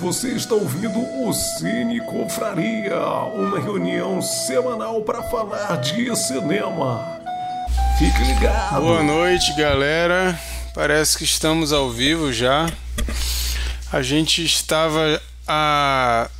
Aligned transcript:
Você 0.00 0.28
está 0.28 0.54
ouvindo 0.54 1.00
o 1.00 1.32
Cine 1.32 2.00
Confraria, 2.00 3.00
uma 3.34 3.58
reunião 3.58 4.22
semanal 4.22 5.02
para 5.02 5.24
falar 5.24 5.74
de 5.80 6.14
cinema. 6.14 7.20
Fique 7.98 8.22
ligado. 8.22 8.80
Boa 8.80 9.02
noite, 9.02 9.52
galera. 9.56 10.38
Parece 10.72 11.18
que 11.18 11.24
estamos 11.24 11.72
ao 11.72 11.90
vivo 11.90 12.32
já. 12.32 12.70
A 13.92 14.00
gente 14.00 14.44
estava 14.44 15.20
há, 15.48 16.30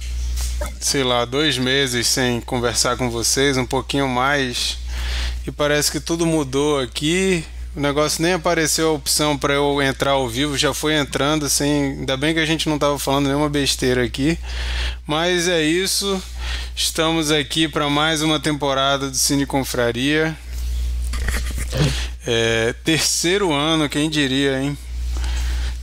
sei 0.79 1.03
lá, 1.03 1.25
dois 1.25 1.59
meses 1.59 2.07
sem 2.07 2.41
conversar 2.41 2.97
com 2.97 3.11
vocês, 3.11 3.57
um 3.57 3.67
pouquinho 3.67 4.07
mais, 4.07 4.79
e 5.45 5.51
parece 5.51 5.91
que 5.91 5.99
tudo 5.99 6.25
mudou 6.25 6.79
aqui. 6.79 7.45
O 7.77 7.81
negócio 7.81 8.23
nem 8.23 8.33
apareceu 8.33 8.89
a 8.89 8.93
opção 8.93 9.37
para 9.37 9.55
eu 9.55 9.81
entrar 9.83 10.13
ao 10.13 10.29
vivo, 10.29 10.57
já 10.57 10.73
foi 10.73 10.95
entrando 10.95 11.47
assim. 11.47 11.99
Ainda 11.99 12.17
bem 12.17 12.35
que 12.35 12.41
a 12.41 12.47
gente 12.47 12.69
não 12.69 12.77
estava 12.77 12.99
falando 12.99 13.27
nenhuma 13.27 13.49
besteira 13.49 14.03
aqui. 14.03 14.39
Mas 15.07 15.47
é 15.47 15.63
isso. 15.63 16.21
Estamos 16.75 17.31
aqui 17.31 17.69
para 17.69 17.89
mais 17.91 18.23
uma 18.23 18.41
temporada 18.41 19.11
do 19.11 19.17
Cine 19.17 19.47
Confraria. 19.47 20.37
É, 22.27 22.75
terceiro 22.85 23.53
ano, 23.53 23.89
quem 23.89 24.09
diria, 24.09 24.61
hein? 24.61 24.77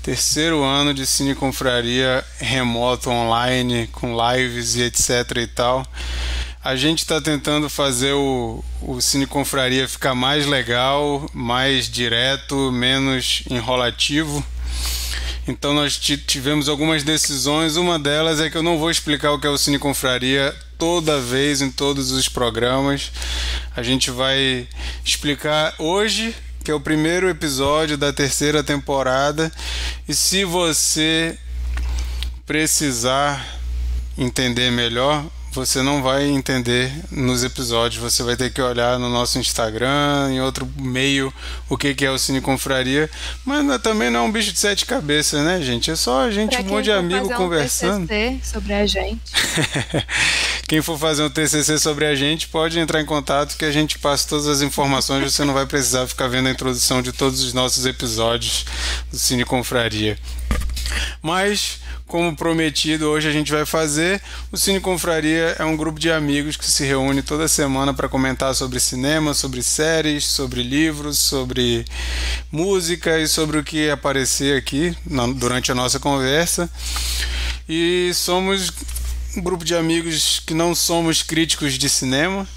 Terceiro 0.01 0.63
ano 0.63 0.93
de 0.93 1.05
Cine 1.05 1.33
Confraria 1.33 2.23
remoto, 2.39 3.09
online, 3.09 3.87
com 3.91 4.15
lives 4.15 4.75
e 4.75 4.83
etc 4.83 5.37
e 5.37 5.47
tal. 5.47 5.85
A 6.65 6.75
gente 6.75 6.97
está 6.97 7.21
tentando 7.21 7.69
fazer 7.69 8.13
o, 8.13 8.65
o 8.81 8.99
Cine 8.99 9.27
Confraria 9.27 9.87
ficar 9.87 10.15
mais 10.15 10.47
legal, 10.47 11.29
mais 11.31 11.87
direto, 11.87 12.71
menos 12.71 13.43
enrolativo. 13.51 14.43
Então 15.47 15.75
nós 15.75 15.95
tivemos 15.95 16.67
algumas 16.67 17.03
decisões. 17.03 17.75
Uma 17.75 17.99
delas 17.99 18.39
é 18.39 18.49
que 18.49 18.57
eu 18.57 18.63
não 18.63 18.79
vou 18.79 18.89
explicar 18.89 19.31
o 19.31 19.39
que 19.39 19.45
é 19.45 19.49
o 19.51 19.59
Cine 19.59 19.77
Confraria 19.77 20.55
toda 20.75 21.21
vez 21.21 21.61
em 21.61 21.69
todos 21.69 22.09
os 22.09 22.27
programas. 22.27 23.11
A 23.75 23.83
gente 23.83 24.09
vai 24.09 24.67
explicar 25.05 25.75
hoje, 25.77 26.35
que 26.63 26.71
é 26.71 26.73
o 26.73 26.81
primeiro 26.81 27.29
episódio 27.29 27.95
da 27.95 28.11
terceira 28.11 28.63
temporada. 28.63 29.51
E 30.09 30.15
se 30.15 30.43
você 30.43 31.37
precisar 32.43 33.45
entender 34.17 34.71
melhor, 34.71 35.23
você 35.55 35.81
não 35.81 36.03
vai 36.03 36.25
entender 36.25 36.91
nos 37.09 37.43
episódios. 37.43 38.01
Você 38.01 38.21
vai 38.21 38.35
ter 38.35 38.51
que 38.51 38.61
olhar 38.61 38.99
no 38.99 39.09
nosso 39.09 39.39
Instagram, 39.39 40.29
em 40.31 40.41
outro 40.41 40.67
meio, 40.77 41.33
o 41.69 41.77
que, 41.77 41.95
que 41.95 42.05
é 42.05 42.11
o 42.11 42.19
Cine 42.19 42.41
Confraria. 42.41 43.09
Mas 43.45 43.63
não, 43.63 43.79
também 43.79 44.09
não 44.09 44.19
é 44.19 44.23
um 44.23 44.31
bicho 44.31 44.51
de 44.51 44.59
sete 44.59 44.85
cabeças, 44.85 45.43
né, 45.43 45.61
gente? 45.61 45.89
É 45.89 45.95
só 45.95 46.21
a 46.21 46.31
gente, 46.31 46.57
um 46.57 46.63
monte 46.65 46.85
de 46.85 46.91
amigo 46.91 47.33
conversando. 47.33 48.03
Um 48.03 48.07
TCC 48.07 48.39
sobre 48.43 48.73
a 48.73 48.85
gente. 48.85 49.21
Quem 50.67 50.81
for 50.81 50.97
fazer 50.97 51.23
um 51.23 51.29
TCC 51.29 51.79
sobre 51.79 52.05
a 52.05 52.15
gente 52.15 52.47
pode 52.47 52.77
entrar 52.77 52.99
em 52.99 53.05
contato 53.05 53.55
que 53.55 53.65
a 53.65 53.71
gente 53.71 53.97
passa 53.99 54.27
todas 54.27 54.47
as 54.47 54.61
informações. 54.61 55.31
Você 55.31 55.45
não 55.45 55.53
vai 55.53 55.65
precisar 55.65 56.05
ficar 56.07 56.27
vendo 56.27 56.47
a 56.47 56.51
introdução 56.51 57.01
de 57.01 57.11
todos 57.13 57.41
os 57.41 57.53
nossos 57.53 57.85
episódios 57.85 58.65
do 59.09 59.17
Cine 59.17 59.45
Confraria. 59.45 60.17
Mas 61.21 61.79
como 62.07 62.35
prometido, 62.35 63.09
hoje 63.09 63.27
a 63.27 63.31
gente 63.31 63.51
vai 63.51 63.65
fazer. 63.65 64.21
O 64.51 64.57
Cine 64.57 64.79
Confraria 64.79 65.55
é 65.57 65.65
um 65.65 65.75
grupo 65.75 65.99
de 65.99 66.11
amigos 66.11 66.55
que 66.55 66.65
se 66.65 66.85
reúne 66.85 67.21
toda 67.21 67.47
semana 67.47 67.93
para 67.93 68.07
comentar 68.07 68.53
sobre 68.53 68.79
cinema, 68.79 69.33
sobre 69.33 69.63
séries, 69.63 70.25
sobre 70.25 70.61
livros, 70.61 71.17
sobre 71.17 71.83
música 72.51 73.19
e 73.19 73.27
sobre 73.27 73.57
o 73.57 73.63
que 73.63 73.89
aparecer 73.89 74.57
aqui 74.57 74.95
na, 75.05 75.25
durante 75.27 75.71
a 75.71 75.75
nossa 75.75 75.99
conversa. 75.99 76.69
E 77.67 78.11
somos 78.13 78.71
um 79.35 79.41
grupo 79.41 79.65
de 79.65 79.75
amigos 79.75 80.41
que 80.45 80.53
não 80.53 80.75
somos 80.75 81.23
críticos 81.23 81.73
de 81.73 81.89
cinema 81.89 82.47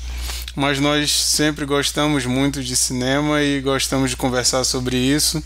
mas 0.58 0.80
nós 0.80 1.12
sempre 1.12 1.64
gostamos 1.64 2.26
muito 2.26 2.64
de 2.64 2.74
cinema 2.74 3.40
e 3.40 3.60
gostamos 3.60 4.10
de 4.10 4.16
conversar 4.16 4.64
sobre 4.64 4.96
isso. 4.96 5.40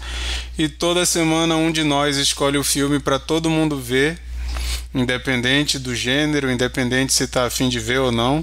E 0.56 0.71
toda 0.71 1.05
semana 1.05 1.55
um 1.55 1.71
de 1.71 1.84
nós 1.84 2.17
escolhe 2.17 2.56
o 2.56 2.65
filme 2.65 2.99
para 2.99 3.19
todo 3.19 3.50
mundo 3.50 3.78
ver, 3.78 4.19
independente 4.95 5.78
do 5.78 5.95
gênero, 5.95 6.50
independente 6.50 7.12
se 7.12 7.25
está 7.25 7.45
afim 7.45 7.69
de 7.69 7.78
ver 7.78 8.00
ou 8.00 8.11
não. 8.11 8.43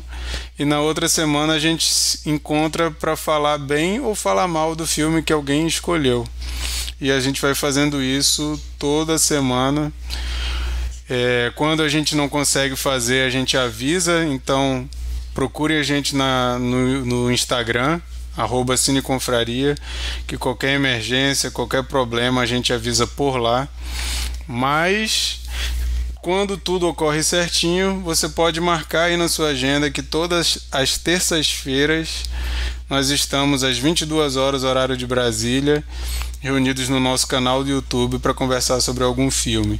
E 0.59 0.63
na 0.63 0.79
outra 0.79 1.09
semana 1.09 1.53
a 1.53 1.59
gente 1.59 1.91
se 1.91 2.29
encontra 2.29 2.91
para 2.91 3.15
falar 3.15 3.57
bem 3.57 3.99
ou 3.99 4.13
falar 4.13 4.47
mal 4.47 4.75
do 4.75 4.85
filme 4.85 5.23
que 5.23 5.33
alguém 5.33 5.65
escolheu. 5.65 6.23
E 7.01 7.11
a 7.11 7.19
gente 7.19 7.41
vai 7.41 7.55
fazendo 7.55 7.99
isso 7.99 8.61
toda 8.77 9.17
semana. 9.17 9.91
É, 11.09 11.51
quando 11.55 11.81
a 11.81 11.89
gente 11.89 12.15
não 12.15 12.29
consegue 12.29 12.75
fazer, 12.75 13.25
a 13.25 13.29
gente 13.31 13.57
avisa. 13.57 14.23
Então, 14.23 14.87
procure 15.39 15.77
a 15.77 15.83
gente 15.83 16.17
na, 16.17 16.59
no, 16.59 17.05
no 17.05 17.31
Instagram, 17.31 18.01
arroba 18.35 18.75
Cineconfraria, 18.75 19.73
que 20.27 20.37
qualquer 20.37 20.73
emergência, 20.73 21.49
qualquer 21.49 21.81
problema 21.83 22.41
a 22.41 22.45
gente 22.45 22.73
avisa 22.73 23.07
por 23.07 23.37
lá. 23.37 23.65
Mas 24.45 25.39
quando 26.21 26.57
tudo 26.57 26.89
ocorre 26.89 27.23
certinho, 27.23 28.01
você 28.01 28.27
pode 28.27 28.59
marcar 28.59 29.03
aí 29.03 29.15
na 29.15 29.29
sua 29.29 29.51
agenda 29.51 29.89
que 29.89 30.03
todas 30.03 30.67
as 30.73 30.97
terças-feiras 30.97 32.25
nós 32.89 33.09
estamos 33.09 33.63
às 33.63 33.77
22 33.77 34.35
horas 34.35 34.65
horário 34.65 34.97
de 34.97 35.07
Brasília, 35.07 35.81
reunidos 36.41 36.89
no 36.89 36.99
nosso 36.99 37.25
canal 37.25 37.63
do 37.63 37.69
YouTube 37.69 38.19
para 38.19 38.33
conversar 38.33 38.81
sobre 38.81 39.05
algum 39.05 39.31
filme. 39.31 39.79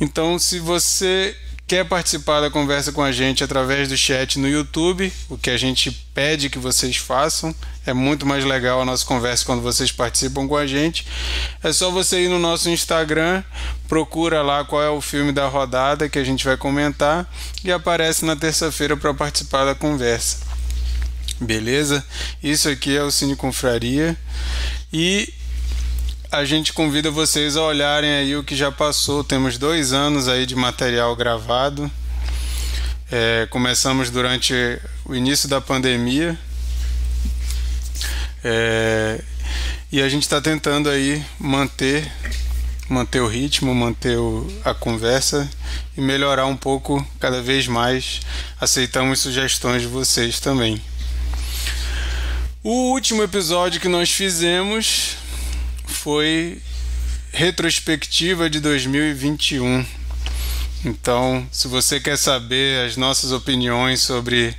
Então, 0.00 0.36
se 0.36 0.58
você 0.58 1.36
quer 1.66 1.84
participar 1.84 2.40
da 2.40 2.48
conversa 2.48 2.92
com 2.92 3.02
a 3.02 3.10
gente 3.10 3.42
através 3.42 3.88
do 3.88 3.96
chat 3.96 4.38
no 4.38 4.48
YouTube, 4.48 5.12
o 5.28 5.36
que 5.36 5.50
a 5.50 5.56
gente 5.56 5.90
pede 6.14 6.48
que 6.48 6.58
vocês 6.58 6.96
façam. 6.96 7.54
É 7.84 7.92
muito 7.92 8.24
mais 8.24 8.44
legal 8.44 8.80
a 8.80 8.84
nossa 8.84 9.04
conversa 9.04 9.44
quando 9.44 9.62
vocês 9.62 9.90
participam 9.90 10.46
com 10.46 10.56
a 10.56 10.66
gente. 10.66 11.06
É 11.62 11.72
só 11.72 11.90
você 11.90 12.24
ir 12.24 12.28
no 12.28 12.38
nosso 12.38 12.70
Instagram, 12.70 13.42
procura 13.88 14.42
lá 14.42 14.64
qual 14.64 14.82
é 14.82 14.90
o 14.90 15.00
filme 15.00 15.32
da 15.32 15.48
rodada 15.48 16.08
que 16.08 16.18
a 16.18 16.24
gente 16.24 16.44
vai 16.44 16.56
comentar 16.56 17.28
e 17.64 17.72
aparece 17.72 18.24
na 18.24 18.36
terça-feira 18.36 18.96
para 18.96 19.12
participar 19.12 19.64
da 19.64 19.74
conversa. 19.74 20.38
Beleza? 21.40 22.04
Isso 22.42 22.68
aqui 22.68 22.96
é 22.96 23.02
o 23.02 23.10
Cine 23.10 23.36
Confraria. 23.36 24.16
E 24.92 25.32
a 26.30 26.44
gente 26.44 26.72
convida 26.72 27.10
vocês 27.10 27.56
a 27.56 27.62
olharem 27.62 28.10
aí 28.10 28.36
o 28.36 28.44
que 28.44 28.56
já 28.56 28.72
passou. 28.72 29.22
Temos 29.22 29.58
dois 29.58 29.92
anos 29.92 30.28
aí 30.28 30.46
de 30.46 30.56
material 30.56 31.14
gravado. 31.14 31.90
É, 33.10 33.46
começamos 33.50 34.10
durante 34.10 34.54
o 35.04 35.14
início 35.14 35.48
da 35.48 35.60
pandemia. 35.60 36.38
É, 38.42 39.22
e 39.90 40.02
a 40.02 40.08
gente 40.08 40.22
está 40.22 40.40
tentando 40.40 40.90
aí 40.90 41.24
manter 41.38 42.10
manter 42.88 43.20
o 43.20 43.26
ritmo, 43.26 43.74
manter 43.74 44.16
o, 44.16 44.46
a 44.64 44.72
conversa 44.72 45.50
e 45.96 46.00
melhorar 46.00 46.46
um 46.46 46.56
pouco 46.56 47.04
cada 47.18 47.42
vez 47.42 47.66
mais. 47.66 48.20
Aceitamos 48.60 49.20
sugestões 49.20 49.82
de 49.82 49.88
vocês 49.88 50.38
também. 50.38 50.80
O 52.62 52.92
último 52.92 53.22
episódio 53.22 53.80
que 53.80 53.88
nós 53.88 54.10
fizemos 54.10 55.16
foi 55.86 56.60
retrospectiva 57.32 58.50
de 58.50 58.60
2021. 58.60 59.84
Então, 60.84 61.46
se 61.50 61.66
você 61.66 61.98
quer 61.98 62.16
saber 62.16 62.86
as 62.86 62.96
nossas 62.96 63.32
opiniões 63.32 64.00
sobre 64.00 64.54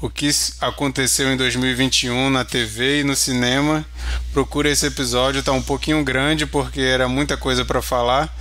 o 0.00 0.08
que 0.08 0.30
aconteceu 0.60 1.32
em 1.32 1.36
2021 1.36 2.30
na 2.30 2.44
TV 2.44 3.00
e 3.00 3.04
no 3.04 3.14
cinema, 3.14 3.84
procure 4.32 4.70
esse 4.70 4.86
episódio. 4.86 5.40
Está 5.40 5.52
um 5.52 5.62
pouquinho 5.62 6.02
grande 6.02 6.46
porque 6.46 6.80
era 6.80 7.08
muita 7.08 7.36
coisa 7.36 7.64
para 7.64 7.82
falar 7.82 8.34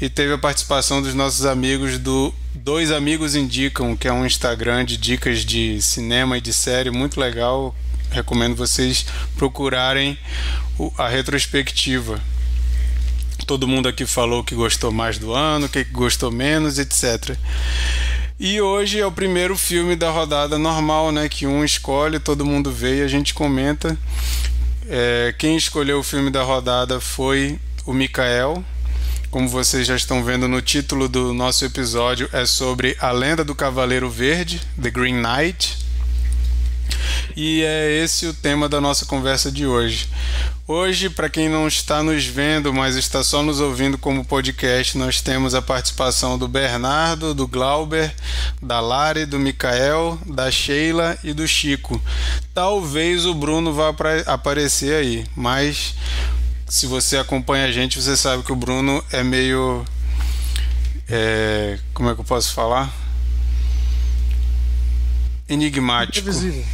e 0.00 0.08
teve 0.08 0.34
a 0.34 0.38
participação 0.38 1.00
dos 1.00 1.14
nossos 1.14 1.46
amigos 1.46 1.98
do 1.98 2.34
Dois 2.54 2.90
Amigos 2.90 3.34
Indicam, 3.34 3.96
que 3.96 4.08
é 4.08 4.12
um 4.12 4.26
Instagram 4.26 4.84
de 4.84 4.96
dicas 4.96 5.44
de 5.44 5.80
cinema 5.80 6.38
e 6.38 6.40
de 6.40 6.52
série 6.52 6.90
muito 6.90 7.18
legal. 7.18 7.74
Recomendo 8.14 8.54
vocês 8.54 9.04
procurarem 9.36 10.16
a 10.96 11.08
retrospectiva. 11.08 12.20
Todo 13.44 13.66
mundo 13.66 13.88
aqui 13.88 14.06
falou 14.06 14.44
que 14.44 14.54
gostou 14.54 14.92
mais 14.92 15.18
do 15.18 15.32
ano, 15.34 15.68
que 15.68 15.82
gostou 15.82 16.30
menos, 16.30 16.78
etc. 16.78 17.36
E 18.38 18.60
hoje 18.60 19.00
é 19.00 19.06
o 19.06 19.10
primeiro 19.10 19.56
filme 19.56 19.96
da 19.96 20.10
rodada 20.10 20.56
normal, 20.56 21.10
né? 21.10 21.28
Que 21.28 21.44
um 21.44 21.64
escolhe, 21.64 22.20
todo 22.20 22.46
mundo 22.46 22.70
vê 22.70 23.00
e 23.00 23.02
a 23.02 23.08
gente 23.08 23.34
comenta. 23.34 23.98
É, 24.88 25.34
quem 25.36 25.56
escolheu 25.56 25.98
o 25.98 26.02
filme 26.04 26.30
da 26.30 26.42
rodada 26.44 27.00
foi 27.00 27.58
o 27.84 27.92
Mikael. 27.92 28.64
Como 29.28 29.48
vocês 29.48 29.86
já 29.86 29.96
estão 29.96 30.22
vendo 30.22 30.46
no 30.46 30.62
título 30.62 31.08
do 31.08 31.34
nosso 31.34 31.64
episódio, 31.64 32.28
é 32.32 32.46
sobre 32.46 32.96
a 33.00 33.10
lenda 33.10 33.42
do 33.42 33.56
Cavaleiro 33.56 34.08
Verde, 34.08 34.60
The 34.80 34.90
Green 34.90 35.20
Knight. 35.20 35.83
E 37.36 37.62
é 37.62 38.02
esse 38.02 38.26
o 38.26 38.34
tema 38.34 38.68
da 38.68 38.80
nossa 38.80 39.04
conversa 39.06 39.50
de 39.50 39.66
hoje. 39.66 40.08
Hoje, 40.66 41.10
para 41.10 41.28
quem 41.28 41.48
não 41.48 41.68
está 41.68 42.02
nos 42.02 42.24
vendo, 42.24 42.72
mas 42.72 42.96
está 42.96 43.22
só 43.22 43.42
nos 43.42 43.60
ouvindo 43.60 43.98
como 43.98 44.24
podcast, 44.24 44.96
nós 44.96 45.20
temos 45.20 45.54
a 45.54 45.60
participação 45.60 46.38
do 46.38 46.48
Bernardo, 46.48 47.34
do 47.34 47.46
Glauber, 47.46 48.14
da 48.62 48.80
Lari, 48.80 49.26
do 49.26 49.38
Mikael, 49.38 50.18
da 50.24 50.50
Sheila 50.50 51.18
e 51.22 51.34
do 51.34 51.46
Chico. 51.46 52.00
Talvez 52.54 53.26
o 53.26 53.34
Bruno 53.34 53.74
vá 53.74 53.94
aparecer 54.26 54.94
aí, 54.94 55.26
mas 55.36 55.94
se 56.66 56.86
você 56.86 57.18
acompanha 57.18 57.66
a 57.66 57.72
gente, 57.72 58.00
você 58.00 58.16
sabe 58.16 58.42
que 58.42 58.52
o 58.52 58.56
Bruno 58.56 59.04
é 59.12 59.22
meio. 59.22 59.84
É, 61.08 61.78
como 61.92 62.08
é 62.08 62.14
que 62.14 62.20
eu 62.20 62.24
posso 62.24 62.54
falar? 62.54 62.90
Enigmático. 65.48 66.18
Imprevisível. 66.18 66.64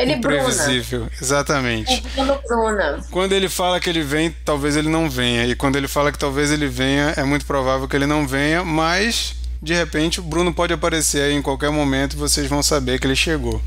Ele 0.00 0.14
Imprevisível, 0.14 1.00
Bruna. 1.00 1.12
exatamente. 1.20 2.02
Bruna. 2.48 3.04
Quando 3.10 3.32
ele 3.32 3.50
fala 3.50 3.78
que 3.78 3.90
ele 3.90 4.02
vem, 4.02 4.34
talvez 4.44 4.74
ele 4.74 4.88
não 4.88 5.10
venha. 5.10 5.46
E 5.46 5.54
quando 5.54 5.76
ele 5.76 5.86
fala 5.86 6.10
que 6.10 6.18
talvez 6.18 6.50
ele 6.50 6.66
venha, 6.66 7.12
é 7.18 7.22
muito 7.22 7.44
provável 7.44 7.86
que 7.86 7.94
ele 7.94 8.06
não 8.06 8.26
venha, 8.26 8.64
mas 8.64 9.34
de 9.62 9.74
repente 9.74 10.18
o 10.18 10.22
Bruno 10.22 10.54
pode 10.54 10.72
aparecer 10.72 11.22
aí 11.22 11.34
em 11.34 11.42
qualquer 11.42 11.70
momento 11.70 12.14
e 12.14 12.16
vocês 12.16 12.46
vão 12.46 12.62
saber 12.62 12.98
que 12.98 13.06
ele 13.06 13.14
chegou. 13.14 13.60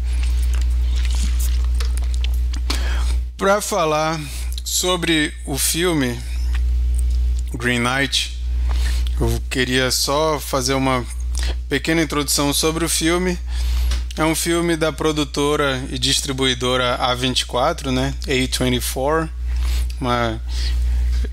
Para 3.38 3.62
falar 3.62 4.20
sobre 4.64 5.32
o 5.46 5.56
filme 5.56 6.20
Green 7.54 7.80
Knight, 7.80 8.36
eu 9.22 9.40
queria 9.52 9.92
só 9.92 10.40
fazer 10.40 10.74
uma 10.74 11.06
pequena 11.70 12.02
introdução 12.02 12.52
sobre 12.52 12.84
o 12.86 12.90
filme 12.90 13.38
é 14.16 14.24
um 14.24 14.36
filme 14.36 14.78
da 14.78 14.92
produtora 14.92 15.84
e 15.90 15.98
distribuidora 15.98 17.00
A24, 17.00 17.92
né? 17.92 18.14
A24, 18.28 19.28
uma 20.00 20.40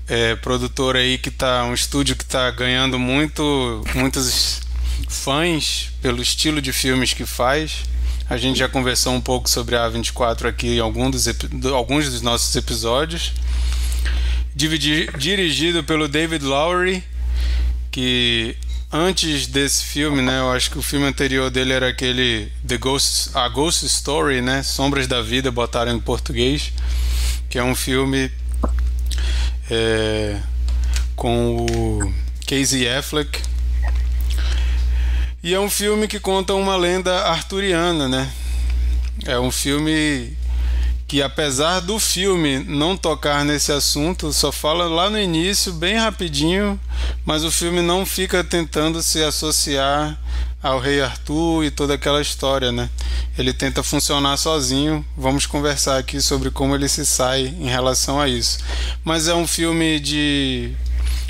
é, 0.07 0.35
produtora 0.37 0.99
aí 0.99 1.17
que 1.17 1.29
tá 1.29 1.63
um 1.65 1.73
estúdio 1.73 2.15
que 2.15 2.23
está 2.23 2.49
ganhando 2.49 2.97
muito 2.97 3.83
muitos 3.93 4.61
fãs 5.07 5.91
pelo 6.01 6.21
estilo 6.21 6.61
de 6.61 6.73
filmes 6.73 7.13
que 7.13 7.25
faz. 7.25 7.83
A 8.27 8.37
gente 8.37 8.57
já 8.57 8.67
conversou 8.67 9.13
um 9.13 9.21
pouco 9.21 9.49
sobre 9.49 9.75
a 9.75 9.87
A24 9.87 10.47
aqui 10.47 10.77
em 10.77 10.79
algum 10.79 11.11
dos, 11.11 11.27
alguns 11.73 12.09
dos 12.09 12.21
nossos 12.21 12.55
episódios. 12.55 13.31
dirigido 14.55 15.83
pelo 15.83 16.07
David 16.07 16.43
Lowery, 16.43 17.03
que 17.91 18.55
antes 18.91 19.47
desse 19.47 19.85
filme, 19.85 20.21
né? 20.21 20.39
Eu 20.39 20.51
acho 20.51 20.69
que 20.69 20.77
o 20.77 20.81
filme 20.81 21.05
anterior 21.05 21.49
dele 21.49 21.73
era 21.73 21.87
aquele 21.87 22.51
The 22.67 22.77
Ghost, 22.77 23.29
a 23.33 23.47
Ghost 23.47 23.85
Story, 23.85 24.41
né? 24.41 24.63
Sombras 24.63 25.07
da 25.07 25.21
Vida, 25.21 25.49
botaram 25.49 25.93
em 25.93 25.99
português, 25.99 26.73
que 27.49 27.57
é 27.57 27.63
um 27.63 27.73
filme 27.73 28.31
é, 29.69 30.39
com 31.15 31.65
o 31.65 32.13
Casey 32.45 32.87
Affleck. 32.89 33.41
E 35.43 35.53
é 35.53 35.59
um 35.59 35.69
filme 35.69 36.07
que 36.07 36.19
conta 36.19 36.53
uma 36.53 36.75
lenda 36.75 37.23
arturiana, 37.23 38.07
né? 38.07 38.31
É 39.25 39.39
um 39.39 39.51
filme 39.51 40.37
que 41.11 41.21
apesar 41.21 41.81
do 41.81 41.99
filme 41.99 42.59
não 42.59 42.95
tocar 42.95 43.43
nesse 43.43 43.69
assunto, 43.69 44.31
só 44.31 44.49
fala 44.49 44.85
lá 44.85 45.09
no 45.09 45.19
início, 45.19 45.73
bem 45.73 45.97
rapidinho, 45.97 46.79
mas 47.25 47.43
o 47.43 47.51
filme 47.51 47.81
não 47.81 48.05
fica 48.05 48.45
tentando 48.45 49.03
se 49.03 49.21
associar 49.21 50.17
ao 50.63 50.79
rei 50.79 51.01
Arthur 51.01 51.65
e 51.65 51.69
toda 51.69 51.95
aquela 51.95 52.21
história, 52.21 52.71
né? 52.71 52.89
Ele 53.37 53.51
tenta 53.51 53.83
funcionar 53.83 54.37
sozinho. 54.37 55.05
Vamos 55.17 55.45
conversar 55.45 55.97
aqui 55.97 56.21
sobre 56.21 56.49
como 56.49 56.75
ele 56.75 56.87
se 56.87 57.05
sai 57.05 57.53
em 57.59 57.67
relação 57.67 58.17
a 58.17 58.29
isso. 58.29 58.59
Mas 59.03 59.27
é 59.27 59.35
um 59.35 59.45
filme 59.45 59.99
de 59.99 60.71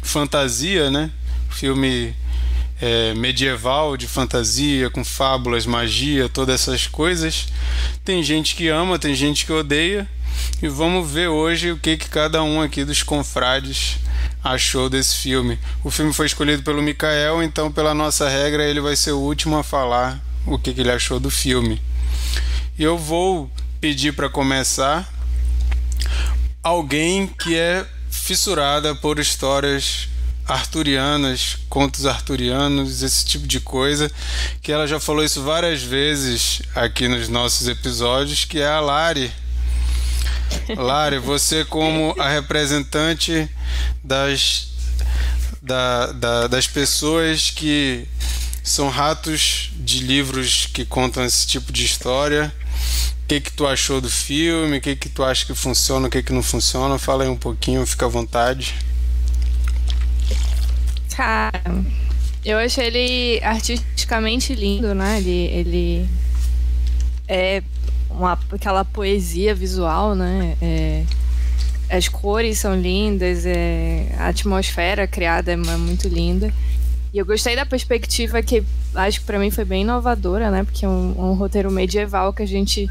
fantasia, 0.04 0.92
né? 0.92 1.10
Filme 1.50 2.16
é, 2.82 3.14
medieval, 3.14 3.96
de 3.96 4.08
fantasia, 4.08 4.90
com 4.90 5.06
fábulas, 5.06 5.68
magia, 5.68 6.28
todas 6.28 6.62
essas 6.62 6.88
coisas. 6.88 7.48
Tem 8.04 8.24
gente 8.24 8.56
que 8.56 8.68
ama, 8.68 8.98
tem 8.98 9.14
gente 9.14 9.46
que 9.46 9.52
odeia. 9.54 10.10
E 10.62 10.68
vamos 10.68 11.10
ver 11.10 11.28
hoje 11.28 11.72
o 11.72 11.78
que, 11.78 11.96
que 11.96 12.10
cada 12.10 12.42
um 12.42 12.62
aqui 12.62 12.84
dos 12.84 13.04
confrades 13.04 13.98
achou 14.44 14.90
desse 14.90 15.18
filme. 15.18 15.60
O 15.84 15.92
filme 15.92 16.12
foi 16.14 16.26
escolhido 16.26 16.64
pelo 16.64 16.82
Mikael, 16.82 17.44
então, 17.44 17.72
pela 17.72 17.94
nossa 17.94 18.28
regra, 18.28 18.64
ele 18.64 18.82
vai 18.82 18.96
ser 18.96 19.12
o 19.12 19.20
último 19.20 19.58
a 19.58 19.64
falar 19.64 20.20
o 20.46 20.58
que, 20.58 20.74
que 20.74 20.82
ele 20.82 20.92
achou 20.92 21.20
do 21.20 21.30
filme. 21.30 21.80
E 22.80 22.84
eu 22.84 22.98
vou 22.98 23.52
pedir 23.80 24.14
para 24.14 24.30
começar 24.30 25.08
alguém 26.64 27.28
que 27.28 27.56
é 27.56 27.86
fissurada 28.10 28.96
por 28.96 29.20
histórias 29.20 30.08
arturianas, 30.52 31.58
contos 31.70 32.06
arturianos, 32.06 33.02
esse 33.02 33.26
tipo 33.26 33.48
de 33.48 33.62
coisa, 33.62 34.12
que 34.62 34.72
ela 34.72 34.86
já 34.86 35.00
falou 35.00 35.24
isso 35.24 35.42
várias 35.42 35.82
vezes 35.82 36.62
aqui 36.76 37.08
nos 37.08 37.30
nossos 37.30 37.70
episódios, 37.70 38.44
que 38.44 38.60
é 38.60 38.68
a 38.68 38.82
Lari. 38.82 39.32
Lari, 40.76 41.20
você 41.20 41.64
como 41.64 42.14
a 42.20 42.28
representante 42.28 43.50
das, 44.04 44.68
da, 45.62 46.08
da, 46.12 46.48
das 46.48 46.68
pessoas 46.68 47.50
que 47.50 48.06
são 48.62 48.90
ratos 48.90 49.72
de 49.78 50.00
livros 50.02 50.68
que 50.74 50.84
contam 50.84 51.24
esse 51.24 51.48
tipo 51.48 51.72
de 51.72 51.86
história. 51.86 52.54
O 53.24 53.28
que, 53.28 53.40
que 53.40 53.52
tu 53.54 53.66
achou 53.66 54.02
do 54.02 54.10
filme? 54.10 54.80
O 54.80 54.82
que, 54.82 54.98
que 54.98 55.08
tu 55.08 55.24
acha 55.24 55.46
que 55.46 55.56
funciona, 55.56 56.08
o 56.08 56.12
que, 56.12 56.22
que 56.22 56.34
não 56.34 56.44
funciona? 56.44 57.00
Fala 57.00 57.24
aí 57.24 57.30
um 57.30 57.38
pouquinho, 57.38 57.86
fica 57.86 58.06
à 58.06 58.10
vontade. 58.10 58.76
Cara, 61.16 61.62
eu 62.44 62.58
achei 62.58 62.88
ele 62.88 63.44
artisticamente 63.44 64.56
lindo, 64.56 64.96
né? 64.96 65.18
Ele, 65.18 65.30
ele 65.30 66.10
é 67.28 67.64
uma, 68.10 68.38
aquela 68.52 68.84
poesia 68.84 69.54
visual, 69.54 70.16
né? 70.16 70.56
É, 70.62 71.04
as 71.90 72.08
cores 72.08 72.58
são 72.60 72.80
lindas, 72.80 73.46
é, 73.46 74.08
a 74.18 74.28
atmosfera 74.28 75.06
criada 75.08 75.52
é 75.52 75.56
muito 75.56 76.08
linda. 76.08 76.52
E 77.14 77.18
eu 77.18 77.26
gostei 77.26 77.56
da 77.56 77.66
perspectiva 77.66 78.42
que 78.42 78.64
acho 78.96 79.20
que 79.20 79.26
para 79.26 79.38
mim 79.38 79.52
foi 79.52 79.66
bem 79.66 79.82
inovadora, 79.82 80.50
né? 80.50 80.64
Porque 80.64 80.86
é 80.86 80.88
um, 80.88 81.32
um 81.32 81.34
roteiro 81.34 81.70
medieval 81.70 82.34
que 82.34 82.42
a 82.42 82.46
gente 82.46 82.88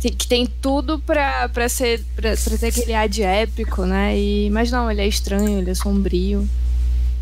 que 0.00 0.28
tem 0.28 0.46
tudo 0.46 1.00
pra, 1.00 1.48
pra 1.48 1.68
ser 1.68 2.04
pra, 2.14 2.36
pra 2.36 2.58
ter 2.58 2.66
aquele 2.68 2.94
ar 2.94 3.08
de 3.08 3.22
épico, 3.22 3.84
né? 3.84 4.16
E, 4.16 4.50
mas 4.50 4.70
não, 4.70 4.90
ele 4.90 5.00
é 5.00 5.08
estranho, 5.08 5.58
ele 5.58 5.70
é 5.70 5.74
sombrio. 5.74 6.48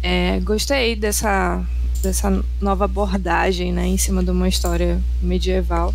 É, 0.08 0.38
gostei 0.38 0.94
dessa, 0.94 1.60
dessa 2.00 2.44
nova 2.60 2.84
abordagem, 2.84 3.72
né, 3.72 3.88
em 3.88 3.98
cima 3.98 4.22
de 4.22 4.30
uma 4.30 4.48
história 4.48 5.02
medieval. 5.20 5.92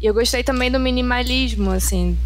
E 0.00 0.06
eu 0.06 0.14
gostei 0.14 0.42
também 0.42 0.70
do 0.70 0.80
minimalismo, 0.80 1.70
assim, 1.70 2.16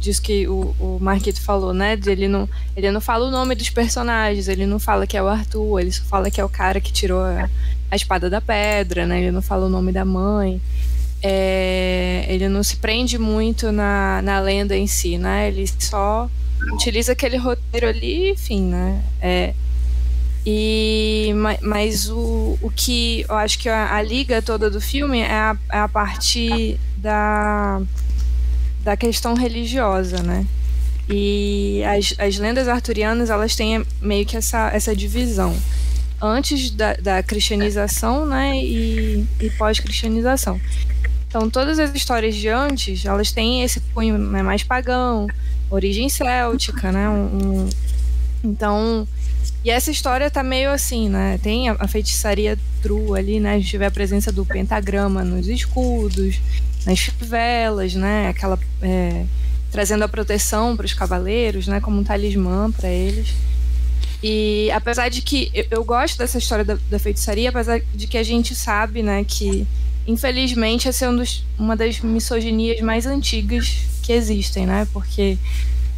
disso 0.00 0.22
que 0.22 0.46
o, 0.46 0.72
o 0.78 0.98
Marquito 1.00 1.42
falou, 1.42 1.74
né? 1.74 1.96
De 1.96 2.12
ele 2.12 2.28
não, 2.28 2.48
ele 2.76 2.92
não 2.92 3.00
fala 3.00 3.26
o 3.26 3.30
nome 3.30 3.56
dos 3.56 3.70
personagens, 3.70 4.46
ele 4.46 4.66
não 4.66 4.78
fala 4.78 5.04
que 5.04 5.16
é 5.16 5.22
o 5.22 5.26
Arthur, 5.26 5.80
ele 5.80 5.90
só 5.90 6.04
fala 6.04 6.30
que 6.30 6.40
é 6.40 6.44
o 6.44 6.48
cara 6.48 6.80
que 6.80 6.92
tirou 6.92 7.22
a, 7.22 7.50
a 7.90 7.96
espada 7.96 8.30
da 8.30 8.40
pedra, 8.40 9.04
né? 9.04 9.20
Ele 9.20 9.32
não 9.32 9.42
fala 9.42 9.66
o 9.66 9.68
nome 9.68 9.90
da 9.90 10.04
mãe. 10.04 10.60
É, 11.20 12.24
ele 12.28 12.48
não 12.48 12.62
se 12.62 12.76
prende 12.76 13.18
muito 13.18 13.72
na, 13.72 14.22
na 14.22 14.38
lenda 14.38 14.76
em 14.76 14.86
si, 14.86 15.18
né? 15.18 15.48
Ele 15.48 15.68
só 15.80 16.30
utiliza 16.74 17.12
aquele 17.12 17.36
roteiro 17.36 17.88
ali, 17.88 18.30
enfim, 18.30 18.62
né? 18.62 19.02
É, 19.20 19.54
e, 20.48 21.34
mas 21.60 22.08
o, 22.08 22.56
o 22.62 22.70
que 22.70 23.26
eu 23.28 23.34
acho 23.34 23.58
que 23.58 23.68
a, 23.68 23.96
a 23.96 24.00
liga 24.00 24.40
toda 24.40 24.70
do 24.70 24.80
filme 24.80 25.18
é 25.18 25.32
a, 25.32 25.56
é 25.72 25.78
a 25.78 25.88
parte 25.88 26.78
da, 26.96 27.82
da 28.84 28.96
questão 28.96 29.34
religiosa, 29.34 30.22
né? 30.22 30.46
E 31.08 31.82
as, 31.84 32.14
as 32.16 32.38
lendas 32.38 32.68
arturianas, 32.68 33.28
elas 33.28 33.56
têm 33.56 33.84
meio 34.00 34.24
que 34.24 34.36
essa, 34.36 34.70
essa 34.72 34.94
divisão. 34.94 35.56
Antes 36.22 36.70
da, 36.70 36.94
da 36.94 37.22
cristianização, 37.24 38.24
né? 38.24 38.56
E, 38.56 39.26
e 39.40 39.50
pós-cristianização. 39.50 40.60
Então, 41.28 41.50
todas 41.50 41.80
as 41.80 41.92
histórias 41.92 42.36
de 42.36 42.48
antes, 42.48 43.04
elas 43.04 43.32
têm 43.32 43.64
esse 43.64 43.80
cunho 43.92 44.16
né, 44.16 44.44
mais 44.44 44.62
pagão, 44.62 45.26
origem 45.68 46.08
céltica, 46.08 46.92
né? 46.92 47.08
Um, 47.08 47.68
então, 48.46 49.06
e 49.64 49.70
essa 49.70 49.90
história 49.90 50.30
tá 50.30 50.42
meio 50.42 50.70
assim, 50.70 51.08
né? 51.08 51.38
Tem 51.42 51.68
a, 51.68 51.88
feitiçaria 51.88 52.58
true 52.80 53.18
ali, 53.18 53.40
né? 53.40 53.54
A 53.54 53.58
gente 53.58 53.76
vê 53.76 53.86
a 53.86 53.90
presença 53.90 54.30
do 54.30 54.46
pentagrama 54.46 55.24
nos 55.24 55.48
escudos, 55.48 56.40
nas 56.86 57.00
fivelas, 57.00 57.94
né? 57.94 58.28
Aquela. 58.28 58.58
É, 58.80 59.24
trazendo 59.70 60.04
a 60.04 60.08
proteção 60.08 60.76
para 60.76 60.86
os 60.86 60.94
cavaleiros, 60.94 61.66
né? 61.66 61.80
Como 61.80 62.00
um 62.00 62.04
talismã 62.04 62.70
para 62.70 62.88
eles. 62.88 63.34
E 64.22 64.70
apesar 64.70 65.08
de 65.08 65.20
que 65.20 65.50
eu, 65.52 65.66
eu 65.70 65.84
gosto 65.84 66.16
dessa 66.16 66.38
história 66.38 66.64
da, 66.64 66.78
da, 66.88 66.98
feitiçaria, 66.98 67.50
apesar 67.50 67.80
de 67.94 68.06
que 68.06 68.16
a 68.16 68.22
gente 68.22 68.54
sabe, 68.54 69.02
né, 69.02 69.22
que 69.24 69.66
infelizmente, 70.06 70.88
essa 70.88 71.06
é 71.06 71.10
um 71.10 71.16
dos, 71.16 71.44
uma 71.58 71.76
das 71.76 72.00
misoginias 72.00 72.80
mais 72.80 73.06
antigas 73.06 73.76
que 74.02 74.12
existem, 74.12 74.64
né? 74.64 74.86
Porque 74.92 75.36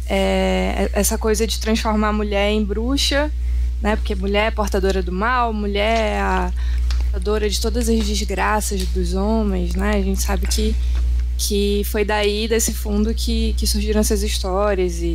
é, 0.09 0.89
essa 0.93 1.17
coisa 1.17 1.45
de 1.45 1.59
transformar 1.59 2.09
a 2.09 2.13
mulher 2.13 2.49
em 2.49 2.63
bruxa, 2.65 3.31
né? 3.81 3.95
Porque 3.95 4.15
mulher 4.15 4.47
é 4.47 4.51
portadora 4.51 5.03
do 5.03 5.11
mal, 5.11 5.53
mulher 5.53 6.15
é 6.15 6.19
a 6.19 6.51
portadora 6.97 7.49
de 7.49 7.61
todas 7.61 7.87
as 7.87 8.05
desgraças 8.05 8.83
dos 8.87 9.13
homens, 9.13 9.75
né? 9.75 9.91
A 9.91 10.01
gente 10.01 10.21
sabe 10.21 10.47
que, 10.47 10.75
que 11.37 11.83
foi 11.85 12.03
daí, 12.03 12.47
desse 12.47 12.73
fundo, 12.73 13.13
que, 13.13 13.53
que 13.53 13.67
surgiram 13.67 14.01
essas 14.01 14.23
histórias 14.23 14.99
e, 15.01 15.13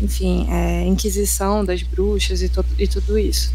enfim, 0.00 0.46
é, 0.50 0.84
Inquisição 0.84 1.64
das 1.64 1.82
bruxas 1.82 2.42
e, 2.42 2.50
e 2.78 2.86
tudo 2.86 3.18
isso. 3.18 3.52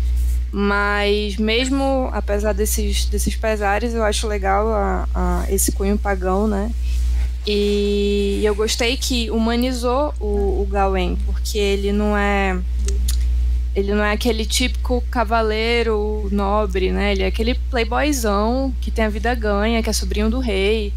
Mas 0.51 1.35
mesmo 1.37 2.09
apesar 2.13 2.53
desses, 2.53 3.05
desses 3.05 3.35
pesares, 3.35 3.93
eu 3.93 4.03
acho 4.03 4.27
legal 4.27 4.67
a, 4.69 5.07
a 5.13 5.45
esse 5.49 5.71
cunho 5.71 5.97
pagão, 5.97 6.47
né? 6.47 6.71
E 7.49 8.41
eu 8.43 8.53
gostei 8.53 8.97
que 8.97 9.31
humanizou 9.31 10.13
o, 10.19 10.61
o 10.61 10.67
Gawain, 10.69 11.17
porque 11.25 11.57
ele 11.57 11.93
não 11.93 12.17
é 12.17 12.59
ele 13.73 13.93
não 13.93 14.03
é 14.03 14.11
aquele 14.11 14.45
típico 14.45 15.01
cavaleiro 15.09 16.27
nobre, 16.31 16.91
né? 16.91 17.13
Ele 17.13 17.23
é 17.23 17.27
aquele 17.27 17.53
playboyzão 17.53 18.73
que 18.81 18.91
tem 18.91 19.05
a 19.05 19.09
vida 19.09 19.33
ganha, 19.33 19.81
que 19.81 19.89
é 19.89 19.93
sobrinho 19.93 20.29
do 20.29 20.39
rei, 20.39 20.91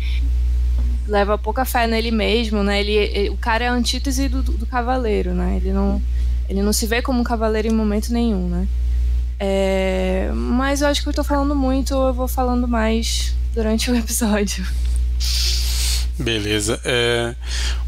leva 1.07 1.38
pouca 1.38 1.64
fé 1.64 1.87
nele 1.87 2.11
mesmo, 2.11 2.64
né? 2.64 2.80
Ele, 2.80 2.92
ele 2.92 3.30
o 3.30 3.37
cara 3.37 3.66
é 3.66 3.69
a 3.69 3.73
antítese 3.73 4.28
do, 4.28 4.42
do, 4.42 4.66
cavaleiro, 4.66 5.35
né? 5.35 5.57
Ele 5.57 5.73
não, 5.73 6.02
ele 6.49 6.62
não 6.62 6.73
se 6.73 6.87
vê 6.87 7.00
como 7.00 7.21
um 7.21 7.25
cavaleiro 7.25 7.69
em 7.69 7.73
momento 7.73 8.12
nenhum, 8.12 8.49
né? 8.49 8.66
É, 9.38 10.30
mas 10.35 10.83
eu 10.83 10.88
acho 10.88 11.02
que 11.02 11.09
eu 11.09 11.12
tô 11.12 11.23
falando 11.23 11.54
muito, 11.54 11.95
eu 11.95 12.14
vou 12.14 12.26
falando 12.26 12.66
mais 12.66 13.35
durante 13.54 13.90
o 13.90 13.95
episódio. 13.97 14.66
Beleza. 16.21 16.79
É, 16.85 17.35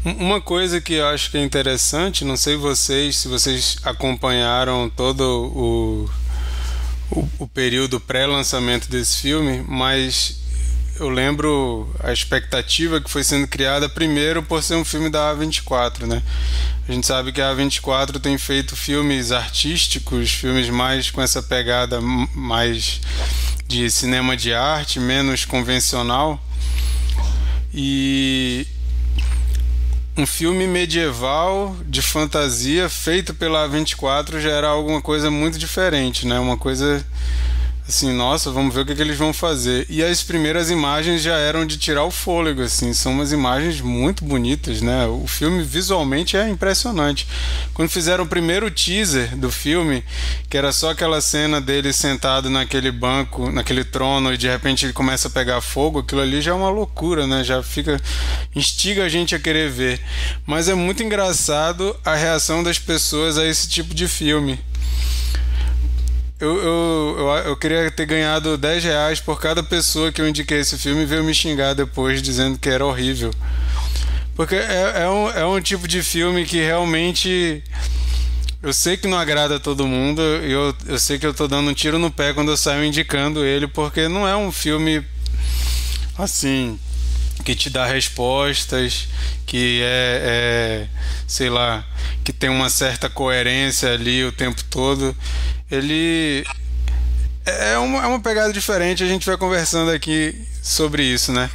uma 0.03 0.41
coisa 0.41 0.81
que 0.81 0.95
eu 0.95 1.07
acho 1.07 1.29
que 1.29 1.37
é 1.37 1.43
interessante, 1.43 2.25
não 2.25 2.35
sei 2.35 2.55
vocês, 2.55 3.17
se 3.17 3.27
vocês 3.27 3.77
acompanharam 3.83 4.89
todo 4.89 5.21
o, 5.21 6.09
o, 7.11 7.29
o 7.37 7.47
período 7.47 7.99
pré-lançamento 7.99 8.89
desse 8.89 9.21
filme, 9.21 9.63
mas 9.67 10.41
eu 10.99 11.09
lembro 11.09 11.87
a 11.99 12.11
expectativa 12.11 12.99
que 12.99 13.09
foi 13.09 13.23
sendo 13.23 13.47
criada 13.47 13.87
primeiro 13.87 14.41
por 14.41 14.63
ser 14.63 14.75
um 14.75 14.85
filme 14.85 15.11
da 15.11 15.35
A24, 15.35 16.07
né? 16.07 16.23
A 16.89 16.91
gente 16.91 17.05
sabe 17.05 17.31
que 17.31 17.39
a 17.39 17.53
A24 17.53 18.19
tem 18.19 18.35
feito 18.39 18.75
filmes 18.75 19.31
artísticos, 19.31 20.31
filmes 20.31 20.71
mais 20.71 21.11
com 21.11 21.21
essa 21.21 21.41
pegada 21.43 22.01
mais 22.01 22.99
de 23.67 23.91
cinema 23.91 24.35
de 24.35 24.55
arte, 24.55 24.99
menos 24.99 25.45
convencional. 25.45 26.43
E 27.73 28.67
um 30.15 30.27
filme 30.27 30.67
medieval 30.67 31.75
de 31.87 32.01
fantasia 32.01 32.87
feito 32.87 33.33
pela 33.33 33.67
A24 33.67 34.39
já 34.39 34.51
era 34.51 34.67
alguma 34.67 35.01
coisa 35.01 35.31
muito 35.31 35.57
diferente, 35.57 36.27
né? 36.27 36.39
Uma 36.39 36.57
coisa 36.57 37.03
assim, 37.87 38.13
nossa, 38.13 38.49
vamos 38.49 38.73
ver 38.73 38.81
o 38.81 38.85
que, 38.85 38.95
que, 38.95 39.01
eles 39.01 39.17
vão 39.17 39.33
fazer. 39.33 39.85
E 39.89 40.03
as 40.03 40.23
primeiras 40.23 40.69
imagens 40.69 41.21
já 41.21 41.35
eram 41.35 41.65
de 41.65 41.77
tirar 41.77 42.03
o 42.05 42.11
fôlego, 42.11 42.61
assim, 42.61 42.93
são 42.93 43.13
umas 43.13 43.31
imagens 43.31 43.81
muito 43.81 44.23
bonitas, 44.23 44.81
né? 44.81 45.05
O 45.05 45.27
filme 45.27 45.63
visualmente 45.63 46.37
é 46.37 46.47
impressionante. 46.49 47.27
Quando 47.73 47.89
fizeram 47.89 48.23
o 48.23 48.27
primeiro 48.27 48.71
teaser 48.71 49.35
do 49.35 49.51
filme, 49.51 50.03
que 50.49 50.57
era 50.57 50.71
só 50.71 50.91
aquela 50.91 51.19
cena 51.21 51.59
dele 51.59 51.91
sentado 51.91 52.49
naquele 52.49 52.91
banco, 52.91 53.51
naquele 53.51 53.83
trono, 53.83 54.33
e 54.33 54.37
de 54.37 54.47
repente 54.47 54.85
ele 54.85 54.93
começa 54.93 55.27
a 55.27 55.31
pegar 55.31 55.59
fogo, 55.59 55.99
aquilo 55.99 56.21
ali 56.21 56.41
já 56.41 56.51
é 56.51 56.55
uma 56.55 56.69
loucura, 56.69 57.27
né? 57.27 57.43
Já 57.43 57.61
fica. 57.61 57.99
instiga 58.55 59.03
a 59.03 59.09
gente 59.09 59.35
a 59.35 59.39
querer 59.39 59.69
ver. 59.69 59.99
Mas 60.45 60.69
é 60.69 60.73
muito 60.73 61.03
engraçado 61.03 61.95
a 62.05 62.15
reação 62.15 62.63
das 62.63 62.79
pessoas 62.79 63.37
a 63.37 63.45
esse 63.45 63.67
tipo 63.67 63.93
de 63.93 64.07
filme 64.07 64.59
eu, 66.43 66.57
eu, 66.57 67.15
eu, 67.19 67.27
eu, 67.45 67.55
queria 67.55 67.89
ter 67.89 68.05
ganhado 68.05 68.57
10 68.57 68.83
reais 68.83 69.19
por 69.21 69.39
cada 69.39 69.63
pessoa 69.63 70.11
que 70.11 70.21
eu 70.21 70.27
indiquei 70.27 70.59
esse 70.59 70.77
filme 70.77 71.03
e 71.03 71.05
veio 71.05 71.23
me 71.23 71.33
xingar 71.33 71.73
depois 71.73 72.21
dizendo 72.21 72.59
que 72.59 72.67
era 72.67 72.85
horrível. 72.85 73.31
Porque 74.35 74.55
é, 74.55 75.03
é, 75.03 75.09
um, 75.09 75.29
é 75.29 75.45
um 75.45 75.61
tipo 75.61 75.87
de 75.87 76.03
filme 76.03 76.43
que 76.45 76.57
realmente. 76.57 77.63
Eu 78.61 78.73
sei 78.73 78.97
que 78.97 79.07
não 79.07 79.17
agrada 79.17 79.55
a 79.55 79.59
todo 79.59 79.87
mundo, 79.87 80.21
eu, 80.21 80.75
eu 80.85 80.97
sei 80.97 81.19
que 81.19 81.25
eu 81.25 81.33
tô 81.33 81.47
dando 81.49 81.69
um 81.69 81.73
tiro 81.73 81.99
no 81.99 82.09
pé 82.09 82.33
quando 82.33 82.49
eu 82.49 82.57
saio 82.57 82.83
indicando 82.83 83.43
ele, 83.43 83.67
porque 83.67 84.07
não 84.07 84.25
é 84.27 84.37
um 84.37 84.53
filme 84.53 85.05
assim 86.17 86.79
que 87.43 87.55
te 87.55 87.69
dá 87.69 87.85
respostas, 87.85 89.09
que 89.45 89.81
é, 89.81 90.21
é, 90.23 90.87
sei 91.27 91.49
lá, 91.49 91.85
que 92.23 92.31
tem 92.31 92.49
uma 92.49 92.69
certa 92.69 93.09
coerência 93.09 93.91
ali 93.91 94.23
o 94.23 94.31
tempo 94.31 94.63
todo 94.69 95.13
ele 95.73 96.45
é 97.45 97.77
uma, 97.77 98.03
é 98.03 98.07
uma 98.07 98.19
pegada 98.19 98.53
diferente, 98.53 99.03
a 99.03 99.07
gente 99.07 99.25
vai 99.25 99.35
conversando 99.37 99.89
aqui 99.89 100.35
sobre 100.61 101.03
isso, 101.03 101.31
né? 101.31 101.49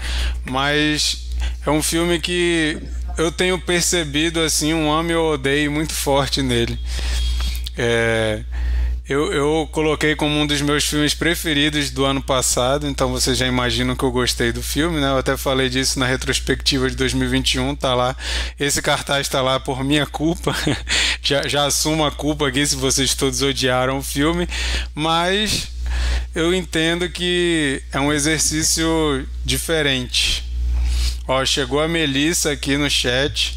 Mas 0.45 1.31
é 1.65 1.71
um 1.71 1.83
filme 1.83 2.19
que 2.19 2.79
eu 3.17 3.31
tenho 3.31 3.59
percebido 3.61 4.41
assim 4.41 4.75
um 4.75 4.93
ame 4.93 5.15
ou 5.15 5.35
odeio 5.35 5.71
muito 5.71 5.93
forte 5.93 6.43
nele. 6.43 6.79
É, 7.77 8.43
eu, 9.09 9.33
eu 9.33 9.69
coloquei 9.73 10.15
como 10.15 10.39
um 10.39 10.47
dos 10.47 10.61
meus 10.61 10.85
filmes 10.85 11.15
preferidos 11.15 11.91
do 11.91 12.05
ano 12.05 12.23
passado, 12.23 12.87
então 12.87 13.11
vocês 13.11 13.39
já 13.39 13.47
imaginam 13.47 13.97
que 13.97 14.05
eu 14.05 14.13
gostei 14.13 14.53
do 14.53 14.63
filme, 14.63 15.01
né? 15.01 15.09
Eu 15.09 15.17
até 15.17 15.35
falei 15.35 15.71
disso 15.71 15.99
na 15.99 16.05
retrospectiva 16.05 16.91
de 16.91 16.97
2021, 16.97 17.75
tá 17.75 17.95
lá. 17.95 18.15
Esse 18.61 18.83
cartaz 18.83 19.27
está 19.27 19.41
lá 19.41 19.59
por 19.59 19.83
minha 19.83 20.05
culpa. 20.05 20.55
já, 21.23 21.49
já 21.49 21.65
assumo 21.65 22.05
a 22.05 22.11
culpa 22.11 22.49
aqui 22.49 22.67
se 22.67 22.77
vocês 22.77 23.15
todos 23.15 23.41
odiaram 23.41 23.97
o 23.97 24.03
filme, 24.03 24.47
mas 24.95 25.69
eu 26.35 26.53
entendo 26.53 27.09
que 27.09 27.83
é 27.91 27.99
um 27.99 28.13
exercício 28.13 29.27
diferente. 29.43 30.45
Ó, 31.27 31.43
chegou 31.47 31.81
a 31.81 31.89
Melissa 31.89 32.53
aqui 32.53 32.77
no 32.77 32.91
chat 32.91 33.57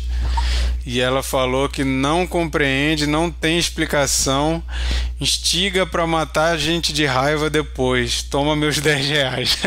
e 0.86 1.00
ela 1.00 1.22
falou 1.22 1.70
que 1.70 1.84
não 1.84 2.26
compreende, 2.26 3.06
não 3.06 3.30
tem 3.30 3.58
explicação, 3.58 4.64
instiga 5.20 5.86
para 5.86 6.08
matar 6.08 6.54
a 6.54 6.58
gente 6.58 6.92
de 6.92 7.06
raiva 7.06 7.50
depois. 7.50 8.24
Toma 8.24 8.56
meus 8.56 8.78
10 8.82 9.08
reais. 9.08 9.58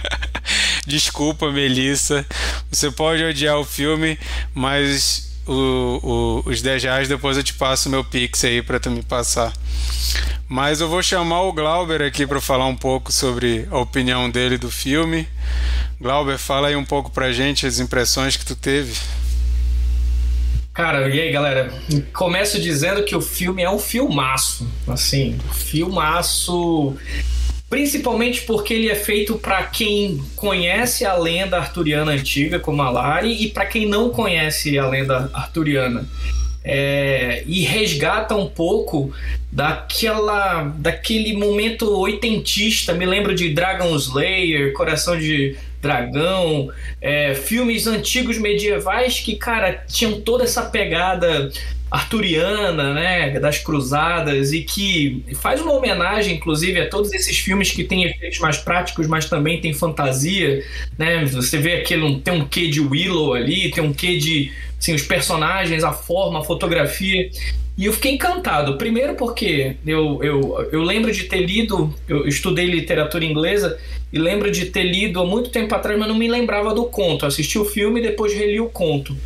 Desculpa, 0.86 1.52
Melissa. 1.52 2.24
Você 2.70 2.90
pode 2.90 3.22
odiar 3.22 3.58
o 3.58 3.64
filme, 3.64 4.18
mas 4.54 5.28
o, 5.46 6.42
o, 6.44 6.50
os 6.50 6.62
10 6.62 6.82
reais 6.82 7.08
depois 7.08 7.36
eu 7.36 7.42
te 7.42 7.52
passo 7.54 7.90
meu 7.90 8.02
pix 8.02 8.44
aí 8.44 8.62
para 8.62 8.80
tu 8.80 8.90
me 8.90 9.02
passar. 9.02 9.52
Mas 10.48 10.80
eu 10.80 10.88
vou 10.88 11.02
chamar 11.02 11.42
o 11.42 11.52
Glauber 11.52 12.00
aqui 12.00 12.26
para 12.26 12.40
falar 12.40 12.66
um 12.66 12.76
pouco 12.76 13.12
sobre 13.12 13.68
a 13.70 13.78
opinião 13.78 14.30
dele 14.30 14.56
do 14.56 14.70
filme. 14.70 15.28
Glauber, 16.00 16.38
fala 16.38 16.68
aí 16.68 16.76
um 16.76 16.84
pouco 16.86 17.10
pra 17.10 17.32
gente 17.32 17.66
as 17.66 17.78
impressões 17.78 18.34
que 18.34 18.46
tu 18.46 18.56
teve. 18.56 18.94
Cara, 20.78 21.08
e 21.08 21.20
aí, 21.20 21.32
galera? 21.32 21.72
Começo 22.12 22.60
dizendo 22.60 23.02
que 23.02 23.16
o 23.16 23.20
filme 23.20 23.64
é 23.64 23.68
um 23.68 23.80
filmaço. 23.80 24.64
Assim, 24.86 25.36
filmaço. 25.52 26.94
Principalmente 27.68 28.42
porque 28.42 28.74
ele 28.74 28.88
é 28.88 28.94
feito 28.94 29.34
para 29.34 29.64
quem 29.64 30.22
conhece 30.36 31.04
a 31.04 31.16
lenda 31.16 31.56
arturiana 31.56 32.12
antiga, 32.12 32.60
como 32.60 32.80
a 32.80 32.90
Lari, 32.90 33.42
e 33.42 33.48
para 33.48 33.66
quem 33.66 33.86
não 33.86 34.10
conhece 34.10 34.78
a 34.78 34.86
lenda 34.86 35.28
arturiana. 35.34 36.06
É, 36.62 37.42
e 37.44 37.62
resgata 37.62 38.36
um 38.36 38.46
pouco 38.46 39.12
daquela 39.50 40.62
daquele 40.76 41.36
momento 41.36 41.90
oitentista. 41.90 42.94
Me 42.94 43.04
lembro 43.04 43.34
de 43.34 43.52
Dragon 43.52 43.96
Slayer, 43.96 44.72
Coração 44.74 45.18
de 45.18 45.56
dragão, 45.80 46.70
é, 47.00 47.34
filmes 47.34 47.86
antigos 47.86 48.38
medievais 48.38 49.20
que, 49.20 49.36
cara, 49.36 49.84
tinham 49.86 50.20
toda 50.20 50.44
essa 50.44 50.62
pegada 50.62 51.50
arturiana, 51.90 52.92
né, 52.92 53.40
das 53.40 53.58
cruzadas 53.58 54.52
e 54.52 54.62
que 54.62 55.24
faz 55.36 55.60
uma 55.60 55.72
homenagem, 55.72 56.36
inclusive, 56.36 56.80
a 56.80 56.88
todos 56.88 57.12
esses 57.12 57.38
filmes 57.38 57.70
que 57.70 57.82
têm 57.82 58.04
efeitos 58.04 58.38
mais 58.40 58.58
práticos, 58.58 59.06
mas 59.06 59.28
também 59.28 59.60
tem 59.60 59.72
fantasia, 59.72 60.62
né? 60.98 61.24
Você 61.24 61.56
vê 61.56 61.76
aquele 61.76 62.18
tem 62.20 62.34
um 62.34 62.44
quê 62.44 62.68
de 62.68 62.80
Willow 62.80 63.32
ali, 63.32 63.70
tem 63.70 63.82
um 63.82 63.92
quê 63.92 64.18
de 64.18 64.52
assim, 64.78 64.94
os 64.94 65.02
personagens, 65.02 65.82
a 65.82 65.92
forma, 65.92 66.40
a 66.40 66.44
fotografia. 66.44 67.30
E 67.76 67.86
eu 67.86 67.92
fiquei 67.92 68.12
encantado. 68.12 68.76
Primeiro 68.76 69.14
porque 69.14 69.76
eu, 69.86 70.22
eu, 70.22 70.68
eu 70.72 70.82
lembro 70.82 71.12
de 71.12 71.24
ter 71.24 71.40
lido, 71.40 71.94
eu 72.08 72.26
estudei 72.26 72.66
literatura 72.66 73.24
inglesa 73.24 73.78
e 74.12 74.18
lembro 74.18 74.50
de 74.50 74.66
ter 74.66 74.84
lido 74.84 75.20
há 75.20 75.26
muito 75.26 75.50
tempo 75.50 75.74
atrás, 75.74 75.98
mas 75.98 76.08
não 76.08 76.16
me 76.16 76.28
lembrava 76.28 76.74
do 76.74 76.84
conto. 76.84 77.26
assisti 77.26 77.58
o 77.58 77.64
filme 77.64 78.00
e 78.00 78.02
depois 78.02 78.32
reli 78.32 78.60
o 78.60 78.68
conto. 78.68 79.16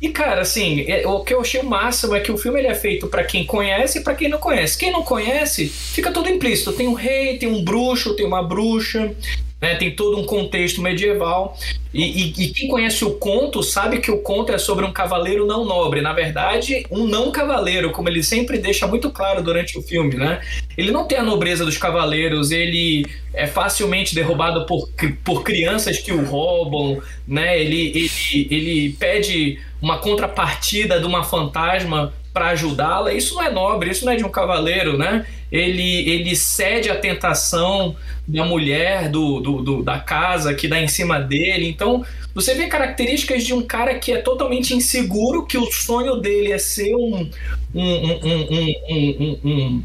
E 0.00 0.08
cara, 0.10 0.42
assim, 0.42 0.84
é, 0.86 1.06
o 1.06 1.24
que 1.24 1.34
eu 1.34 1.40
achei 1.40 1.60
o 1.60 1.66
máximo 1.66 2.14
é 2.14 2.20
que 2.20 2.30
o 2.30 2.38
filme 2.38 2.60
ele 2.60 2.68
é 2.68 2.74
feito 2.74 3.08
para 3.08 3.24
quem 3.24 3.44
conhece 3.44 3.98
e 3.98 4.02
para 4.02 4.14
quem 4.14 4.28
não 4.28 4.38
conhece. 4.38 4.78
Quem 4.78 4.92
não 4.92 5.02
conhece, 5.02 5.66
fica 5.68 6.12
tudo 6.12 6.28
implícito. 6.28 6.72
Tem 6.72 6.86
um 6.86 6.94
rei, 6.94 7.36
tem 7.36 7.48
um 7.48 7.64
bruxo, 7.64 8.14
tem 8.14 8.24
uma 8.24 8.42
bruxa, 8.42 9.12
né? 9.60 9.74
Tem 9.74 9.94
todo 9.94 10.18
um 10.18 10.24
contexto 10.24 10.80
medieval. 10.80 11.56
E, 11.92 12.02
e, 12.02 12.44
e, 12.44 12.48
quem 12.48 12.68
conhece 12.68 13.04
o 13.04 13.12
conto 13.12 13.62
sabe 13.62 13.98
que 13.98 14.10
o 14.10 14.18
conto 14.18 14.52
é 14.52 14.58
sobre 14.58 14.84
um 14.84 14.92
cavaleiro 14.92 15.46
não 15.46 15.64
nobre. 15.64 16.00
Na 16.00 16.12
verdade, 16.12 16.86
um 16.90 17.06
não 17.06 17.32
cavaleiro, 17.32 17.90
como 17.90 18.08
ele 18.08 18.22
sempre 18.22 18.58
deixa 18.58 18.86
muito 18.86 19.10
claro 19.10 19.42
durante 19.42 19.78
o 19.78 19.82
filme, 19.82 20.14
né? 20.14 20.40
Ele 20.76 20.90
não 20.90 21.06
tem 21.06 21.18
a 21.18 21.22
nobreza 21.22 21.64
dos 21.64 21.78
cavaleiros, 21.78 22.50
ele 22.50 23.06
é 23.34 23.46
facilmente 23.46 24.14
derrubado 24.14 24.66
por, 24.66 24.88
por 25.24 25.42
crianças 25.42 25.98
que 25.98 26.12
o 26.12 26.24
roubam, 26.24 27.02
né? 27.26 27.60
Ele, 27.60 27.88
ele, 27.88 28.48
ele 28.50 28.96
pede 28.98 29.58
uma 29.80 29.98
contrapartida 29.98 31.00
de 31.00 31.06
uma 31.06 31.24
fantasma 31.24 32.12
para 32.32 32.48
ajudá-la. 32.48 33.12
Isso 33.12 33.34
não 33.34 33.42
é 33.42 33.50
nobre, 33.50 33.90
isso 33.90 34.04
não 34.04 34.12
é 34.12 34.16
de 34.16 34.24
um 34.24 34.28
cavaleiro, 34.28 34.96
né? 34.96 35.26
Ele, 35.50 36.08
ele 36.10 36.36
cede 36.36 36.90
à 36.90 36.94
tentação 36.94 37.96
da 38.28 38.44
mulher 38.44 39.08
do, 39.08 39.40
do, 39.40 39.62
do, 39.62 39.82
da 39.82 39.98
casa 39.98 40.54
que 40.54 40.68
dá 40.68 40.78
em 40.78 40.86
cima 40.86 41.18
dele. 41.18 41.66
Então, 41.66 42.04
você 42.34 42.54
vê 42.54 42.66
características 42.66 43.42
de 43.42 43.54
um 43.54 43.62
cara 43.62 43.98
que 43.98 44.12
é 44.12 44.18
totalmente 44.18 44.74
inseguro, 44.74 45.46
que 45.46 45.56
o 45.56 45.72
sonho 45.72 46.16
dele 46.16 46.52
é 46.52 46.58
ser 46.58 46.94
um, 46.94 47.28
um, 47.74 47.82
um, 47.82 49.38
um, 49.44 49.82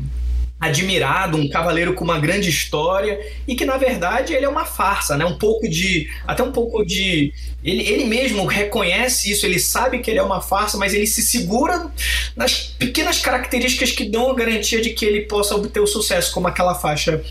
admirado, 0.60 1.38
um 1.38 1.50
cavaleiro 1.50 1.94
com 1.94 2.04
uma 2.04 2.20
grande 2.20 2.50
história 2.50 3.20
e 3.48 3.56
que 3.56 3.66
na 3.66 3.78
verdade 3.78 4.34
ele 4.34 4.46
é 4.46 4.50
uma 4.50 4.66
farsa, 4.66 5.18
né? 5.18 5.26
Um 5.26 5.38
pouco 5.38 5.68
de 5.68 6.10
até 6.26 6.44
um 6.44 6.52
pouco 6.52 6.86
de 6.86 7.34
ele, 7.64 7.84
ele 7.84 8.06
mesmo 8.06 8.46
reconhece 8.46 9.32
isso, 9.32 9.46
ele 9.46 9.60
sabe 9.60 10.00
que 10.00 10.10
ele 10.10 10.20
é 10.20 10.24
uma 10.24 10.42
farsa, 10.42 10.78
mas 10.78 10.94
ele 10.94 11.08
se 11.08 11.22
segura 11.22 11.92
nas 12.36 12.54
pequenas 12.78 13.20
características 13.20 13.92
que 13.92 14.06
dão 14.06 14.32
a 14.32 14.36
garantia 14.36 14.82
de 14.82 14.92
que 14.92 15.06
ele 15.06 15.22
possa 15.22 15.56
obter 15.56 15.80
o 15.80 15.88
sucesso, 15.88 16.34
como 16.34 16.48
aquela 16.48 16.76
faixa 16.76 17.22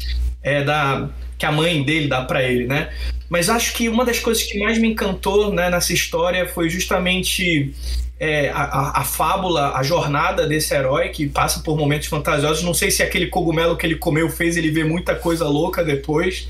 é, 0.43 0.63
da 0.65 1.09
que 1.39 1.47
a 1.47 1.53
mãe 1.53 1.83
dele 1.83 2.07
dá 2.07 2.23
para 2.23 2.43
ele, 2.43 2.67
né? 2.67 2.91
Mas 3.29 3.49
acho 3.49 3.73
que 3.73 3.89
uma 3.89 4.05
das 4.05 4.21
coisas 4.21 4.45
que 4.45 4.59
mais 4.61 4.79
me 4.79 4.89
encantou 4.89 5.53
né, 5.53 5.69
nessa 5.71 5.93
história 5.93 6.47
foi 6.47 6.69
justamente 6.69 7.75
é, 8.21 8.51
a, 8.51 9.01
a, 9.01 9.05
fábula, 9.05 9.75
a 9.75 9.83
jornada 9.83 10.47
desse 10.47 10.73
herói 10.73 11.09
que 11.09 11.27
passa 11.27 11.61
por 11.61 11.77
momentos 11.77 12.07
fantasiosos. 12.07 12.63
Não 12.63 12.75
sei 12.75 12.91
se 12.91 13.03
aquele 13.03 13.27
cogumelo 13.27 13.77
que 13.77 13.85
ele 13.85 13.97
comeu 13.97 14.31
fez 14.31 14.57
ele 14.57 14.71
ver 14.71 14.85
muita 14.85 15.17
coisa 15.17 15.49
louca 15.49 15.83
depois. 15.83 16.47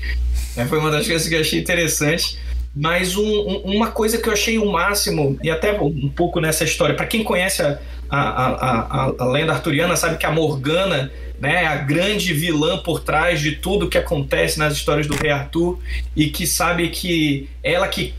É, 0.55 0.65
foi 0.65 0.77
uma 0.77 0.91
das 0.91 1.07
coisas 1.07 1.27
que 1.27 1.33
eu 1.33 1.39
achei 1.39 1.59
interessante. 1.59 2.37
Mas 2.75 3.15
um, 3.15 3.23
um, 3.23 3.57
uma 3.75 3.91
coisa 3.91 4.17
que 4.17 4.27
eu 4.27 4.33
achei 4.33 4.57
o 4.57 4.71
máximo, 4.71 5.37
e 5.43 5.49
até 5.49 5.79
um 5.79 6.09
pouco 6.09 6.39
nessa 6.39 6.63
história, 6.63 6.95
para 6.95 7.05
quem 7.05 7.23
conhece 7.23 7.61
a, 7.61 7.79
a, 8.09 8.19
a, 8.19 9.13
a, 9.19 9.25
lenda 9.25 9.53
arturiana, 9.53 9.95
sabe 9.95 10.17
que 10.17 10.25
a 10.25 10.31
Morgana 10.31 11.11
né, 11.43 11.65
a 11.65 11.75
grande 11.75 12.33
vilã 12.33 12.77
por 12.77 13.01
trás 13.01 13.41
de 13.41 13.51
tudo 13.51 13.89
que 13.89 13.97
acontece 13.97 14.57
nas 14.57 14.71
histórias 14.71 15.07
do 15.07 15.13
Rei 15.13 15.29
Arthur, 15.29 15.77
e 16.15 16.29
que 16.29 16.47
sabe 16.47 16.87
que 16.87 17.49
ela 17.61 17.85
que 17.85 18.13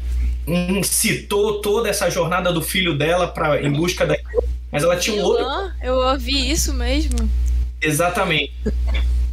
incitou 0.46 1.62
toda 1.62 1.88
essa 1.88 2.10
jornada 2.10 2.52
do 2.52 2.60
filho 2.60 2.98
dela 2.98 3.26
para 3.26 3.62
em 3.62 3.72
busca 3.72 4.04
da 4.04 4.14
mas 4.70 4.82
ela 4.82 4.94
tinha 4.94 5.22
um 5.22 5.24
outro 5.24 5.46
eu 5.82 5.94
ouvi 5.94 6.50
isso 6.50 6.74
mesmo. 6.74 7.16
Exatamente. 7.80 8.52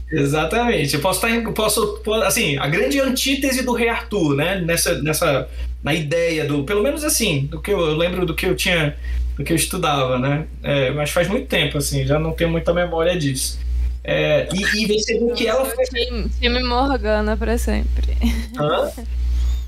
Exatamente. 0.09 0.93
Eu 0.93 1.01
posso 1.01 1.25
estar 1.25 1.41
tá 1.41 1.51
posso 1.51 2.01
assim 2.23 2.57
a 2.57 2.67
grande 2.69 2.97
antítese 3.01 3.61
do 3.61 3.73
rei 3.73 3.89
Arthur 3.89 4.37
né 4.37 4.61
nessa 4.61 5.01
nessa 5.01 5.49
na 5.83 5.93
ideia 5.93 6.45
do 6.45 6.63
pelo 6.63 6.81
menos 6.81 7.03
assim 7.03 7.45
do 7.47 7.61
que 7.61 7.71
eu, 7.71 7.79
eu 7.81 7.97
lembro 7.97 8.25
do 8.25 8.33
que 8.33 8.45
eu 8.45 8.55
tinha 8.55 8.95
do 9.35 9.43
que 9.43 9.51
eu 9.51 9.57
estudava 9.57 10.17
né. 10.17 10.45
É, 10.63 10.91
mas 10.91 11.09
faz 11.09 11.27
muito 11.27 11.47
tempo 11.47 11.77
assim 11.77 12.05
já 12.05 12.17
não 12.17 12.31
tenho 12.31 12.49
muita 12.49 12.73
memória 12.73 13.19
disso 13.19 13.59
é, 14.03 14.49
e, 14.53 14.83
e 14.83 14.85
viu 14.85 15.33
que 15.35 15.47
ela 15.47 15.65
foi 15.65 15.85
time 15.85 16.63
Morgana 16.63 17.37
para 17.37 17.57
sempre 17.57 18.17
Hã? 18.59 18.91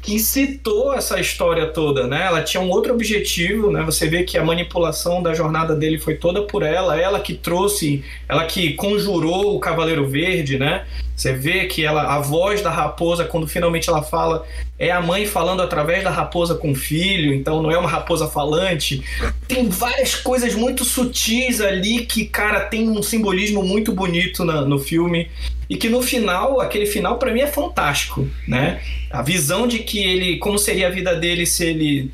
Que 0.03 0.19
citou 0.19 0.93
essa 0.93 1.17
história 1.17 1.67
toda, 1.67 2.05
né? 2.05 2.25
Ela 2.25 2.41
tinha 2.41 2.61
um 2.61 2.69
outro 2.69 2.93
objetivo, 2.93 3.71
né? 3.71 3.81
Você 3.83 4.05
vê 4.09 4.23
que 4.23 4.37
a 4.37 4.43
manipulação 4.43 5.23
da 5.23 5.33
jornada 5.33 5.73
dele 5.73 5.97
foi 5.97 6.15
toda 6.15 6.41
por 6.41 6.61
ela, 6.61 6.99
ela 6.99 7.21
que 7.21 7.33
trouxe, 7.33 8.03
ela 8.27 8.45
que 8.45 8.73
conjurou 8.73 9.55
o 9.55 9.59
Cavaleiro 9.61 10.05
Verde, 10.05 10.59
né? 10.59 10.85
Você 11.15 11.31
vê 11.31 11.67
que 11.67 11.85
ela, 11.85 12.15
a 12.15 12.19
voz 12.19 12.61
da 12.61 12.69
raposa, 12.69 13.23
quando 13.23 13.47
finalmente 13.47 13.87
ela 13.87 14.03
fala, 14.03 14.45
é 14.77 14.91
a 14.91 14.99
mãe 14.99 15.25
falando 15.25 15.61
através 15.61 16.03
da 16.03 16.09
raposa 16.09 16.55
com 16.55 16.71
o 16.71 16.75
filho, 16.75 17.33
então 17.33 17.61
não 17.61 17.71
é 17.71 17.77
uma 17.77 17.89
raposa 17.89 18.27
falante. 18.27 19.01
Tem 19.47 19.69
várias 19.69 20.15
coisas 20.15 20.53
muito 20.53 20.83
sutis 20.83 21.61
ali 21.61 22.05
que, 22.05 22.25
cara, 22.25 22.61
tem 22.61 22.89
um 22.89 23.01
simbolismo 23.01 23.63
muito 23.63 23.93
bonito 23.93 24.43
na, 24.43 24.61
no 24.61 24.79
filme 24.79 25.29
e 25.73 25.75
que 25.75 25.89
no 25.89 26.03
final, 26.03 26.61
aquele 26.61 26.85
final 26.85 27.17
para 27.17 27.33
mim 27.33 27.41
é 27.41 27.47
fantástico, 27.47 28.29
né? 28.47 28.79
A 29.09 29.23
visão 29.23 29.67
de 29.67 29.79
que 29.79 29.97
ele, 29.97 30.37
como 30.37 30.59
seria 30.59 30.85
a 30.85 30.91
vida 30.91 31.15
dele 31.15 31.47
se 31.47 31.65
ele 31.65 32.11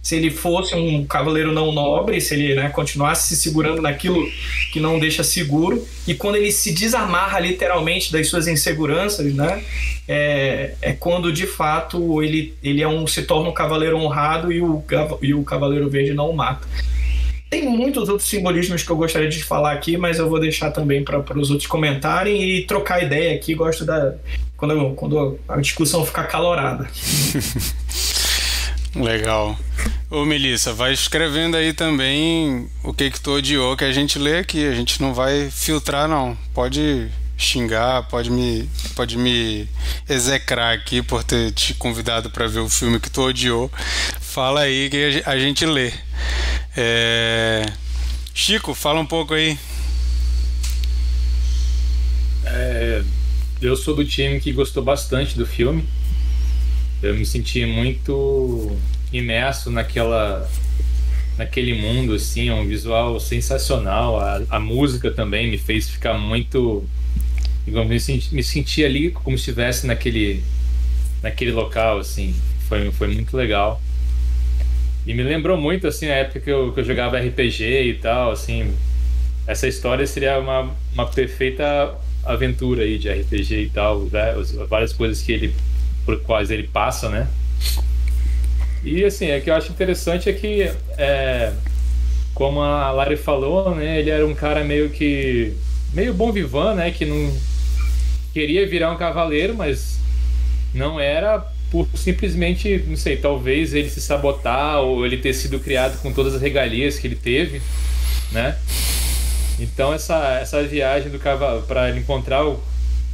se 0.00 0.16
ele 0.16 0.30
fosse 0.30 0.74
um 0.74 1.04
cavaleiro 1.04 1.52
não 1.52 1.70
nobre, 1.70 2.20
se 2.22 2.34
ele 2.34 2.54
né, 2.54 2.70
continuasse 2.70 3.28
se 3.28 3.40
segurando 3.40 3.82
naquilo 3.82 4.26
que 4.72 4.80
não 4.80 4.98
deixa 4.98 5.22
seguro, 5.22 5.86
e 6.08 6.14
quando 6.14 6.36
ele 6.36 6.50
se 6.50 6.72
desamarra 6.72 7.38
literalmente 7.38 8.10
das 8.10 8.26
suas 8.26 8.48
inseguranças, 8.48 9.32
né, 9.32 9.62
é, 10.08 10.74
é 10.80 10.92
quando 10.92 11.30
de 11.30 11.46
fato 11.46 12.20
ele, 12.20 12.54
ele 12.64 12.82
é 12.82 12.88
um, 12.88 13.06
se 13.06 13.22
torna 13.22 13.50
um 13.50 13.54
cavaleiro 13.54 13.96
honrado 13.96 14.50
e 14.50 14.60
o, 14.60 14.82
e 15.20 15.34
o 15.34 15.44
cavaleiro 15.44 15.88
verde 15.88 16.14
não 16.14 16.30
o 16.30 16.36
mata. 16.36 16.66
Tem 17.52 17.68
muitos 17.68 18.08
outros 18.08 18.26
simbolismos 18.30 18.82
que 18.82 18.90
eu 18.90 18.96
gostaria 18.96 19.28
de 19.28 19.44
falar 19.44 19.72
aqui, 19.72 19.98
mas 19.98 20.18
eu 20.18 20.26
vou 20.26 20.40
deixar 20.40 20.70
também 20.70 21.04
para 21.04 21.38
os 21.38 21.50
outros 21.50 21.66
comentarem 21.66 22.42
e 22.42 22.64
trocar 22.64 23.02
ideia 23.02 23.34
aqui. 23.34 23.54
Gosto 23.54 23.84
da 23.84 24.14
quando, 24.56 24.94
quando 24.94 25.38
a 25.46 25.60
discussão 25.60 26.02
ficar 26.02 26.24
calorada. 26.28 26.88
Legal. 28.96 29.54
Ô 30.10 30.24
Melissa, 30.24 30.72
vai 30.72 30.94
escrevendo 30.94 31.54
aí 31.54 31.74
também 31.74 32.70
o 32.82 32.94
que 32.94 33.10
que 33.10 33.20
tu 33.20 33.32
odiou 33.32 33.76
que 33.76 33.84
a 33.84 33.92
gente 33.92 34.18
lê 34.18 34.38
aqui. 34.38 34.66
A 34.66 34.74
gente 34.74 35.02
não 35.02 35.12
vai 35.12 35.50
filtrar, 35.50 36.08
não. 36.08 36.34
Pode 36.54 37.10
xingar, 37.36 38.08
pode 38.08 38.30
me, 38.30 38.68
pode 38.94 39.16
me 39.16 39.68
execrar 40.08 40.74
aqui 40.74 41.02
por 41.02 41.24
ter 41.24 41.52
te 41.52 41.74
convidado 41.74 42.30
para 42.30 42.46
ver 42.46 42.60
o 42.60 42.68
filme 42.68 43.00
que 43.00 43.10
tu 43.10 43.22
odiou. 43.22 43.70
Fala 44.20 44.60
aí 44.60 44.88
que 44.88 45.22
a 45.24 45.38
gente 45.38 45.66
lê. 45.66 45.92
É... 46.76 47.64
Chico, 48.34 48.74
fala 48.74 49.00
um 49.00 49.06
pouco 49.06 49.34
aí. 49.34 49.58
É, 52.44 53.02
eu 53.60 53.76
sou 53.76 53.94
do 53.94 54.04
time 54.04 54.40
que 54.40 54.52
gostou 54.52 54.82
bastante 54.82 55.36
do 55.36 55.46
filme. 55.46 55.84
Eu 57.02 57.14
me 57.14 57.26
senti 57.26 57.64
muito 57.66 58.76
imerso 59.12 59.70
naquela 59.70 60.48
naquele 61.36 61.74
mundo 61.74 62.14
assim, 62.14 62.50
um 62.50 62.66
visual 62.66 63.18
sensacional. 63.18 64.20
A, 64.20 64.42
a 64.50 64.60
música 64.60 65.10
também 65.10 65.50
me 65.50 65.58
fez 65.58 65.88
ficar 65.88 66.14
muito 66.14 66.84
me 67.66 68.00
senti, 68.00 68.34
me 68.34 68.42
senti 68.42 68.84
ali 68.84 69.10
como 69.10 69.36
se 69.38 69.50
estivesse 69.50 69.86
naquele 69.86 70.42
naquele 71.22 71.52
local 71.52 71.98
assim. 71.98 72.34
Foi 72.68 72.90
foi 72.92 73.08
muito 73.08 73.36
legal. 73.36 73.80
E 75.04 75.12
me 75.14 75.22
lembrou 75.22 75.56
muito, 75.56 75.86
assim, 75.88 76.06
a 76.06 76.14
época 76.14 76.40
que 76.40 76.50
eu, 76.50 76.72
que 76.72 76.80
eu 76.80 76.84
jogava 76.84 77.18
RPG 77.18 77.64
e 77.64 77.94
tal, 77.94 78.30
assim. 78.30 78.72
Essa 79.46 79.66
história 79.66 80.06
seria 80.06 80.38
uma, 80.38 80.70
uma 80.94 81.06
perfeita 81.06 81.94
aventura 82.24 82.84
aí 82.84 82.98
de 82.98 83.10
RPG 83.10 83.54
e 83.62 83.70
tal, 83.70 84.02
né? 84.04 84.34
várias 84.68 84.92
coisas 84.92 85.20
que 85.20 85.32
ele, 85.32 85.54
por 86.04 86.20
quais 86.20 86.52
ele 86.52 86.68
passa, 86.68 87.08
né? 87.08 87.26
E, 88.84 89.04
assim, 89.04 89.26
é 89.26 89.40
que 89.40 89.50
eu 89.50 89.54
acho 89.54 89.72
interessante 89.72 90.28
é 90.28 90.32
que, 90.32 90.70
é, 90.96 91.52
como 92.32 92.60
a 92.60 92.92
Lari 92.92 93.16
falou, 93.16 93.74
né? 93.74 93.98
Ele 93.98 94.10
era 94.10 94.24
um 94.24 94.34
cara 94.34 94.62
meio 94.62 94.88
que... 94.90 95.52
meio 95.92 96.14
bom 96.14 96.30
vivan, 96.30 96.74
né? 96.74 96.92
Que 96.92 97.04
não 97.04 97.32
queria 98.32 98.66
virar 98.66 98.90
um 98.90 98.96
cavaleiro, 98.96 99.54
mas 99.54 99.98
não 100.74 100.98
era 100.98 101.44
por 101.70 101.88
simplesmente, 101.94 102.84
não 102.86 102.96
sei, 102.96 103.16
talvez 103.16 103.72
ele 103.72 103.88
se 103.88 104.00
sabotar 104.00 104.80
ou 104.80 105.06
ele 105.06 105.16
ter 105.16 105.32
sido 105.32 105.58
criado 105.58 106.00
com 106.02 106.12
todas 106.12 106.34
as 106.34 106.42
regalias 106.42 106.98
que 106.98 107.06
ele 107.06 107.16
teve, 107.16 107.62
né? 108.30 108.56
Então 109.58 109.92
essa, 109.92 110.38
essa 110.40 110.62
viagem 110.62 111.10
do 111.10 111.18
cavalo 111.18 111.62
para 111.62 111.96
encontrar 111.96 112.46
o, 112.46 112.62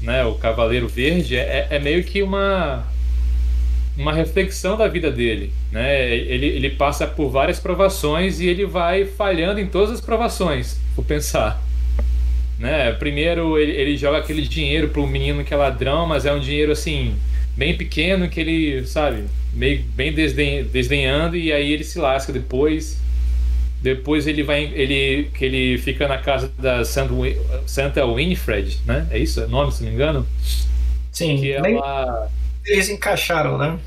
né, 0.03 0.25
o 0.25 0.35
Cavaleiro 0.35 0.89
Verde 0.89 1.37
é, 1.37 1.69
é 1.71 1.79
meio 1.79 2.03
que 2.03 2.23
uma 2.23 2.87
uma 3.97 4.13
reflexão 4.13 4.77
da 4.77 4.87
vida 4.87 5.11
dele, 5.11 5.53
né? 5.73 6.09
Ele, 6.09 6.47
ele 6.47 6.71
passa 6.71 7.07
por 7.07 7.31
várias 7.31 7.59
provações 7.59 8.39
e 8.39 8.47
ele 8.47 8.65
vai 8.65 9.05
falhando 9.05 9.59
em 9.59 9.67
todas 9.67 9.91
as 9.91 10.01
provações, 10.01 10.79
por 10.95 11.05
pensar. 11.05 11.61
Né? 12.59 12.93
Primeiro 12.93 13.57
ele, 13.59 13.73
ele 13.73 13.97
joga 13.97 14.19
aquele 14.19 14.43
dinheiro 14.43 14.89
pro 14.89 15.07
menino 15.07 15.45
que 15.45 15.55
é 15.55 15.57
ladrão, 15.57 16.07
mas 16.07 16.27
é 16.27 16.33
um 16.33 16.41
dinheiro 16.41 16.73
assim 16.73 17.15
bem 17.57 17.77
pequeno 17.77 18.29
que 18.29 18.41
ele, 18.41 18.87
sabe, 18.87 19.25
meio 19.53 19.83
bem 19.95 20.13
desden, 20.13 20.65
desdenhando 20.65 21.37
e 21.37 21.53
aí 21.53 21.73
ele 21.73 21.85
se 21.85 21.99
lasca 21.99 22.33
depois. 22.33 22.99
Depois 23.81 24.27
ele 24.27 24.43
vai 24.43 24.65
ele 24.75 25.31
que 25.33 25.45
ele 25.45 25.79
fica 25.79 26.09
na 26.09 26.19
casa 26.19 26.53
da 26.59 26.85
Santa, 26.85 27.15
Santa 27.65 28.05
Winifred, 28.05 28.81
né? 28.85 29.07
É 29.11 29.19
isso? 29.19 29.41
É 29.41 29.47
nome, 29.47 29.71
se 29.71 29.83
não 29.83 29.91
me 29.91 29.95
engano? 29.95 30.27
Sim. 31.13 31.37
Que 31.37 31.53
ela 31.53 32.29
eles 32.67 32.89
encaixaram, 32.89 33.57
né? 33.57 33.79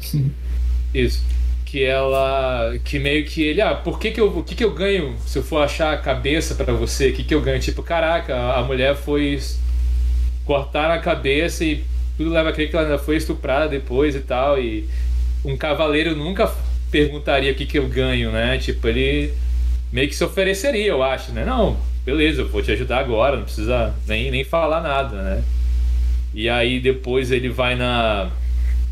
Isso. 0.93 1.23
Que 1.71 1.83
ela. 1.85 2.77
Que 2.83 2.99
meio 2.99 3.25
que 3.25 3.43
ele. 3.43 3.61
Ah, 3.61 3.73
por 3.75 3.97
que 3.99 4.11
que 4.11 4.19
eu, 4.19 4.43
que 4.43 4.55
que 4.55 4.63
eu 4.63 4.73
ganho 4.73 5.15
se 5.25 5.39
eu 5.39 5.43
for 5.43 5.63
achar 5.63 5.93
a 5.93 5.97
cabeça 5.97 6.55
para 6.55 6.73
você? 6.73 7.11
Que 7.13 7.23
que 7.23 7.33
eu 7.33 7.41
ganho? 7.41 7.59
Tipo, 7.61 7.81
caraca, 7.81 8.35
a 8.53 8.61
mulher 8.63 8.95
foi. 8.95 9.39
cortar 10.45 10.91
a 10.91 10.99
cabeça 10.99 11.63
e 11.63 11.83
tudo 12.17 12.29
leva 12.31 12.49
a 12.49 12.53
crer 12.53 12.69
que 12.69 12.75
ela 12.75 12.97
foi 12.99 13.15
estuprada 13.15 13.69
depois 13.69 14.15
e 14.15 14.19
tal. 14.19 14.59
E 14.59 14.87
um 15.45 15.55
cavaleiro 15.57 16.15
nunca 16.15 16.51
perguntaria 16.91 17.51
o 17.51 17.55
que 17.55 17.65
que 17.65 17.79
eu 17.79 17.87
ganho, 17.87 18.31
né? 18.31 18.57
Tipo, 18.57 18.87
ele 18.89 19.33
meio 19.91 20.07
que 20.09 20.15
se 20.15 20.23
ofereceria, 20.23 20.87
eu 20.87 21.01
acho, 21.03 21.31
né? 21.31 21.45
Não, 21.45 21.77
beleza, 22.05 22.41
eu 22.41 22.49
vou 22.49 22.61
te 22.61 22.71
ajudar 22.71 22.99
agora, 22.99 23.37
não 23.37 23.43
precisa 23.43 23.93
nem, 24.07 24.29
nem 24.31 24.43
falar 24.43 24.81
nada, 24.81 25.21
né? 25.21 25.43
E 26.33 26.49
aí 26.49 26.79
depois 26.79 27.31
ele 27.31 27.49
vai 27.49 27.75
na. 27.75 28.29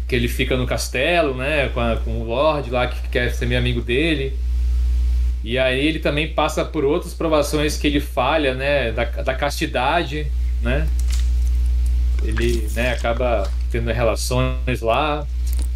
Que 0.09 0.15
ele 0.15 0.27
fica 0.27 0.57
no 0.57 0.65
castelo, 0.65 1.35
né? 1.35 1.69
Com, 1.69 1.79
a, 1.79 1.95
com 1.97 2.19
o 2.19 2.23
Lorde 2.23 2.71
lá 2.71 2.87
que 2.87 3.07
quer 3.09 3.31
ser 3.31 3.45
meu 3.45 3.59
amigo 3.59 3.79
dele. 3.79 4.33
E 5.43 5.57
aí 5.57 5.87
ele 5.87 5.99
também 5.99 6.27
passa 6.27 6.65
por 6.65 6.83
outras 6.83 7.13
provações 7.13 7.77
que 7.77 7.85
ele 7.85 7.99
falha, 7.99 8.55
né? 8.55 8.91
Da, 8.91 9.05
da 9.05 9.35
castidade, 9.35 10.25
né? 10.63 10.87
Ele 12.23 12.67
né, 12.73 12.91
acaba 12.91 13.49
tendo 13.71 13.91
relações 13.91 14.81
lá. 14.81 15.25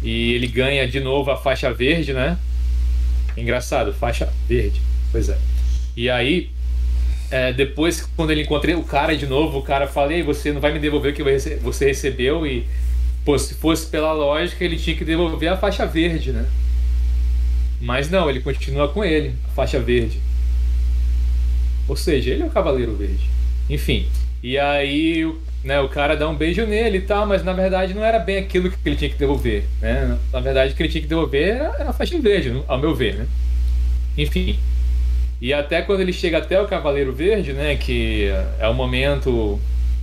E 0.02 0.32
ele 0.32 0.48
ganha 0.48 0.86
de 0.86 0.98
novo 0.98 1.30
a 1.30 1.36
faixa 1.36 1.72
verde, 1.72 2.12
né? 2.12 2.36
Engraçado, 3.36 3.94
faixa 3.94 4.30
verde. 4.48 4.82
Pois 5.12 5.28
é. 5.28 5.38
E 5.96 6.10
aí, 6.10 6.50
é, 7.30 7.52
depois, 7.52 8.02
quando 8.16 8.32
ele 8.32 8.42
encontrei 8.42 8.74
o 8.74 8.82
cara 8.82 9.16
de 9.16 9.26
novo, 9.28 9.58
o 9.58 9.62
cara 9.62 9.86
fala: 9.86 10.10
você 10.24 10.52
não 10.52 10.60
vai 10.60 10.72
me 10.72 10.80
devolver 10.80 11.12
o 11.12 11.14
que 11.14 11.22
você 11.22 11.86
recebeu. 11.86 12.44
E, 12.44 12.66
pô, 13.24 13.38
se 13.38 13.54
fosse 13.54 13.86
pela 13.86 14.12
lógica, 14.12 14.64
ele 14.64 14.76
tinha 14.76 14.96
que 14.96 15.04
devolver 15.04 15.50
a 15.50 15.56
faixa 15.56 15.86
verde, 15.86 16.32
né? 16.32 16.46
Mas 17.80 18.10
não, 18.10 18.28
ele 18.28 18.40
continua 18.40 18.88
com 18.88 19.04
ele, 19.04 19.34
a 19.46 19.48
faixa 19.50 19.80
verde. 19.80 20.20
Ou 21.88 21.96
seja, 21.96 22.30
ele 22.30 22.42
é 22.42 22.46
o 22.46 22.50
Cavaleiro 22.50 22.94
Verde. 22.94 23.28
Enfim. 23.68 24.06
E 24.42 24.58
aí, 24.58 25.30
né, 25.62 25.80
o 25.80 25.88
cara 25.88 26.16
dá 26.16 26.28
um 26.28 26.34
beijo 26.34 26.64
nele 26.66 26.98
e 26.98 27.02
tal, 27.02 27.26
mas 27.26 27.42
na 27.42 27.52
verdade 27.52 27.94
não 27.94 28.04
era 28.04 28.18
bem 28.18 28.38
aquilo 28.38 28.70
que 28.70 28.76
ele 28.84 28.96
tinha 28.96 29.10
que 29.10 29.18
devolver. 29.18 29.64
Né? 29.80 30.18
Na 30.32 30.40
verdade, 30.40 30.72
o 30.72 30.76
que 30.76 30.82
ele 30.82 30.90
tinha 30.90 31.02
que 31.02 31.08
devolver 31.08 31.56
era 31.56 31.90
a 31.90 31.92
faixa 31.92 32.18
verde, 32.18 32.62
ao 32.66 32.78
meu 32.78 32.94
ver, 32.94 33.16
né? 33.16 33.26
Enfim. 34.16 34.58
E 35.40 35.52
até 35.52 35.82
quando 35.82 36.00
ele 36.00 36.12
chega 36.12 36.38
até 36.38 36.60
o 36.60 36.66
Cavaleiro 36.66 37.12
Verde, 37.12 37.52
né, 37.52 37.76
que 37.76 38.30
é 38.58 38.68
o 38.68 38.74
momento 38.74 39.60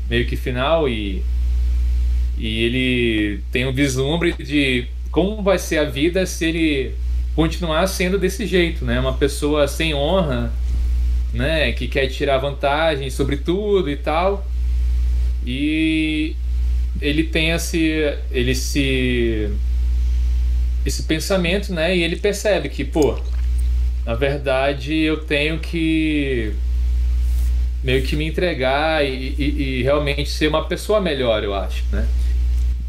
meio 0.10 0.25
que 0.27 0.36
final 0.36 0.88
e 0.88 1.23
e 2.41 2.63
ele 2.63 3.39
tem 3.51 3.67
um 3.67 3.71
vislumbre 3.71 4.34
de 4.34 4.88
como 5.12 5.43
vai 5.43 5.60
ser 5.60 5.77
a 5.77 5.84
vida 5.84 6.25
se 6.25 6.43
ele 6.43 6.95
continuar 7.36 7.86
sendo 7.86 8.17
desse 8.17 8.47
jeito, 8.47 8.84
né? 8.84 8.99
Uma 8.99 9.13
pessoa 9.13 9.67
sem 9.67 9.93
honra, 9.93 10.51
né, 11.32 11.71
que 11.71 11.88
quer 11.88 12.08
tirar 12.08 12.39
vantagem 12.39 13.12
sobre 13.12 13.38
tudo 13.38 13.91
e 13.91 13.95
tal. 13.95 14.43
E 15.45 16.36
ele 16.99 17.25
tem 17.25 17.51
esse 17.51 18.12
ele 18.32 18.56
se 18.56 19.47
esse 20.84 21.04
pensamento, 21.04 21.71
né? 21.71 21.95
E 21.95 22.01
ele 22.01 22.15
percebe 22.15 22.69
que, 22.69 22.84
pô, 22.84 23.19
na 24.04 24.15
verdade 24.15 24.95
eu 24.97 25.25
tenho 25.25 25.60
que 25.60 26.54
meio 27.84 28.01
que 28.01 28.15
me 28.15 28.25
entregar 28.25 29.06
e, 29.06 29.36
e, 29.38 29.80
e, 29.80 29.84
realmente 29.84 30.27
ser 30.32 30.47
uma 30.47 30.65
pessoa 30.65 30.99
melhor, 30.99 31.43
eu 31.43 31.54
acho, 31.54 31.84
né? 31.91 32.08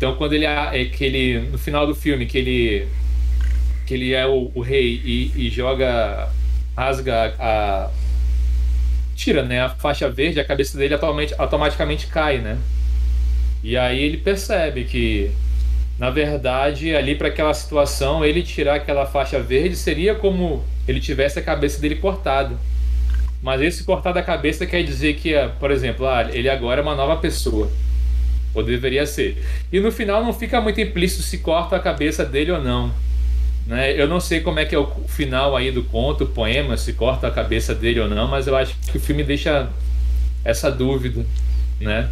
Então 0.03 0.17
quando 0.17 0.33
ele 0.33 0.45
é 0.45 0.85
que 0.87 1.05
ele 1.05 1.39
no 1.39 1.57
final 1.57 1.87
do 1.87 1.95
filme 1.95 2.27
que 2.27 2.37
ele 2.37 2.89
que 3.87 3.95
ele 3.95 4.13
é 4.13 4.27
o, 4.27 4.51
o 4.53 4.61
rei 4.61 5.01
e, 5.05 5.33
e, 5.37 5.49
joga 5.49 6.29
rasga 6.77 7.33
a 7.39 7.89
tira, 9.15 9.45
né, 9.45 9.61
a 9.61 9.69
faixa 9.69 10.11
verde, 10.11 10.41
a 10.41 10.45
cabeça 10.45 10.77
dele 10.77 10.95
atualmente, 10.95 11.33
automaticamente 11.39 12.09
cai, 12.09 12.39
né? 12.39 12.59
E 13.63 13.77
aí 13.77 14.03
ele 14.03 14.17
percebe 14.17 14.83
que 14.83 15.31
na 15.97 16.11
verdade 16.11 16.97
ali 16.97 17.15
para 17.15 17.29
aquela 17.29 17.55
situação 17.55 18.25
ele 18.25 18.43
tirar 18.43 18.75
aquela 18.75 19.07
faixa 19.07 19.39
verde 19.41 19.77
seria 19.77 20.17
como 20.17 20.65
ele 20.89 20.99
tivesse 20.99 21.39
a 21.39 21.43
cabeça 21.43 21.81
dele 21.81 21.95
cortada. 21.95 22.57
Mas 23.41 23.61
esse 23.61 23.85
cortar 23.85 24.11
da 24.11 24.23
cabeça 24.23 24.67
quer 24.67 24.83
dizer 24.83 25.15
que, 25.15 25.33
por 25.61 25.71
exemplo, 25.71 26.09
ah, 26.09 26.29
ele 26.33 26.49
agora 26.49 26.81
é 26.81 26.83
uma 26.83 26.97
nova 26.97 27.19
pessoa. 27.19 27.71
Ou 28.55 28.63
deveria 28.63 29.07
ser. 29.07 29.43
E 29.73 29.81
no 29.81 29.91
final 29.91 30.23
não 30.23 30.33
fica 30.33 30.61
muito 30.61 30.81
implícito 30.81 31.23
se 31.23 31.39
corta 31.39 31.77
a 31.77 31.81
cabeça 31.81 32.25
dele 32.25 32.53
ou 32.53 32.63
não. 32.63 32.93
Né? 33.67 33.99
Eu 34.01 34.09
não 34.09 34.21
sei 34.21 34.41
como 34.41 34.59
é 34.59 34.65
que 34.65 34.75
é 34.75 34.79
o 34.79 34.87
final 35.07 35.57
aí 35.57 35.71
do 35.71 35.85
conto, 35.85 36.25
o 36.25 36.27
poema, 36.27 36.77
se 36.77 36.93
corta 36.93 37.29
a 37.29 37.31
cabeça 37.31 37.75
dele 37.75 38.01
ou 38.01 38.09
não, 38.09 38.29
mas 38.29 38.47
eu 38.47 38.57
acho 38.57 38.75
que 38.91 38.99
o 38.99 39.01
filme 39.01 39.23
deixa 39.23 39.71
essa 40.45 40.71
dúvida, 40.71 41.25
né? 41.81 42.11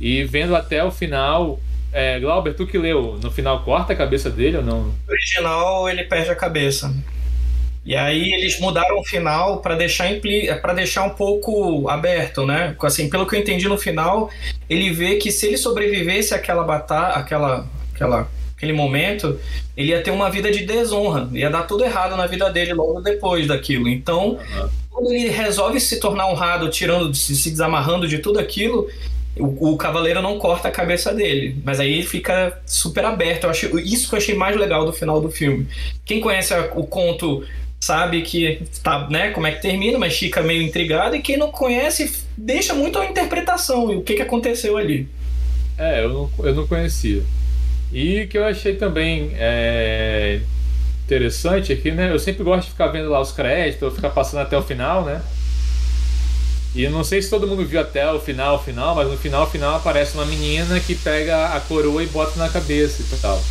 E 0.00 0.24
vendo 0.24 0.54
até 0.54 0.82
o 0.84 0.90
final, 0.90 1.60
é, 1.92 2.18
Glauber, 2.20 2.54
tu 2.54 2.66
que 2.66 2.78
leu, 2.78 3.18
no 3.20 3.30
final 3.30 3.62
corta 3.64 3.92
a 3.92 3.96
cabeça 3.96 4.30
dele 4.30 4.58
ou 4.58 4.62
não? 4.62 4.84
No 4.84 4.94
original 5.08 5.88
ele 5.88 6.04
perde 6.04 6.30
a 6.30 6.36
cabeça. 6.36 6.94
E 7.84 7.96
aí 7.96 8.32
eles 8.34 8.60
mudaram 8.60 8.98
o 8.98 9.04
final 9.04 9.58
para 9.58 9.74
deixar 9.74 10.08
para 10.60 10.74
deixar 10.74 11.04
um 11.04 11.10
pouco 11.10 11.88
aberto, 11.88 12.44
né? 12.44 12.76
Assim, 12.82 13.08
pelo 13.08 13.26
que 13.26 13.34
eu 13.34 13.40
entendi 13.40 13.68
no 13.68 13.78
final, 13.78 14.30
ele 14.68 14.90
vê 14.90 15.16
que 15.16 15.32
se 15.32 15.46
ele 15.46 15.56
sobrevivesse 15.56 16.34
àquela 16.34 16.62
batalha, 16.62 17.14
aquela, 17.14 17.66
aquela, 17.94 18.30
aquele 18.54 18.74
momento, 18.74 19.40
ele 19.74 19.88
ia 19.88 20.02
ter 20.02 20.10
uma 20.10 20.30
vida 20.30 20.50
de 20.50 20.64
desonra, 20.66 21.28
ia 21.32 21.48
dar 21.48 21.62
tudo 21.62 21.84
errado 21.84 22.16
na 22.16 22.26
vida 22.26 22.50
dele 22.50 22.74
logo 22.74 23.00
depois 23.00 23.46
daquilo. 23.46 23.88
Então, 23.88 24.32
uhum. 24.32 24.68
quando 24.90 25.12
ele 25.12 25.30
resolve 25.30 25.80
se 25.80 25.98
tornar 25.98 26.28
honrado, 26.30 26.68
tirando, 26.68 27.14
se, 27.14 27.50
desamarrando 27.50 28.06
de 28.06 28.18
tudo 28.18 28.38
aquilo, 28.38 28.90
o, 29.38 29.72
o, 29.72 29.76
cavaleiro 29.78 30.20
não 30.20 30.38
corta 30.38 30.68
a 30.68 30.70
cabeça 30.70 31.14
dele, 31.14 31.56
mas 31.64 31.80
aí 31.80 32.02
fica 32.02 32.60
super 32.66 33.06
aberto. 33.06 33.44
Eu 33.44 33.50
achei, 33.50 33.70
isso 33.80 34.06
que 34.06 34.14
eu 34.14 34.18
achei 34.18 34.34
mais 34.34 34.54
legal 34.54 34.84
do 34.84 34.92
final 34.92 35.18
do 35.18 35.30
filme. 35.30 35.66
Quem 36.04 36.20
conhece 36.20 36.52
a, 36.52 36.70
o 36.74 36.86
conto 36.86 37.42
sabe 37.80 38.20
que 38.22 38.62
tá, 38.82 39.08
né, 39.08 39.30
como 39.30 39.46
é 39.46 39.52
que 39.52 39.62
termina, 39.62 39.98
mas 39.98 40.16
fica 40.16 40.42
meio 40.42 40.62
intrigado 40.62 41.16
e 41.16 41.22
quem 41.22 41.38
não 41.38 41.50
conhece 41.50 42.24
deixa 42.36 42.74
muito 42.74 42.98
a 42.98 43.06
interpretação 43.06 43.90
e 43.90 43.96
o 43.96 44.02
que, 44.02 44.14
que 44.14 44.22
aconteceu 44.22 44.76
ali. 44.76 45.08
É, 45.78 46.04
eu 46.04 46.10
não, 46.10 46.30
eu 46.40 46.54
não 46.54 46.66
conhecia. 46.66 47.22
E 47.90 48.26
que 48.26 48.36
eu 48.36 48.44
achei 48.44 48.76
também 48.76 49.30
é, 49.34 50.40
interessante 51.06 51.72
aqui, 51.72 51.90
né? 51.90 52.12
Eu 52.12 52.18
sempre 52.18 52.44
gosto 52.44 52.66
de 52.66 52.72
ficar 52.72 52.88
vendo 52.88 53.08
lá 53.08 53.18
os 53.18 53.32
créditos, 53.32 53.94
ficar 53.94 54.10
passando 54.10 54.40
até 54.40 54.56
o 54.56 54.62
final, 54.62 55.04
né? 55.04 55.22
E 56.74 56.86
não 56.88 57.02
sei 57.02 57.20
se 57.20 57.30
todo 57.30 57.48
mundo 57.48 57.64
viu 57.64 57.80
até 57.80 58.08
o 58.12 58.20
final, 58.20 58.62
final, 58.62 58.94
mas 58.94 59.08
no 59.08 59.16
final, 59.16 59.50
final 59.50 59.74
aparece 59.74 60.14
uma 60.14 60.24
menina 60.24 60.78
que 60.78 60.94
pega 60.94 61.46
a 61.46 61.60
coroa 61.60 62.02
e 62.02 62.06
bota 62.06 62.38
na 62.38 62.48
cabeça 62.48 63.02
e 63.02 63.18
tal. 63.18 63.42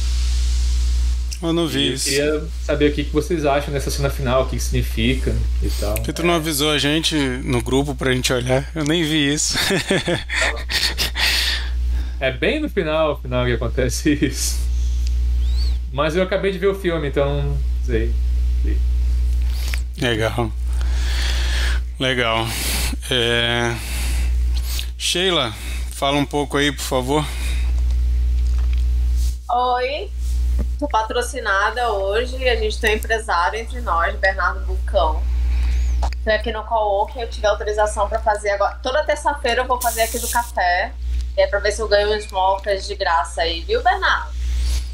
Eu 1.42 1.54
não 1.54 1.68
vi 1.68 1.94
isso. 1.94 2.10
Eu 2.10 2.42
queria 2.42 2.50
saber 2.64 2.92
o 2.92 2.94
que 2.94 3.04
vocês 3.04 3.46
acham 3.46 3.74
dessa 3.74 3.90
cena 3.90 4.10
final, 4.10 4.44
o 4.44 4.50
que 4.50 4.60
significa 4.60 5.34
e 5.64 5.70
tal. 5.70 5.96
Porque 5.96 6.12
tu 6.12 6.24
não 6.24 6.34
avisou 6.34 6.70
a 6.70 6.78
gente 6.78 7.16
no 7.16 7.62
grupo 7.62 7.96
pra 7.96 8.12
gente 8.12 8.32
olhar. 8.34 8.70
Eu 8.76 8.84
nem 8.84 9.04
vi 9.04 9.34
isso. 9.34 9.58
é 12.20 12.32
bem 12.32 12.60
no 12.60 12.70
final, 12.70 13.22
final 13.22 13.46
que 13.46 13.54
acontece 13.54 14.14
isso. 14.22 14.60
Mas 15.94 16.16
eu 16.16 16.24
acabei 16.24 16.52
de 16.52 16.60
ver 16.60 16.68
o 16.68 16.76
filme, 16.76 17.08
então 17.08 17.42
não 17.42 17.58
sei. 17.86 18.14
Legal. 19.98 20.52
Legal. 22.00 22.48
É... 23.10 23.76
Sheila, 24.98 25.54
fala 25.92 26.18
um 26.18 26.26
pouco 26.26 26.58
aí, 26.58 26.72
por 26.72 26.84
favor. 26.84 27.26
Oi, 29.52 30.10
patrocinada 30.90 31.92
hoje. 31.92 32.48
A 32.48 32.56
gente 32.56 32.80
tem 32.80 32.94
um 32.94 32.98
empresário 32.98 33.60
entre 33.60 33.82
nós, 33.82 34.16
Bernardo 34.16 34.60
Bulcão. 34.66 35.22
Estou 36.18 36.34
aqui 36.34 36.52
no 36.52 36.64
co-work. 36.64 37.20
Eu 37.20 37.30
tive 37.30 37.48
autorização 37.48 38.08
para 38.08 38.20
fazer 38.20 38.52
agora. 38.52 38.76
Toda 38.82 39.04
terça-feira 39.04 39.62
eu 39.62 39.68
vou 39.68 39.82
fazer 39.82 40.04
aqui 40.04 40.20
do 40.20 40.28
café. 40.28 40.94
É 41.38 41.48
para 41.48 41.60
ver 41.60 41.72
se 41.72 41.82
eu 41.82 41.88
ganho 41.88 42.16
uns 42.16 42.30
mocas 42.32 42.86
de 42.88 42.96
graça 42.96 43.42
aí, 43.42 43.62
viu, 43.62 43.82
Bernardo? 43.82 44.40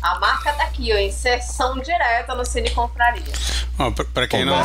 A 0.02 0.20
marca 0.20 0.54
tá 0.54 0.64
aqui, 0.66 0.94
ó, 0.94 0.98
inserção 0.98 1.80
direta 1.80 2.36
no 2.36 2.46
Cine 2.46 2.70
Confraria. 2.70 3.24
para 4.14 4.28
quem 4.28 4.46
não 4.46 4.64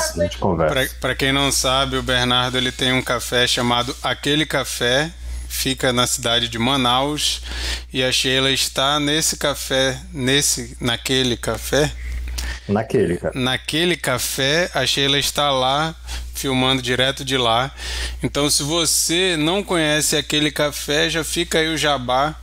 para 1.01 1.15
quem 1.15 1.33
não 1.33 1.51
sabe, 1.51 1.97
o 1.97 2.03
Bernardo 2.03 2.59
ele 2.59 2.71
tem 2.71 2.93
um 2.93 3.01
café 3.01 3.47
chamado 3.47 3.97
Aquele 4.03 4.45
Café 4.45 5.11
fica 5.51 5.93
na 5.93 6.07
cidade 6.07 6.49
de 6.49 6.59
Manaus 6.59 7.43
e 7.93 8.03
a 8.03 8.11
Sheila 8.11 8.51
está 8.51 8.99
nesse 9.01 9.37
café, 9.37 10.01
nesse, 10.13 10.77
naquele 10.81 11.37
café. 11.37 11.93
Naquele, 12.69 13.17
cara. 13.19 13.39
Naquele 13.39 13.97
café, 13.97 14.71
a 14.73 14.87
Sheila 14.87 15.19
está 15.19 15.51
lá 15.51 15.95
filmando 16.33 16.81
direto 16.81 17.25
de 17.25 17.37
lá. 17.37 17.71
Então, 18.23 18.49
se 18.49 18.63
você 18.63 19.37
não 19.37 19.63
conhece 19.63 20.17
aquele 20.17 20.51
café, 20.51 21.11
já 21.11 21.25
fica 21.25 21.59
aí 21.59 21.69
o 21.69 21.77
jabá 21.77 22.35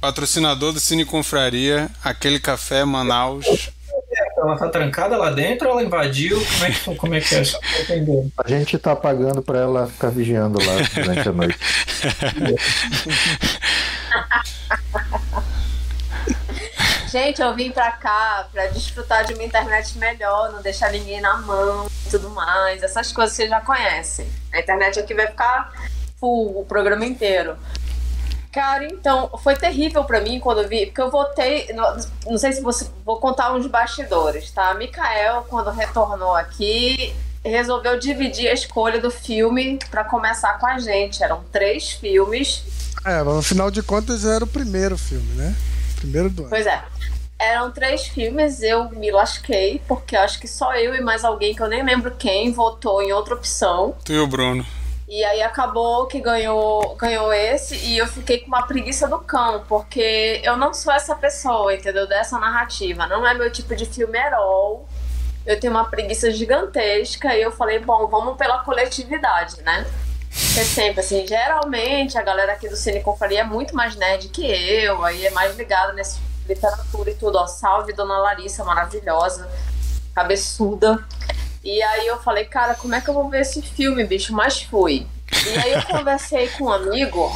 patrocinador 0.00 0.72
do 0.72 0.80
Cine 0.80 1.04
Confraria, 1.04 1.90
aquele 2.02 2.40
café 2.40 2.84
Manaus. 2.84 3.70
Ela 4.44 4.58
tá 4.58 4.68
trancada 4.68 5.16
lá 5.16 5.30
dentro 5.30 5.68
ou 5.68 5.74
ela 5.74 5.82
invadiu? 5.82 6.36
Como 6.36 6.64
é 6.64 6.70
que, 6.70 6.94
como 6.96 7.14
é, 7.14 7.20
que 7.20 7.34
é? 7.34 7.42
A 8.44 8.48
gente 8.48 8.78
tá 8.78 8.94
pagando 8.94 9.42
pra 9.42 9.60
ela 9.60 9.86
ficar 9.86 10.10
vigiando 10.10 10.58
lá 10.58 10.74
durante 10.94 11.28
a 11.28 11.32
noite. 11.32 11.58
Gente, 17.14 17.40
eu 17.40 17.54
vim 17.54 17.70
pra 17.70 17.92
cá 17.92 18.48
pra 18.52 18.66
desfrutar 18.66 19.24
de 19.24 19.34
uma 19.34 19.44
internet 19.44 19.96
melhor, 19.98 20.52
não 20.52 20.60
deixar 20.60 20.90
ninguém 20.90 21.20
na 21.20 21.36
mão 21.36 21.86
e 22.06 22.10
tudo 22.10 22.28
mais. 22.28 22.82
Essas 22.82 23.12
coisas 23.12 23.36
vocês 23.36 23.48
já 23.48 23.60
conhecem. 23.60 24.26
A 24.52 24.58
internet 24.58 24.98
aqui 24.98 25.14
vai 25.14 25.28
ficar 25.28 25.72
full 26.18 26.58
o 26.58 26.64
programa 26.64 27.06
inteiro. 27.06 27.56
Cara, 28.54 28.86
então, 28.86 29.28
foi 29.42 29.56
terrível 29.56 30.04
para 30.04 30.20
mim 30.20 30.38
quando 30.38 30.62
eu 30.62 30.68
vi, 30.68 30.86
porque 30.86 31.02
eu 31.02 31.10
votei, 31.10 31.66
não, 31.74 31.96
não 32.24 32.38
sei 32.38 32.52
se 32.52 32.60
você, 32.60 32.88
vou 33.04 33.18
contar 33.18 33.52
uns 33.52 33.66
bastidores, 33.66 34.52
tá? 34.52 34.70
A 34.70 34.74
Mikael, 34.74 35.44
quando 35.48 35.72
retornou 35.72 36.36
aqui, 36.36 37.12
resolveu 37.44 37.98
dividir 37.98 38.46
a 38.48 38.52
escolha 38.52 39.00
do 39.00 39.10
filme 39.10 39.80
para 39.90 40.04
começar 40.04 40.56
com 40.60 40.66
a 40.66 40.78
gente. 40.78 41.20
Eram 41.20 41.42
três 41.50 41.90
filmes. 41.90 42.62
É, 43.04 43.24
mas 43.24 43.38
afinal 43.38 43.72
de 43.72 43.82
contas 43.82 44.24
era 44.24 44.44
o 44.44 44.46
primeiro 44.46 44.96
filme, 44.96 45.34
né? 45.34 45.52
Primeiro 45.96 46.30
do 46.30 46.42
ano. 46.42 46.50
Pois 46.50 46.64
é. 46.64 46.80
Eram 47.36 47.72
três 47.72 48.06
filmes, 48.06 48.62
eu 48.62 48.88
me 48.90 49.10
lasquei, 49.10 49.82
porque 49.88 50.14
acho 50.14 50.38
que 50.38 50.46
só 50.46 50.76
eu 50.76 50.94
e 50.94 51.00
mais 51.00 51.24
alguém 51.24 51.56
que 51.56 51.60
eu 51.60 51.68
nem 51.68 51.84
lembro 51.84 52.12
quem 52.12 52.52
votou 52.52 53.02
em 53.02 53.12
outra 53.12 53.34
opção. 53.34 53.96
Tu 54.04 54.12
e 54.12 54.18
o 54.20 54.28
Bruno. 54.28 54.64
E 55.06 55.22
aí 55.22 55.42
acabou 55.42 56.06
que 56.06 56.18
ganhou, 56.20 56.96
ganhou 56.96 57.32
esse 57.32 57.76
e 57.76 57.98
eu 57.98 58.06
fiquei 58.06 58.38
com 58.38 58.46
uma 58.46 58.66
preguiça 58.66 59.06
do 59.06 59.18
cão, 59.18 59.64
porque 59.68 60.40
eu 60.42 60.56
não 60.56 60.72
sou 60.72 60.92
essa 60.92 61.14
pessoa, 61.14 61.74
entendeu? 61.74 62.06
Dessa 62.06 62.38
narrativa. 62.38 63.06
Não 63.06 63.26
é 63.26 63.34
meu 63.34 63.50
tipo 63.52 63.76
de 63.76 63.84
filme 63.84 64.18
herói. 64.18 64.78
Eu 65.44 65.60
tenho 65.60 65.74
uma 65.74 65.84
preguiça 65.84 66.30
gigantesca 66.30 67.36
e 67.36 67.42
eu 67.42 67.52
falei, 67.52 67.78
bom, 67.78 68.06
vamos 68.06 68.38
pela 68.38 68.60
coletividade, 68.60 69.62
né? 69.62 69.86
Porque 70.30 70.64
sempre, 70.64 71.00
assim, 71.00 71.26
geralmente 71.26 72.16
a 72.16 72.22
galera 72.22 72.54
aqui 72.54 72.68
do 72.68 72.76
Cine 72.76 73.02
Confraria 73.02 73.40
é 73.40 73.44
muito 73.44 73.76
mais 73.76 73.94
nerd 73.94 74.28
que 74.30 74.44
eu, 74.44 75.04
aí 75.04 75.26
é 75.26 75.30
mais 75.30 75.54
ligada 75.54 75.92
nesse 75.92 76.18
literatura 76.48 77.10
e 77.10 77.14
tudo, 77.14 77.36
ó. 77.36 77.46
Salve 77.46 77.92
Dona 77.92 78.18
Larissa, 78.18 78.64
maravilhosa, 78.64 79.48
cabeçuda. 80.14 81.04
E 81.64 81.82
aí 81.82 82.06
eu 82.06 82.18
falei, 82.18 82.44
cara, 82.44 82.74
como 82.74 82.94
é 82.94 83.00
que 83.00 83.08
eu 83.08 83.14
vou 83.14 83.30
ver 83.30 83.40
esse 83.40 83.62
filme, 83.62 84.04
bicho? 84.04 84.34
Mas 84.34 84.60
fui. 84.60 85.06
E 85.32 85.58
aí 85.58 85.72
eu 85.72 85.82
conversei 85.86 86.48
com 86.50 86.64
um 86.64 86.70
amigo 86.70 87.34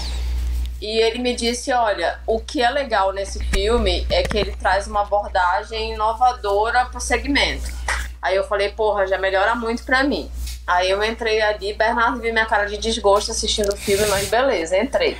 e 0.82 1.00
ele 1.00 1.18
me 1.18 1.34
disse, 1.34 1.72
olha, 1.72 2.20
o 2.26 2.38
que 2.38 2.62
é 2.62 2.68
legal 2.68 3.10
nesse 3.10 3.42
filme 3.46 4.06
é 4.10 4.22
que 4.22 4.36
ele 4.36 4.54
traz 4.54 4.86
uma 4.86 5.00
abordagem 5.00 5.94
inovadora 5.94 6.84
pro 6.84 7.00
segmento. 7.00 7.72
Aí 8.20 8.36
eu 8.36 8.44
falei, 8.44 8.68
porra, 8.68 9.06
já 9.06 9.16
melhora 9.16 9.54
muito 9.54 9.82
pra 9.82 10.04
mim. 10.04 10.30
Aí 10.66 10.90
eu 10.90 11.02
entrei 11.02 11.40
ali, 11.40 11.72
Bernardo 11.72 12.20
viu 12.20 12.30
minha 12.30 12.44
cara 12.44 12.66
de 12.66 12.76
desgosto 12.76 13.30
assistindo 13.30 13.72
o 13.72 13.76
filme, 13.78 14.04
mas 14.08 14.28
beleza, 14.28 14.76
entrei. 14.76 15.16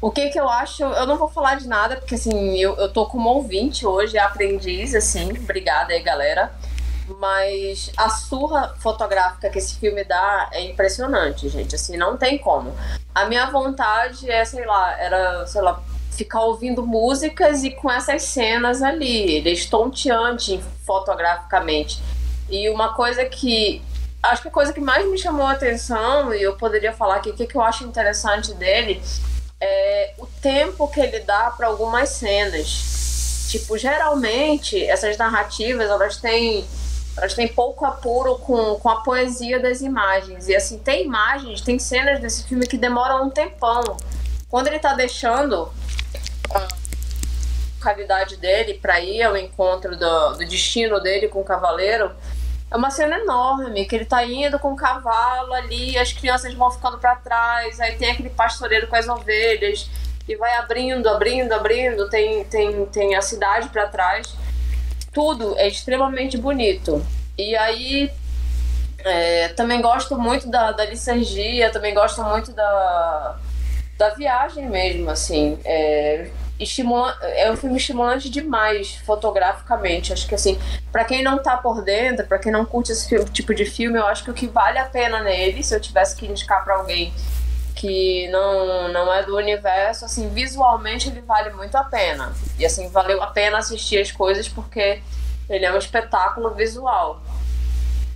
O 0.00 0.12
que 0.12 0.28
que 0.28 0.38
eu 0.38 0.48
acho, 0.48 0.84
eu 0.84 1.04
não 1.04 1.18
vou 1.18 1.28
falar 1.28 1.56
de 1.56 1.66
nada, 1.66 1.96
porque 1.96 2.14
assim, 2.14 2.56
eu, 2.56 2.76
eu 2.76 2.92
tô 2.92 3.06
como 3.06 3.28
ouvinte 3.28 3.84
hoje, 3.84 4.16
aprendiz, 4.16 4.94
assim, 4.94 5.30
obrigada 5.30 5.92
aí, 5.92 6.00
galera 6.00 6.52
mas 7.18 7.90
a 7.96 8.08
surra 8.08 8.74
fotográfica 8.78 9.50
que 9.50 9.58
esse 9.58 9.76
filme 9.76 10.04
dá 10.04 10.48
é 10.52 10.62
impressionante, 10.62 11.48
gente. 11.48 11.74
Assim, 11.74 11.96
não 11.96 12.16
tem 12.16 12.38
como. 12.38 12.74
A 13.14 13.24
minha 13.24 13.46
vontade 13.50 14.30
é, 14.30 14.44
sei 14.44 14.64
lá, 14.64 14.98
era, 14.98 15.46
sei 15.46 15.60
lá, 15.62 15.82
ficar 16.10 16.42
ouvindo 16.42 16.86
músicas 16.86 17.64
e 17.64 17.70
com 17.70 17.90
essas 17.90 18.22
cenas 18.22 18.82
ali. 18.82 19.36
Ele 19.36 19.50
é 19.50 19.52
estonteante 19.52 20.62
fotograficamente. 20.86 22.02
E 22.48 22.68
uma 22.68 22.94
coisa 22.94 23.24
que. 23.24 23.82
Acho 24.22 24.42
que 24.42 24.48
a 24.48 24.50
coisa 24.50 24.72
que 24.72 24.80
mais 24.80 25.10
me 25.10 25.16
chamou 25.16 25.46
a 25.46 25.52
atenção, 25.52 26.34
e 26.34 26.42
eu 26.42 26.54
poderia 26.54 26.92
falar 26.92 27.16
aqui 27.16 27.30
o 27.30 27.34
que, 27.34 27.46
que 27.46 27.56
eu 27.56 27.62
acho 27.62 27.84
interessante 27.84 28.52
dele, 28.52 29.02
é 29.58 30.12
o 30.18 30.26
tempo 30.26 30.86
que 30.88 31.00
ele 31.00 31.20
dá 31.20 31.50
para 31.50 31.68
algumas 31.68 32.10
cenas. 32.10 33.48
Tipo, 33.50 33.78
geralmente 33.78 34.82
essas 34.84 35.16
narrativas 35.16 35.88
elas 35.88 36.18
têm 36.18 36.66
elas 37.16 37.34
têm 37.34 37.48
pouco 37.48 37.84
apuro 37.84 38.36
com, 38.38 38.76
com 38.76 38.88
a 38.88 39.02
poesia 39.02 39.60
das 39.60 39.80
imagens. 39.80 40.48
E 40.48 40.54
assim, 40.54 40.78
tem 40.78 41.04
imagens, 41.04 41.60
tem 41.60 41.78
cenas 41.78 42.20
desse 42.20 42.44
filme 42.44 42.66
que 42.66 42.78
demoram 42.78 43.26
um 43.26 43.30
tempão. 43.30 43.96
Quando 44.48 44.68
ele 44.68 44.78
tá 44.78 44.94
deixando 44.94 45.70
a 46.54 46.68
qualidade 47.82 48.36
dele 48.36 48.74
para 48.74 49.00
ir 49.00 49.22
ao 49.22 49.36
encontro 49.36 49.96
do, 49.96 50.32
do 50.32 50.46
destino 50.46 51.00
dele 51.00 51.28
com 51.28 51.40
o 51.40 51.44
cavaleiro, 51.44 52.12
é 52.70 52.76
uma 52.76 52.90
cena 52.90 53.18
enorme, 53.18 53.84
que 53.84 53.96
ele 53.96 54.04
tá 54.04 54.24
indo 54.24 54.58
com 54.58 54.72
o 54.72 54.76
cavalo 54.76 55.52
ali, 55.52 55.98
as 55.98 56.12
crianças 56.12 56.54
vão 56.54 56.70
ficando 56.70 56.98
para 56.98 57.16
trás, 57.16 57.80
aí 57.80 57.96
tem 57.96 58.12
aquele 58.12 58.30
pastoreiro 58.30 58.86
com 58.86 58.94
as 58.94 59.08
ovelhas, 59.08 59.90
e 60.28 60.36
vai 60.36 60.54
abrindo, 60.54 61.08
abrindo, 61.08 61.52
abrindo, 61.52 62.08
tem, 62.08 62.44
tem, 62.44 62.86
tem 62.86 63.16
a 63.16 63.22
cidade 63.22 63.68
para 63.70 63.88
trás 63.88 64.32
tudo 65.12 65.56
é 65.58 65.68
extremamente 65.68 66.36
bonito. 66.38 67.04
E 67.36 67.56
aí 67.56 68.10
é, 68.98 69.48
também 69.48 69.80
gosto 69.80 70.18
muito 70.18 70.48
da, 70.48 70.72
da 70.72 70.84
licergia, 70.84 71.70
também 71.70 71.94
gosto 71.94 72.22
muito 72.22 72.52
da, 72.52 73.38
da 73.96 74.10
viagem 74.10 74.68
mesmo, 74.68 75.10
assim. 75.10 75.58
É, 75.64 76.30
estimula, 76.58 77.16
é 77.22 77.50
um 77.50 77.56
filme 77.56 77.76
estimulante 77.76 78.28
demais 78.28 78.96
fotograficamente. 79.06 80.12
Acho 80.12 80.26
que 80.26 80.34
assim, 80.34 80.58
para 80.92 81.04
quem 81.04 81.22
não 81.22 81.42
tá 81.42 81.56
por 81.56 81.82
dentro, 81.82 82.26
para 82.26 82.38
quem 82.38 82.52
não 82.52 82.64
curte 82.64 82.92
esse 82.92 83.24
tipo 83.26 83.54
de 83.54 83.64
filme, 83.64 83.98
eu 83.98 84.06
acho 84.06 84.24
que 84.24 84.30
o 84.30 84.34
que 84.34 84.46
vale 84.46 84.78
a 84.78 84.84
pena 84.84 85.22
nele, 85.22 85.62
se 85.62 85.74
eu 85.74 85.80
tivesse 85.80 86.16
que 86.16 86.26
indicar 86.26 86.62
para 86.64 86.76
alguém 86.76 87.12
que 87.80 88.28
não, 88.28 88.92
não 88.92 89.10
é 89.10 89.22
do 89.22 89.34
universo, 89.34 90.04
assim, 90.04 90.28
visualmente 90.28 91.08
ele 91.08 91.22
vale 91.22 91.48
muito 91.48 91.74
a 91.76 91.84
pena. 91.84 92.30
E 92.58 92.66
assim, 92.66 92.90
valeu 92.90 93.22
a 93.22 93.28
pena 93.28 93.56
assistir 93.56 93.98
as 93.98 94.12
coisas 94.12 94.46
porque 94.46 95.00
ele 95.48 95.64
é 95.64 95.72
um 95.72 95.78
espetáculo 95.78 96.50
visual. 96.50 97.22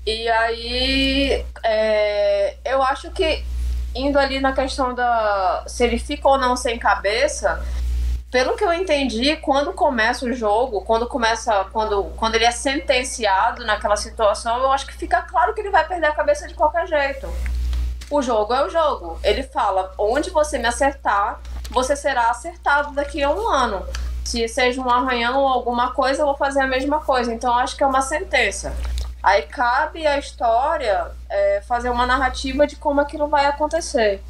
E 0.05 0.29
aí, 0.29 1.47
é, 1.63 2.57
eu 2.63 2.83
acho 2.83 3.11
que 3.13 3.43
indo 3.95 4.19
ali 4.19 4.39
na 4.39 4.53
questão 4.53 4.95
da 4.95 5.65
se 5.67 5.83
ele 5.83 5.99
fica 5.99 6.29
ou 6.29 6.37
não 6.37 6.57
sem 6.57 6.79
cabeça, 6.79 7.65
pelo 8.31 8.57
que 8.57 8.65
eu 8.65 8.73
entendi, 8.75 9.35
quando 9.37 9.73
começa 9.73 10.27
o 10.27 10.33
jogo, 10.35 10.83
quando 10.83 11.07
começa, 11.07 11.65
quando, 11.73 12.05
quando 12.19 12.35
ele 12.35 12.45
é 12.45 12.51
sentenciado 12.51 13.65
naquela 13.65 13.97
situação, 13.97 14.59
eu 14.59 14.71
acho 14.71 14.87
que 14.87 14.93
fica 14.93 15.23
claro 15.23 15.55
que 15.55 15.61
ele 15.63 15.71
vai 15.71 15.89
perder 15.89 16.09
a 16.09 16.15
cabeça 16.15 16.47
de 16.47 16.53
qualquer 16.53 16.87
jeito. 16.87 17.27
O 18.11 18.21
jogo 18.21 18.53
é 18.53 18.65
o 18.65 18.71
jogo. 18.71 19.19
Ele 19.23 19.43
fala: 19.43 19.93
onde 19.99 20.31
você 20.31 20.59
me 20.59 20.67
acertar, 20.67 21.41
você 21.71 21.97
será 21.97 22.31
acertado 22.31 22.93
daqui 22.95 23.23
a 23.23 23.31
um 23.31 23.49
ano. 23.49 23.85
Se 24.25 24.47
seja 24.49 24.81
um 24.81 24.91
arranhão 24.91 25.41
ou 25.41 25.49
alguma 25.49 25.93
coisa, 25.93 26.23
eu 26.23 26.27
vou 26.27 26.37
fazer 26.37 26.61
a 26.61 26.67
mesma 26.67 27.01
coisa. 27.01 27.33
Então 27.33 27.55
acho 27.55 27.77
que 27.77 27.83
é 27.83 27.87
uma 27.87 28.03
sentença. 28.03 28.75
Aí 29.23 29.43
cabe 29.43 30.07
a 30.07 30.19
história 30.19 31.11
é, 31.29 31.63
fazer 31.63 31.89
uma 31.89 32.07
narrativa 32.07 32.67
de 32.67 32.77
como 32.77 33.01
aquilo 33.01 33.27
vai 33.27 33.47
acontecer. 33.47 34.23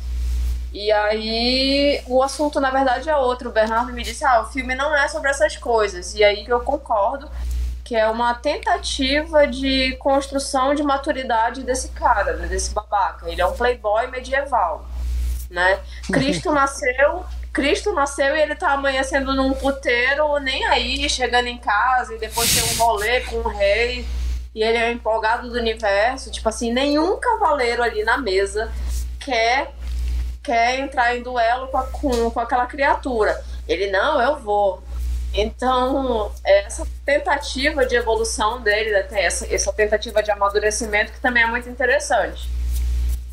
E 0.73 0.91
aí 0.91 2.03
o 2.07 2.23
assunto, 2.23 2.61
na 2.61 2.71
verdade, 2.71 3.09
é 3.09 3.17
outro. 3.17 3.49
O 3.49 3.53
Bernardo 3.53 3.93
me 3.93 4.03
disse: 4.03 4.25
ah, 4.25 4.43
o 4.43 4.47
filme 4.47 4.75
não 4.75 4.95
é 4.95 5.07
sobre 5.09 5.31
essas 5.31 5.57
coisas. 5.57 6.15
E 6.15 6.25
aí 6.25 6.45
eu 6.47 6.61
concordo 6.61 7.29
que 7.85 7.95
é 7.95 8.09
uma 8.09 8.33
tentativa 8.35 9.47
de 9.47 9.95
construção 9.99 10.75
de 10.75 10.83
maturidade 10.83 11.63
desse 11.63 11.89
cara, 11.91 12.35
né, 12.37 12.47
desse 12.47 12.73
babaca. 12.73 13.31
Ele 13.31 13.41
é 13.41 13.47
um 13.47 13.53
playboy 13.53 14.07
medieval, 14.07 14.87
né? 15.51 15.79
Cristo 16.11 16.51
nasceu, 16.51 17.25
Cristo 17.53 17.93
nasceu 17.93 18.35
e 18.35 18.41
ele 18.41 18.55
tá 18.55 18.73
amanhecendo 18.73 19.35
num 19.35 19.53
puteiro, 19.53 20.39
nem 20.39 20.65
aí, 20.65 21.09
chegando 21.11 21.47
em 21.47 21.59
casa 21.59 22.15
e 22.15 22.19
depois 22.19 22.53
tem 22.55 22.75
um 22.75 22.79
rolê 22.79 23.21
com 23.21 23.37
o 23.37 23.49
rei. 23.49 24.07
E 24.55 24.63
ele 24.63 24.79
é 24.79 24.91
empolgado 24.91 25.51
do 25.51 25.59
universo, 25.59 26.31
tipo 26.31 26.49
assim, 26.49 26.73
nenhum 26.73 27.19
cavaleiro 27.19 27.83
ali 27.83 28.03
na 28.05 28.17
mesa 28.17 28.73
quer 29.21 29.73
quer 30.45 30.79
entrar 30.79 31.17
em 31.17 31.23
duelo 31.23 31.69
com, 31.69 31.79
a, 31.79 31.83
com, 31.85 32.31
com 32.31 32.41
aquela 32.41 32.67
criatura. 32.67 33.43
Ele, 33.67 33.91
não, 33.91 34.21
eu 34.21 34.37
vou. 34.37 34.83
Então, 35.35 36.33
essa 36.45 36.87
tentativa 37.05 37.85
de 37.85 37.97
evolução 37.97 38.63
dele, 38.63 38.91
né, 38.91 39.07
essa, 39.15 39.53
essa 39.53 39.73
tentativa 39.73 40.23
de 40.23 40.31
amadurecimento, 40.31 41.11
que 41.11 41.21
também 41.21 41.43
é 41.43 41.47
muito 41.47 41.69
interessante. 41.69 42.49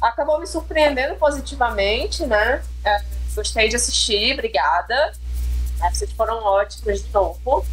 Acabou 0.01 0.39
me 0.39 0.47
surpreendendo 0.47 1.13
positivamente, 1.15 2.25
né? 2.25 2.63
É, 2.83 3.01
gostei 3.35 3.69
de 3.69 3.75
assistir, 3.75 4.33
obrigada. 4.33 5.13
É, 5.83 5.89
vocês 5.91 6.11
foram 6.13 6.43
ótimos 6.43 7.03
de 7.03 7.13
novo. 7.13 7.65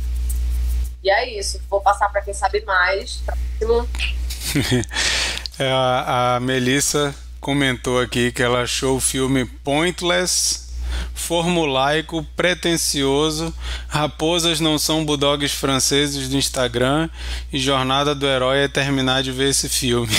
E 1.02 1.08
é 1.08 1.38
isso. 1.38 1.58
Vou 1.70 1.80
passar 1.80 2.10
para 2.10 2.20
quem 2.20 2.34
sabe 2.34 2.62
mais. 2.66 3.22
é, 5.58 5.70
a, 5.72 6.36
a 6.36 6.40
Melissa 6.40 7.14
comentou 7.40 7.98
aqui 7.98 8.30
que 8.30 8.42
ela 8.42 8.60
achou 8.60 8.96
o 8.96 9.00
filme 9.00 9.46
pointless 9.46 10.67
formulaico, 11.14 12.26
pretensioso, 12.36 13.54
raposas 13.88 14.60
não 14.60 14.78
são 14.78 15.04
bulldogs 15.04 15.52
franceses 15.52 16.28
do 16.28 16.36
Instagram 16.36 17.08
e 17.52 17.58
jornada 17.58 18.14
do 18.14 18.26
herói 18.26 18.64
é 18.64 18.68
terminar 18.68 19.22
de 19.22 19.32
ver 19.32 19.50
esse 19.50 19.68
filme. 19.68 20.12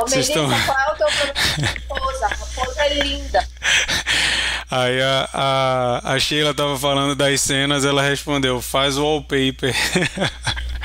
Ô, 0.00 0.04
Melissa, 0.08 0.20
estão... 0.20 0.48
qual 0.48 0.78
é 0.78 0.92
o 0.92 0.96
teu 0.96 1.06
problema 1.06 1.34
a 1.36 1.66
raposa? 1.66 2.26
A 2.26 2.28
raposa 2.28 2.80
é 2.82 2.94
linda. 3.02 3.48
Aí 4.70 5.02
a, 5.02 5.28
a, 5.34 6.14
a 6.14 6.18
Sheila 6.18 6.54
tava 6.54 6.78
falando 6.78 7.14
das 7.14 7.42
cenas, 7.42 7.84
ela 7.84 8.00
respondeu, 8.00 8.62
faz 8.62 8.96
o 8.96 9.04
wallpaper. 9.04 9.74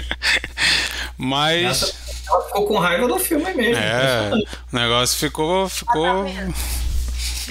Mas. 1.17 1.95
ela 2.27 2.41
ficou 2.43 2.67
com 2.67 2.77
raiva 2.77 3.07
do 3.07 3.17
filme 3.17 3.53
mesmo. 3.53 3.81
É, 3.81 4.29
o 4.73 4.75
negócio 4.75 5.17
ficou. 5.17 5.69
ficou... 5.69 6.05
Ah, 6.05 6.25
tá 6.25 6.86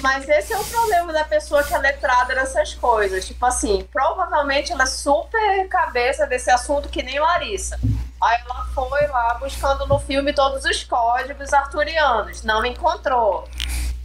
mas 0.01 0.27
esse 0.29 0.53
é 0.53 0.57
o 0.57 0.63
problema 0.63 1.11
da 1.11 1.23
pessoa 1.23 1.63
que 1.63 1.73
é 1.73 1.77
letrada 1.77 2.35
nessas 2.35 2.73
coisas. 2.73 3.25
Tipo 3.25 3.45
assim, 3.45 3.87
provavelmente 3.91 4.71
ela 4.71 4.83
é 4.83 4.87
super 4.87 5.67
cabeça 5.69 6.25
desse 6.27 6.49
assunto 6.49 6.89
que 6.89 7.01
nem 7.01 7.19
Larissa. 7.19 7.79
Aí 8.21 8.39
ela 8.45 8.65
foi 8.73 9.07
lá 9.07 9.35
buscando 9.35 9.85
no 9.85 9.99
filme 9.99 10.33
todos 10.33 10.65
os 10.65 10.83
códigos 10.83 11.53
arturianos, 11.53 12.43
não 12.43 12.65
encontrou. 12.65 13.47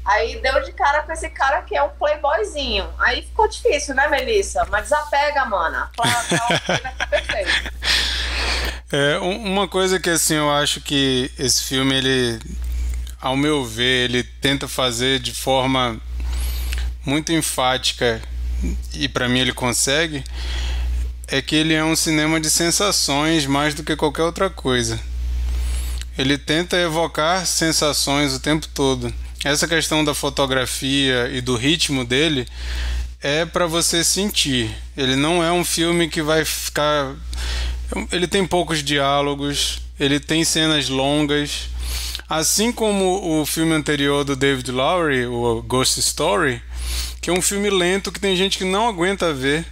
Aí 0.04 0.40
deu 0.42 0.62
de 0.62 0.72
cara 0.72 1.02
com 1.02 1.12
esse 1.12 1.30
cara 1.30 1.62
que 1.62 1.76
é 1.76 1.82
um 1.82 1.90
playboyzinho. 1.90 2.88
Aí 2.98 3.22
ficou 3.22 3.48
difícil, 3.48 3.94
né, 3.94 4.08
Melissa? 4.08 4.66
Mas 4.68 4.84
desapega, 4.84 5.44
mana. 5.44 5.90
Pra, 5.96 7.06
perfeito. 7.06 7.72
É, 8.92 9.18
uma 9.22 9.68
coisa 9.68 10.00
que 10.00 10.10
assim 10.10 10.34
eu 10.34 10.50
acho 10.50 10.80
que 10.80 11.30
esse 11.38 11.64
filme 11.64 11.94
ele 11.94 12.40
ao 13.22 13.36
meu 13.36 13.64
ver, 13.64 14.10
ele 14.10 14.24
tenta 14.24 14.66
fazer 14.66 15.20
de 15.20 15.32
forma 15.32 15.96
muito 17.06 17.32
enfática 17.32 18.20
e 18.92 19.08
para 19.08 19.28
mim 19.28 19.38
ele 19.38 19.52
consegue 19.52 20.24
é 21.28 21.40
que 21.40 21.56
ele 21.56 21.72
é 21.72 21.82
um 21.82 21.96
cinema 21.96 22.38
de 22.38 22.50
sensações 22.50 23.46
mais 23.46 23.74
do 23.74 23.82
que 23.82 23.96
qualquer 23.96 24.24
outra 24.24 24.50
coisa. 24.50 25.00
Ele 26.18 26.36
tenta 26.36 26.76
evocar 26.76 27.46
sensações 27.46 28.34
o 28.34 28.40
tempo 28.40 28.68
todo. 28.68 29.12
Essa 29.42 29.66
questão 29.66 30.04
da 30.04 30.14
fotografia 30.14 31.30
e 31.32 31.40
do 31.40 31.56
ritmo 31.56 32.04
dele 32.04 32.46
é 33.22 33.46
para 33.46 33.66
você 33.66 34.04
sentir. 34.04 34.70
Ele 34.94 35.16
não 35.16 35.42
é 35.42 35.50
um 35.50 35.64
filme 35.64 36.06
que 36.08 36.20
vai 36.20 36.44
ficar. 36.44 37.14
Ele 38.10 38.26
tem 38.26 38.46
poucos 38.46 38.82
diálogos, 38.82 39.80
ele 39.98 40.20
tem 40.20 40.44
cenas 40.44 40.90
longas, 40.90 41.68
Assim 42.32 42.72
como 42.72 43.42
o 43.42 43.44
filme 43.44 43.74
anterior 43.74 44.24
do 44.24 44.34
David 44.34 44.72
Lowery, 44.72 45.26
o 45.26 45.60
Ghost 45.60 46.00
Story, 46.00 46.62
que 47.20 47.28
é 47.28 47.32
um 47.32 47.42
filme 47.42 47.68
lento 47.68 48.10
que 48.10 48.18
tem 48.18 48.34
gente 48.34 48.56
que 48.56 48.64
não 48.64 48.88
aguenta 48.88 49.34
ver. 49.34 49.66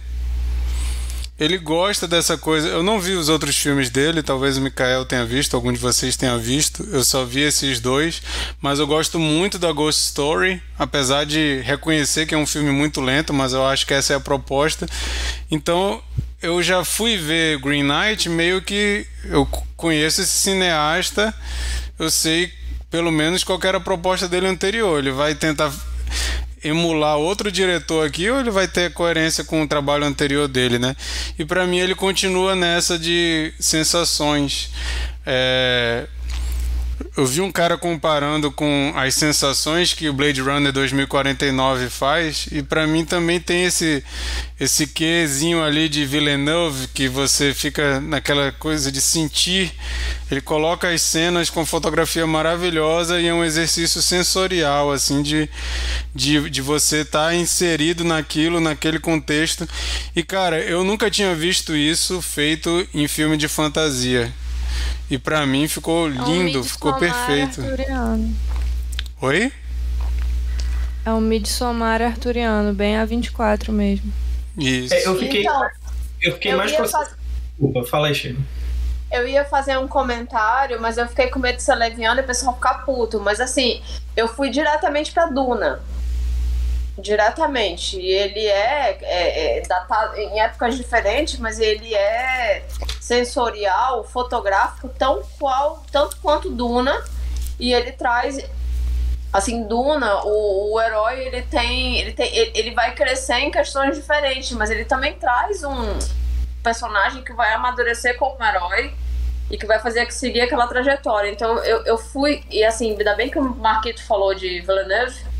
Ele 1.39 1.57
gosta 1.57 2.07
dessa 2.07 2.37
coisa. 2.37 2.67
Eu 2.67 2.83
não 2.83 2.99
vi 2.99 3.13
os 3.13 3.29
outros 3.29 3.57
filmes 3.57 3.89
dele, 3.89 4.21
talvez 4.21 4.57
o 4.57 4.61
Mikael 4.61 5.03
tenha 5.05 5.25
visto, 5.25 5.55
algum 5.55 5.73
de 5.73 5.79
vocês 5.79 6.15
tenha 6.15 6.37
visto. 6.37 6.87
Eu 6.91 7.03
só 7.03 7.25
vi 7.25 7.39
esses 7.39 7.79
dois, 7.79 8.21
mas 8.61 8.77
eu 8.77 8.85
gosto 8.85 9.17
muito 9.17 9.57
da 9.57 9.71
Ghost 9.71 9.99
Story, 9.99 10.61
apesar 10.77 11.25
de 11.25 11.61
reconhecer 11.61 12.27
que 12.27 12.35
é 12.35 12.37
um 12.37 12.45
filme 12.45 12.69
muito 12.69 13.01
lento, 13.01 13.33
mas 13.33 13.53
eu 13.53 13.65
acho 13.65 13.87
que 13.87 13.93
essa 13.95 14.13
é 14.13 14.17
a 14.17 14.19
proposta. 14.19 14.85
Então, 15.49 15.99
eu 16.39 16.61
já 16.61 16.83
fui 16.83 17.17
ver 17.17 17.57
Green 17.57 17.83
Knight 17.83 18.29
meio 18.29 18.61
que 18.61 19.07
eu 19.25 19.47
conheço 19.75 20.21
esse 20.21 20.31
cineasta 20.31 21.33
eu 22.01 22.09
sei 22.09 22.51
pelo 22.89 23.11
menos 23.11 23.43
qual 23.43 23.59
era 23.63 23.77
a 23.77 23.81
proposta 23.81 24.27
dele 24.27 24.47
anterior. 24.47 24.99
Ele 24.99 25.11
vai 25.11 25.35
tentar 25.35 25.71
emular 26.63 27.17
outro 27.17 27.51
diretor 27.51 28.05
aqui 28.05 28.29
ou 28.29 28.39
ele 28.39 28.51
vai 28.51 28.67
ter 28.67 28.91
coerência 28.91 29.43
com 29.43 29.61
o 29.61 29.67
trabalho 29.67 30.03
anterior 30.03 30.47
dele, 30.47 30.77
né? 30.77 30.95
E 31.37 31.45
para 31.45 31.65
mim 31.65 31.77
ele 31.77 31.95
continua 31.95 32.55
nessa 32.55 32.97
de 32.97 33.53
sensações. 33.59 34.71
É, 35.25 36.07
eu 37.15 37.25
vi 37.25 37.41
um 37.41 37.51
cara 37.51 37.77
comparando 37.77 38.51
com 38.51 38.93
as 38.95 39.13
sensações 39.13 39.93
que 39.93 40.09
o 40.09 40.13
Blade 40.13 40.41
Runner 40.41 40.71
2049 40.71 41.89
faz, 41.89 42.47
e 42.51 42.61
para 42.63 42.87
mim 42.87 43.05
também 43.05 43.39
tem 43.39 43.65
esse 43.65 44.03
esse 44.59 44.85
quezinho 44.85 45.63
ali 45.63 45.89
de 45.89 46.05
Villeneuve 46.05 46.87
que 46.93 47.07
você 47.07 47.51
fica 47.51 47.99
naquela 47.99 48.51
coisa 48.51 48.91
de 48.91 49.01
sentir. 49.01 49.73
Ele 50.29 50.39
coloca 50.39 50.87
as 50.87 51.01
cenas 51.01 51.49
com 51.49 51.65
fotografia 51.65 52.27
maravilhosa 52.27 53.19
e 53.19 53.27
é 53.27 53.33
um 53.33 53.43
exercício 53.43 54.01
sensorial 54.03 54.91
assim 54.91 55.23
de 55.23 55.49
de, 56.13 56.47
de 56.49 56.61
você 56.61 56.97
estar 56.97 57.29
tá 57.29 57.35
inserido 57.35 58.03
naquilo, 58.03 58.59
naquele 58.59 58.99
contexto. 58.99 59.67
E 60.15 60.21
cara, 60.21 60.59
eu 60.59 60.83
nunca 60.83 61.09
tinha 61.09 61.33
visto 61.33 61.75
isso 61.75 62.21
feito 62.21 62.87
em 62.93 63.07
filme 63.07 63.37
de 63.37 63.47
fantasia. 63.47 64.31
E 65.09 65.17
para 65.17 65.45
mim 65.45 65.67
ficou 65.67 66.07
lindo, 66.07 66.57
é 66.57 66.61
um 66.61 66.63
ficou 66.63 66.93
perfeito. 66.93 67.61
Arturiano. 67.61 68.35
Oi? 69.21 69.51
É 71.05 71.11
um 71.11 71.21
Midsommar 71.21 72.01
arturiano, 72.01 72.73
bem 72.73 72.97
a 72.97 73.05
24 73.05 73.73
mesmo. 73.73 74.11
Isso. 74.57 74.93
É, 74.93 75.07
eu 75.07 75.17
fiquei, 75.17 75.41
então, 75.41 75.69
eu 76.21 76.33
fiquei 76.33 76.53
eu 76.53 76.57
mais 76.57 76.71
com 76.71 76.87
fazer... 76.87 77.15
Desculpa, 77.59 77.83
fala 77.89 78.07
aí, 78.07 78.15
Chico. 78.15 78.41
Eu 79.11 79.27
ia 79.27 79.43
fazer 79.43 79.77
um 79.77 79.87
comentário, 79.87 80.79
mas 80.81 80.97
eu 80.97 81.07
fiquei 81.07 81.27
com 81.27 81.39
medo 81.39 81.57
de 81.57 81.63
ser 81.63 81.75
leviano 81.75 82.21
e 82.21 82.23
o 82.23 82.27
pessoal 82.27 82.53
ficar 82.53 82.85
puto. 82.85 83.19
Mas 83.19 83.41
assim, 83.41 83.81
eu 84.15 84.27
fui 84.27 84.49
diretamente 84.49 85.11
pra 85.11 85.25
Duna 85.25 85.81
diretamente. 86.97 87.99
Ele 87.99 88.45
é, 88.45 88.97
é, 89.01 89.57
é, 89.57 89.61
datado 89.61 90.17
em 90.17 90.39
épocas 90.39 90.75
diferentes, 90.75 91.39
mas 91.39 91.59
ele 91.59 91.93
é 91.93 92.65
sensorial, 92.99 94.03
fotográfico, 94.03 94.89
tão 94.89 95.23
qual, 95.39 95.83
tanto 95.91 96.17
quanto 96.17 96.49
Duna. 96.49 97.03
E 97.59 97.73
ele 97.73 97.91
traz 97.91 98.37
assim, 99.31 99.65
Duna, 99.65 100.23
o, 100.25 100.73
o 100.73 100.81
herói, 100.81 101.25
ele 101.25 101.41
tem, 101.43 101.99
ele 101.99 102.11
tem, 102.11 102.35
ele, 102.35 102.51
ele 102.53 102.71
vai 102.71 102.93
crescer 102.93 103.35
em 103.35 103.51
questões 103.51 103.95
diferentes, 103.95 104.51
mas 104.51 104.69
ele 104.69 104.83
também 104.83 105.13
traz 105.13 105.63
um 105.63 105.97
personagem 106.61 107.23
que 107.23 107.33
vai 107.33 107.53
amadurecer 107.53 108.17
como 108.17 108.43
herói 108.43 108.93
e 109.49 109.57
que 109.57 109.65
vai 109.65 109.79
fazer 109.79 110.11
seguir 110.11 110.41
aquela 110.41 110.67
trajetória. 110.67 111.29
Então 111.29 111.57
eu, 111.59 111.83
eu 111.85 111.97
fui, 111.97 112.43
e 112.49 112.63
assim, 112.63 112.91
ainda 112.91 113.15
bem 113.15 113.29
que 113.29 113.39
o 113.39 113.43
Marquito 113.43 114.03
falou 114.03 114.33
de 114.33 114.61
Villeneuve, 114.61 115.30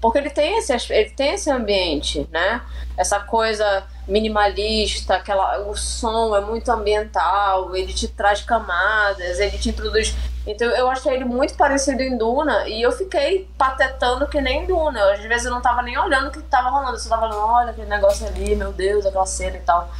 porque 0.00 0.18
ele 0.18 0.30
tem 0.30 0.58
esse, 0.58 0.72
ele 0.92 1.10
tem 1.10 1.34
esse 1.34 1.50
ambiente, 1.50 2.26
né? 2.30 2.62
Essa 2.96 3.18
coisa 3.20 3.84
minimalista, 4.06 5.16
aquela, 5.16 5.58
o 5.68 5.76
som 5.76 6.34
é 6.34 6.40
muito 6.40 6.70
ambiental, 6.70 7.74
ele 7.74 7.92
te 7.92 8.08
traz 8.08 8.40
camadas, 8.40 9.38
ele 9.38 9.58
te 9.58 9.68
introduz. 9.70 10.14
Então 10.46 10.68
eu 10.68 10.88
achei 10.88 11.14
ele 11.14 11.24
muito 11.24 11.54
parecido 11.54 12.02
em 12.02 12.16
Duna 12.16 12.66
e 12.68 12.80
eu 12.80 12.92
fiquei 12.92 13.48
patetando 13.58 14.26
que 14.28 14.40
nem 14.40 14.66
Duna. 14.66 15.12
Às 15.12 15.22
vezes 15.22 15.46
eu 15.46 15.50
não 15.50 15.60
tava 15.60 15.82
nem 15.82 15.98
olhando 15.98 16.28
o 16.28 16.30
que 16.30 16.40
tava 16.42 16.70
rolando, 16.70 16.94
eu 16.94 16.98
só 16.98 17.08
tava 17.10 17.28
falando, 17.28 17.46
olha 17.46 17.70
aquele 17.70 17.88
negócio 17.88 18.26
ali, 18.26 18.54
meu 18.54 18.72
Deus, 18.72 19.04
aquela 19.04 19.26
cena 19.26 19.56
e 19.56 19.60
tal. 19.60 19.92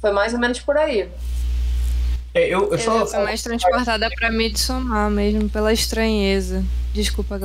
Foi 0.00 0.12
mais 0.12 0.34
ou 0.34 0.40
menos 0.40 0.60
por 0.60 0.76
aí. 0.76 1.08
É, 2.34 2.48
eu, 2.48 2.70
eu 2.70 2.78
só... 2.78 3.06
Foi 3.06 3.22
mais 3.22 3.42
transportada 3.42 4.10
pra 4.16 4.30
Midsommar 4.30 5.08
mesmo, 5.08 5.48
pela 5.48 5.72
estranheza. 5.72 6.62
Desculpa, 6.92 7.38
que 7.38 7.44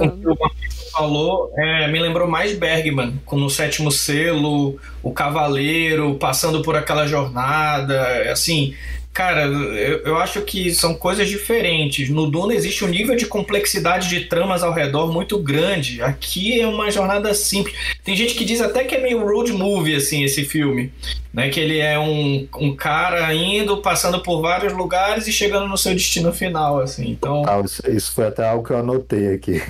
falou 0.91 1.51
é, 1.57 1.87
me 1.87 1.99
lembrou 1.99 2.27
mais 2.27 2.57
Bergman, 2.57 3.19
com 3.25 3.43
o 3.43 3.49
sétimo 3.49 3.91
selo, 3.91 4.77
o 5.01 5.11
cavaleiro, 5.11 6.15
passando 6.15 6.61
por 6.61 6.75
aquela 6.75 7.07
jornada, 7.07 8.31
assim, 8.31 8.73
Cara, 9.19 9.47
eu, 9.47 9.99
eu 10.05 10.17
acho 10.17 10.41
que 10.43 10.71
são 10.71 10.93
coisas 10.93 11.27
diferentes. 11.27 12.09
No 12.09 12.29
Duna 12.29 12.53
existe 12.53 12.85
um 12.85 12.87
nível 12.87 13.15
de 13.15 13.25
complexidade 13.25 14.07
de 14.07 14.21
tramas 14.21 14.63
ao 14.63 14.71
redor 14.71 15.11
muito 15.11 15.37
grande. 15.39 16.01
Aqui 16.01 16.61
é 16.61 16.65
uma 16.65 16.89
jornada 16.89 17.33
simples. 17.33 17.75
Tem 18.03 18.15
gente 18.15 18.35
que 18.35 18.45
diz 18.45 18.61
até 18.61 18.83
que 18.83 18.95
é 18.95 19.01
meio 19.01 19.25
road 19.25 19.51
movie, 19.51 19.95
assim, 19.95 20.23
esse 20.23 20.45
filme. 20.45 20.93
Né? 21.33 21.49
Que 21.49 21.59
ele 21.59 21.79
é 21.79 21.99
um, 21.99 22.47
um 22.59 22.75
cara 22.75 23.33
indo, 23.33 23.81
passando 23.81 24.21
por 24.21 24.41
vários 24.41 24.71
lugares 24.71 25.27
e 25.27 25.33
chegando 25.33 25.67
no 25.67 25.77
seu 25.77 25.93
destino 25.93 26.31
final, 26.31 26.79
assim. 26.79 27.09
Então... 27.09 27.43
Ah, 27.45 27.61
isso 27.89 28.13
foi 28.13 28.27
até 28.27 28.47
algo 28.47 28.63
que 28.63 28.71
eu 28.71 28.77
anotei 28.77 29.33
aqui. 29.33 29.61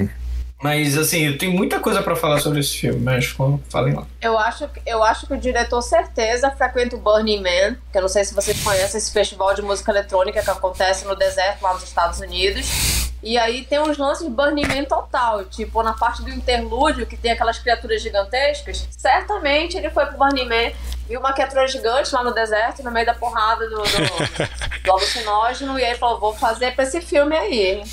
Mas, 0.62 0.97
assim, 0.97 1.38
tem 1.38 1.49
muita 1.49 1.80
coisa 1.80 2.01
para 2.01 2.18
falar 2.18 2.39
sobre 2.39 2.60
esse 2.60 2.78
filme, 2.78 2.99
mas 2.99 3.34
falem 3.70 3.93
lá. 3.93 4.05
Eu 4.22 4.38
acho, 4.38 4.70
eu 4.86 5.01
acho 5.01 5.26
que 5.26 5.34
o 5.34 5.38
diretor, 5.38 5.82
certeza, 5.82 6.51
frequenta 6.51 6.97
o 6.97 6.99
Burning 6.99 7.41
Man, 7.41 7.78
que 7.91 7.97
eu 7.97 8.01
não 8.01 8.10
sei 8.10 8.26
se 8.26 8.34
vocês 8.34 8.62
conhecem 8.62 8.97
esse 8.97 9.12
festival 9.12 9.53
de 9.53 9.62
música 9.62 9.89
eletrônica 9.91 10.41
que 10.41 10.49
acontece 10.49 11.05
no 11.05 11.16
deserto 11.16 11.62
lá 11.62 11.74
nos 11.74 11.84
Estados 11.84 12.20
Unidos. 12.20 13.10
E 13.24 13.38
aí 13.38 13.66
tem 13.66 13.80
uns 13.80 13.97
lances 13.97 14.26
de 14.26 14.30
Burning 14.30 14.68
Man 14.68 14.84
total, 14.84 15.45
tipo, 15.45 15.82
na 15.82 15.93
parte 15.93 16.22
do 16.24 16.30
interlúdio, 16.30 17.05
que 17.05 17.16
tem 17.16 17.32
aquelas 17.32 17.60
criaturas 17.60 18.01
gigantescas, 18.01 18.88
certamente 18.91 19.78
ele 19.78 19.89
foi 19.89 20.05
pro 20.05 20.18
Burning 20.18 20.47
Man, 20.47 20.72
viu 21.07 21.20
uma 21.20 21.34
criatura 21.34 21.68
gigante 21.68 22.14
lá 22.14 22.24
no 22.24 22.34
deserto, 22.34 22.82
no 22.82 22.91
meio 22.91 23.05
da 23.05 23.14
porrada 23.14 23.70
do, 23.70 23.76
do, 23.76 23.84
do 24.84 24.91
alucinógeno, 24.91 25.78
e 25.78 25.84
aí 25.84 25.97
falou, 25.97 26.20
vou 26.20 26.34
fazer 26.34 26.74
pra 26.76 26.86
esse 26.86 27.01
filme 27.01 27.36
aí. 27.36 27.84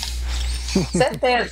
Certeza. 0.92 1.50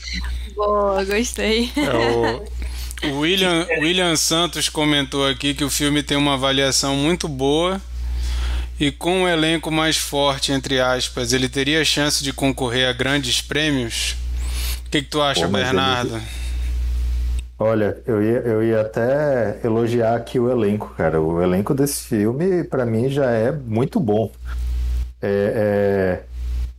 Boa, 0.54 1.04
gostei. 1.04 1.70
É, 1.76 3.08
o, 3.08 3.20
William, 3.20 3.66
William 3.80 4.16
Santos 4.16 4.68
comentou 4.68 5.26
aqui 5.26 5.54
que 5.54 5.64
o 5.64 5.70
filme 5.70 6.02
tem 6.02 6.16
uma 6.16 6.34
avaliação 6.34 6.96
muito 6.96 7.28
boa 7.28 7.80
e 8.78 8.90
com 8.90 9.22
um 9.22 9.28
elenco 9.28 9.70
mais 9.70 9.96
forte, 9.96 10.52
entre 10.52 10.80
aspas, 10.80 11.32
ele 11.32 11.48
teria 11.48 11.84
chance 11.84 12.22
de 12.24 12.32
concorrer 12.32 12.88
a 12.88 12.92
grandes 12.92 13.40
prêmios? 13.40 14.16
O 14.86 14.90
que, 14.90 15.02
que 15.02 15.08
tu 15.08 15.20
acha, 15.20 15.46
Pô, 15.46 15.52
Bernardo? 15.52 16.20
Olha, 17.58 17.96
eu 18.04 18.20
ia, 18.20 18.38
eu 18.40 18.64
ia 18.64 18.80
até 18.80 19.60
elogiar 19.62 20.16
aqui 20.16 20.40
o 20.40 20.50
elenco, 20.50 20.92
cara. 20.96 21.20
O 21.20 21.40
elenco 21.40 21.72
desse 21.72 22.04
filme, 22.04 22.64
pra 22.64 22.84
mim, 22.84 23.08
já 23.08 23.30
é 23.30 23.52
muito 23.52 24.00
bom. 24.00 24.30
É, 25.22 26.22
é, 26.22 26.33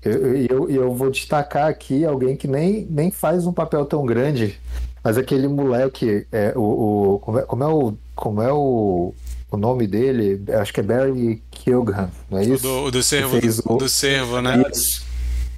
eu, 0.05 0.35
eu, 0.37 0.69
eu 0.69 0.93
vou 0.93 1.09
destacar 1.09 1.67
aqui 1.67 2.05
alguém 2.05 2.35
que 2.35 2.47
nem, 2.47 2.85
nem 2.89 3.11
faz 3.11 3.45
um 3.45 3.53
papel 3.53 3.85
tão 3.85 4.05
grande, 4.05 4.59
mas 5.03 5.17
aquele 5.17 5.47
moleque, 5.47 6.25
é, 6.31 6.53
o, 6.55 7.15
o- 7.15 7.19
como, 7.19 7.39
é, 7.39 7.41
como 7.43 7.63
é 7.63 7.67
o, 7.67 7.93
como 8.15 8.41
é 8.41 8.51
o, 8.53 9.13
o 9.51 9.57
nome 9.57 9.87
dele? 9.87 10.41
Acho 10.59 10.73
que 10.73 10.79
é 10.79 10.83
Barry 10.83 11.41
Keoghan, 11.51 12.09
não 12.29 12.37
é 12.39 12.43
isso? 12.45 12.63
do, 12.63 12.83
o 12.85 12.91
do 12.91 13.03
servo, 13.03 13.37
o- 13.65 13.77
do 13.77 13.89
servo, 13.89 14.41
né? 14.41 14.63
Isso. 14.71 15.03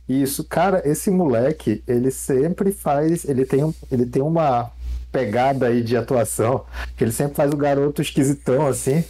Isso, 0.10 0.44
cara, 0.46 0.82
esse 0.86 1.12
moleque, 1.12 1.84
ele 1.86 2.12
sempre 2.12 2.72
faz, 2.72 3.26
ele 3.26 3.46
tem, 3.46 3.64
um- 3.64 3.74
ele 3.92 4.06
tem 4.06 4.22
uma 4.22 4.72
pegada 5.12 5.68
aí 5.68 5.82
de 5.84 5.98
atuação, 5.98 6.64
que 6.96 7.04
ele 7.04 7.12
sempre 7.12 7.36
faz 7.36 7.52
o 7.52 7.58
garoto 7.58 8.02
esquisitão 8.02 8.66
assim, 8.68 9.04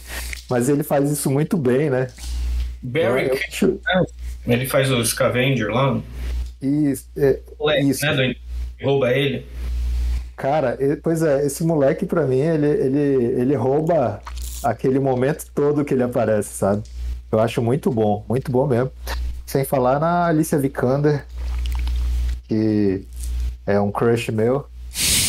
mas 0.50 0.68
ele 0.68 0.82
faz 0.82 1.08
isso 1.10 1.30
muito 1.30 1.56
bem, 1.56 1.88
né? 1.90 2.08
Barry, 2.82 3.28
Eu 3.28 3.34
acho- 3.34 3.80
ele 4.48 4.66
faz 4.66 4.90
o 4.90 5.04
Scavenger 5.04 5.68
lá, 5.68 6.00
Isso, 6.60 7.06
é, 7.16 7.40
moleque, 7.58 7.88
Isso. 7.90 8.04
né? 8.04 8.14
Do, 8.14 8.84
rouba 8.84 9.12
ele. 9.12 9.46
cara, 10.36 10.78
pois 11.02 11.22
é, 11.22 11.44
esse 11.46 11.64
moleque 11.64 12.06
pra 12.06 12.26
mim, 12.26 12.38
ele, 12.40 12.66
ele, 12.66 13.24
ele 13.40 13.54
rouba 13.54 14.20
aquele 14.62 14.98
momento 14.98 15.46
todo 15.54 15.84
que 15.84 15.94
ele 15.94 16.02
aparece, 16.02 16.50
sabe? 16.54 16.82
Eu 17.30 17.38
acho 17.40 17.60
muito 17.62 17.90
bom, 17.90 18.24
muito 18.28 18.50
bom 18.50 18.66
mesmo. 18.66 18.90
Sem 19.46 19.64
falar 19.64 19.98
na 20.00 20.26
Alicia 20.26 20.58
Vikander, 20.58 21.24
que 22.48 23.04
é 23.66 23.78
um 23.80 23.90
crush 23.92 24.30
meu. 24.32 24.66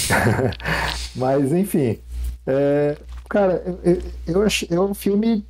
Mas, 1.16 1.52
enfim. 1.52 2.00
é, 2.48 2.98
cara, 3.30 3.62
eu, 3.66 3.80
eu, 3.94 4.02
eu 4.28 4.44
achei 4.44 4.68
é 4.72 4.80
um 4.80 4.94
filme 4.94 5.46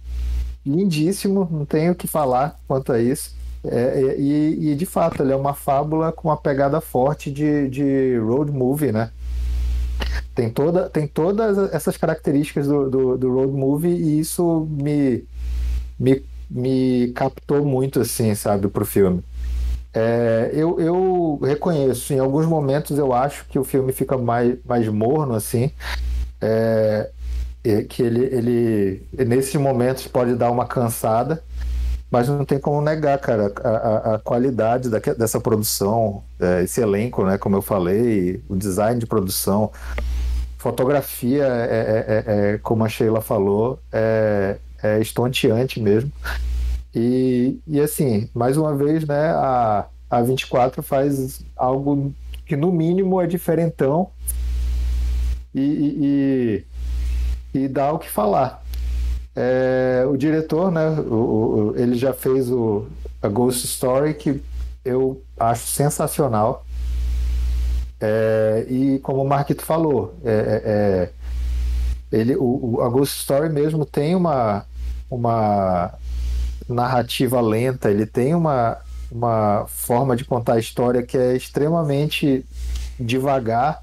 lindíssimo, 0.65 1.47
não 1.51 1.65
tenho 1.65 1.93
o 1.93 1.95
que 1.95 2.07
falar 2.07 2.59
quanto 2.67 2.91
a 2.91 2.99
isso. 2.99 3.35
É, 3.63 3.77
é, 3.77 4.19
e, 4.19 4.71
e, 4.71 4.75
de 4.75 4.85
fato, 4.85 5.21
ele 5.21 5.33
é 5.33 5.35
uma 5.35 5.53
fábula 5.53 6.11
com 6.11 6.29
uma 6.29 6.37
pegada 6.37 6.79
forte 6.79 7.29
de, 7.31 7.67
de 7.69 8.17
road 8.17 8.51
movie, 8.51 8.91
né? 8.91 9.11
Tem, 10.33 10.49
toda, 10.49 10.89
tem 10.89 11.05
todas 11.07 11.57
essas 11.73 11.97
características 11.97 12.67
do, 12.67 12.89
do, 12.89 13.17
do 13.17 13.33
road 13.33 13.51
movie 13.51 13.89
e 13.89 14.19
isso 14.19 14.65
me, 14.69 15.25
me, 15.99 16.23
me 16.49 17.11
captou 17.13 17.65
muito, 17.65 17.99
assim, 17.99 18.33
sabe, 18.33 18.69
pro 18.69 18.85
filme. 18.85 19.21
É, 19.93 20.51
eu, 20.53 20.79
eu 20.79 21.39
reconheço, 21.43 22.13
em 22.13 22.19
alguns 22.19 22.45
momentos 22.45 22.97
eu 22.97 23.11
acho 23.11 23.45
que 23.49 23.59
o 23.59 23.63
filme 23.63 23.91
fica 23.91 24.17
mais, 24.17 24.57
mais 24.65 24.87
morno, 24.87 25.33
assim. 25.35 25.71
É, 26.41 27.09
que 27.89 28.01
ele, 28.01 28.23
ele, 28.25 29.07
nesses 29.27 29.55
momentos, 29.55 30.07
pode 30.07 30.35
dar 30.35 30.49
uma 30.49 30.65
cansada, 30.65 31.43
mas 32.11 32.27
não 32.27 32.43
tem 32.45 32.59
como 32.59 32.81
negar, 32.81 33.17
cara, 33.19 33.51
a, 33.63 33.69
a, 33.69 34.15
a 34.15 34.19
qualidade 34.19 34.89
daque- 34.89 35.13
dessa 35.13 35.39
produção, 35.39 36.23
é, 36.39 36.63
esse 36.63 36.81
elenco, 36.81 37.23
né, 37.25 37.37
como 37.37 37.55
eu 37.55 37.61
falei, 37.61 38.41
o 38.49 38.55
design 38.55 38.99
de 38.99 39.05
produção, 39.05 39.71
fotografia, 40.57 41.45
é, 41.45 41.45
é- 41.47 42.05
é- 42.07 42.53
é, 42.53 42.57
como 42.57 42.83
a 42.83 42.89
Sheila 42.89 43.21
falou, 43.21 43.79
é, 43.91 44.57
é 44.81 44.99
estonteante 44.99 45.79
mesmo. 45.79 46.11
E, 46.93 47.59
e 47.67 47.79
assim, 47.79 48.27
mais 48.33 48.57
uma 48.57 48.75
vez, 48.75 49.05
né, 49.05 49.29
a, 49.31 49.85
a 50.09 50.21
24 50.21 50.81
faz 50.81 51.41
algo 51.55 52.13
que 52.45 52.55
no 52.55 52.71
mínimo 52.71 53.21
é 53.21 53.27
diferentão 53.27 54.09
e, 55.53 55.61
e, 55.61 56.65
e- 57.53 57.59
e 57.59 57.67
dá 57.67 57.91
o 57.93 57.99
que 57.99 58.09
falar. 58.09 58.63
É, 59.41 60.05
o 60.05 60.17
diretor, 60.17 60.69
né, 60.69 60.89
o- 60.89 61.71
o- 61.71 61.73
ele 61.77 61.95
já 61.97 62.11
fez 62.11 62.51
o, 62.51 62.87
a 63.21 63.29
Ghost 63.29 63.65
Story, 63.65 64.13
que 64.13 64.41
eu 64.83 65.21
acho 65.39 65.65
sensacional. 65.65 66.65
É, 68.01 68.65
e 68.69 68.99
como 68.99 69.21
o 69.23 69.27
Marquito 69.27 69.63
falou, 69.63 70.13
é, 70.25 70.29
é- 70.31 70.61
é, 72.17 72.17
ele, 72.19 72.35
o, 72.35 72.75
o- 72.75 72.81
a 72.81 72.89
Ghost 72.89 73.17
Story 73.19 73.47
mesmo 73.49 73.85
tem 73.85 74.13
uma, 74.13 74.65
uma 75.09 75.93
narrativa 76.67 77.39
lenta, 77.39 77.89
ele 77.89 78.05
tem 78.05 78.35
uma, 78.35 78.75
uma 79.09 79.65
forma 79.69 80.17
de 80.17 80.25
contar 80.25 80.55
a 80.55 80.59
história 80.59 81.01
que 81.01 81.17
é 81.17 81.33
extremamente 81.33 82.45
devagar, 82.99 83.81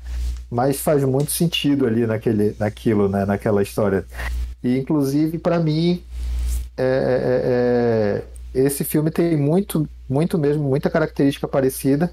mas 0.50 0.80
faz 0.80 1.02
muito 1.02 1.30
sentido 1.30 1.86
ali 1.86 2.07
naquele, 2.07 2.54
naquilo, 2.59 3.09
né, 3.09 3.24
naquela 3.24 3.62
história. 3.62 4.04
E 4.66 4.78
inclusive 4.78 5.38
para 5.38 5.60
mim 5.60 6.02
é- 6.76 8.22
é- 8.54 8.58
é- 8.58 8.66
esse 8.66 8.84
filme 8.84 9.10
tem 9.10 9.36
muito, 9.36 9.88
muito 10.08 10.38
mesmo, 10.38 10.64
muita 10.64 10.90
característica 10.90 11.46
parecida. 11.46 12.12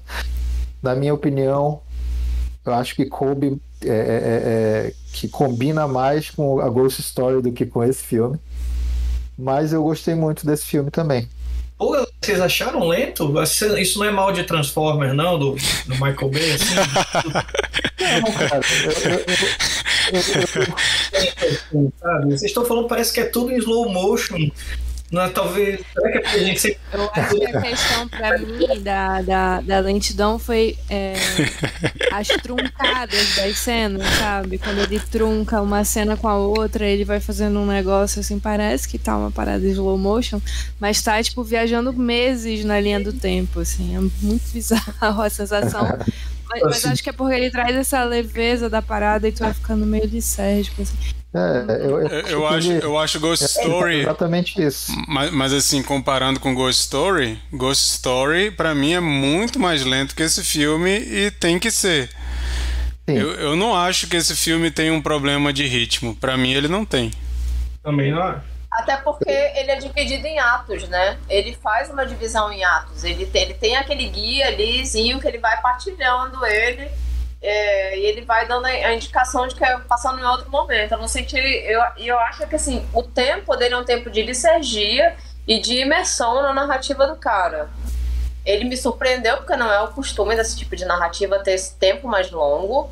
Na 0.82 0.94
minha 0.94 1.14
opinião, 1.14 1.80
eu 2.64 2.74
acho 2.74 2.94
que 2.94 3.06
coube 3.06 3.60
é, 3.82 3.88
é, 3.88 3.90
é, 3.90 4.88
é, 4.88 4.92
que 5.12 5.28
combina 5.28 5.86
mais 5.86 6.30
com 6.30 6.60
a 6.60 6.68
Ghost 6.68 7.00
Story 7.00 7.42
do 7.42 7.52
que 7.52 7.66
com 7.66 7.82
esse 7.84 8.02
filme. 8.02 8.38
Mas 9.36 9.72
eu 9.72 9.82
gostei 9.82 10.14
muito 10.14 10.46
desse 10.46 10.64
filme 10.64 10.90
também. 10.90 11.28
Pô, 11.84 12.06
vocês 12.22 12.40
acharam 12.40 12.88
lento? 12.88 13.34
Isso 13.78 13.98
não 13.98 14.06
é 14.06 14.10
mal 14.10 14.32
de 14.32 14.44
Transformer, 14.44 15.12
não, 15.12 15.38
do, 15.38 15.50
do 15.86 15.90
Michael 15.94 16.30
Bay, 16.30 16.52
assim? 16.52 16.74
Não, 18.00 18.32
cara, 18.32 18.60
eu- 18.84 19.12
eu- 19.12 19.18
eu- 20.12 21.82
eu- 21.82 21.92
sabe? 22.00 22.24
Vocês 22.26 22.42
estão 22.44 22.64
falando, 22.64 22.88
parece 22.88 23.12
que 23.12 23.20
é 23.20 23.24
tudo 23.24 23.52
em 23.52 23.58
slow 23.58 23.90
motion. 23.90 24.48
Não, 25.14 25.30
talvez. 25.30 25.80
Será 25.92 26.10
que 26.10 26.18
é 26.18 26.20
porque 26.22 26.36
a 26.36 26.42
gente 26.42 26.60
sempre. 26.60 26.80
Eu 26.92 27.10
acho 27.14 27.36
que 27.36 27.46
a 27.46 27.62
questão 27.62 28.08
pra 28.08 28.36
mim 28.38 28.82
da, 28.82 29.22
da, 29.22 29.60
da 29.60 29.78
lentidão 29.78 30.40
foi 30.40 30.76
é, 30.90 31.14
as 32.10 32.26
truncadas 32.26 33.36
das 33.36 33.56
cenas, 33.58 34.04
sabe? 34.18 34.58
Quando 34.58 34.80
ele 34.80 34.98
trunca 34.98 35.62
uma 35.62 35.84
cena 35.84 36.16
com 36.16 36.26
a 36.26 36.36
outra, 36.36 36.84
ele 36.84 37.04
vai 37.04 37.20
fazendo 37.20 37.60
um 37.60 37.66
negócio 37.66 38.18
assim, 38.18 38.40
parece 38.40 38.88
que 38.88 38.98
tá 38.98 39.16
uma 39.16 39.30
parada 39.30 39.64
slow 39.64 39.96
motion, 39.96 40.40
mas 40.80 41.00
tá, 41.00 41.22
tipo, 41.22 41.44
viajando 41.44 41.92
meses 41.92 42.64
na 42.64 42.80
linha 42.80 42.98
do 42.98 43.12
tempo, 43.12 43.60
assim. 43.60 43.94
É 43.94 44.00
muito 44.00 44.52
bizarro 44.52 45.22
a 45.22 45.30
sensação. 45.30 45.86
Mas, 46.46 46.62
mas 46.62 46.76
Assim. 46.76 46.90
acho 46.90 47.02
que 47.02 47.08
é 47.08 47.12
porque 47.12 47.34
ele 47.34 47.50
traz 47.50 47.74
essa 47.74 48.04
leveza 48.04 48.68
da 48.68 48.82
parada 48.82 49.26
e 49.26 49.32
tu 49.32 49.40
vai 49.40 49.54
ficando 49.54 49.86
meio 49.86 50.04
lisérgico, 50.04 50.82
assim. 50.82 50.94
É, 51.34 51.76
eu, 51.80 52.00
eu, 52.00 52.08
Eu, 52.08 52.26
eu 52.28 52.46
acho, 52.46 52.72
eu 52.72 52.98
acho 52.98 53.20
Ghost 53.20 53.44
Story. 53.44 54.00
exatamente 54.00 54.62
isso. 54.62 54.92
Mas, 55.08 55.30
mas 55.32 55.52
assim, 55.52 55.82
comparando 55.82 56.38
com 56.38 56.54
Ghost 56.54 56.82
Story, 56.82 57.38
Ghost 57.52 57.84
Story 57.94 58.50
pra 58.50 58.74
mim 58.74 58.92
é 58.92 59.00
muito 59.00 59.58
mais 59.58 59.84
lento 59.84 60.14
que 60.14 60.22
esse 60.22 60.44
filme 60.44 60.90
e 60.90 61.30
tem 61.30 61.58
que 61.58 61.70
ser. 61.70 62.08
Sim. 63.08 63.18
Eu, 63.18 63.32
eu 63.32 63.56
não 63.56 63.74
acho 63.76 64.06
que 64.06 64.16
esse 64.16 64.34
filme 64.34 64.70
tem 64.70 64.90
um 64.90 65.02
problema 65.02 65.52
de 65.52 65.66
ritmo. 65.66 66.14
Pra 66.16 66.36
mim 66.36 66.52
ele 66.52 66.68
não 66.68 66.84
tem. 66.84 67.10
Também 67.82 68.12
não 68.12 68.26
é. 68.26 68.40
Até 68.70 68.96
porque 68.96 69.30
ele 69.30 69.70
é 69.70 69.76
dividido 69.76 70.26
em 70.26 70.38
atos, 70.40 70.88
né? 70.88 71.16
Ele 71.28 71.56
faz 71.62 71.90
uma 71.90 72.04
divisão 72.04 72.52
em 72.52 72.64
atos. 72.64 73.04
Ele 73.04 73.24
tem, 73.26 73.42
ele 73.42 73.54
tem 73.54 73.76
aquele 73.76 74.08
guia 74.08 74.48
alizinho 74.48 75.20
que 75.20 75.28
ele 75.28 75.38
vai 75.38 75.60
partilhando 75.60 76.44
ele. 76.46 76.88
É, 77.46 77.98
e 77.98 78.06
ele 78.06 78.22
vai 78.22 78.48
dando 78.48 78.64
a 78.64 78.94
indicação 78.94 79.46
de 79.46 79.54
que 79.54 79.62
é 79.62 79.78
passando 79.80 80.18
em 80.18 80.24
outro 80.24 80.50
momento. 80.50 80.92
Eu 80.92 80.98
não 80.98 81.06
senti. 81.06 81.36
Eu, 81.36 81.82
eu 81.98 82.18
acho 82.20 82.46
que 82.46 82.56
assim, 82.56 82.88
o 82.94 83.02
tempo 83.02 83.54
dele 83.54 83.74
é 83.74 83.76
um 83.76 83.84
tempo 83.84 84.10
de 84.10 84.22
licergia 84.22 85.14
e 85.46 85.60
de 85.60 85.74
imersão 85.74 86.42
na 86.42 86.54
narrativa 86.54 87.06
do 87.06 87.16
cara. 87.16 87.68
Ele 88.46 88.64
me 88.64 88.78
surpreendeu, 88.78 89.36
porque 89.38 89.56
não 89.56 89.70
é 89.70 89.82
o 89.82 89.88
costume 89.88 90.34
desse 90.34 90.56
tipo 90.56 90.74
de 90.74 90.86
narrativa 90.86 91.38
ter 91.38 91.52
esse 91.52 91.74
tempo 91.74 92.08
mais 92.08 92.30
longo. 92.30 92.90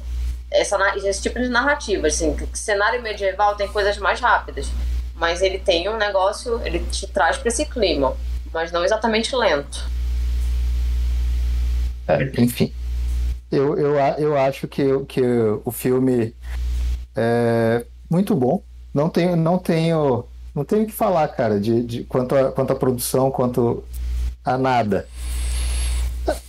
Essa, 0.50 0.76
esse 0.98 1.22
tipo 1.22 1.38
de 1.40 1.48
narrativa, 1.48 2.06
assim, 2.08 2.36
cenário 2.52 3.00
medieval 3.00 3.56
tem 3.56 3.68
coisas 3.68 3.96
mais 3.96 4.20
rápidas. 4.20 4.70
Mas 5.14 5.40
ele 5.40 5.58
tem 5.58 5.88
um 5.88 5.96
negócio, 5.96 6.60
ele 6.62 6.80
te 6.90 7.06
traz 7.06 7.38
para 7.38 7.48
esse 7.48 7.64
clima, 7.64 8.14
mas 8.52 8.70
não 8.70 8.84
exatamente 8.84 9.34
lento. 9.34 9.82
É, 12.06 12.22
enfim. 12.38 12.70
Eu, 13.52 13.78
eu, 13.78 13.96
eu 14.18 14.36
acho 14.38 14.66
que, 14.66 14.82
que 15.06 15.20
o 15.62 15.70
filme 15.70 16.34
é 17.14 17.84
muito 18.10 18.34
bom. 18.34 18.62
Não 18.94 19.10
tenho, 19.10 19.36
não 19.36 19.58
tenho, 19.58 20.24
não 20.54 20.64
tenho 20.64 20.84
o 20.84 20.86
que 20.86 20.92
falar, 20.92 21.28
cara, 21.28 21.60
de, 21.60 21.82
de 21.82 22.04
quanto, 22.04 22.34
a, 22.34 22.50
quanto 22.50 22.72
a 22.72 22.76
produção, 22.76 23.30
quanto 23.30 23.84
a 24.42 24.56
nada. 24.56 25.06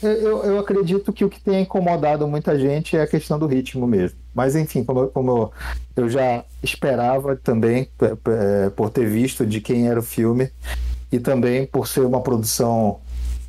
Eu, 0.02 0.44
eu 0.44 0.60
acredito 0.60 1.12
que 1.12 1.26
o 1.26 1.30
que 1.30 1.42
tem 1.42 1.64
incomodado 1.64 2.28
muita 2.28 2.58
gente 2.58 2.96
é 2.96 3.02
a 3.02 3.08
questão 3.08 3.38
do 3.38 3.48
ritmo 3.48 3.86
mesmo. 3.86 4.18
Mas 4.34 4.56
enfim, 4.56 4.84
como, 4.84 5.08
como 5.08 5.52
eu 5.96 6.08
já 6.10 6.46
esperava 6.62 7.36
também, 7.36 7.90
é, 8.02 8.70
por 8.70 8.90
ter 8.90 9.08
visto 9.10 9.46
de 9.46 9.60
quem 9.60 9.90
era 9.90 10.00
o 10.00 10.04
filme, 10.04 10.50
e 11.12 11.20
também 11.20 11.66
por 11.66 11.88
ser 11.88 12.02
uma 12.02 12.22
produção 12.22 13.00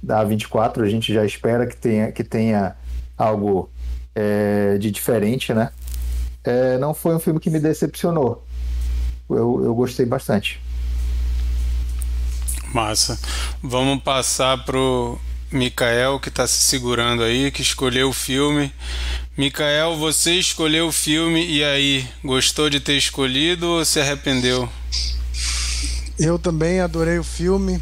da 0.02 0.24
A24, 0.24 0.82
a 0.82 0.88
gente 0.88 1.12
já 1.12 1.24
espera 1.24 1.66
que 1.66 1.76
tenha, 1.76 2.12
que 2.12 2.24
tenha 2.24 2.74
algo 3.16 3.70
é, 4.14 4.78
de 4.78 4.90
diferente, 4.90 5.52
né? 5.52 5.70
É, 6.42 6.78
não 6.78 6.92
foi 6.92 7.14
um 7.14 7.20
filme 7.20 7.40
que 7.40 7.50
me 7.50 7.58
decepcionou. 7.58 8.44
Eu, 9.28 9.62
eu 9.64 9.74
gostei 9.74 10.04
bastante. 10.04 10.60
Massa. 12.72 13.18
Vamos 13.62 14.02
passar 14.02 14.64
pro 14.64 15.18
Mikael, 15.50 16.18
que 16.18 16.28
está 16.28 16.46
se 16.46 16.56
segurando 16.56 17.22
aí, 17.22 17.50
que 17.50 17.62
escolheu 17.62 18.08
o 18.08 18.12
filme. 18.12 18.72
Mikael, 19.36 19.96
você 19.96 20.34
escolheu 20.34 20.88
o 20.88 20.92
filme 20.92 21.46
e 21.46 21.64
aí, 21.64 22.06
gostou 22.22 22.68
de 22.68 22.80
ter 22.80 22.96
escolhido 22.96 23.68
ou 23.68 23.84
se 23.84 24.00
arrependeu? 24.00 24.68
Eu 26.18 26.38
também 26.38 26.80
adorei 26.80 27.18
o 27.18 27.24
filme, 27.24 27.80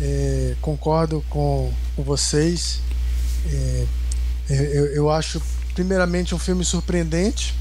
é, 0.00 0.54
concordo 0.60 1.24
com, 1.28 1.72
com 1.96 2.02
vocês. 2.02 2.80
É, 3.50 3.86
eu, 4.54 4.86
eu, 4.86 5.10
acho, 5.10 5.40
primeiramente, 5.74 6.34
um 6.34 6.38
filme 6.38 6.64
surpreendente. 6.64 7.54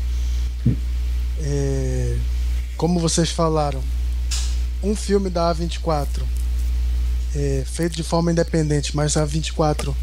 É, 1.40 2.18
como 2.78 3.00
vocês 3.00 3.30
falaram, 3.30 3.82
um 4.84 4.96
filme 4.96 5.30
da 5.30 5.54
A24 5.54 6.08
é, 7.36 7.64
feito 7.66 7.96
de 7.96 8.04
forma 8.04 8.32
independente, 8.32 8.96
mas 8.96 9.16
a 9.16 9.26
24 9.26 9.96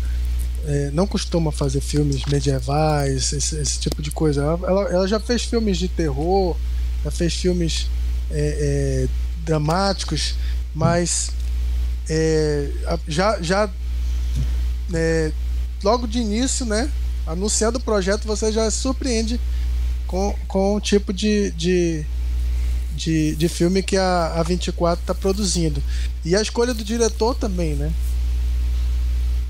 é, 0.67 0.91
não 0.93 1.07
costuma 1.07 1.53
fazer 1.53 1.81
filmes 1.81 2.25
medievais, 2.25 3.33
esse, 3.33 3.57
esse 3.57 3.79
tipo 3.81 4.03
de 4.03 4.11
coisa. 4.11 4.43
Ela, 4.43 4.89
ela, 4.91 5.09
já 5.09 5.21
fez 5.21 5.45
filmes 5.45 5.79
de 5.79 5.89
terror, 5.89 6.57
já 7.05 7.11
fez 7.11 7.35
filmes 7.35 7.89
é, 8.31 9.07
é 9.07 9.09
dramáticos, 9.45 10.35
mas 10.75 11.31
é, 12.09 12.71
já, 13.07 13.41
já 13.41 13.71
é, 14.93 15.33
logo 15.83 16.07
de 16.07 16.19
início, 16.19 16.67
né, 16.67 16.91
anunciando 17.27 17.79
o 17.79 17.83
projeto, 17.83 18.27
você 18.27 18.51
já 18.53 18.71
se 18.71 18.79
surpreende 18.79 19.41
com, 20.07 20.35
com 20.47 20.75
o 20.75 20.81
tipo 20.81 21.13
de, 21.13 21.51
de 21.53 22.07
de, 22.99 23.37
de 23.37 23.49
filme 23.49 23.81
que 23.81 23.97
a, 23.97 24.35
a 24.35 24.43
24 24.43 25.01
está 25.01 25.15
produzindo. 25.15 25.81
E 26.25 26.35
a 26.35 26.43
escolha 26.43 26.75
do 26.75 26.83
diretor 26.83 27.35
também, 27.37 27.75
né? 27.75 27.93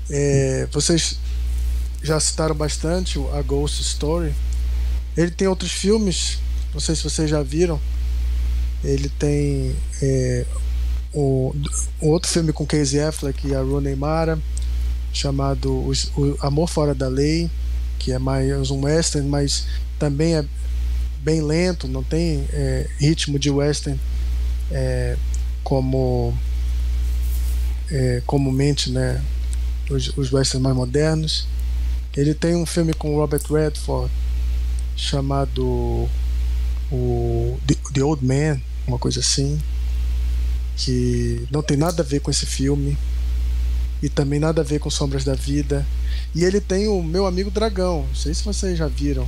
É, 0.09 0.67
vocês 0.71 1.17
já 2.01 2.19
citaram 2.19 2.55
bastante 2.55 3.19
a 3.33 3.41
Ghost 3.41 3.81
Story. 3.81 4.33
Ele 5.17 5.31
tem 5.31 5.47
outros 5.47 5.71
filmes, 5.71 6.37
não 6.73 6.79
sei 6.79 6.95
se 6.95 7.03
vocês 7.03 7.29
já 7.29 7.41
viram. 7.41 7.81
Ele 8.83 9.09
tem 9.09 9.75
é, 10.01 10.45
o, 11.13 11.53
um 12.01 12.07
outro 12.07 12.29
filme 12.29 12.53
com 12.53 12.65
Casey 12.65 13.01
Affleck 13.01 13.47
e 13.47 13.55
a 13.55 13.61
Rooney 13.61 13.95
Mara, 13.95 14.39
chamado 15.13 15.71
o, 15.71 16.37
Amor 16.41 16.67
Fora 16.69 16.93
da 16.93 17.07
Lei, 17.07 17.49
que 17.97 18.11
é 18.11 18.19
mais 18.19 18.71
um 18.71 18.85
western, 18.85 19.27
mas 19.27 19.65
também 19.97 20.35
é, 20.35 20.45
bem 21.21 21.41
lento, 21.41 21.87
não 21.87 22.03
tem 22.03 22.45
é, 22.51 22.87
ritmo 22.97 23.37
de 23.37 23.49
western 23.49 23.99
é, 24.71 25.17
como 25.63 26.33
é, 27.91 28.21
comumente 28.25 28.91
né, 28.91 29.21
os, 29.89 30.15
os 30.17 30.31
westerns 30.31 30.63
mais 30.63 30.75
modernos. 30.75 31.47
Ele 32.15 32.33
tem 32.33 32.55
um 32.55 32.65
filme 32.65 32.93
com 32.93 33.15
Robert 33.15 33.41
Redford 33.49 34.11
chamado 34.95 36.07
o 36.91 37.57
The, 37.65 37.75
The 37.93 38.03
Old 38.03 38.25
Man, 38.25 38.59
uma 38.87 38.97
coisa 38.97 39.19
assim, 39.19 39.59
que 40.75 41.47
não 41.51 41.61
tem 41.61 41.77
nada 41.77 42.01
a 42.01 42.05
ver 42.05 42.19
com 42.19 42.31
esse 42.31 42.45
filme 42.45 42.97
e 44.01 44.09
também 44.09 44.39
nada 44.39 44.61
a 44.61 44.63
ver 44.63 44.79
com 44.79 44.89
Sombras 44.89 45.23
da 45.23 45.35
Vida. 45.35 45.85
E 46.33 46.43
ele 46.43 46.61
tem 46.61 46.87
o 46.87 47.01
Meu 47.01 47.25
Amigo 47.25 47.51
Dragão, 47.51 48.05
não 48.07 48.15
sei 48.15 48.33
se 48.33 48.43
vocês 48.43 48.77
já 48.77 48.87
viram. 48.87 49.27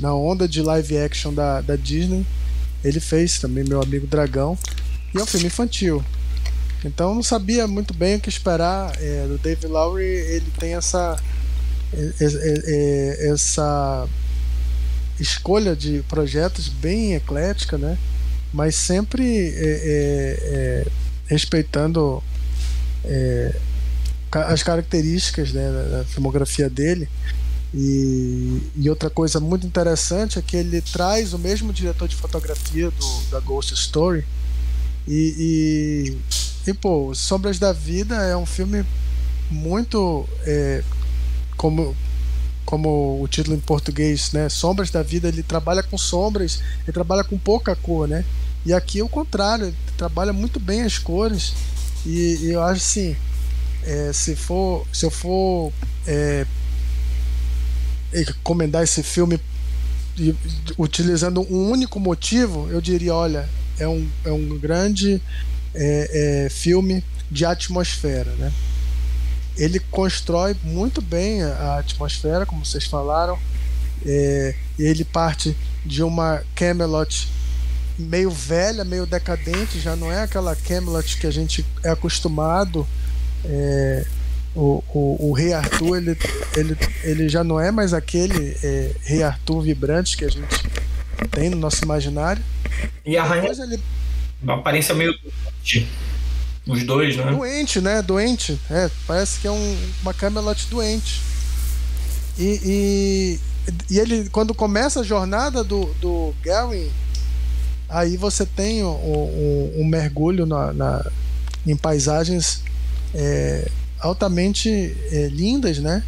Na 0.00 0.14
onda 0.14 0.46
de 0.46 0.62
live 0.62 0.98
action 0.98 1.32
da, 1.32 1.60
da 1.60 1.76
Disney, 1.76 2.24
ele 2.84 3.00
fez 3.00 3.38
também 3.38 3.64
Meu 3.64 3.82
Amigo 3.82 4.06
Dragão. 4.06 4.56
E 5.14 5.18
é 5.18 5.22
um 5.22 5.26
filme 5.26 5.46
infantil. 5.46 6.04
Então 6.84 7.14
não 7.14 7.22
sabia 7.22 7.66
muito 7.66 7.94
bem 7.94 8.16
o 8.16 8.20
que 8.20 8.28
esperar. 8.28 8.92
É, 9.00 9.26
do 9.26 9.38
David 9.38 9.66
Lowry, 9.66 10.04
ele 10.04 10.52
tem 10.58 10.74
essa, 10.74 11.16
essa 13.18 14.08
escolha 15.18 15.74
de 15.74 16.02
projetos 16.08 16.68
bem 16.68 17.14
eclética, 17.14 17.78
né? 17.78 17.98
Mas 18.52 18.74
sempre 18.74 19.24
é, 19.24 19.54
é, 19.56 20.38
é 20.52 20.86
respeitando 21.26 22.22
é, 23.04 23.54
as 24.44 24.62
características 24.62 25.52
né, 25.52 25.70
da 25.90 26.04
filmografia 26.04 26.68
dele. 26.68 27.08
E, 27.74 28.62
e, 28.76 28.88
outra 28.88 29.10
coisa 29.10 29.38
muito 29.38 29.66
interessante 29.66 30.38
é 30.38 30.42
que 30.42 30.56
ele 30.56 30.80
traz 30.80 31.34
o 31.34 31.38
mesmo 31.38 31.72
diretor 31.72 32.08
de 32.08 32.16
fotografia 32.16 32.90
do, 32.90 33.30
da 33.30 33.40
Ghost 33.40 33.74
Story. 33.74 34.24
E, 35.06 36.16
e, 36.66 36.70
e, 36.70 36.74
pô, 36.74 37.14
Sombras 37.14 37.58
da 37.58 37.72
Vida 37.72 38.16
é 38.16 38.36
um 38.36 38.46
filme 38.46 38.84
muito. 39.50 40.26
É, 40.44 40.82
como, 41.56 41.96
como 42.64 43.22
o 43.22 43.28
título 43.28 43.56
em 43.56 43.60
português, 43.60 44.32
né? 44.32 44.48
Sombras 44.48 44.90
da 44.90 45.02
Vida, 45.02 45.28
ele 45.28 45.42
trabalha 45.42 45.82
com 45.82 45.96
sombras, 45.96 46.62
ele 46.84 46.92
trabalha 46.92 47.24
com 47.24 47.38
pouca 47.38 47.76
cor, 47.76 48.08
né? 48.08 48.24
E 48.64 48.72
aqui 48.72 48.98
é 49.00 49.04
o 49.04 49.08
contrário, 49.08 49.66
ele 49.66 49.76
trabalha 49.96 50.32
muito 50.32 50.58
bem 50.58 50.82
as 50.82 50.98
cores. 50.98 51.54
E, 52.04 52.38
e 52.42 52.52
eu 52.52 52.62
acho 52.62 52.80
assim, 52.80 53.16
é, 53.86 54.12
se 54.12 54.34
for, 54.34 54.86
se 54.92 55.06
eu 55.06 55.10
for 55.10 55.72
é, 56.06 56.44
recomendar 58.12 58.82
esse 58.82 59.02
filme 59.02 59.40
utilizando 60.76 61.40
um 61.42 61.70
único 61.70 62.00
motivo, 62.00 62.68
eu 62.70 62.80
diria: 62.80 63.14
olha, 63.14 63.48
é 63.78 63.86
um, 63.86 64.08
é 64.24 64.32
um 64.32 64.58
grande 64.58 65.22
é, 65.74 66.46
é, 66.46 66.50
filme 66.50 67.04
de 67.30 67.44
atmosfera, 67.44 68.32
né? 68.32 68.52
Ele 69.56 69.78
constrói 69.78 70.54
muito 70.62 71.00
bem 71.00 71.42
a 71.42 71.78
atmosfera, 71.78 72.44
como 72.44 72.64
vocês 72.64 72.84
falaram. 72.84 73.38
É, 74.04 74.54
ele 74.78 75.04
parte 75.04 75.56
de 75.84 76.02
uma 76.02 76.42
Camelot 76.54 77.28
meio 77.98 78.30
velha, 78.30 78.84
meio 78.84 79.06
decadente, 79.06 79.80
já 79.80 79.96
não 79.96 80.12
é 80.12 80.22
aquela 80.22 80.54
Camelot 80.54 81.16
que 81.18 81.26
a 81.26 81.30
gente 81.30 81.64
é 81.82 81.88
acostumado 81.88 82.86
é, 83.48 84.06
o, 84.54 84.82
o, 84.92 85.28
o, 85.28 85.32
Rei 85.32 85.52
Arthur 85.52 85.96
ele, 85.96 86.16
ele, 86.56 86.76
ele 87.04 87.28
já 87.28 87.44
não 87.44 87.60
é 87.60 87.70
mais 87.70 87.92
aquele 87.92 88.56
é, 88.62 88.90
Rei 89.02 89.22
Arthur 89.22 89.60
vibrante 89.60 90.16
que 90.16 90.24
a 90.24 90.28
gente 90.28 90.66
tem 91.30 91.50
no 91.50 91.56
nosso 91.56 91.84
imaginário. 91.84 92.42
E 93.04 93.16
a 93.16 93.22
rainha 93.22 93.52
ele... 93.52 93.80
uma 94.42 94.54
aparência 94.54 94.94
meio 94.94 95.12
doente. 95.12 95.88
Os 96.66 96.82
dois, 96.82 97.16
né? 97.16 97.30
Doente, 97.30 97.80
né? 97.80 98.02
Doente. 98.02 98.58
É, 98.68 98.90
parece 99.06 99.40
que 99.40 99.46
é 99.46 99.50
um, 99.50 99.76
uma 100.02 100.12
Camelot 100.12 100.66
doente. 100.68 101.22
E, 102.38 102.60
e, 102.64 103.40
e, 103.88 103.98
ele, 103.98 104.28
quando 104.30 104.52
começa 104.52 105.00
a 105.00 105.04
jornada 105.04 105.62
do, 105.62 105.86
do 106.00 106.34
Gawain, 106.42 106.90
aí 107.88 108.16
você 108.16 108.44
tem 108.44 108.82
um, 108.82 108.88
um, 108.88 109.72
um 109.78 109.84
mergulho 109.86 110.44
na, 110.44 110.72
na, 110.72 111.10
em 111.64 111.76
paisagens 111.76 112.62
é, 113.16 113.68
altamente 113.98 114.68
é, 115.10 115.28
lindas, 115.28 115.78
né? 115.78 116.04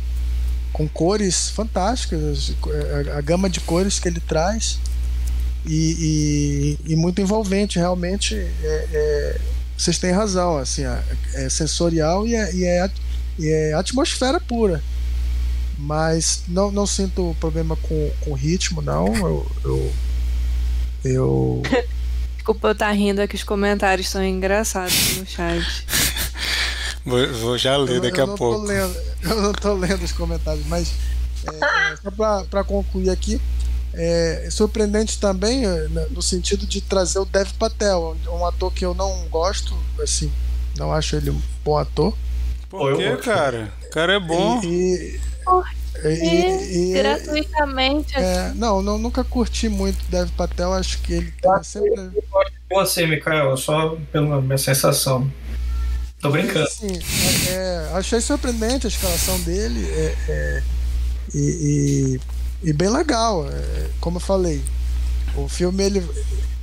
Com 0.73 0.87
cores 0.87 1.49
fantásticas, 1.49 2.53
a, 3.15 3.19
a, 3.19 3.21
gama 3.23 3.49
de 3.49 3.61
cores 3.61 3.99
que 3.99 4.07
ele 4.07 4.21
traz 4.21 4.79
e, 5.65 6.77
e, 6.87 6.93
e 6.93 6.97
muito 6.97 7.21
envolvente, 7.21 7.79
realmente. 7.79 8.35
É, 8.35 8.89
é, 8.93 9.41
vocês 9.77 9.99
têm 9.99 10.13
razão, 10.13 10.59
assim, 10.59 10.83
é 11.35 11.49
sensorial 11.49 12.27
e 12.27 12.35
é, 12.35 12.55
e 12.55 12.65
é, 12.65 12.91
e 13.39 13.49
é 13.49 13.73
atmosfera 13.73 14.39
pura. 14.39 14.83
Mas 15.79 16.43
não, 16.49 16.73
não 16.73 16.87
sinto 16.87 17.37
problema 17.39 17.77
com, 17.77 18.11
com 18.21 18.33
ritmo, 18.35 18.83
não. 18.83 19.15
Eu. 19.17 19.47
eu, 19.65 19.93
eu... 21.05 21.63
Desculpa 22.35 22.69
eu 22.69 22.73
estar 22.73 22.91
rindo, 22.93 23.21
é 23.21 23.29
que 23.29 23.37
os 23.37 23.45
comentários 23.45 24.09
são 24.09 24.25
engraçados 24.25 25.19
no 25.19 25.27
chat. 25.27 25.87
Vou, 27.09 27.33
vou 27.35 27.59
já 27.59 27.77
ler 27.77 27.97
eu, 27.97 28.01
daqui 28.03 28.21
eu 28.21 28.33
a 28.33 28.37
pouco. 28.37 28.67
Lendo, 28.67 28.97
eu 29.23 29.43
não 29.43 29.53
tô 29.53 29.75
lendo 29.75 30.05
os 30.05 30.13
comentários, 30.13 30.67
mas 30.67 30.93
é, 31.47 31.97
só 31.97 32.45
para 32.45 32.65
concluir 32.65 33.11
aqui, 33.11 33.41
é 33.95 34.49
surpreendente 34.51 35.19
também 35.19 35.65
é, 35.65 35.89
no 36.11 36.21
sentido 36.21 36.67
de 36.67 36.81
trazer 36.81 37.19
o 37.19 37.25
Dev 37.25 37.49
Patel, 37.59 38.17
um 38.29 38.45
ator 38.45 38.73
que 38.73 38.85
eu 38.85 38.95
não 38.95 39.27
gosto, 39.29 39.75
assim, 40.01 40.31
não 40.77 40.93
acho 40.93 41.17
ele 41.17 41.31
um 41.31 41.41
bom 41.65 41.79
ator. 41.79 42.15
Por 42.69 42.97
quê, 42.97 43.17
cara? 43.17 43.73
O 43.87 43.91
cara 43.91 44.15
é 44.15 44.21
bom. 44.21 44.61
E, 44.63 45.19
e, 46.05 46.09
e, 46.09 46.91
e 46.91 46.93
gratuitamente. 46.93 48.15
É, 48.15 48.53
não, 48.55 48.83
não, 48.83 48.99
nunca 48.99 49.25
curti 49.25 49.69
muito 49.69 49.99
Dev 50.11 50.29
Patel, 50.37 50.75
acho 50.75 51.01
que 51.01 51.15
ele 51.15 51.33
tá 51.41 51.63
sempre. 51.63 51.99
Eu 51.99 52.25
gosto 52.31 52.53
de 52.53 52.59
você, 52.69 53.07
Mikael, 53.07 53.57
só 53.57 53.97
pela 54.13 54.41
minha 54.43 54.59
sensação. 54.59 55.31
Tô 56.21 56.31
brincando. 56.31 56.67
Assim, 56.67 56.99
é, 57.51 57.91
achei 57.95 58.21
surpreendente 58.21 58.87
a 58.87 58.89
escalação 58.89 59.39
dele 59.41 59.89
é, 59.89 60.17
é, 60.29 60.63
e, 61.33 62.19
e, 62.65 62.69
e, 62.71 62.73
bem 62.73 62.91
legal. 62.91 63.49
É, 63.49 63.91
como 64.01 64.17
eu 64.17 64.21
falei, 64.21 64.61
o 65.37 65.49
filme 65.49 65.85
ele, 65.85 66.11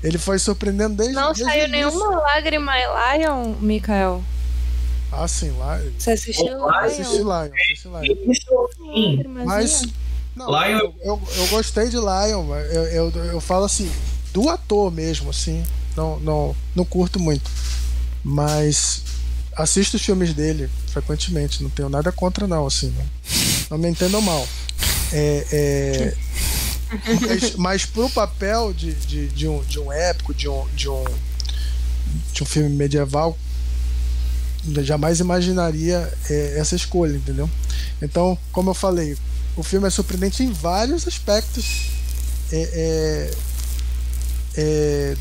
ele 0.04 0.18
foi 0.18 0.40
surpreendendo 0.40 0.96
desde 0.96 1.16
Não 1.16 1.32
desde 1.32 1.46
saiu 1.46 1.70
nenhuma 1.70 2.20
lágrima 2.20 2.74
em 2.78 3.20
Lion, 3.20 3.56
Mikael. 3.62 4.22
Ah, 5.10 5.28
sim, 5.28 5.52
lá. 5.58 5.80
Você 5.98 6.12
assistiu 6.12 6.48
Lion? 6.48 6.70
Assisti 6.70 7.18
Lion, 7.18 7.50
assisti 7.54 7.88
Lion. 7.88 9.46
Mas. 9.46 9.84
Não, 10.36 10.48
Lion... 10.48 10.80
Eu, 10.80 10.96
eu, 11.02 11.22
eu, 11.38 11.48
gostei 11.48 11.88
de 11.88 11.96
Lion, 11.96 12.54
eu, 12.54 12.84
eu, 12.88 13.12
eu 13.32 13.40
falo 13.40 13.64
assim, 13.64 13.90
do 14.34 14.50
ator 14.50 14.92
mesmo, 14.92 15.30
assim. 15.30 15.64
Não, 15.96 16.20
não, 16.20 16.56
não 16.76 16.84
curto 16.84 17.18
muito. 17.22 17.50
Mas 18.22 19.02
assisto 19.56 19.98
os 19.98 20.04
filmes 20.04 20.34
dele 20.34 20.70
frequentemente, 20.88 21.64
não 21.64 21.70
tenho 21.70 21.90
nada 21.90 22.12
contra, 22.12 22.48
não, 22.48 22.66
assim. 22.68 22.94
Não, 22.98 23.06
não 23.72 23.78
me 23.78 23.90
entendam 23.90 24.22
mal. 24.22 24.48
É, 25.12 25.48
é, 25.52 26.18
mas, 27.22 27.56
mas 27.56 27.86
pro 27.86 28.10
papel 28.10 28.74
de, 28.74 28.94
de, 28.94 29.28
de, 29.30 29.48
um, 29.48 29.64
de 29.64 29.80
um 29.80 29.92
épico, 29.92 30.34
de 30.34 30.48
um, 30.48 30.68
de, 30.76 30.90
um, 30.90 31.04
de 32.34 32.44
um 32.44 32.46
filme 32.46 32.70
medieval, 32.70 33.38
jamais 34.84 35.20
imaginaria 35.20 36.12
é, 36.30 36.56
essa 36.58 36.76
escolha, 36.76 37.16
entendeu? 37.16 37.50
Então, 38.02 38.38
como 38.52 38.72
eu 38.72 38.74
falei, 38.74 39.18
o 39.56 39.64
filme 39.64 39.88
é 39.88 39.90
surpreendente 39.90 40.44
em 40.44 40.52
vários 40.52 41.08
aspectos. 41.08 41.92
É, 42.52 42.70
é, 42.74 43.32
é, 44.58 45.18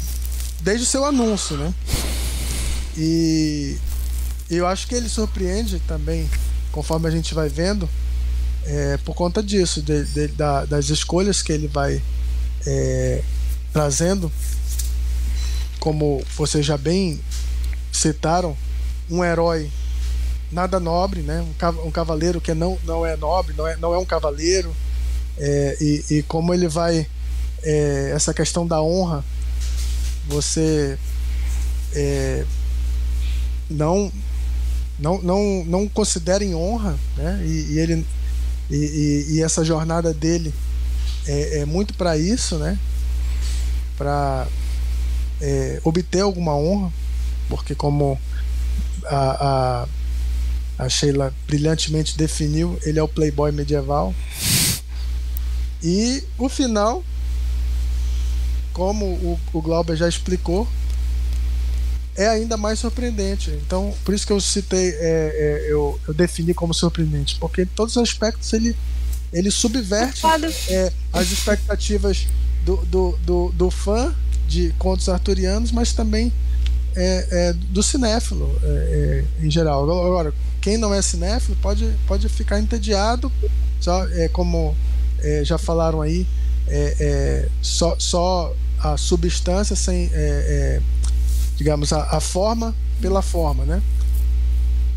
desde 0.61 0.85
o 0.85 0.89
seu 0.89 1.05
anúncio, 1.05 1.57
né? 1.57 1.73
E 2.97 3.77
eu 4.51 4.67
acho 4.67 4.87
que 4.87 4.95
ele 4.95 5.09
surpreende 5.09 5.81
também, 5.81 6.29
conforme 6.71 7.09
a 7.09 7.11
gente 7.11 7.35
vai 7.35 7.49
vendo, 7.49 7.89
é, 8.67 8.97
por 8.99 9.15
conta 9.15 9.43
disso, 9.43 9.83
de, 9.83 10.05
de, 10.05 10.29
da, 10.29 10.65
das 10.65 10.89
escolhas 10.89 11.43
que 11.43 11.53
ele 11.53 11.69
vai 11.69 12.03
é, 12.67 13.23
trazendo, 13.73 14.31
como 15.79 16.23
vocês 16.37 16.65
já 16.65 16.77
bem 16.77 17.21
citaram, 17.93 18.57
um 19.11 19.23
herói 19.25 19.71
nada 20.51 20.79
nobre, 20.79 21.21
né? 21.21 21.45
um, 21.85 21.91
cavaleiro 21.91 22.41
que 22.41 22.55
não, 22.55 22.79
não 22.85 23.05
é 23.05 23.17
nobre, 23.17 23.55
não 23.57 23.67
é, 23.67 23.77
não 23.77 23.93
é 23.93 23.99
um 23.99 24.05
cavaleiro, 24.05 24.75
é, 25.37 25.77
e, 25.81 26.05
e, 26.11 26.23
como 26.23 26.55
ele 26.55 26.69
vai, 26.69 27.07
é, 27.63 28.13
essa 28.15 28.33
questão 28.33 28.67
da 28.67 28.81
honra, 28.81 29.25
você 30.29 30.97
é, 31.93 32.45
não 34.99 35.21
não, 35.23 35.23
não, 35.23 35.65
não 35.65 35.89
considerem 35.89 36.55
honra, 36.55 36.99
né? 37.17 37.43
E, 37.45 37.73
e 37.73 37.79
ele 37.79 38.07
e, 38.71 38.77
e, 38.77 39.35
e, 39.35 39.43
essa 39.43 39.65
jornada 39.65 40.15
dele 40.15 40.53
é, 41.27 41.59
é 41.59 41.65
muito 41.67 41.95
para 41.95 42.17
isso, 42.17 42.57
né? 42.57 42.79
Para 43.97 44.47
é, 45.41 45.81
obter 45.85 46.21
alguma 46.21 46.57
honra, 46.57 46.93
porque 47.49 47.75
como 47.75 48.19
a, 49.05 49.87
a, 50.79 50.85
a 50.85 50.89
Sheila 50.89 51.35
brilhantemente 51.47 52.17
definiu, 52.17 52.79
ele 52.85 52.99
é 52.99 53.03
o 53.03 53.09
playboy 53.09 53.53
medieval. 53.53 54.15
E 55.83 56.25
o 56.39 56.49
final, 56.49 57.05
como 58.73 59.05
o, 59.05 59.39
o 59.53 59.61
Glauber 59.61 59.97
já 59.97 60.09
explicou, 60.09 60.67
é 62.17 62.29
ainda 62.29 62.57
mais 62.57 62.79
surpreendente. 62.79 63.51
Então, 63.67 63.95
por 64.05 64.15
isso 64.15 64.27
que 64.27 64.33
eu 64.33 64.41
citei, 64.41 64.91
é, 64.91 64.95
é, 65.01 65.67
eu, 65.69 65.99
eu, 66.07 66.15
defini 66.15 66.55
como 66.55 66.73
surpreendente, 66.73 67.37
porque 67.39 67.63
em 67.63 67.67
todos 67.67 67.97
os 67.97 68.03
aspectos 68.03 68.53
ele, 68.53 68.77
ele 69.33 69.51
subverte 69.51 70.23
é, 70.69 70.93
as 71.13 71.31
expectativas 71.31 72.27
do, 72.65 72.77
do, 72.87 73.19
do, 73.25 73.53
do, 73.53 73.71
fã 73.71 74.15
de 74.47 74.73
contos 74.79 75.09
arturianos, 75.09 75.73
mas 75.73 75.93
também 75.93 76.33
é, 76.95 77.27
é 77.31 77.53
do 77.53 77.83
cinéfilo 77.83 78.57
é, 78.63 79.25
em 79.43 79.51
geral. 79.51 79.83
Agora, 79.83 80.33
quem 80.61 80.79
não 80.79 80.95
é 80.95 81.03
cinéfilo 81.03 81.57
pode, 81.61 81.91
pode 82.07 82.29
ficar 82.29 82.61
entediado, 82.61 83.31
só, 83.81 84.07
é, 84.09 84.29
como 84.29 84.75
já 85.43 85.57
falaram 85.57 86.03
aí, 86.03 86.27
só, 87.63 87.97
só 87.99 88.55
a 88.79 88.95
substância 88.99 89.75
sem 89.75 90.11
digamos, 91.57 91.93
a, 91.93 92.17
a 92.17 92.21
forma 92.21 92.75
pela 93.01 93.23
forma, 93.23 93.65
né? 93.65 93.83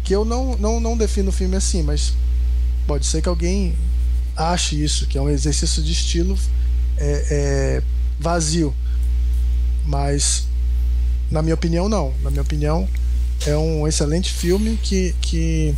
Que 0.03 0.15
eu 0.15 0.23
não, 0.23 0.55
não, 0.57 0.79
não 0.79 0.97
defino 0.97 1.29
o 1.29 1.33
filme 1.33 1.55
assim, 1.55 1.83
mas 1.83 2.13
pode 2.85 3.05
ser 3.05 3.21
que 3.21 3.29
alguém 3.29 3.75
ache 4.35 4.81
isso, 4.81 5.07
que 5.07 5.17
é 5.17 5.21
um 5.21 5.29
exercício 5.29 5.81
de 5.83 5.91
estilo 5.91 6.37
é, 6.97 7.27
é, 7.29 7.83
vazio. 8.19 8.73
Mas, 9.85 10.45
na 11.29 11.41
minha 11.41 11.55
opinião, 11.55 11.89
não. 11.89 12.13
Na 12.21 12.29
minha 12.29 12.41
opinião, 12.41 12.87
é 13.45 13.55
um 13.57 13.87
excelente 13.87 14.31
filme 14.33 14.77
que, 14.81 15.13
que 15.21 15.75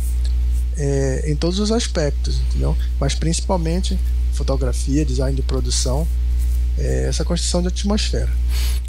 é, 0.76 1.24
em 1.30 1.36
todos 1.36 1.58
os 1.58 1.70
aspectos, 1.70 2.40
entendeu? 2.48 2.76
Mas 2.98 3.14
principalmente 3.14 3.98
fotografia, 4.32 5.04
design 5.04 5.34
de 5.36 5.42
produção, 5.42 6.06
é, 6.78 7.06
essa 7.08 7.24
construção 7.24 7.62
de 7.62 7.68
atmosfera. 7.68 8.30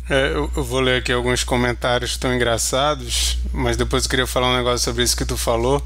É, 0.10 0.28
eu, 0.34 0.52
eu, 0.58 0.64
vou 0.64 0.82
ler 0.82 1.00
aqui 1.00 1.12
alguns 1.12 1.44
comentários 1.44 2.18
tão 2.18 2.34
engraçados, 2.36 3.38
mas 3.54 3.78
depois 3.78 4.04
eu 4.04 4.10
queria 4.10 4.28
falar 4.28 4.52
um 4.52 4.58
negócio 4.58 4.80
sobre 4.80 5.04
isso 5.04 5.16
que 5.16 5.24
tu 5.24 5.38
falou. 5.38 5.82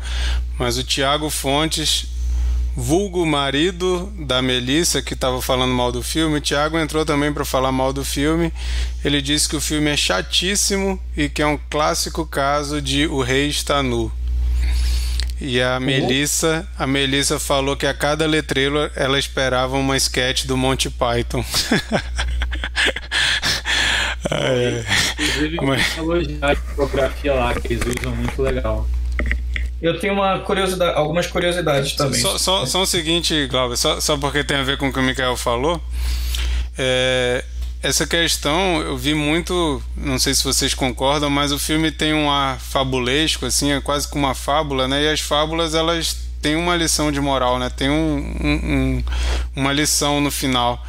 Mas 0.57 0.77
o 0.77 0.83
Tiago 0.83 1.29
Fontes, 1.29 2.07
vulgo 2.75 3.25
marido 3.25 4.11
da 4.19 4.41
Melissa, 4.41 5.01
que 5.01 5.13
estava 5.13 5.41
falando 5.41 5.73
mal 5.73 5.91
do 5.91 6.01
filme, 6.01 6.37
o 6.37 6.41
Tiago 6.41 6.79
entrou 6.79 7.05
também 7.05 7.31
para 7.31 7.45
falar 7.45 7.71
mal 7.71 7.93
do 7.93 8.03
filme. 8.03 8.51
Ele 9.03 9.21
disse 9.21 9.47
que 9.47 9.55
o 9.55 9.61
filme 9.61 9.91
é 9.91 9.97
chatíssimo 9.97 10.99
e 11.15 11.29
que 11.29 11.41
é 11.41 11.47
um 11.47 11.59
clássico 11.69 12.25
caso 12.25 12.81
de 12.81 13.05
O 13.05 13.21
Rei 13.21 13.47
está 13.47 13.83
nu. 13.83 14.11
E 15.39 15.61
a 15.61 15.75
uhum. 15.75 15.81
Melissa, 15.81 16.67
a 16.77 16.87
Melissa 16.87 17.39
falou 17.39 17.75
que 17.75 17.85
a 17.85 17.93
cada 17.93 18.25
letreiro 18.25 18.89
ela 18.95 19.19
esperava 19.19 19.75
uma 19.77 19.97
sketch 19.97 20.45
do 20.45 20.55
Monty 20.55 20.89
Python. 20.89 21.43
É. 24.31 24.83
Inclusive, 25.19 25.57
Mas... 25.61 25.97
a 26.41 26.55
fotografia 26.55 27.33
lá 27.33 27.53
que 27.53 27.73
eles 27.73 27.83
usam 27.95 28.15
muito 28.15 28.41
legal. 28.41 28.87
Eu 29.81 29.99
tenho 29.99 30.13
uma 30.13 30.39
curiosidade, 30.39 30.97
algumas 30.97 31.27
curiosidades 31.27 31.93
também. 31.93 32.19
Só, 32.19 32.37
só, 32.37 32.65
só 32.65 32.81
o 32.81 32.85
seguinte, 32.85 33.45
Glauber, 33.47 33.77
só, 33.77 33.99
só 33.99 34.17
porque 34.17 34.43
tem 34.43 34.57
a 34.57 34.63
ver 34.63 34.77
com 34.77 34.87
o 34.87 34.93
que 34.93 34.99
o 34.99 35.03
Mikael 35.03 35.37
falou. 35.37 35.81
É, 36.77 37.43
essa 37.85 38.07
questão 38.07 38.81
eu 38.81 38.97
vi 38.97 39.13
muito, 39.13 39.81
não 39.95 40.17
sei 40.17 40.33
se 40.33 40.43
vocês 40.43 40.73
concordam, 40.73 41.29
mas 41.29 41.51
o 41.51 41.59
filme 41.59 41.91
tem 41.91 42.15
um 42.15 42.31
ar 42.31 42.59
fabulesco, 42.59 43.45
assim, 43.45 43.71
é 43.71 43.79
quase 43.79 44.07
como 44.07 44.25
uma 44.25 44.33
fábula, 44.33 44.87
né? 44.87 45.03
E 45.03 45.07
as 45.07 45.19
fábulas 45.19 45.75
elas 45.75 46.17
têm 46.41 46.55
uma 46.55 46.75
lição 46.75 47.11
de 47.11 47.21
moral, 47.21 47.59
né? 47.59 47.69
Tem 47.69 47.87
um, 47.87 48.35
um, 48.41 48.53
um, 48.53 49.03
uma 49.55 49.71
lição 49.71 50.19
no 50.19 50.31
final. 50.31 50.83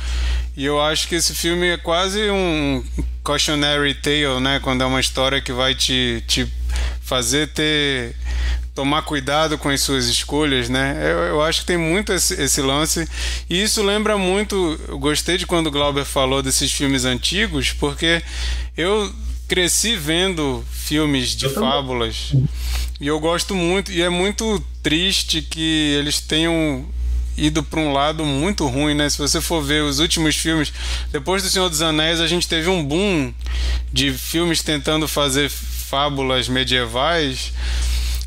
E 0.57 0.65
eu 0.65 0.81
acho 0.81 1.07
que 1.07 1.17
esse 1.17 1.35
filme 1.35 1.67
é 1.69 1.77
quase 1.77 2.31
um 2.31 2.83
cautionary 3.23 3.93
tale, 3.93 4.41
né? 4.41 4.59
Quando 4.61 4.81
é 4.81 4.87
uma 4.87 5.01
história 5.01 5.39
que 5.39 5.53
vai 5.53 5.75
te, 5.75 6.25
te 6.27 6.51
fazer 7.03 7.49
ter 7.49 8.17
tomar 8.77 9.03
cuidado 9.03 9.57
com 9.57 9.71
as 9.71 9.81
suas 9.81 10.07
escolhas, 10.07 10.69
né? 10.69 10.99
Eu, 11.01 11.19
eu 11.21 11.43
acho 11.43 11.61
que 11.61 11.67
tem 11.67 11.79
muito 11.79 12.13
esse, 12.13 12.35
esse, 12.35 12.61
lance 12.61 13.09
e 13.49 13.63
isso 13.63 13.83
lembra 13.83 14.19
muito. 14.19 14.79
Eu 14.87 14.99
gostei 14.99 15.39
de 15.39 15.47
quando 15.47 15.69
o 15.69 15.71
Glauber 15.71 16.05
falou 16.05 16.43
desses 16.43 16.71
filmes 16.71 17.07
antigos, 17.07 17.73
porque 17.73 18.23
eu 18.77 19.11
cresci 19.49 19.97
vendo 19.97 20.63
filmes 20.71 21.31
de 21.31 21.49
fábulas 21.49 22.33
e 23.01 23.07
eu 23.07 23.19
gosto 23.19 23.55
muito 23.55 23.91
e 23.91 24.03
é 24.03 24.09
muito 24.11 24.63
triste 24.83 25.41
que 25.41 25.95
eles 25.99 26.21
tenham 26.21 26.85
ido 27.35 27.63
para 27.63 27.81
um 27.81 27.93
lado 27.93 28.27
muito 28.27 28.67
ruim, 28.67 28.95
né? 28.95 29.09
Se 29.09 29.17
você 29.17 29.41
for 29.41 29.63
ver 29.63 29.85
os 29.85 30.01
últimos 30.01 30.37
filmes, 30.37 30.71
depois 31.11 31.43
do 31.43 31.49
Senhor 31.49 31.71
dos 31.71 31.81
Anéis, 31.81 32.21
a 32.21 32.27
gente 32.27 32.47
teve 32.47 32.69
um 32.69 32.85
boom 32.85 33.33
de 33.91 34.13
filmes 34.13 34.63
tentando 34.63 35.09
fazer 35.09 35.49
fábulas 35.49 36.47
medievais. 36.49 37.53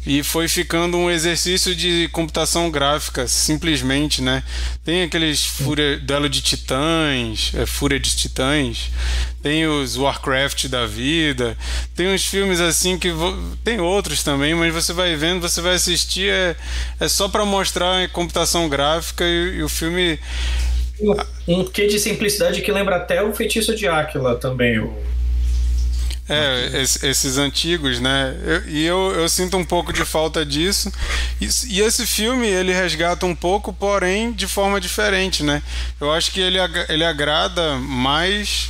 E 0.05 0.23
foi 0.23 0.47
ficando 0.47 0.97
um 0.97 1.09
exercício 1.09 1.75
de 1.75 2.07
computação 2.09 2.71
gráfica, 2.71 3.27
simplesmente, 3.27 4.21
né? 4.21 4.43
Tem 4.83 5.03
aqueles 5.03 5.45
fúria, 5.45 5.99
duelo 5.99 6.29
de 6.29 6.41
titãs, 6.41 7.51
é, 7.55 7.65
Fúria 7.65 7.99
de 7.99 8.15
Titãs, 8.15 8.89
tem 9.41 9.67
os 9.67 9.97
Warcraft 9.97 10.67
da 10.67 10.85
vida, 10.85 11.57
tem 11.95 12.07
uns 12.07 12.25
filmes 12.25 12.59
assim 12.59 12.97
que 12.97 13.09
tem 13.63 13.79
outros 13.79 14.23
também, 14.23 14.55
mas 14.55 14.73
você 14.73 14.93
vai 14.93 15.15
vendo, 15.15 15.41
você 15.41 15.61
vai 15.61 15.75
assistir, 15.75 16.29
é, 16.29 16.55
é 16.99 17.07
só 17.07 17.27
para 17.27 17.43
mostrar 17.45 18.07
computação 18.09 18.69
gráfica 18.69 19.23
e, 19.25 19.57
e 19.57 19.63
o 19.63 19.69
filme 19.69 20.19
um 21.47 21.63
quê 21.63 21.87
de 21.87 21.97
simplicidade 21.97 22.61
que 22.61 22.71
lembra 22.71 22.97
até 22.97 23.23
o 23.23 23.33
feitiço 23.33 23.73
de 23.75 23.87
Áquila 23.87 24.35
também, 24.35 24.79
o 24.79 24.93
é, 26.29 26.81
esses 26.81 27.37
antigos, 27.37 27.99
né? 27.99 28.35
Eu, 28.43 28.69
e 28.69 28.85
eu, 28.85 29.13
eu 29.15 29.27
sinto 29.27 29.57
um 29.57 29.65
pouco 29.65 29.91
de 29.91 30.05
falta 30.05 30.45
disso. 30.45 30.91
E, 31.41 31.49
e, 31.67 31.81
esse 31.81 32.05
filme, 32.05 32.47
ele 32.47 32.71
resgata 32.71 33.25
um 33.25 33.35
pouco, 33.35 33.73
porém 33.73 34.31
de 34.31 34.47
forma 34.47 34.79
diferente, 34.79 35.43
né? 35.43 35.61
Eu 35.99 36.11
acho 36.11 36.31
que 36.31 36.39
ele, 36.39 36.57
ele 36.87 37.03
agrada 37.03 37.77
mais 37.77 38.69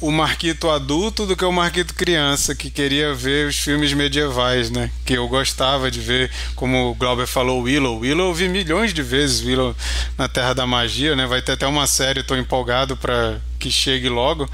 o 0.00 0.10
Marquito 0.10 0.68
adulto 0.68 1.24
do 1.24 1.36
que 1.36 1.44
o 1.44 1.52
Marquito 1.52 1.94
criança, 1.94 2.54
que 2.54 2.70
queria 2.70 3.14
ver 3.14 3.48
os 3.48 3.58
filmes 3.58 3.92
medievais, 3.92 4.70
né? 4.70 4.90
Que 5.04 5.14
eu 5.14 5.26
gostava 5.26 5.90
de 5.90 6.00
ver, 6.00 6.30
como 6.54 6.90
o 6.90 6.94
Glauber 6.94 7.26
falou, 7.26 7.62
Willow. 7.62 8.00
Willow 8.00 8.28
eu 8.28 8.34
vi 8.34 8.48
milhões 8.48 8.92
de 8.92 9.02
vezes, 9.02 9.42
Willow 9.44 9.74
na 10.18 10.28
Terra 10.28 10.52
da 10.52 10.66
Magia, 10.66 11.16
né? 11.16 11.26
Vai 11.26 11.40
ter 11.40 11.52
até 11.52 11.66
uma 11.66 11.86
série, 11.86 12.20
estou 12.20 12.36
empolgado 12.36 12.96
para 12.96 13.40
que 13.58 13.70
chegue 13.70 14.08
logo. 14.08 14.48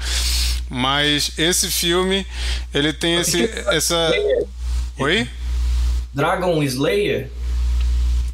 Mas 0.69 1.33
esse 1.37 1.69
filme, 1.69 2.25
ele 2.73 2.93
tem 2.93 3.15
esse, 3.15 3.43
essa. 3.67 4.11
Oi? 4.97 5.27
Dragon 6.13 6.63
Slayer? 6.63 7.29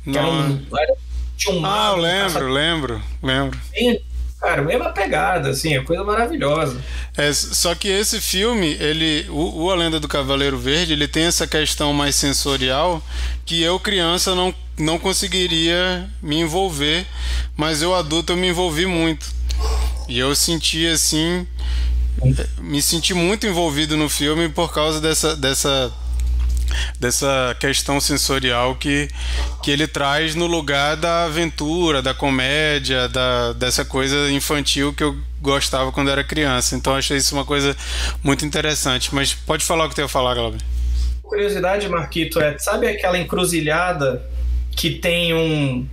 Não. 0.05 0.51
Um, 0.51 0.66
um 1.49 1.66
ah, 1.66 1.93
eu 1.95 2.01
lembro, 2.01 2.49
lembro, 2.51 3.03
lembro. 3.24 3.60
Cara, 4.40 4.62
mesma 4.62 4.90
pegada, 4.92 5.50
assim, 5.50 5.76
é 5.76 5.84
coisa 5.84 6.04
maravilhosa. 6.04 6.80
É, 7.18 7.32
só 7.34 7.76
que 7.76 7.90
esse 7.90 8.22
filme, 8.22 8.78
ele, 8.80 9.26
o, 9.30 9.64
o 9.64 9.72
A 9.72 9.76
Lenda 9.76 10.00
do 10.00 10.08
Cavaleiro 10.08 10.58
Verde, 10.58 10.94
ele 10.94 11.10
tem 11.10 11.24
essa 11.26 11.46
questão 11.46 11.92
mais 11.92 12.16
sensorial 12.16 13.04
que 13.46 13.62
eu 13.62 13.78
criança 13.80 14.34
não, 14.34 14.56
não 14.78 14.98
conseguiria 14.98 16.10
me 16.22 16.40
envolver, 16.40 17.06
mas 17.58 17.82
eu 17.82 17.94
adulto 17.94 18.32
eu 18.32 18.38
me 18.38 18.48
envolvi 18.48 18.86
muito. 18.86 19.28
E 20.08 20.18
eu 20.18 20.34
senti 20.34 20.88
assim 20.88 21.46
me 22.60 22.82
senti 22.82 23.14
muito 23.14 23.48
envolvido 23.48 23.96
no 23.96 24.10
filme 24.10 24.50
por 24.50 24.74
causa 24.74 25.00
dessa, 25.00 25.36
dessa, 25.36 25.92
dessa 27.00 27.56
questão 27.60 28.00
sensorial 28.00 28.76
que, 28.76 29.08
que 29.64 29.72
ele 29.72 29.88
traz 29.88 30.36
no 30.36 30.46
lugar 30.46 30.96
da 30.96 31.26
aventura, 31.26 32.02
da 32.02 32.14
comédia, 32.14 33.08
da, 33.08 33.54
dessa 33.54 33.86
coisa 33.86 34.32
infantil 34.32 34.94
que 34.94 35.04
eu 35.04 35.16
gostava 35.42 35.92
quando 35.92 36.10
era 36.10 36.24
criança. 36.24 36.76
Então 36.76 36.96
achei 36.96 37.18
isso 37.18 37.36
uma 37.36 37.46
coisa 37.46 37.76
muito 38.24 38.46
interessante. 38.46 39.14
Mas 39.14 39.34
pode 39.34 39.64
falar 39.64 39.86
o 39.86 39.90
que 39.90 39.96
tem 39.96 40.06
a 40.06 40.10
falar, 40.10 40.36
Glauber. 40.36 40.60
Curiosidade, 41.24 41.88
Marquito, 41.88 42.40
é 42.40 42.58
sabe 42.58 42.88
aquela 42.88 43.18
encruzilhada 43.18 44.24
que 44.72 44.90
tem 44.90 45.34
um 45.34 45.88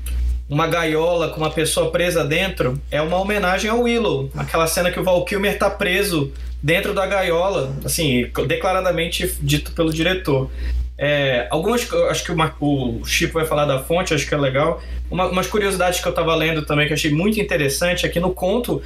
uma 0.48 0.68
gaiola 0.68 1.30
com 1.30 1.38
uma 1.38 1.50
pessoa 1.50 1.90
presa 1.90 2.24
dentro 2.24 2.80
é 2.90 3.02
uma 3.02 3.18
homenagem 3.18 3.68
ao 3.68 3.80
Willow. 3.80 4.30
Aquela 4.36 4.66
cena 4.66 4.90
que 4.90 5.00
o 5.00 5.04
Val 5.04 5.24
Kilmer 5.24 5.58
tá 5.58 5.68
preso 5.68 6.32
dentro 6.66 6.92
da 6.92 7.06
gaiola, 7.06 7.72
assim, 7.84 8.28
declaradamente 8.48 9.32
dito 9.40 9.70
pelo 9.70 9.92
diretor. 9.92 10.50
É, 10.98 11.46
algumas, 11.48 11.88
acho 12.10 12.24
que 12.24 12.32
o, 12.32 13.00
o 13.00 13.04
Chico 13.04 13.34
vai 13.34 13.44
falar 13.44 13.66
da 13.66 13.78
fonte, 13.78 14.12
acho 14.12 14.26
que 14.26 14.34
é 14.34 14.36
legal. 14.36 14.82
Uma, 15.08 15.28
umas 15.28 15.46
curiosidades 15.46 16.00
que 16.00 16.08
eu 16.08 16.12
tava 16.12 16.34
lendo 16.34 16.66
também 16.66 16.88
que 16.88 16.92
achei 16.92 17.12
muito 17.12 17.40
interessante 17.40 18.04
é 18.04 18.08
que 18.08 18.18
no 18.18 18.32
conto, 18.32 18.82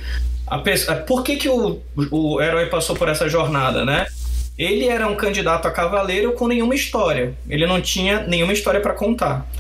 a 0.46 0.58
pessoa, 0.58 0.94
por 0.98 1.24
que, 1.24 1.36
que 1.36 1.48
o, 1.48 1.80
o 2.10 2.42
herói 2.42 2.66
passou 2.66 2.94
por 2.94 3.08
essa 3.08 3.30
jornada, 3.30 3.82
né? 3.82 4.04
Ele 4.58 4.86
era 4.86 5.08
um 5.08 5.16
candidato 5.16 5.66
a 5.66 5.70
cavaleiro 5.70 6.32
com 6.32 6.46
nenhuma 6.46 6.74
história. 6.74 7.32
Ele 7.48 7.66
não 7.66 7.80
tinha 7.80 8.24
nenhuma 8.24 8.52
história 8.52 8.82
para 8.82 8.92
contar. 8.92 9.50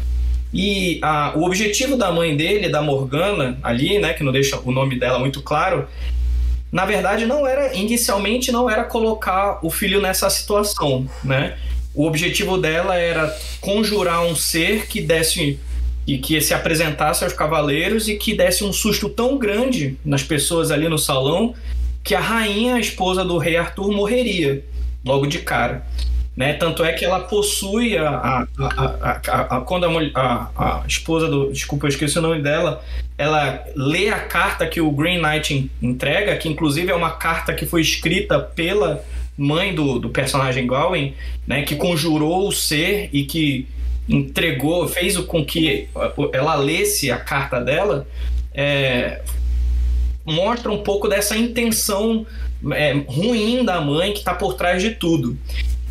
E 0.52 1.00
a, 1.00 1.32
o 1.34 1.44
objetivo 1.44 1.96
da 1.96 2.12
mãe 2.12 2.36
dele, 2.36 2.68
da 2.68 2.82
Morgana, 2.82 3.58
ali, 3.62 3.98
né, 3.98 4.12
que 4.12 4.22
não 4.22 4.30
deixa 4.30 4.60
o 4.62 4.70
nome 4.70 4.98
dela 4.98 5.18
muito 5.18 5.40
claro, 5.40 5.88
na 6.70 6.84
verdade 6.84 7.26
não 7.26 7.46
era, 7.46 7.74
inicialmente 7.74 8.52
não 8.52 8.68
era 8.70 8.84
colocar 8.84 9.58
o 9.62 9.70
filho 9.70 10.00
nessa 10.00 10.30
situação, 10.30 11.08
né? 11.24 11.56
O 11.94 12.06
objetivo 12.06 12.56
dela 12.56 12.96
era 12.96 13.36
conjurar 13.60 14.22
um 14.24 14.36
ser 14.36 14.86
que 14.86 15.00
desse 15.00 15.58
e 16.06 16.18
que 16.18 16.40
se 16.40 16.54
apresentasse 16.54 17.24
aos 17.24 17.32
cavaleiros 17.32 18.08
e 18.08 18.16
que 18.16 18.34
desse 18.34 18.64
um 18.64 18.72
susto 18.72 19.08
tão 19.08 19.36
grande 19.36 19.98
nas 20.04 20.22
pessoas 20.22 20.70
ali 20.70 20.88
no 20.88 20.98
salão 20.98 21.54
que 22.02 22.14
a 22.14 22.20
rainha, 22.20 22.76
a 22.76 22.80
esposa 22.80 23.24
do 23.24 23.38
rei 23.38 23.56
Arthur, 23.56 23.92
morreria 23.92 24.64
logo 25.04 25.26
de 25.26 25.38
cara. 25.40 25.86
Né? 26.36 26.54
Tanto 26.54 26.84
é 26.84 26.92
que 26.92 27.04
ela 27.04 27.20
possui 27.20 27.98
a, 27.98 28.08
a, 28.08 28.46
a, 28.58 29.56
a 29.56 29.60
quando 29.60 29.84
a, 30.14 30.84
esposa 30.86 31.28
do. 31.28 31.52
Desculpa, 31.52 31.86
eu 31.86 31.90
esqueci 31.90 32.18
o 32.18 32.22
nome 32.22 32.40
dela. 32.40 32.82
Ela 33.18 33.64
lê 33.76 34.08
a 34.08 34.18
carta 34.18 34.66
que 34.66 34.80
o 34.80 34.90
Green 34.90 35.20
Knight 35.20 35.70
entrega, 35.82 36.36
que 36.36 36.48
inclusive 36.48 36.90
é 36.90 36.94
uma 36.94 37.10
carta 37.10 37.52
que 37.52 37.66
foi 37.66 37.82
escrita 37.82 38.38
pela 38.38 39.04
mãe 39.36 39.74
do, 39.74 39.98
do 39.98 40.08
personagem 40.08 40.66
Gawain, 40.66 41.14
né? 41.46 41.62
Que 41.62 41.76
conjurou 41.76 42.48
o 42.48 42.52
ser 42.52 43.10
e 43.12 43.24
que 43.24 43.66
entregou, 44.08 44.88
fez 44.88 45.16
com 45.18 45.44
que 45.44 45.88
ela 46.32 46.54
lesse 46.54 47.10
a 47.10 47.18
carta 47.18 47.60
dela. 47.60 48.06
É, 48.54 49.20
mostra 50.24 50.70
um 50.70 50.82
pouco 50.82 51.08
dessa 51.08 51.36
intenção 51.36 52.26
é, 52.72 52.92
ruim 53.06 53.64
da 53.64 53.80
mãe 53.80 54.12
que 54.12 54.18
está 54.18 54.34
por 54.34 54.54
trás 54.54 54.82
de 54.82 54.90
tudo. 54.90 55.38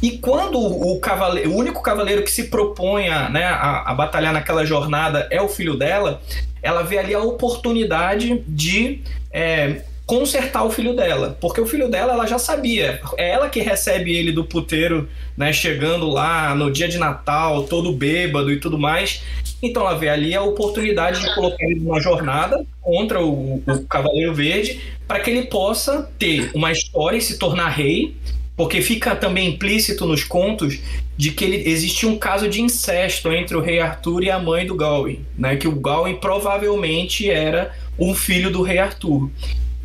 E 0.02 0.12
quando 0.12 0.60
o 0.60 1.00
cavaleiro, 1.00 1.52
o 1.52 1.56
único 1.56 1.82
cavaleiro 1.82 2.24
que 2.24 2.32
se 2.32 2.45
propõe 2.45 3.10
a, 3.10 3.30
né, 3.30 3.45
a, 3.45 3.91
a, 3.91 3.93
batalhar 3.93 4.32
naquela 4.32 4.66
jornada 4.66 5.28
é 5.30 5.41
o 5.41 5.50
filho 5.50 5.76
dela, 5.76 6.22
ela 6.62 6.84
vê 6.84 6.97
ali 6.97 7.14
a 7.14 7.20
oportunidade 7.20 8.43
de 8.47 9.02
é, 9.32 9.82
consertar 10.06 10.64
o 10.64 10.72
filho 10.72 10.95
dela, 10.95 11.38
porque 11.39 11.60
o 11.62 11.66
filho 11.66 11.89
dela 11.89 12.14
ela 12.14 12.26
já 12.26 12.39
sabia, 12.39 13.00
é 13.18 13.30
ela 13.30 13.50
que 13.50 13.60
recebe 13.60 14.16
ele 14.16 14.32
do 14.32 14.43
puteiro, 14.43 15.08
né, 15.38 15.52
chegando 15.54 16.10
lá 16.10 16.56
no 16.56 16.72
dia 16.72 16.88
de 16.88 16.97
Natal, 16.97 17.64
todo 17.64 17.91
bêbado 17.91 18.52
e 18.52 18.60
tudo 18.60 18.80
mais. 18.80 19.22
Então 19.62 19.84
ela 19.84 19.97
vê 19.97 20.08
ali 20.08 20.34
a 20.34 20.41
oportunidade 20.41 21.20
de 21.20 21.36
colocar 21.36 21.64
ele 21.66 21.82
numa 21.82 22.00
jornada 22.00 22.66
contra 22.82 23.22
o, 23.22 23.58
o 23.58 23.86
Cavaleiro 23.88 24.34
Verde 24.34 24.82
para 25.06 25.20
que 25.20 25.30
ele 25.30 25.47
possa 25.47 26.10
ter 26.18 26.50
uma 26.56 26.72
história 26.72 27.18
e 27.18 27.22
se 27.22 27.38
tornar 27.38 27.68
rei 27.68 28.16
porque 28.60 28.82
fica 28.82 29.16
também 29.16 29.51
implícito 29.51 30.05
nos 30.05 30.26
contos 30.26 30.82
de 31.16 31.32
que 31.32 31.45
ele, 31.45 31.70
existia 31.70 32.10
um 32.10 32.18
caso 32.18 32.49
de 32.49 32.62
incesto 32.62 33.32
entre 33.32 33.55
o 33.55 33.62
rei 33.62 33.80
Arthur 33.80 34.22
e 34.22 34.30
a 34.30 34.38
mãe 34.38 34.66
do 34.66 34.76
Gawain, 34.76 35.26
né? 35.38 35.55
Que 35.55 35.66
o 35.66 35.80
Gawain 35.80 36.18
provavelmente 36.18 37.32
era 37.32 37.74
um 37.97 38.14
filho 38.14 38.51
do 38.51 38.62
rei 38.62 38.78
Arthur. 38.78 39.30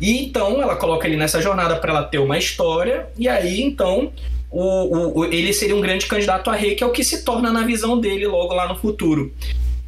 E 0.01 0.21
então 0.21 0.61
ela 0.61 0.75
coloca 0.75 1.07
ele 1.07 1.15
nessa 1.15 1.41
jornada 1.41 1.77
para 1.77 1.91
ela 1.91 2.03
ter 2.03 2.17
uma 2.17 2.37
história, 2.37 3.07
e 3.17 3.29
aí 3.29 3.61
então 3.61 4.11
o, 4.51 5.21
o, 5.21 5.23
ele 5.23 5.53
seria 5.53 5.73
um 5.73 5.79
grande 5.79 6.05
candidato 6.05 6.49
a 6.49 6.53
rei, 6.53 6.75
que 6.75 6.83
é 6.83 6.85
o 6.85 6.91
que 6.91 7.01
se 7.01 7.23
torna 7.23 7.53
na 7.53 7.63
visão 7.63 7.97
dele 7.97 8.27
logo 8.27 8.53
lá 8.53 8.67
no 8.67 8.75
futuro. 8.75 9.33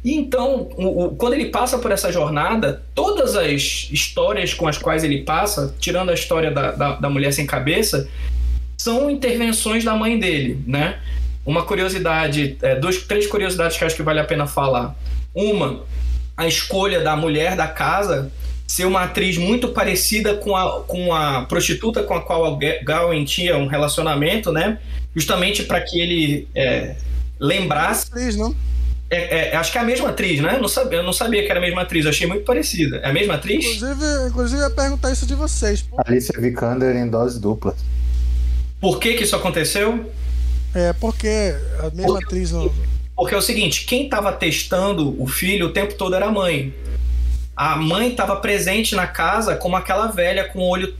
E 0.02 0.14
então, 0.14 0.66
o, 0.78 1.10
quando 1.10 1.34
ele 1.34 1.50
passa 1.50 1.76
por 1.76 1.92
essa 1.92 2.10
jornada, 2.10 2.82
todas 2.94 3.36
as 3.36 3.90
histórias 3.92 4.54
com 4.54 4.66
as 4.66 4.78
quais 4.78 5.04
ele 5.04 5.24
passa, 5.24 5.74
tirando 5.78 6.08
a 6.08 6.14
história 6.14 6.50
da, 6.50 6.70
da, 6.70 6.92
da 6.94 7.10
mulher 7.10 7.34
sem 7.34 7.44
cabeça, 7.44 8.08
são 8.78 9.10
intervenções 9.10 9.84
da 9.84 9.94
mãe 9.94 10.18
dele, 10.18 10.62
né? 10.66 11.00
Uma 11.44 11.64
curiosidade, 11.64 12.56
é, 12.62 12.76
duas, 12.76 12.98
três 12.98 13.26
curiosidades 13.26 13.76
que 13.76 13.84
acho 13.84 13.96
que 13.96 14.02
vale 14.02 14.20
a 14.20 14.24
pena 14.24 14.46
falar. 14.46 14.96
Uma, 15.34 15.82
a 16.36 16.46
escolha 16.46 17.00
da 17.00 17.16
mulher 17.16 17.56
da 17.56 17.66
casa 17.66 18.30
ser 18.66 18.84
uma 18.84 19.04
atriz 19.04 19.36
muito 19.36 19.68
parecida 19.68 20.34
com 20.34 20.54
a, 20.54 20.82
com 20.82 21.12
a 21.12 21.46
prostituta 21.46 22.02
com 22.02 22.14
a 22.14 22.20
qual 22.20 22.44
a 22.44 22.58
Gawain 22.84 23.24
tinha 23.24 23.56
um 23.56 23.66
relacionamento, 23.66 24.52
né? 24.52 24.78
Justamente 25.16 25.64
para 25.64 25.80
que 25.80 25.98
ele 25.98 26.48
é, 26.54 26.94
lembrasse. 27.40 28.06
Atriz, 28.10 28.36
não? 28.36 28.54
É, 29.10 29.48
é, 29.48 29.56
acho 29.56 29.72
que 29.72 29.78
é 29.78 29.80
a 29.80 29.84
mesma 29.84 30.10
atriz, 30.10 30.38
né? 30.40 30.56
Eu 30.56 30.60
não, 30.60 30.68
sabia, 30.68 30.98
eu 30.98 31.02
não 31.02 31.14
sabia 31.14 31.42
que 31.42 31.50
era 31.50 31.58
a 31.58 31.62
mesma 31.62 31.80
atriz, 31.80 32.04
eu 32.04 32.10
achei 32.10 32.26
muito 32.26 32.44
parecida. 32.44 32.98
É 32.98 33.08
a 33.08 33.12
mesma 33.12 33.34
atriz? 33.34 33.64
Inclusive, 33.64 34.28
inclusive 34.28 34.60
eu 34.60 34.68
ia 34.68 34.74
perguntar 34.74 35.10
isso 35.10 35.26
de 35.26 35.34
vocês. 35.34 35.80
Pô. 35.80 35.96
Alicia 36.06 36.38
Vikander 36.38 36.94
em 36.94 37.08
dose 37.08 37.40
dupla. 37.40 37.74
Por 38.80 38.98
que, 39.00 39.14
que 39.14 39.24
isso 39.24 39.34
aconteceu? 39.34 40.10
É, 40.74 40.92
porque 40.92 41.54
a 41.78 41.90
mesma 41.90 42.06
porque, 42.06 42.24
atriz. 42.24 42.52
Não... 42.52 42.72
Porque 43.16 43.34
é 43.34 43.38
o 43.38 43.42
seguinte: 43.42 43.84
quem 43.84 44.04
estava 44.04 44.32
testando 44.32 45.20
o 45.20 45.26
filho 45.26 45.66
o 45.66 45.72
tempo 45.72 45.94
todo 45.94 46.14
era 46.14 46.26
a 46.26 46.30
mãe. 46.30 46.72
A 47.56 47.76
mãe 47.76 48.10
estava 48.10 48.36
presente 48.36 48.94
na 48.94 49.06
casa 49.06 49.56
como 49.56 49.76
aquela 49.76 50.06
velha 50.06 50.44
com 50.44 50.60
o 50.60 50.68
olho 50.68 50.94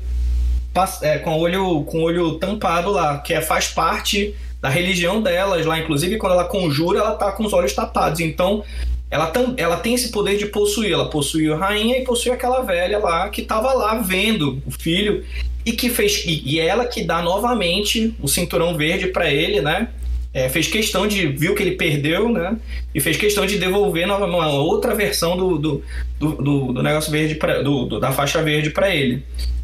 é, 1.03 1.18
com 1.18 1.33
o 1.33 1.39
olho 1.39 1.83
com 1.85 2.03
olho 2.03 2.35
tampado 2.39 2.91
lá, 2.91 3.18
que 3.18 3.33
é, 3.35 3.41
faz 3.41 3.68
parte 3.68 4.35
da 4.61 4.68
religião 4.68 5.22
delas 5.22 5.64
lá. 5.66 5.79
Inclusive, 5.79 6.16
quando 6.16 6.33
ela 6.33 6.45
conjura, 6.45 6.99
ela 6.99 7.14
tá 7.14 7.33
com 7.33 7.45
os 7.45 7.53
olhos 7.53 7.72
tapados. 7.72 8.20
Então, 8.20 8.64
ela, 9.11 9.26
tam, 9.29 9.55
ela 9.57 9.76
tem 9.76 9.95
esse 9.95 10.11
poder 10.11 10.37
de 10.37 10.47
possuir. 10.47 10.93
Ela 10.93 11.09
possuiu 11.09 11.55
a 11.55 11.57
rainha 11.57 11.99
e 11.99 12.05
possuiu 12.05 12.33
aquela 12.33 12.62
velha 12.62 12.99
lá 12.99 13.29
que 13.29 13.41
estava 13.41 13.72
lá 13.72 13.95
vendo 13.97 14.62
o 14.66 14.70
filho 14.70 15.24
e 15.69 15.73
que 15.73 15.91
fez 15.91 16.25
e, 16.25 16.55
e 16.55 16.61
ela 16.61 16.87
que 16.87 17.05
dá 17.05 17.21
novamente 17.21 18.14
o 18.23 18.27
cinturão 18.27 18.75
verde 18.75 19.09
para 19.09 19.31
ele, 19.31 19.61
né? 19.61 19.89
É, 20.33 20.49
fez 20.49 20.66
questão 20.66 21.07
de 21.07 21.27
viu 21.27 21.55
que 21.55 21.62
ele 21.62 21.73
perdeu, 21.73 22.31
né? 22.31 22.57
E 22.95 23.01
fez 23.01 23.19
questão 23.19 23.45
de 23.45 23.59
devolver 23.59 24.07
uma, 24.07 24.49
outra 24.49 24.95
versão 24.95 25.37
do, 25.37 25.59
do, 25.59 25.85
do, 26.19 26.73
do 26.73 26.83
negócio 26.83 27.12
verde 27.12 27.35
pra, 27.35 27.62
do, 27.62 28.01
da 28.01 28.12
faixa 28.12 28.43
verde 28.43 28.71
para 28.71 28.95
ele. 28.95 29.23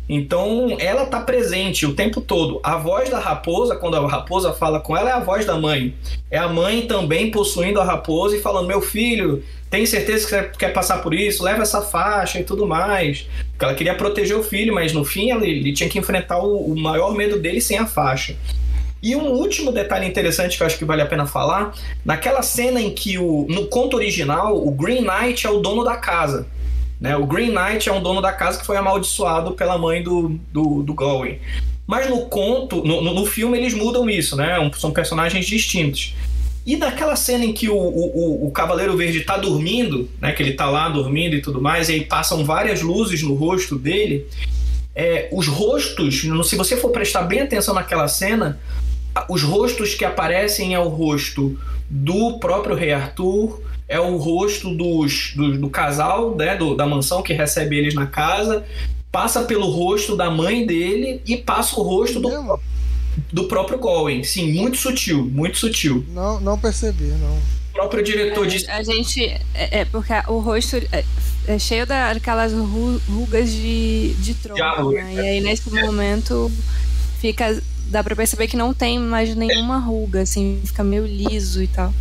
Então 0.08 0.76
ela 0.78 1.06
tá 1.06 1.20
presente 1.20 1.86
o 1.86 1.94
tempo 1.94 2.20
todo. 2.20 2.60
A 2.62 2.76
voz 2.76 3.08
da 3.08 3.18
raposa, 3.18 3.76
quando 3.76 3.96
a 3.96 4.08
raposa 4.08 4.52
fala 4.52 4.80
com 4.80 4.96
ela, 4.96 5.10
é 5.10 5.12
a 5.12 5.20
voz 5.20 5.46
da 5.46 5.56
mãe. 5.56 5.94
É 6.30 6.36
a 6.36 6.48
mãe 6.48 6.82
também 6.86 7.30
possuindo 7.30 7.80
a 7.80 7.84
raposa 7.84 8.36
e 8.36 8.40
falando: 8.40 8.68
Meu 8.68 8.82
filho, 8.82 9.42
tem 9.70 9.86
certeza 9.86 10.44
que 10.44 10.58
quer 10.58 10.72
passar 10.72 10.98
por 10.98 11.14
isso? 11.14 11.42
Leva 11.42 11.62
essa 11.62 11.80
faixa 11.80 12.38
e 12.38 12.44
tudo 12.44 12.66
mais. 12.66 13.26
Porque 13.50 13.64
ela 13.64 13.74
queria 13.74 13.94
proteger 13.94 14.36
o 14.36 14.42
filho, 14.42 14.74
mas 14.74 14.92
no 14.92 15.04
fim 15.04 15.30
ele, 15.30 15.48
ele 15.48 15.72
tinha 15.72 15.88
que 15.88 15.98
enfrentar 15.98 16.38
o, 16.38 16.72
o 16.72 16.78
maior 16.78 17.14
medo 17.14 17.38
dele 17.38 17.60
sem 17.60 17.78
a 17.78 17.86
faixa. 17.86 18.36
E 19.02 19.14
um 19.14 19.32
último 19.32 19.70
detalhe 19.70 20.06
interessante 20.06 20.56
que 20.56 20.62
eu 20.62 20.66
acho 20.66 20.78
que 20.78 20.84
vale 20.84 21.02
a 21.02 21.06
pena 21.06 21.26
falar, 21.26 21.74
naquela 22.02 22.40
cena 22.40 22.80
em 22.80 22.90
que 22.90 23.18
o, 23.18 23.46
no 23.50 23.66
conto 23.66 23.96
original 23.96 24.56
o 24.56 24.70
Green 24.70 25.02
Knight 25.02 25.46
é 25.46 25.50
o 25.50 25.60
dono 25.60 25.84
da 25.84 25.96
casa. 25.96 26.46
Né? 27.04 27.14
O 27.18 27.26
Green 27.26 27.50
Knight 27.50 27.86
é 27.86 27.92
um 27.92 28.02
dono 28.02 28.22
da 28.22 28.32
casa 28.32 28.58
que 28.58 28.64
foi 28.64 28.78
amaldiçoado 28.78 29.52
pela 29.52 29.76
mãe 29.76 30.02
do, 30.02 30.40
do, 30.50 30.82
do 30.82 30.94
Gawain. 30.94 31.38
Mas 31.86 32.08
no 32.08 32.22
conto, 32.30 32.82
no, 32.82 33.02
no 33.02 33.26
filme, 33.26 33.58
eles 33.58 33.74
mudam 33.74 34.08
isso, 34.08 34.34
né? 34.36 34.56
São 34.74 34.90
personagens 34.90 35.44
distintos. 35.44 36.14
E 36.64 36.78
naquela 36.78 37.14
cena 37.14 37.44
em 37.44 37.52
que 37.52 37.68
o, 37.68 37.76
o, 37.76 38.46
o 38.46 38.50
Cavaleiro 38.52 38.96
Verde 38.96 39.20
tá 39.20 39.36
dormindo, 39.36 40.08
né? 40.18 40.32
Que 40.32 40.42
ele 40.42 40.54
tá 40.54 40.64
lá 40.64 40.88
dormindo 40.88 41.36
e 41.36 41.42
tudo 41.42 41.60
mais, 41.60 41.90
e 41.90 41.92
aí 41.92 42.04
passam 42.06 42.42
várias 42.42 42.80
luzes 42.80 43.22
no 43.22 43.34
rosto 43.34 43.76
dele. 43.76 44.26
É, 44.94 45.28
os 45.30 45.46
rostos, 45.46 46.22
se 46.22 46.56
você 46.56 46.74
for 46.74 46.88
prestar 46.88 47.24
bem 47.24 47.42
atenção 47.42 47.74
naquela 47.74 48.08
cena, 48.08 48.58
os 49.28 49.42
rostos 49.42 49.94
que 49.94 50.06
aparecem 50.06 50.74
é 50.74 50.78
o 50.78 50.88
rosto 50.88 51.54
do 51.90 52.38
próprio 52.38 52.74
Rei 52.74 52.92
Arthur, 52.92 53.60
é 53.88 54.00
o 54.00 54.16
rosto 54.16 54.74
dos, 54.74 55.32
do, 55.36 55.58
do 55.58 55.70
casal, 55.70 56.34
né, 56.34 56.56
do, 56.56 56.74
da 56.74 56.86
mansão 56.86 57.22
que 57.22 57.32
recebe 57.32 57.76
eles 57.76 57.94
na 57.94 58.06
casa, 58.06 58.64
passa 59.12 59.42
pelo 59.44 59.68
rosto 59.70 60.16
da 60.16 60.30
mãe 60.30 60.66
dele 60.66 61.20
e 61.26 61.36
passa 61.36 61.78
o 61.78 61.82
rosto 61.82 62.18
do, 62.18 62.60
do 63.32 63.44
próprio 63.44 63.78
Gowen. 63.78 64.24
Sim, 64.24 64.52
muito 64.52 64.76
sutil, 64.76 65.24
muito 65.24 65.58
sutil. 65.58 66.04
Não, 66.08 66.40
não 66.40 66.58
percebi, 66.58 67.04
não. 67.04 67.36
O 67.36 67.74
próprio 67.74 68.04
diretor 68.04 68.46
é, 68.46 68.48
disse. 68.48 68.70
A 68.70 68.82
gente. 68.82 69.24
É, 69.54 69.80
é, 69.80 69.84
porque 69.84 70.12
o 70.28 70.38
rosto 70.38 70.76
é, 70.92 71.04
é 71.46 71.58
cheio 71.58 71.84
daquelas 71.84 72.52
rugas 72.52 73.50
de, 73.50 74.14
de 74.14 74.34
tronco, 74.34 74.92
né? 74.92 75.14
E 75.14 75.18
aí 75.18 75.40
nesse 75.40 75.68
momento 75.70 76.50
fica. 77.20 77.60
Dá 77.86 78.02
pra 78.02 78.16
perceber 78.16 78.48
que 78.48 78.56
não 78.56 78.72
tem 78.72 78.98
mais 78.98 79.34
nenhuma 79.36 79.78
ruga, 79.78 80.22
assim, 80.22 80.60
fica 80.64 80.82
meio 80.82 81.04
liso 81.04 81.62
e 81.62 81.66
tal. 81.66 81.92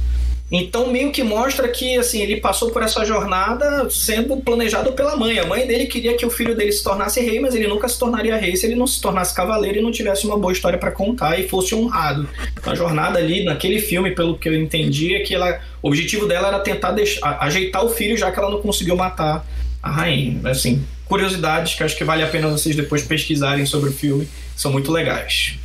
Então 0.52 0.92
meio 0.92 1.12
que 1.12 1.24
mostra 1.24 1.68
que 1.68 1.98
assim 1.98 2.22
ele 2.22 2.40
passou 2.40 2.70
por 2.70 2.84
essa 2.84 3.04
jornada 3.04 3.90
sendo 3.90 4.38
planejado 4.38 4.92
pela 4.94 5.16
mãe. 5.16 5.40
A 5.40 5.46
mãe 5.46 5.66
dele 5.66 5.88
queria 5.88 6.16
que 6.16 6.26
o 6.26 6.30
filho 6.30 6.56
dele 6.56 6.72
se 6.72 6.84
tornasse 6.84 7.20
rei, 7.22 7.40
mas 7.40 7.56
ele 7.56 7.68
nunca 7.68 7.88
se 7.88 7.98
tornaria 7.98 8.38
rei 8.38 8.56
se 8.56 8.66
ele 8.66 8.76
não 8.76 8.86
se 8.86 9.02
tornasse 9.02 9.34
cavaleiro 9.34 9.80
e 9.80 9.82
não 9.82 9.92
tivesse 9.92 10.28
uma 10.28 10.38
boa 10.38 10.54
história 10.54 10.78
para 10.78 10.92
contar 10.92 11.40
e 11.40 11.48
fosse 11.48 11.74
honrado. 11.74 12.30
A 12.64 12.76
jornada 12.76 13.18
ali 13.18 13.44
naquele 13.44 13.80
filme, 13.80 14.12
pelo 14.12 14.38
que 14.38 14.48
eu 14.48 14.56
entendi, 14.56 15.16
é 15.16 15.22
que 15.22 15.34
ela, 15.34 15.60
o 15.82 15.88
objetivo 15.88 16.28
dela 16.28 16.50
era 16.50 16.60
tentar 16.60 16.92
deixar, 16.92 17.38
ajeitar 17.42 17.84
o 17.84 17.90
filho 17.90 18.16
já 18.16 18.32
que 18.32 18.38
ela 18.38 18.52
não 18.52 18.62
conseguiu 18.62 18.96
matar 18.96 19.46
a 19.82 19.90
rainha. 19.90 20.40
Assim, 20.48 20.86
curiosidades 21.06 21.74
que 21.74 21.84
acho 21.84 21.98
que 21.98 22.04
vale 22.04 22.22
a 22.22 22.28
pena 22.28 22.48
vocês 22.48 22.76
depois 22.76 23.02
pesquisarem 23.02 23.66
sobre 23.66 23.90
o 23.90 23.94
filme, 23.94 24.28
são 24.56 24.72
muito 24.72 24.92
legais. 24.92 25.58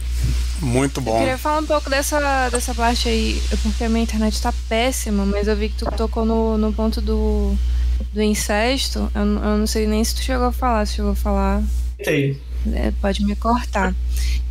Muito 0.61 1.00
bom. 1.00 1.14
Eu 1.14 1.20
queria 1.20 1.38
falar 1.38 1.61
um 1.61 1.66
pouco 1.66 1.88
dessa, 1.88 2.48
dessa 2.48 2.74
parte 2.74 3.09
aí, 3.09 3.40
porque 3.62 3.84
a 3.84 3.88
minha 3.88 4.02
internet 4.02 4.40
tá 4.42 4.52
péssima, 4.68 5.24
mas 5.24 5.46
eu 5.46 5.56
vi 5.56 5.68
que 5.68 5.76
tu 5.76 5.86
tocou 5.96 6.24
no, 6.24 6.59
no 6.59 6.72
ponto 6.72 7.00
do, 7.00 7.54
do 8.12 8.22
incesto. 8.22 9.11
Eu, 9.14 9.22
eu 9.22 9.59
não 9.59 9.66
sei 9.66 9.86
nem 9.86 10.02
se 10.02 10.14
tu 10.14 10.22
chegou 10.22 10.46
a 10.46 10.52
falar. 10.52 10.86
Se 10.86 10.94
chegou 10.94 11.12
a 11.12 11.16
falar. 11.16 11.62
Sei. 12.02 12.40
É, 12.72 12.92
pode 13.00 13.24
me 13.24 13.36
cortar. 13.36 13.94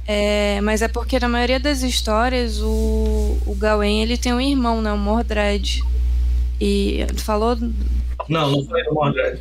É, 0.07 0.61
mas 0.61 0.81
é 0.81 0.87
porque 0.87 1.19
na 1.19 1.27
maioria 1.27 1.59
das 1.59 1.81
histórias 1.81 2.61
o, 2.61 3.37
o 3.45 3.55
Gawain 3.55 4.01
ele 4.01 4.17
tem 4.17 4.33
um 4.33 4.39
irmão, 4.39 4.81
né? 4.81 4.91
O 4.93 4.97
Mordred. 4.97 5.83
E 6.59 7.05
tu 7.15 7.21
falou. 7.21 7.57
Não, 8.29 8.51
não 8.51 8.65
foi 8.65 8.81
o 8.83 8.93
Mordred. 8.93 9.39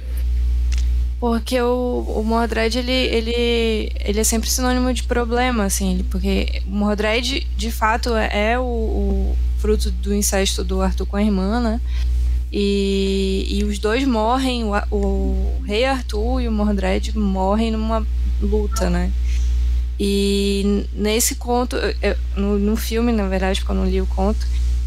Porque 1.27 1.61
o, 1.61 2.05
o 2.07 2.23
Mordred, 2.23 2.79
ele, 2.79 2.93
ele, 2.93 3.93
ele 3.99 4.21
é 4.21 4.23
sempre 4.23 4.49
sinônimo 4.49 4.95
de 4.95 5.03
problema, 5.03 5.65
assim, 5.65 6.07
porque 6.09 6.63
o 6.65 6.71
Mordred, 6.71 7.45
de 7.57 7.73
fato, 7.73 8.15
é, 8.15 8.53
é 8.53 8.59
o, 8.61 8.63
o, 8.63 9.37
fruto 9.59 9.91
do 9.91 10.15
incesto 10.15 10.63
do 10.63 10.81
Arthur 10.81 11.05
com 11.05 11.17
a 11.17 11.23
irmã, 11.23 11.61
né? 11.61 11.81
E, 12.53 13.45
e 13.51 13.65
os 13.65 13.81
dois 13.81 14.07
morrem, 14.07 14.63
o, 14.67 14.71
o 14.93 15.63
rei 15.67 15.85
Arthur 15.85 16.43
e 16.43 16.47
o 16.47 16.53
Mordred 16.53 17.19
morrem 17.19 17.73
numa 17.73 18.07
luta, 18.41 18.89
né? 18.89 19.11
E 19.99 20.87
nesse 20.93 21.35
conto, 21.35 21.77
no, 22.37 22.57
no 22.57 22.77
filme, 22.77 23.11
na 23.11 23.27
verdade, 23.27 23.59
porque 23.59 23.73
eu 23.73 23.77
não 23.77 23.91
li 23.91 24.01
o 24.01 24.07
conto, 24.07 24.47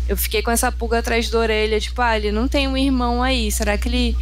eu 0.10 0.18
fiquei 0.18 0.42
com 0.42 0.52
essa 0.52 0.72
pulga 0.72 1.00
atrás 1.00 1.30
da 1.30 1.38
orelha, 1.38 1.80
tipo, 1.80 2.02
ah, 2.02 2.18
ele 2.18 2.32
não 2.32 2.48
tem 2.48 2.68
um 2.68 2.76
irmão 2.76 3.22
aí, 3.22 3.52
será 3.52 3.78
que 3.78 3.88
ele 3.88 4.18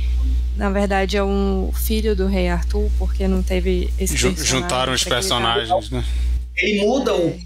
na 0.58 0.70
verdade 0.70 1.16
é 1.16 1.24
um 1.24 1.72
filho 1.74 2.16
do 2.16 2.28
rei 2.28 2.50
Arthur, 2.50 2.90
porque 2.98 3.28
não 3.28 3.42
teve 3.42 3.90
esse 3.98 4.18
Juntaram 4.18 4.92
os 4.92 5.04
personagens, 5.04 5.90
né? 5.90 6.04
Ele 6.56 6.82
muda 6.82 7.16
o, 7.16 7.40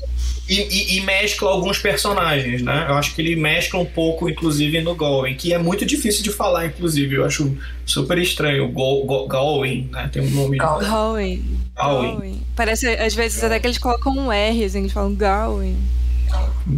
e, 0.47 0.55
e, 0.55 0.97
e, 0.97 1.01
mescla 1.01 1.49
alguns 1.49 1.77
personagens, 1.79 2.61
né? 2.61 2.87
Eu 2.89 2.95
acho 2.95 3.13
que 3.13 3.21
ele 3.21 3.35
mescla 3.35 3.79
um 3.79 3.85
pouco, 3.85 4.29
inclusive, 4.29 4.81
no 4.81 4.95
Gawain, 4.95 5.35
que 5.35 5.53
é 5.53 5.57
muito 5.57 5.85
difícil 5.85 6.23
de 6.23 6.31
falar, 6.31 6.65
inclusive. 6.65 7.15
Eu 7.15 7.25
acho 7.25 7.57
super 7.85 8.17
estranho. 8.17 8.69
Go, 8.69 9.27
Gawain, 9.27 9.89
né? 9.91 10.09
Tem 10.11 10.21
um 10.21 10.29
nome. 10.29 10.57
Gawain. 10.57 11.43
Gawain. 11.75 12.41
Parece, 12.55 12.87
às 12.87 13.13
vezes, 13.13 13.43
até 13.43 13.59
que 13.59 13.67
eles 13.67 13.77
colocam 13.77 14.13
um 14.17 14.31
R, 14.31 14.63
assim, 14.63 14.79
eles 14.79 14.91
falam 14.91 15.13
Gawain. 15.13 15.77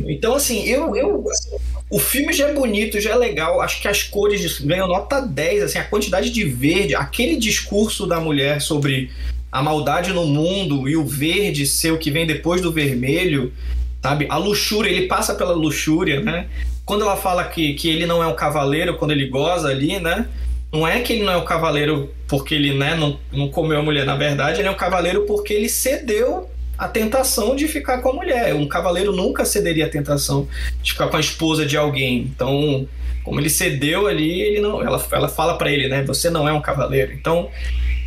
Então, 0.07 0.35
assim, 0.35 0.63
eu, 0.65 0.95
eu 0.95 1.29
assim, 1.29 1.49
o 1.89 1.99
filme 1.99 2.33
já 2.33 2.49
é 2.49 2.53
bonito, 2.53 2.99
já 2.99 3.11
é 3.11 3.15
legal. 3.15 3.61
Acho 3.61 3.81
que 3.81 3.87
as 3.87 4.03
cores 4.03 4.59
ganham 4.61 4.87
nota 4.87 5.21
10, 5.21 5.63
assim, 5.63 5.77
a 5.77 5.83
quantidade 5.83 6.29
de 6.29 6.43
verde, 6.43 6.95
aquele 6.95 7.35
discurso 7.35 8.07
da 8.07 8.19
mulher 8.19 8.61
sobre 8.61 9.11
a 9.51 9.61
maldade 9.61 10.11
no 10.11 10.25
mundo 10.25 10.89
e 10.89 10.95
o 10.95 11.05
verde 11.05 11.65
ser 11.67 11.91
o 11.91 11.97
que 11.97 12.09
vem 12.09 12.25
depois 12.25 12.61
do 12.61 12.71
vermelho, 12.71 13.53
sabe? 14.01 14.25
A 14.29 14.37
luxúria, 14.37 14.89
ele 14.89 15.07
passa 15.07 15.35
pela 15.35 15.53
luxúria, 15.53 16.21
né? 16.21 16.47
Quando 16.85 17.03
ela 17.03 17.15
fala 17.15 17.43
que, 17.43 17.73
que 17.75 17.87
ele 17.87 18.05
não 18.05 18.23
é 18.23 18.27
um 18.27 18.35
cavaleiro, 18.35 18.97
quando 18.97 19.11
ele 19.11 19.27
goza 19.27 19.69
ali, 19.69 19.99
né? 19.99 20.27
Não 20.71 20.87
é 20.87 21.01
que 21.01 21.13
ele 21.13 21.23
não 21.23 21.33
é 21.33 21.37
um 21.37 21.45
cavaleiro 21.45 22.11
porque 22.27 22.55
ele 22.55 22.73
né, 22.73 22.95
não, 22.95 23.19
não 23.31 23.47
comeu 23.47 23.77
a 23.77 23.83
mulher, 23.83 24.05
na 24.05 24.15
verdade, 24.15 24.59
ele 24.59 24.67
é 24.67 24.71
um 24.71 24.75
cavaleiro 24.75 25.21
porque 25.27 25.53
ele 25.53 25.69
cedeu 25.69 26.49
a 26.77 26.87
tentação 26.87 27.55
de 27.55 27.67
ficar 27.67 27.99
com 27.99 28.09
a 28.09 28.13
mulher. 28.13 28.53
Um 28.53 28.67
cavaleiro 28.67 29.11
nunca 29.11 29.45
cederia 29.45 29.85
a 29.85 29.89
tentação 29.89 30.47
de 30.81 30.91
ficar 30.91 31.07
com 31.07 31.17
a 31.17 31.19
esposa 31.19 31.65
de 31.65 31.77
alguém. 31.77 32.19
Então, 32.19 32.87
como 33.23 33.39
ele 33.39 33.49
cedeu 33.49 34.07
ali, 34.07 34.41
ele 34.41 34.61
não, 34.61 34.81
ela, 34.81 35.03
ela 35.11 35.29
fala 35.29 35.57
para 35.57 35.71
ele, 35.71 35.87
né? 35.87 36.03
Você 36.03 36.29
não 36.29 36.47
é 36.47 36.53
um 36.53 36.61
cavaleiro. 36.61 37.13
Então, 37.13 37.49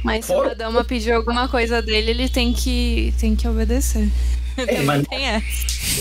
mas 0.05 0.27
for... 0.27 0.47
se 0.47 0.53
a 0.53 0.55
dama 0.55 0.85
pedir 0.85 1.13
alguma 1.13 1.49
coisa 1.49 1.81
dele, 1.81 2.11
ele 2.11 2.29
tem 2.29 2.53
que 2.53 3.13
tem 3.19 3.35
que 3.35 3.49
obedecer. 3.49 4.09
É, 4.57 4.81
mas, 4.81 5.05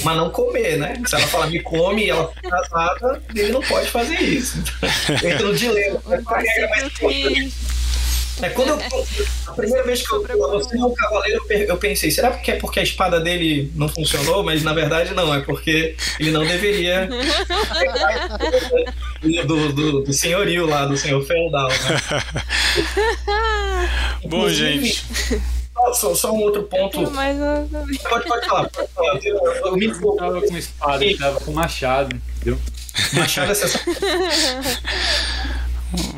mas, 0.03 0.17
não 0.17 0.29
comer, 0.29 0.77
né? 0.77 1.01
Se 1.05 1.15
ela 1.15 1.27
falar 1.27 1.47
me 1.47 1.59
come 1.59 2.05
e 2.05 2.09
ela 2.09 2.31
fica 2.31 2.49
casada, 2.49 3.21
ele 3.35 3.51
não 3.51 3.61
pode 3.61 3.87
fazer 3.89 4.17
isso. 4.21 4.63
Entra 5.11 5.45
no 5.45 5.53
dilema. 5.53 6.01
Que... 6.97 7.51
É, 8.41 8.49
quando 8.49 8.69
eu, 8.69 8.77
a 9.47 9.51
primeira 9.53 9.83
vez 9.83 10.05
que 10.05 10.13
eu 10.13 10.21
você 10.21 10.77
é 10.77 10.85
um 10.85 10.93
cavaleiro, 10.93 11.45
eu 11.49 11.77
pensei, 11.77 12.11
será 12.11 12.31
que 12.31 12.51
é 12.51 12.55
porque 12.57 12.79
a 12.79 12.83
espada 12.83 13.19
dele 13.19 13.71
não 13.75 13.87
funcionou? 13.87 14.43
Mas 14.43 14.63
na 14.63 14.73
verdade 14.73 15.13
não, 15.13 15.33
é 15.33 15.41
porque 15.41 15.95
ele 16.19 16.31
não 16.31 16.45
deveria 16.45 17.07
do, 19.45 19.73
do, 19.73 20.01
do 20.03 20.13
senhorio 20.13 20.65
lá, 20.65 20.85
do 20.85 20.97
senhor 20.97 21.23
feudal. 21.25 21.69
Né? 21.69 21.75
Bom, 24.27 24.49
gente. 24.49 25.03
Só, 25.93 26.15
só, 26.15 26.31
um 26.31 26.41
outro 26.41 26.63
ponto. 26.63 27.11
Mas, 27.11 27.37
pode, 28.09 28.27
pode 28.27 28.45
falar, 28.47 28.69
pode 28.69 28.87
falar. 28.93 29.19
Eu, 29.23 29.37
eu 29.65 29.75
me 29.75 29.87
tava 30.17 30.41
com 30.41 30.57
espada, 30.57 31.05
ele 31.05 31.17
tava 31.17 31.39
com 31.39 31.51
machado, 31.51 32.15
entendeu? 32.37 32.59
Machado 33.13 33.51
é 33.51 33.55
sensacional. 33.55 34.01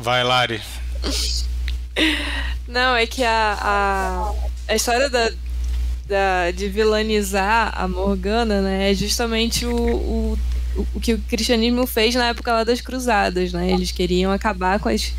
Vai, 0.00 0.24
Lari. 0.24 0.60
Não, 2.66 2.94
é 2.94 3.06
que 3.06 3.24
a, 3.24 3.58
a, 3.60 4.34
a 4.68 4.74
história 4.74 5.08
da, 5.08 5.30
da, 6.06 6.50
de 6.50 6.68
vilanizar 6.68 7.72
a 7.74 7.88
Morgana, 7.88 8.60
né, 8.60 8.90
é 8.90 8.94
justamente 8.94 9.64
o, 9.66 9.74
o, 9.74 10.38
o 10.94 11.00
que 11.00 11.14
o 11.14 11.18
cristianismo 11.20 11.86
fez 11.86 12.14
na 12.14 12.28
época 12.28 12.52
lá 12.52 12.64
das 12.64 12.80
cruzadas, 12.80 13.52
né? 13.52 13.70
Eles 13.70 13.90
queriam 13.90 14.30
acabar 14.30 14.78
com 14.78 14.88
as, 14.88 15.12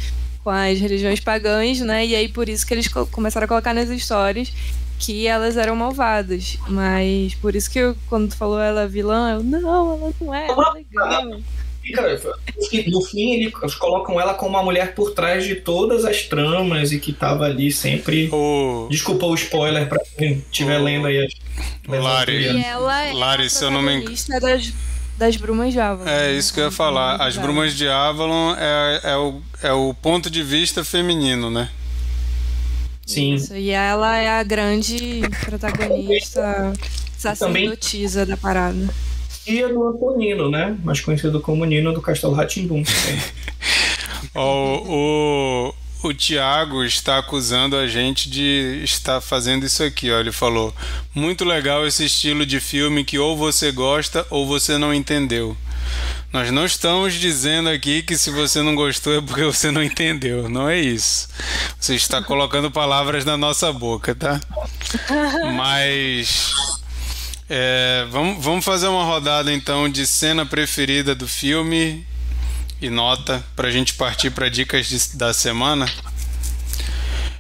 com 0.44 0.50
as 0.50 0.80
religiões 0.80 1.20
pagãs, 1.20 1.80
né? 1.82 2.06
E 2.06 2.16
aí 2.16 2.28
por 2.28 2.48
isso 2.48 2.66
que 2.66 2.74
eles 2.74 2.88
começaram 2.88 3.46
a 3.46 3.48
colocar 3.48 3.74
nas 3.74 3.90
histórias 3.90 4.52
que 5.00 5.26
elas 5.28 5.58
eram 5.58 5.76
malvadas. 5.76 6.58
Mas 6.68 7.34
por 7.36 7.56
isso 7.56 7.70
que 7.72 7.80
eu, 7.80 7.96
quando 8.08 8.30
tu 8.30 8.36
falou 8.36 8.60
ela 8.60 8.82
é 8.82 8.88
vilã, 8.88 9.36
eu, 9.36 9.44
não, 9.44 9.60
ela 9.60 10.14
não 10.20 10.36
é, 10.36 10.48
ela 10.48 10.70
é 10.70 10.74
legal. 10.74 11.42
No 12.88 13.02
fim, 13.02 13.34
eles 13.34 13.76
colocam 13.76 14.20
ela 14.20 14.34
como 14.34 14.52
uma 14.52 14.64
mulher 14.64 14.94
por 14.94 15.12
trás 15.12 15.46
de 15.46 15.56
todas 15.56 16.06
as 16.06 16.24
tramas 16.24 16.92
e 16.92 17.00
que 17.00 17.14
tava 17.14 17.46
ali 17.46 17.72
sempre. 17.72 18.30
O... 18.32 18.88
Desculpa 18.90 19.26
o 19.26 19.36
spoiler 19.36 19.88
pra 19.88 20.00
quem 20.18 20.44
estiver 20.52 20.80
O- 20.80 20.84
lendo 20.84 21.08
aí. 21.08 21.28
O 21.88 21.96
Lari. 21.96 22.34
E 22.34 22.64
ela 22.64 23.02
é 23.06 23.14
Lari, 23.14 23.46
a 23.46 23.50
se 23.50 23.64
eu 23.64 23.72
não 23.72 23.82
me 23.82 23.96
engano. 23.96 24.16
das, 24.42 24.74
das 25.18 25.36
Brumas 25.36 25.74
de 25.74 25.80
Avalon. 25.80 26.10
É 26.10 26.28
né? 26.28 26.34
isso 26.34 26.54
que 26.54 26.60
eu 26.60 26.66
ia 26.66 26.72
falar. 26.72 27.16
As 27.18 27.36
Brumas 27.38 27.74
de 27.76 27.88
Avalon 27.88 28.56
é, 28.58 29.02
é, 29.04 29.18
o, 29.18 29.42
é 29.64 29.74
o 29.74 29.94
ponto 29.94 30.30
de 30.30 30.44
vista 30.44 30.84
feminino, 30.84 31.50
né? 31.50 31.70
Sim. 33.06 33.34
Isso, 33.34 33.56
e 33.56 33.72
ela 33.72 34.18
é 34.18 34.30
a 34.30 34.44
grande 34.44 35.22
protagonista 35.44 36.74
sacerdotisa 37.18 38.26
da 38.26 38.38
parada. 38.38 38.88
E 39.50 39.64
a 39.64 39.68
do 39.68 39.88
Antonino, 39.88 40.50
né? 40.50 40.78
Mais 40.84 41.02
conhecido 41.02 41.42
como 41.42 41.66
Nino 41.66 41.92
do 41.92 42.02
Castelo 42.02 42.34
Ratimbum. 42.34 42.84
Ó, 44.36 44.84
o, 44.86 45.76
o 46.04 46.14
Tiago 46.14 46.84
está 46.84 47.18
acusando 47.18 47.76
a 47.76 47.88
gente 47.88 48.30
de 48.30 48.82
estar 48.84 49.20
fazendo 49.22 49.66
isso 49.66 49.84
aqui. 49.84 50.12
Ó. 50.12 50.20
Ele 50.20 50.32
falou: 50.32 50.74
Muito 51.16 51.44
legal 51.44 51.88
esse 51.88 52.06
estilo 52.06 52.46
de 52.46 52.60
filme 52.60 53.04
que 53.04 53.18
ou 53.18 53.36
você 53.36 53.72
gosta 53.72 54.26
ou 54.30 54.46
você 54.46 54.78
não 54.78 54.94
entendeu. 54.94 55.58
Nós 56.32 56.52
não 56.52 56.64
estamos 56.64 57.16
dizendo 57.16 57.70
aqui 57.70 58.04
que 58.04 58.16
se 58.16 58.30
você 58.30 58.62
não 58.62 58.76
gostou 58.76 59.18
é 59.18 59.22
porque 59.22 59.44
você 59.44 59.72
não 59.72 59.84
entendeu. 59.84 60.48
Não 60.48 60.70
é 60.70 60.80
isso. 60.80 61.28
Você 61.80 61.96
está 61.96 62.22
colocando 62.22 62.70
palavras 62.70 63.26
na 63.26 63.36
nossa 63.36 63.74
boca, 63.74 64.14
tá? 64.14 64.40
Mas. 65.58 66.79
É, 67.50 68.06
vamos, 68.12 68.44
vamos 68.44 68.64
fazer 68.64 68.88
uma 68.88 69.04
rodada 69.04 69.52
então 69.52 69.90
de 69.90 70.06
cena 70.06 70.46
preferida 70.46 71.16
do 71.16 71.28
filme 71.28 72.06
e 72.82 72.90
nota 72.90 73.44
para 73.56 73.68
a 73.68 73.72
gente 73.72 73.94
partir 73.96 74.30
para 74.30 74.50
dicas 74.50 74.88
de- 74.88 75.18
da 75.18 75.34
semana. 75.34 75.86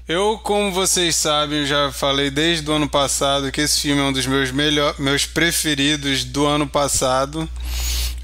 Eu, 0.07 0.39
como 0.43 0.71
vocês 0.71 1.15
sabem, 1.15 1.67
já 1.67 1.91
falei 1.91 2.31
desde 2.31 2.67
o 2.67 2.73
ano 2.73 2.89
passado 2.89 3.51
que 3.51 3.61
esse 3.61 3.81
filme 3.81 4.01
é 4.01 4.05
um 4.05 4.11
dos 4.11 4.25
meus, 4.25 4.49
melhor, 4.51 4.95
meus 4.97 5.25
preferidos 5.27 6.23
do 6.23 6.47
ano 6.47 6.67
passado. 6.67 7.47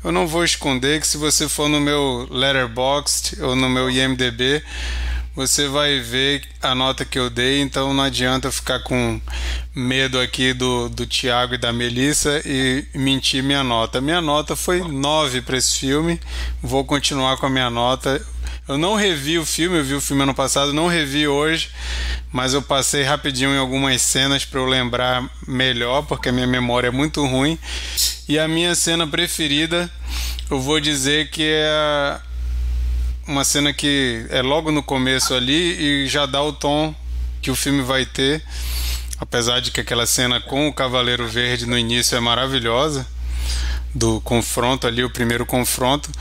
Eu 0.03 0.11
não 0.11 0.27
vou 0.27 0.43
esconder 0.43 0.99
que 0.99 1.07
se 1.07 1.17
você 1.17 1.47
for 1.47 1.69
no 1.69 1.79
meu 1.79 2.27
Letterboxd 2.31 3.41
ou 3.41 3.55
no 3.55 3.69
meu 3.69 3.89
IMDb, 3.89 4.63
você 5.35 5.67
vai 5.67 5.99
ver 5.99 6.43
a 6.61 6.73
nota 6.73 7.03
que 7.03 7.19
eu 7.19 7.29
dei, 7.29 7.59
então 7.59 7.93
não 7.93 8.03
adianta 8.03 8.51
ficar 8.51 8.79
com 8.79 9.19
medo 9.75 10.19
aqui 10.19 10.53
do, 10.53 10.87
do 10.87 11.05
Thiago 11.05 11.55
e 11.55 11.57
da 11.57 11.73
Melissa 11.73 12.41
e 12.45 12.85
mentir 12.95 13.43
minha 13.43 13.63
nota. 13.63 13.99
Minha 13.99 14.21
nota 14.21 14.55
foi 14.55 14.79
9 14.79 15.41
para 15.41 15.57
esse 15.57 15.77
filme, 15.77 16.19
vou 16.63 16.85
continuar 16.85 17.35
com 17.35 17.45
a 17.47 17.49
minha 17.49 17.69
nota. 17.69 18.25
Eu 18.67 18.77
não 18.77 18.95
revi 18.95 19.37
o 19.37 19.45
filme, 19.45 19.77
eu 19.77 19.83
vi 19.83 19.93
o 19.93 20.01
filme 20.01 20.23
ano 20.23 20.33
passado, 20.33 20.73
não 20.73 20.87
revi 20.87 21.27
hoje, 21.27 21.69
mas 22.31 22.53
eu 22.53 22.61
passei 22.61 23.03
rapidinho 23.03 23.51
em 23.51 23.57
algumas 23.57 24.01
cenas 24.01 24.45
para 24.45 24.59
eu 24.59 24.65
lembrar 24.65 25.29
melhor, 25.45 26.03
porque 26.03 26.29
a 26.29 26.31
minha 26.31 26.47
memória 26.47 26.87
é 26.87 26.91
muito 26.91 27.23
ruim. 27.25 27.59
E 28.27 28.39
a 28.39 28.47
minha 28.47 28.73
cena 28.73 29.05
preferida, 29.05 29.91
eu 30.49 30.59
vou 30.59 30.79
dizer 30.79 31.29
que 31.29 31.43
é 31.43 32.19
uma 33.27 33.43
cena 33.43 33.73
que 33.73 34.25
é 34.29 34.41
logo 34.41 34.71
no 34.71 34.83
começo 34.83 35.33
ali 35.33 36.03
e 36.03 36.07
já 36.07 36.25
dá 36.25 36.41
o 36.41 36.53
tom 36.53 36.93
que 37.41 37.49
o 37.49 37.55
filme 37.55 37.81
vai 37.81 38.05
ter. 38.05 38.43
Apesar 39.19 39.61
de 39.61 39.71
que 39.71 39.79
aquela 39.79 40.05
cena 40.05 40.41
com 40.41 40.67
o 40.67 40.73
Cavaleiro 40.73 41.27
Verde 41.27 41.65
no 41.65 41.77
início 41.77 42.17
é 42.17 42.19
maravilhosa, 42.19 43.07
do 43.93 44.19
confronto 44.21 44.85
ali, 44.85 45.03
o 45.03 45.09
primeiro 45.09 45.45
confronto, 45.45 46.11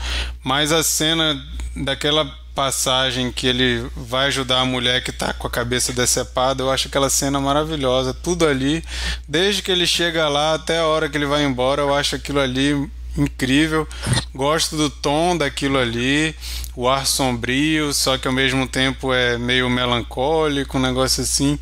mas 0.41 0.71
a 0.71 0.81
cena 0.81 1.37
daquela 1.75 2.25
passagem 2.55 3.33
que 3.33 3.45
ele 3.45 3.85
vai 3.97 4.27
ajudar 4.27 4.61
a 4.61 4.65
mulher 4.65 5.03
que 5.03 5.11
tá 5.11 5.33
com 5.33 5.45
a 5.45 5.49
cabeça 5.49 5.91
decepada, 5.91 6.63
eu 6.63 6.71
acho 6.71 6.87
aquela 6.87 7.09
cena 7.09 7.37
maravilhosa, 7.37 8.13
tudo 8.13 8.47
ali, 8.47 8.81
desde 9.27 9.61
que 9.61 9.69
ele 9.69 9.85
chega 9.85 10.29
lá 10.29 10.53
até 10.53 10.79
a 10.79 10.85
hora 10.85 11.09
que 11.09 11.17
ele 11.17 11.25
vai 11.25 11.43
embora, 11.43 11.81
eu 11.81 11.93
acho 11.93 12.15
aquilo 12.15 12.39
ali 12.39 12.89
incrível. 13.17 13.87
Gosto 14.33 14.75
do 14.75 14.89
tom 14.89 15.37
daquilo 15.37 15.77
ali, 15.77 16.35
o 16.75 16.89
ar 16.89 17.05
sombrio, 17.05 17.93
só 17.93 18.17
que 18.17 18.27
ao 18.27 18.33
mesmo 18.33 18.67
tempo 18.67 19.13
é 19.13 19.37
meio 19.37 19.69
melancólico, 19.69 20.77
um 20.77 20.81
negócio 20.81 21.23
assim. 21.23 21.57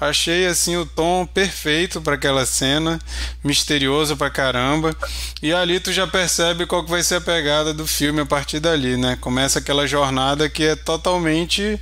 Achei 0.00 0.46
assim 0.46 0.76
o 0.76 0.86
tom 0.86 1.26
perfeito 1.26 2.00
para 2.00 2.14
aquela 2.14 2.46
cena, 2.46 2.98
misterioso 3.44 4.16
pra 4.16 4.30
caramba. 4.30 4.96
E 5.42 5.52
ali 5.52 5.78
tu 5.78 5.92
já 5.92 6.06
percebe 6.06 6.66
qual 6.66 6.84
que 6.84 6.90
vai 6.90 7.02
ser 7.02 7.16
a 7.16 7.20
pegada 7.20 7.74
do 7.74 7.86
filme 7.86 8.20
a 8.20 8.26
partir 8.26 8.60
dali, 8.60 8.96
né? 8.96 9.16
Começa 9.20 9.58
aquela 9.58 9.86
jornada 9.86 10.48
que 10.48 10.64
é 10.64 10.76
totalmente 10.76 11.78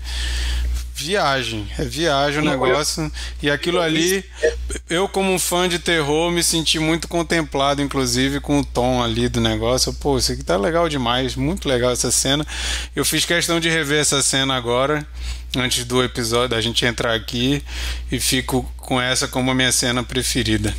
viagem, 0.99 1.70
é 1.78 1.84
viagem 1.84 2.40
o 2.40 2.44
negócio. 2.44 3.11
E 3.40 3.49
aquilo 3.49 3.80
ali, 3.80 4.24
eu 4.90 5.09
como 5.09 5.32
um 5.32 5.38
fã 5.38 5.68
de 5.68 5.78
terror, 5.78 6.30
me 6.32 6.42
senti 6.42 6.80
muito 6.80 7.07
contemplado, 7.07 7.80
inclusive, 7.80 8.40
com 8.40 8.59
o 8.59 8.64
tom 8.64 9.01
ali 9.03 9.28
do 9.28 9.40
negócio. 9.40 9.92
Pô, 9.94 10.18
isso 10.18 10.32
aqui 10.32 10.42
tá 10.42 10.57
legal 10.57 10.88
demais, 10.88 11.36
muito 11.36 11.68
legal 11.68 11.92
essa 11.92 12.11
cena. 12.11 12.44
Eu 12.96 13.05
fiz 13.05 13.24
questão 13.24 13.61
de 13.61 13.68
rever 13.68 14.01
essa 14.01 14.20
cena 14.22 14.57
agora, 14.57 15.07
antes 15.57 15.84
do 15.84 16.03
episódio, 16.03 16.49
da 16.49 16.61
gente 16.61 16.84
entrar 16.84 17.14
aqui, 17.14 17.62
e 18.11 18.18
fico 18.18 18.68
com 18.76 19.01
essa 19.01 19.28
como 19.28 19.53
a 19.53 19.55
minha 19.55 19.70
cena 19.70 20.03
preferida. 20.03 20.74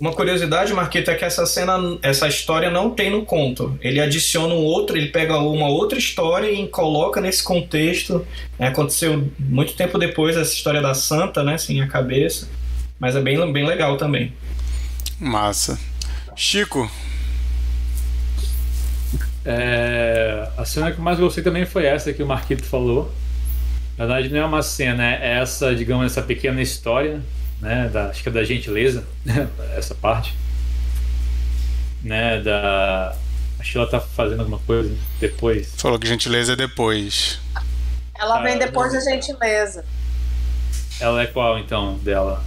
Uma 0.00 0.14
curiosidade, 0.14 0.72
Marquito, 0.72 1.10
é 1.10 1.14
que 1.14 1.26
essa 1.26 1.44
cena, 1.44 1.98
essa 2.00 2.26
história 2.26 2.70
não 2.70 2.90
tem 2.90 3.10
no 3.10 3.24
conto. 3.26 3.78
Ele 3.82 4.00
adiciona 4.00 4.54
um 4.54 4.64
outro, 4.64 4.96
ele 4.96 5.08
pega 5.08 5.38
uma 5.38 5.68
outra 5.68 5.98
história 5.98 6.50
e 6.50 6.66
coloca 6.68 7.20
nesse 7.20 7.44
contexto. 7.44 8.26
É, 8.58 8.68
aconteceu 8.68 9.30
muito 9.38 9.74
tempo 9.74 9.98
depois 9.98 10.38
essa 10.38 10.54
história 10.54 10.80
da 10.80 10.94
Santa, 10.94 11.44
né? 11.44 11.58
Sem 11.58 11.82
a 11.82 11.86
cabeça. 11.86 12.48
Mas 12.98 13.14
é 13.14 13.20
bem, 13.20 13.52
bem 13.52 13.66
legal 13.66 13.98
também. 13.98 14.32
Massa. 15.18 15.78
Chico, 16.34 16.90
É, 19.44 20.48
a 20.56 20.64
cena 20.64 20.92
que 20.92 20.98
eu 20.98 21.04
mais 21.04 21.18
gostei 21.18 21.42
também 21.42 21.64
foi 21.64 21.84
essa 21.84 22.12
que 22.12 22.22
o 22.22 22.26
Marquito 22.26 22.64
falou. 22.64 23.12
Na 23.98 24.06
verdade, 24.06 24.30
não 24.30 24.38
é 24.38 24.44
uma 24.44 24.62
cena, 24.62 25.04
é 25.04 25.38
essa, 25.40 25.74
digamos, 25.74 26.06
essa 26.06 26.22
pequena 26.22 26.60
história, 26.62 27.20
né? 27.60 27.88
Da, 27.88 28.06
acho 28.06 28.22
que 28.22 28.28
é 28.28 28.32
da 28.32 28.44
gentileza, 28.44 29.06
essa 29.76 29.94
parte. 29.94 30.34
Né? 32.02 32.40
Da. 32.40 33.14
Acho 33.58 33.72
que 33.72 33.78
ela 33.78 33.86
tá 33.86 34.00
fazendo 34.00 34.40
alguma 34.40 34.58
coisa 34.60 34.96
depois. 35.20 35.74
falou 35.76 35.98
que 35.98 36.06
gentileza 36.06 36.54
é 36.54 36.56
depois. 36.56 37.38
Ela 38.18 38.42
vem 38.42 38.54
Ah, 38.54 38.58
depois 38.58 38.92
da 38.92 39.00
gentileza. 39.00 39.84
Ela 40.98 41.22
é 41.22 41.26
qual 41.26 41.58
então 41.58 41.98
dela? 41.98 42.42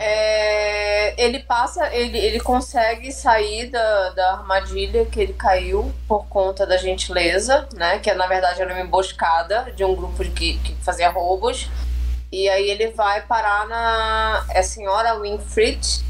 É, 0.00 1.22
ele 1.22 1.40
passa, 1.40 1.94
ele, 1.94 2.16
ele 2.16 2.40
consegue 2.40 3.12
sair 3.12 3.68
da, 3.70 4.10
da 4.10 4.32
armadilha 4.34 5.04
que 5.04 5.20
ele 5.20 5.34
caiu 5.34 5.92
por 6.06 6.26
conta 6.26 6.66
da 6.66 6.76
gentileza, 6.76 7.68
né? 7.74 7.98
Que 7.98 8.12
na 8.14 8.26
verdade 8.26 8.62
era 8.62 8.72
uma 8.72 8.82
emboscada 8.82 9.70
de 9.76 9.84
um 9.84 9.94
grupo 9.94 10.24
de, 10.24 10.30
que, 10.30 10.58
que 10.58 10.74
fazia 10.82 11.10
roubos. 11.10 11.68
E 12.30 12.48
aí 12.48 12.68
ele 12.70 12.88
vai 12.92 13.22
parar 13.22 13.66
na. 13.66 14.44
É 14.50 14.60
a 14.60 14.62
senhora 14.62 15.18
Winfried. 15.20 16.04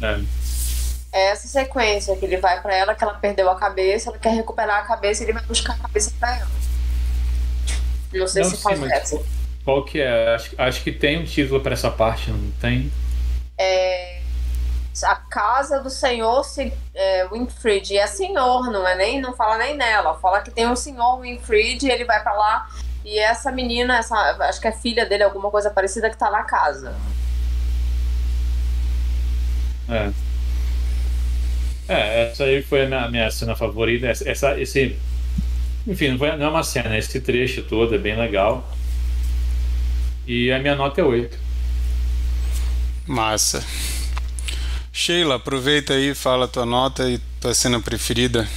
É. 0.00 0.20
É 1.14 1.26
essa 1.28 1.46
sequência 1.46 2.16
que 2.16 2.24
ele 2.24 2.38
vai 2.38 2.60
pra 2.62 2.74
ela, 2.74 2.94
que 2.94 3.04
ela 3.04 3.14
perdeu 3.14 3.50
a 3.50 3.54
cabeça, 3.56 4.08
ela 4.08 4.18
quer 4.18 4.30
recuperar 4.34 4.78
a 4.78 4.86
cabeça 4.86 5.22
e 5.22 5.26
ele 5.26 5.34
vai 5.34 5.42
buscar 5.42 5.74
a 5.74 5.78
cabeça 5.78 6.10
pra 6.18 6.36
ela. 6.38 6.48
Não 8.14 8.26
sei 8.26 8.42
Não, 8.42 8.50
se 8.50 8.56
sim, 8.56 8.62
faz 8.62 8.82
essa. 8.82 9.22
Qual 9.64 9.84
que 9.84 10.00
é? 10.00 10.34
Acho, 10.34 10.54
acho 10.58 10.82
que 10.82 10.90
tem 10.90 11.18
um 11.20 11.24
título 11.24 11.60
para 11.60 11.74
essa 11.74 11.90
parte, 11.90 12.30
não 12.30 12.50
tem? 12.52 12.90
é, 13.58 14.20
a 15.04 15.14
casa 15.16 15.80
do 15.80 15.88
senhor 15.90 16.42
Se- 16.44 16.72
é, 16.94 17.28
Winfried. 17.28 17.92
E 17.92 17.98
é 17.98 18.06
senhor, 18.06 18.70
não 18.70 18.86
é 18.86 18.94
nem, 18.96 19.20
não 19.20 19.34
fala 19.34 19.58
nem 19.58 19.76
nela. 19.76 20.14
Fala 20.18 20.40
que 20.40 20.50
tem 20.50 20.66
um 20.66 20.74
senhor 20.76 21.20
Winfried, 21.20 21.86
ele 21.88 22.04
vai 22.04 22.22
pra 22.22 22.32
lá 22.32 22.68
e 23.04 23.18
essa 23.18 23.50
menina, 23.52 23.98
essa, 23.98 24.16
acho 24.48 24.60
que 24.60 24.68
é 24.68 24.72
filha 24.72 25.06
dele, 25.06 25.22
alguma 25.24 25.50
coisa 25.50 25.70
parecida, 25.70 26.10
que 26.10 26.16
tá 26.18 26.30
na 26.30 26.44
casa. 26.44 26.94
É. 29.88 30.12
É, 31.88 32.30
essa 32.30 32.44
aí 32.44 32.62
foi 32.62 32.84
a 32.84 32.86
minha, 32.88 33.08
minha 33.10 33.30
cena 33.30 33.54
favorita. 33.56 34.06
Essa, 34.06 34.28
essa- 34.30 34.60
esse, 34.60 34.96
enfim, 35.86 36.10
não, 36.10 36.18
foi, 36.18 36.36
não 36.36 36.46
é 36.46 36.48
uma 36.48 36.62
cena, 36.64 36.96
esse 36.98 37.20
trecho 37.20 37.62
todo 37.64 37.94
é 37.94 37.98
bem 37.98 38.16
legal. 38.16 38.68
E 40.26 40.50
a 40.52 40.58
minha 40.58 40.74
nota 40.74 41.00
é 41.00 41.04
8. 41.04 41.38
Massa. 43.06 43.64
Sheila, 44.92 45.36
aproveita 45.36 45.94
aí, 45.94 46.14
fala 46.14 46.46
tua 46.46 46.66
nota 46.66 47.08
e 47.08 47.18
tua 47.40 47.54
cena 47.54 47.80
preferida. 47.80 48.48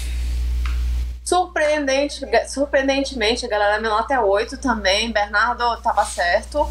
Surpreendente, 1.26 2.22
surpreendentemente, 2.48 3.48
galera, 3.48 3.80
minha 3.80 3.90
nota 3.90 4.14
é 4.14 4.20
8 4.20 4.58
também. 4.58 5.12
Bernardo 5.12 5.76
tava 5.82 6.06
certo. 6.06 6.70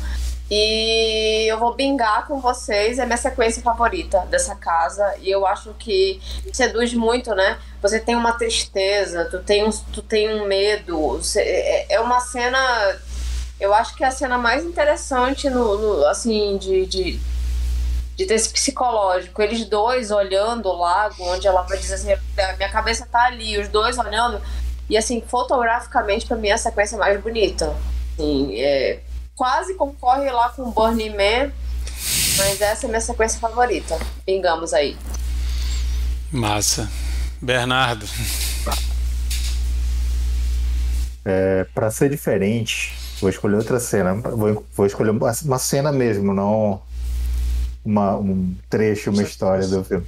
E 0.49 1.47
eu 1.51 1.59
vou 1.59 1.75
bingar 1.75 2.29
com 2.29 2.41
vocês, 2.41 3.01
é 3.01 3.05
minha 3.05 3.17
sequência 3.17 3.61
favorita 3.61 4.21
dessa 4.27 4.55
casa. 4.55 5.17
E 5.19 5.29
eu 5.29 5.45
acho 5.45 5.75
que 5.75 6.21
seduz 6.53 6.95
muito, 6.95 7.35
né? 7.35 7.59
Você 7.83 7.99
tem 7.99 8.15
uma 8.15 8.31
tristeza, 8.35 9.25
tu 9.25 9.43
tem 9.43 9.67
um, 9.67 9.71
tu 9.93 10.01
tem 10.01 10.33
um 10.33 10.47
medo. 10.47 11.21
É, 11.37 11.95
é 11.95 12.01
uma 12.01 12.21
cena. 12.21 12.59
Eu 13.59 13.75
acho 13.75 13.97
que 13.97 14.05
é 14.05 14.07
a 14.07 14.13
cena 14.13 14.39
mais 14.39 14.65
interessante 14.65 15.51
no, 15.51 15.79
no 15.79 16.07
assim, 16.07 16.59
de, 16.59 16.87
de, 16.87 17.21
de 18.17 18.27
ter 18.27 18.35
esse 18.35 18.49
psicológico. 18.49 19.43
Eles 19.43 19.65
dois 19.67 20.11
olhando 20.11 20.69
o 20.69 20.77
lago, 20.77 21.17
onde 21.25 21.47
ela 21.47 21.63
vai 21.63 21.79
dizer 21.79 21.95
assim, 21.95 22.15
minha 22.57 22.71
cabeça 22.71 23.07
tá 23.11 23.25
ali, 23.25 23.59
os 23.59 23.69
dois 23.69 23.99
olhando. 23.99 24.41
E 24.89 24.97
assim, 24.97 25.23
fotograficamente, 25.27 26.27
para 26.27 26.37
mim, 26.37 26.49
é 26.49 26.53
a 26.53 26.59
sequência 26.59 26.97
mais 26.99 27.21
bonita. 27.21 27.75
Assim, 28.13 28.55
é, 28.61 29.01
quase 29.35 29.75
concorre 29.75 30.31
lá 30.31 30.51
com 30.51 30.71
Burning 30.71 31.11
Man, 31.11 31.53
mas 32.37 32.61
essa 32.61 32.85
é 32.85 32.87
a 32.87 32.89
minha 32.89 33.01
sequência 33.01 33.41
favorita. 33.41 33.99
Pingamos 34.25 34.73
aí. 34.73 34.97
Massa. 36.31 36.91
Bernardo. 37.41 38.07
É, 41.25 41.65
para 41.75 41.91
ser 41.91 42.11
diferente, 42.11 42.95
vou 43.21 43.31
escolher 43.31 43.57
outra 43.57 43.81
cena. 43.81 44.15
Vou, 44.15 44.65
vou 44.75 44.87
escolher 44.87 45.11
uma 45.11 45.59
cena 45.59 45.91
mesmo, 45.91 46.33
não 46.33 46.81
uma, 47.85 48.17
um 48.17 48.55
trecho, 48.69 49.11
uma 49.11 49.23
história 49.23 49.67
do 49.67 49.85
filme. 49.85 50.07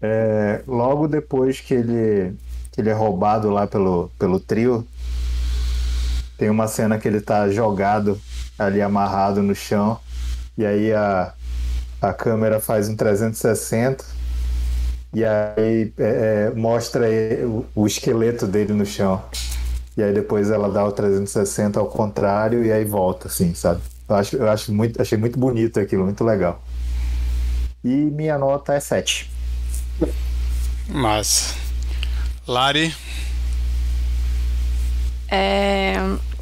É, 0.00 0.62
logo 0.66 1.08
depois 1.08 1.60
que 1.60 1.74
ele, 1.74 2.34
que 2.72 2.80
ele 2.80 2.90
é 2.90 2.92
roubado 2.92 3.50
lá 3.50 3.66
pelo, 3.66 4.10
pelo 4.18 4.40
trio, 4.40 4.86
tem 6.38 6.50
uma 6.50 6.68
cena 6.68 6.98
que 6.98 7.08
ele 7.08 7.20
tá 7.20 7.48
jogado 7.48 8.20
ali 8.58 8.80
amarrado 8.80 9.42
no 9.42 9.54
chão. 9.54 9.98
E 10.56 10.64
aí 10.64 10.92
a, 10.92 11.32
a 12.00 12.12
câmera 12.12 12.60
faz 12.60 12.88
um 12.88 12.96
360 12.96 14.04
e 15.14 15.24
aí 15.24 15.92
é, 15.98 16.50
é, 16.50 16.52
mostra 16.54 17.06
o, 17.44 17.64
o, 17.74 17.86
esqueleto 17.86 18.46
dele 18.46 18.72
no 18.72 18.84
chão. 18.84 19.22
E 19.96 20.02
aí 20.02 20.12
depois 20.12 20.50
ela 20.50 20.68
dá 20.70 20.84
o 20.84 20.92
360 20.92 21.80
ao 21.80 21.86
contrário 21.86 22.64
e 22.64 22.70
aí 22.70 22.84
volta, 22.84 23.28
assim, 23.28 23.54
sabe? 23.54 23.80
Eu, 24.08 24.14
acho, 24.14 24.36
eu 24.36 24.50
acho 24.50 24.72
muito, 24.72 25.00
achei 25.00 25.16
muito 25.16 25.38
bonito 25.38 25.80
aquilo, 25.80 26.04
muito 26.04 26.22
legal. 26.22 26.62
E 27.86 28.10
minha 28.10 28.36
nota 28.36 28.74
é 28.74 28.80
7. 28.80 29.30
Massa. 30.88 31.54
Lari? 32.44 32.92
É, 35.28 35.94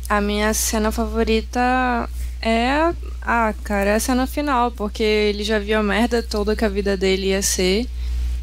a 0.08 0.22
minha 0.22 0.54
cena 0.54 0.90
favorita 0.90 2.08
é 2.40 2.94
ah, 3.20 3.54
cara, 3.62 3.90
é 3.90 3.94
a 3.96 4.00
cena 4.00 4.26
final, 4.26 4.70
porque 4.70 5.02
ele 5.02 5.44
já 5.44 5.58
viu 5.58 5.78
a 5.78 5.82
merda 5.82 6.22
toda 6.22 6.56
que 6.56 6.64
a 6.64 6.68
vida 6.70 6.96
dele 6.96 7.26
ia 7.26 7.42
ser. 7.42 7.86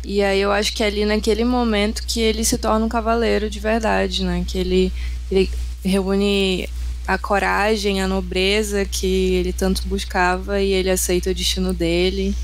E 0.04 0.22
aí 0.22 0.40
eu 0.40 0.52
acho 0.52 0.72
que 0.72 0.84
é 0.84 0.86
ali 0.86 1.04
naquele 1.04 1.44
momento 1.44 2.04
que 2.06 2.20
ele 2.20 2.46
se 2.46 2.60
torna 2.60 2.86
um 2.86 2.90
cavaleiro 2.90 3.50
de 3.50 3.60
verdade, 3.60 4.24
né? 4.24 4.46
Que 4.48 4.60
ele, 4.60 4.94
ele 5.32 5.50
reúne 5.84 6.70
a 7.08 7.18
coragem, 7.18 8.00
a 8.00 8.08
nobreza 8.08 8.86
que 8.86 9.34
ele 9.34 9.52
tanto 9.52 9.88
buscava 9.88 10.62
e 10.62 10.72
ele 10.72 10.92
aceita 10.92 11.32
o 11.32 11.34
destino 11.34 11.74
dele 11.74 12.36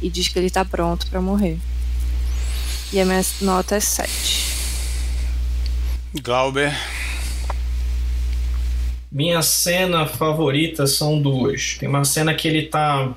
e 0.00 0.08
diz 0.08 0.28
que 0.28 0.38
ele 0.38 0.50
tá 0.50 0.64
pronto 0.64 1.06
para 1.08 1.20
morrer. 1.20 1.58
E 2.92 3.00
a 3.00 3.04
minha 3.04 3.22
nota 3.40 3.76
é 3.76 3.80
7. 3.80 4.50
Glauber. 6.22 6.76
Minha 9.10 9.42
cena 9.42 10.06
favorita 10.06 10.86
são 10.86 11.20
duas. 11.20 11.76
Tem 11.78 11.88
uma 11.88 12.04
cena 12.04 12.34
que 12.34 12.48
ele 12.48 12.62
tá. 12.62 13.12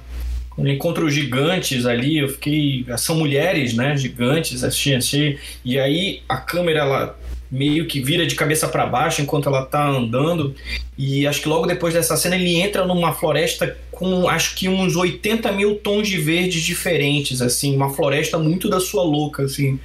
Quando 0.50 0.68
ele 0.68 0.76
encontra 0.76 1.04
os 1.04 1.14
gigantes 1.14 1.86
ali, 1.86 2.20
eu 2.20 2.30
fiquei. 2.30 2.86
São 2.98 3.16
mulheres, 3.16 3.74
né? 3.74 3.98
Gigantes, 3.98 4.64
assim, 4.64 4.94
assim. 4.94 5.38
E 5.66 5.80
aí 5.80 6.22
a 6.30 6.38
câmera, 6.38 6.80
ela 6.80 7.20
meio 7.54 7.86
que 7.86 8.02
vira 8.02 8.26
de 8.26 8.34
cabeça 8.34 8.68
para 8.68 8.88
baixo 8.88 9.22
enquanto 9.22 9.48
ela 9.48 9.64
tá 9.64 9.88
andando. 9.88 10.56
E 10.98 11.28
acho 11.28 11.42
que 11.42 11.48
logo 11.48 11.68
depois 11.68 11.94
dessa 11.94 12.18
cena 12.18 12.36
ele 12.36 12.56
entra 12.56 12.86
numa 12.86 13.14
floresta 13.14 13.78
com 14.04 14.28
acho 14.28 14.56
que 14.56 14.68
uns 14.68 14.98
80 14.98 15.50
mil 15.54 15.76
tons 15.76 16.10
de 16.10 16.18
verdes 16.18 16.62
diferentes, 16.62 17.42
assim, 17.42 17.74
uma 17.74 17.94
floresta 17.94 18.38
muito 18.38 18.68
da 18.68 18.82
sua 18.82 19.02
louca, 19.02 19.44
assim 19.44 19.80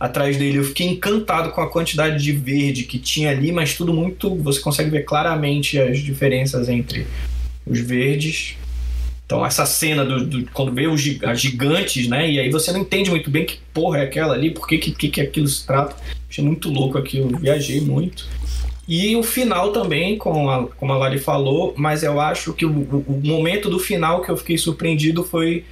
atrás 0.00 0.38
dele. 0.38 0.56
Eu 0.56 0.64
fiquei 0.64 0.86
encantado 0.86 1.50
com 1.50 1.60
a 1.60 1.68
quantidade 1.68 2.22
de 2.22 2.32
verde 2.32 2.84
que 2.84 2.98
tinha 2.98 3.28
ali, 3.28 3.52
mas 3.52 3.76
tudo 3.76 3.92
muito. 3.92 4.34
Você 4.36 4.58
consegue 4.60 4.88
ver 4.88 5.04
claramente 5.04 5.78
as 5.78 5.98
diferenças 5.98 6.66
entre 6.70 7.06
os 7.66 7.78
verdes. 7.80 8.56
Então, 9.26 9.44
essa 9.44 9.66
cena 9.66 10.02
do, 10.02 10.24
do 10.24 10.50
quando 10.52 10.72
vê 10.72 10.86
os 10.86 11.02
gigantes, 11.02 12.08
né? 12.08 12.30
E 12.30 12.40
aí 12.40 12.50
você 12.50 12.72
não 12.72 12.80
entende 12.80 13.10
muito 13.10 13.30
bem 13.30 13.44
que 13.44 13.58
porra 13.74 13.98
é 13.98 14.02
aquela 14.04 14.32
ali, 14.32 14.50
por 14.50 14.66
que, 14.66 14.78
que, 14.78 15.10
que 15.10 15.20
aquilo 15.20 15.46
se 15.46 15.66
trata. 15.66 15.94
Achei 16.30 16.42
muito 16.42 16.70
louco 16.70 16.96
aquilo, 16.96 17.36
viajei 17.36 17.82
muito. 17.82 18.26
E 18.88 19.14
o 19.16 19.22
final 19.22 19.70
também, 19.70 20.16
como 20.16 20.48
a, 20.48 20.66
como 20.66 20.94
a 20.94 20.96
Lari 20.96 21.18
falou, 21.18 21.74
mas 21.76 22.02
eu 22.02 22.18
acho 22.18 22.54
que 22.54 22.64
o, 22.64 22.70
o 22.70 23.20
momento 23.22 23.68
do 23.68 23.78
final 23.78 24.22
que 24.22 24.30
eu 24.30 24.36
fiquei 24.36 24.56
surpreendido 24.56 25.22
foi 25.22 25.66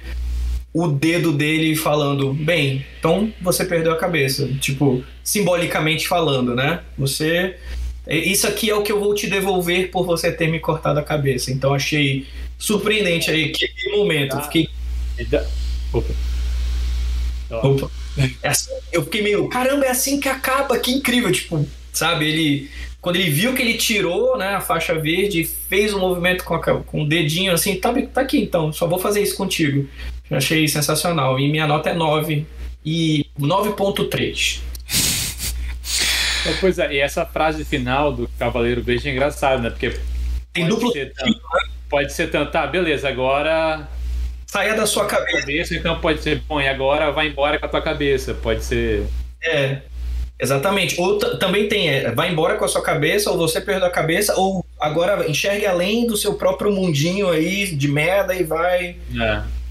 o 0.71 0.87
dedo 0.87 1.33
dele 1.33 1.75
falando: 1.75 2.31
bem, 2.31 2.85
então 2.99 3.33
você 3.41 3.65
perdeu 3.65 3.91
a 3.91 3.97
cabeça. 3.97 4.47
Tipo, 4.59 5.03
simbolicamente 5.23 6.07
falando, 6.07 6.53
né? 6.53 6.81
Você. 6.95 7.57
Isso 8.07 8.47
aqui 8.47 8.69
é 8.69 8.75
o 8.75 8.83
que 8.83 8.91
eu 8.91 8.99
vou 8.99 9.13
te 9.15 9.27
devolver 9.27 9.89
por 9.89 10.05
você 10.05 10.31
ter 10.31 10.47
me 10.47 10.59
cortado 10.59 10.99
a 10.99 11.03
cabeça. 11.03 11.51
Então 11.51 11.73
achei 11.73 12.27
surpreendente 12.57 13.31
aí 13.31 13.45
aquele 13.45 13.97
momento. 13.97 14.39
Fiquei. 14.43 14.69
Opa. 15.91 16.13
Opa. 17.49 17.91
É 18.41 18.49
assim, 18.49 18.71
eu 18.91 19.03
fiquei 19.03 19.21
meio, 19.21 19.47
caramba, 19.47 19.85
é 19.85 19.89
assim 19.89 20.19
que 20.19 20.27
acaba, 20.27 20.77
que 20.79 20.91
incrível, 20.91 21.31
tipo, 21.31 21.67
sabe, 21.97 22.27
ele 22.27 22.69
quando 23.01 23.15
ele 23.15 23.29
viu 23.29 23.53
que 23.53 23.61
ele 23.61 23.75
tirou 23.75 24.37
né, 24.37 24.55
a 24.55 24.61
faixa 24.61 24.93
verde, 24.95 25.43
fez 25.43 25.93
um 25.93 25.99
movimento 25.99 26.43
com, 26.43 26.55
a, 26.55 26.59
com 26.59 27.03
o 27.03 27.07
dedinho 27.07 27.53
assim, 27.53 27.75
tá, 27.75 27.93
tá 28.13 28.21
aqui 28.21 28.39
então, 28.39 28.73
só 28.73 28.87
vou 28.87 28.99
fazer 28.99 29.21
isso 29.21 29.37
contigo. 29.37 29.87
Eu 30.29 30.37
achei 30.37 30.67
sensacional. 30.67 31.39
E 31.39 31.49
minha 31.49 31.65
nota 31.65 31.89
é 31.89 31.93
9 31.93 32.45
e 32.85 33.25
9.3. 33.39 34.59
Pois 36.59 36.79
é, 36.79 36.93
e 36.93 36.99
essa 36.99 37.25
frase 37.25 37.65
final 37.65 38.11
do 38.11 38.29
Cavaleiro 38.39 38.81
Verde 38.81 39.09
é 39.09 39.11
engraçada, 39.11 39.61
né? 39.61 39.69
Porque 39.69 39.99
tem 40.53 40.67
duplo 40.67 40.91
ser 40.91 41.11
tanto, 41.13 41.41
pode 41.89 42.13
ser 42.13 42.31
tanto, 42.31 42.51
tá, 42.51 42.65
beleza, 42.65 43.07
agora 43.09 43.87
saia 44.45 44.73
da 44.73 44.85
sua 44.85 45.05
cabeça. 45.05 45.41
cabeça. 45.41 45.75
Então 45.75 45.99
pode 45.99 46.21
ser, 46.21 46.41
bom, 46.47 46.59
e 46.59 46.67
agora 46.67 47.11
vai 47.11 47.27
embora 47.27 47.59
com 47.59 47.65
a 47.65 47.69
tua 47.69 47.81
cabeça. 47.81 48.33
Pode 48.33 48.63
ser. 48.63 49.05
É, 49.43 49.81
exatamente. 50.39 50.99
Ou 50.99 51.17
também 51.37 51.67
tem, 51.67 51.89
é, 51.89 52.11
vai 52.11 52.31
embora 52.31 52.57
com 52.57 52.65
a 52.65 52.67
sua 52.67 52.81
cabeça, 52.81 53.31
ou 53.31 53.37
você 53.37 53.61
perdeu 53.61 53.87
a 53.87 53.91
cabeça, 53.91 54.35
ou 54.35 54.65
agora 54.79 55.29
enxergue 55.29 55.65
além 55.65 56.07
do 56.07 56.17
seu 56.17 56.35
próprio 56.35 56.71
mundinho 56.71 57.29
aí 57.29 57.75
de 57.75 57.87
merda 57.87 58.35
e 58.35 58.43
vai. 58.43 58.97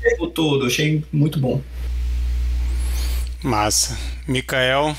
É 0.02 0.16
o 0.20 0.26
todo, 0.26 0.66
achei 0.66 1.04
muito 1.12 1.38
bom. 1.38 1.60
Massa. 3.42 3.96
Mikael. 4.26 4.96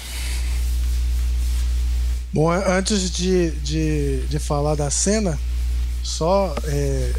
Bom, 2.32 2.50
antes 2.52 3.12
de, 3.12 3.52
de, 3.52 4.20
de 4.28 4.40
falar 4.40 4.76
da 4.76 4.90
cena, 4.90 5.38
só 6.04 6.56
é, 6.66 7.14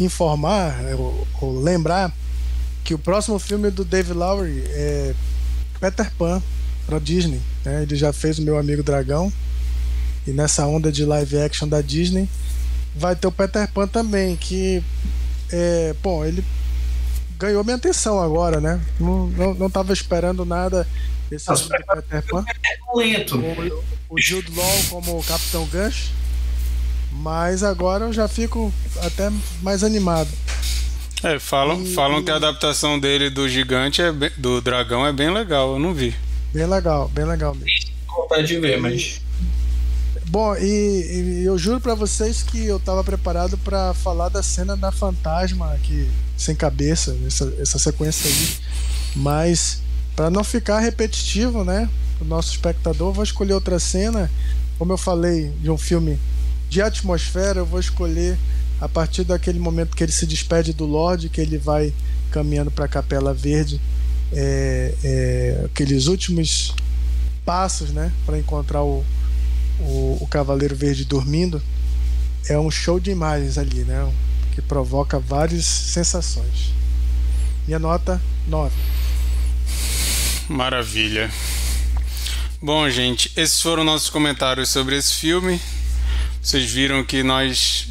informar 0.00 0.74
ou, 0.98 1.26
ou, 1.40 1.60
lembrar 1.60 2.12
que 2.82 2.94
o 2.94 2.98
próximo 2.98 3.38
filme 3.38 3.70
do 3.70 3.84
David 3.84 4.14
Lowery 4.14 4.64
é 4.68 5.14
Peter 5.80 6.10
Pan 6.16 6.42
para 6.86 6.98
Disney. 6.98 7.40
Né? 7.64 7.82
Ele 7.82 7.96
já 7.96 8.12
fez 8.12 8.38
o 8.38 8.42
Meu 8.42 8.58
Amigo 8.58 8.82
Dragão 8.82 9.32
e 10.26 10.30
nessa 10.30 10.66
onda 10.66 10.90
de 10.90 11.04
live 11.04 11.38
action 11.38 11.68
da 11.68 11.80
Disney 11.80 12.28
vai 12.94 13.16
ter 13.16 13.26
o 13.26 13.32
Peter 13.32 13.68
Pan 13.68 13.86
também, 13.86 14.36
que 14.36 14.82
é, 15.52 15.94
bom, 16.02 16.24
ele 16.24 16.44
ganhou 17.38 17.64
minha 17.64 17.76
atenção 17.76 18.20
agora, 18.20 18.60
né? 18.60 18.80
Não, 18.98 19.26
não, 19.28 19.54
não 19.54 19.70
tava 19.70 19.92
esperando 19.92 20.44
nada 20.44 20.86
desse 21.28 21.48
Nossa, 21.48 21.68
Peter 21.68 22.22
Pan. 22.28 22.44
É 22.48 22.96
lento. 22.96 23.38
O, 23.38 24.14
o 24.14 24.20
Jude 24.20 24.52
Law 24.56 24.82
como 24.88 25.18
o 25.18 25.24
Capitão 25.24 25.66
Gancho. 25.66 26.10
Mas 27.12 27.62
agora 27.62 28.06
eu 28.06 28.12
já 28.12 28.26
fico 28.26 28.72
até 29.02 29.30
mais 29.62 29.84
animado. 29.84 30.28
É, 31.22 31.38
falam, 31.38 31.82
e, 31.82 31.94
falam 31.94 32.20
e... 32.20 32.24
que 32.24 32.30
a 32.30 32.36
adaptação 32.36 32.98
dele 32.98 33.30
do 33.30 33.48
gigante, 33.48 34.02
é 34.02 34.12
bem, 34.12 34.30
do 34.36 34.60
dragão, 34.60 35.06
é 35.06 35.12
bem 35.12 35.32
legal, 35.32 35.74
eu 35.74 35.78
não 35.78 35.94
vi. 35.94 36.14
Bem 36.54 36.66
legal, 36.66 37.08
bem 37.08 37.24
legal 37.24 37.52
mesmo. 37.52 37.92
Vontade 38.06 38.46
de 38.46 38.60
ver, 38.60 38.80
mas. 38.80 39.20
Bom, 40.26 40.54
e, 40.54 41.40
e 41.40 41.44
eu 41.44 41.58
juro 41.58 41.80
para 41.80 41.96
vocês 41.96 42.44
que 42.44 42.64
eu 42.64 42.78
tava 42.78 43.02
preparado 43.02 43.58
para 43.58 43.92
falar 43.92 44.28
da 44.28 44.40
cena 44.40 44.76
da 44.76 44.92
fantasma 44.92 45.72
aqui 45.74 46.08
sem 46.36 46.54
cabeça, 46.54 47.16
essa, 47.26 47.52
essa 47.58 47.78
sequência 47.80 48.30
aí. 48.30 48.48
Mas 49.16 49.82
para 50.14 50.30
não 50.30 50.44
ficar 50.44 50.78
repetitivo, 50.78 51.64
né, 51.64 51.90
o 52.20 52.24
nosso 52.24 52.52
espectador, 52.52 53.12
vou 53.12 53.24
escolher 53.24 53.54
outra 53.54 53.80
cena. 53.80 54.30
Como 54.78 54.92
eu 54.92 54.98
falei 54.98 55.50
de 55.60 55.70
um 55.70 55.78
filme 55.78 56.20
de 56.70 56.80
atmosfera, 56.80 57.58
eu 57.58 57.66
vou 57.66 57.80
escolher 57.80 58.38
a 58.80 58.88
partir 58.88 59.24
daquele 59.24 59.58
momento 59.58 59.96
que 59.96 60.04
ele 60.04 60.12
se 60.12 60.24
despede 60.24 60.72
do 60.72 60.84
Lorde, 60.84 61.28
que 61.28 61.40
ele 61.40 61.58
vai 61.58 61.92
caminhando 62.30 62.70
para 62.70 62.84
a 62.84 62.88
Capela 62.88 63.34
Verde, 63.34 63.80
é, 64.34 64.94
é, 65.04 65.62
aqueles 65.64 66.06
últimos 66.06 66.74
passos, 67.44 67.90
né, 67.90 68.12
para 68.26 68.38
encontrar 68.38 68.82
o, 68.82 69.04
o, 69.80 70.18
o, 70.20 70.26
Cavaleiro 70.28 70.74
Verde 70.74 71.04
dormindo, 71.04 71.62
é 72.48 72.58
um 72.58 72.70
show 72.70 72.98
de 72.98 73.10
imagens 73.10 73.58
ali, 73.58 73.84
né, 73.84 74.12
que 74.54 74.60
provoca 74.62 75.18
várias 75.18 75.64
sensações. 75.64 76.72
Minha 77.66 77.78
nota 77.78 78.20
9. 78.46 78.74
Maravilha. 80.48 81.30
Bom, 82.60 82.88
gente, 82.90 83.30
esses 83.36 83.60
foram 83.60 83.84
nossos 83.84 84.10
comentários 84.10 84.68
sobre 84.70 84.96
esse 84.96 85.14
filme. 85.14 85.60
Vocês 86.42 86.70
viram 86.70 87.04
que 87.04 87.22
nós 87.22 87.88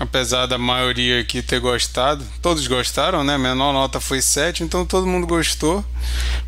apesar 0.00 0.46
da 0.46 0.56
maioria 0.56 1.20
aqui 1.20 1.42
ter 1.42 1.60
gostado, 1.60 2.24
todos 2.40 2.66
gostaram, 2.66 3.22
né? 3.22 3.34
A 3.34 3.38
menor 3.38 3.74
nota 3.74 4.00
foi 4.00 4.22
7, 4.22 4.64
então 4.64 4.86
todo 4.86 5.06
mundo 5.06 5.26
gostou. 5.26 5.84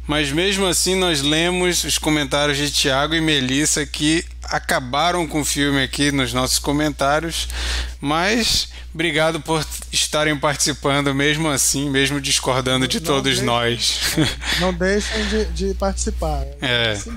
Mas 0.06 0.32
mesmo 0.32 0.66
assim, 0.66 0.94
nós 0.94 1.20
lemos 1.20 1.84
os 1.84 1.98
comentários 1.98 2.56
de 2.56 2.70
Tiago 2.70 3.14
e 3.14 3.20
Melissa 3.20 3.84
que 3.84 4.24
acabaram 4.52 5.26
com 5.26 5.40
o 5.40 5.44
filme 5.44 5.82
aqui 5.82 6.12
nos 6.12 6.32
nossos 6.32 6.58
comentários, 6.58 7.48
mas 8.00 8.68
Obrigado 8.94 9.40
por 9.40 9.64
estarem 9.90 10.36
participando, 10.36 11.14
mesmo 11.14 11.48
assim, 11.48 11.88
mesmo 11.88 12.20
discordando 12.20 12.86
de 12.86 13.00
não 13.00 13.06
todos 13.06 13.22
deixem, 13.22 13.44
nós. 13.44 14.00
Não 14.60 14.72
deixem 14.72 15.26
de, 15.28 15.44
de 15.46 15.74
participar. 15.74 16.44
É. 16.60 16.66
é. 16.66 16.92
Assim 16.92 17.10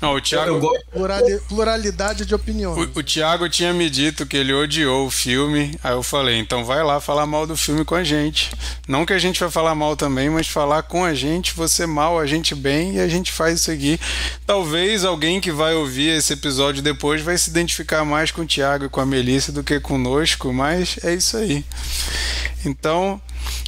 não, 0.00 0.14
o 0.14 0.20
Thiago, 0.22 0.72
pluralidade 1.48 2.24
de 2.24 2.34
opiniões. 2.34 2.78
O, 2.94 3.00
o 3.00 3.02
Thiago 3.02 3.46
tinha 3.48 3.74
me 3.74 3.90
dito 3.90 4.24
que 4.24 4.38
ele 4.38 4.54
odiou 4.54 5.06
o 5.06 5.10
filme. 5.10 5.78
Aí 5.84 5.92
eu 5.92 6.02
falei, 6.02 6.38
então 6.38 6.64
vai 6.64 6.82
lá 6.82 6.98
falar 6.98 7.26
mal 7.26 7.46
do 7.46 7.56
filme 7.56 7.84
com 7.84 7.94
a 7.94 8.02
gente. 8.02 8.50
Não 8.86 9.04
que 9.04 9.12
a 9.12 9.18
gente 9.18 9.38
vai 9.38 9.50
falar 9.50 9.74
mal 9.74 9.96
também, 9.96 10.30
mas 10.30 10.48
falar 10.48 10.82
com 10.84 11.04
a 11.04 11.12
gente, 11.12 11.54
você 11.54 11.84
mal, 11.84 12.18
a 12.18 12.26
gente 12.26 12.54
bem, 12.54 12.96
e 12.96 13.00
a 13.00 13.08
gente 13.08 13.32
faz 13.32 13.60
isso 13.60 13.70
aqui. 13.70 14.00
Talvez 14.46 15.04
alguém 15.04 15.42
que 15.42 15.52
vai 15.52 15.74
ouvir 15.74 16.08
esse 16.08 16.32
episódio 16.32 16.77
depois 16.82 17.22
vai 17.22 17.36
se 17.36 17.50
identificar 17.50 18.04
mais 18.04 18.30
com 18.30 18.42
o 18.42 18.46
Thiago 18.46 18.86
e 18.86 18.88
com 18.88 19.00
a 19.00 19.06
Melissa 19.06 19.52
do 19.52 19.64
que 19.64 19.78
conosco, 19.80 20.52
mas 20.52 20.98
é 21.02 21.14
isso 21.14 21.36
aí. 21.36 21.64
Então, 22.64 23.20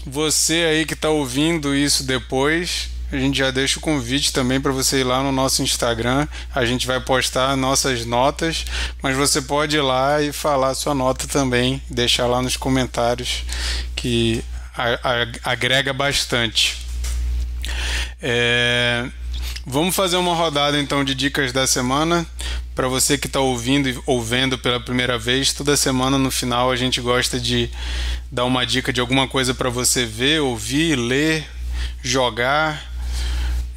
você 0.07 0.65
aí 0.65 0.87
que 0.87 0.95
está 0.95 1.09
ouvindo 1.09 1.75
isso 1.75 2.05
depois, 2.05 2.91
a 3.13 3.17
gente 3.17 3.39
já 3.39 3.51
deixa 3.51 3.79
o 3.79 3.83
convite 3.83 4.33
também 4.33 4.61
para 4.61 4.71
você 4.71 5.01
ir 5.01 5.05
lá 5.05 5.23
no 5.23 5.33
nosso 5.33 5.63
Instagram. 5.63 6.29
A 6.55 6.65
gente 6.65 6.87
vai 6.87 7.01
postar 7.01 7.57
nossas 7.57 8.05
notas, 8.05 8.65
mas 9.03 9.17
você 9.17 9.43
pode 9.43 9.77
ir 9.77 9.81
lá 9.81 10.23
e 10.23 10.33
falar 10.33 10.75
sua 10.75 10.95
nota 10.95 11.27
também, 11.27 11.83
deixar 11.91 12.27
lá 12.27 12.41
nos 12.41 12.57
comentários 12.57 13.45
que 13.97 14.45
agrega 15.43 15.93
bastante. 15.93 16.79
É, 18.23 19.07
Vamos 19.73 19.95
fazer 19.95 20.17
uma 20.17 20.35
rodada 20.35 20.81
então 20.81 21.05
de 21.05 21.15
dicas 21.15 21.53
da 21.53 21.65
semana. 21.65 22.27
Para 22.75 22.89
você 22.89 23.17
que 23.17 23.29
está 23.29 23.39
ouvindo 23.39 24.03
ou 24.05 24.21
vendo 24.21 24.59
pela 24.59 24.81
primeira 24.81 25.17
vez, 25.17 25.53
toda 25.53 25.77
semana 25.77 26.19
no 26.19 26.29
final 26.29 26.73
a 26.73 26.77
gente 26.77 27.01
gosta 27.01 27.39
de 27.39 27.71
dar 28.33 28.47
uma 28.47 28.67
dica 28.67 28.93
de 28.93 29.01
alguma 29.01 29.29
coisa 29.29 29.55
para 29.55 29.71
você 29.71 30.05
ver, 30.05 30.41
ouvir, 30.41 30.97
ler, 30.97 31.49
jogar, 32.03 32.85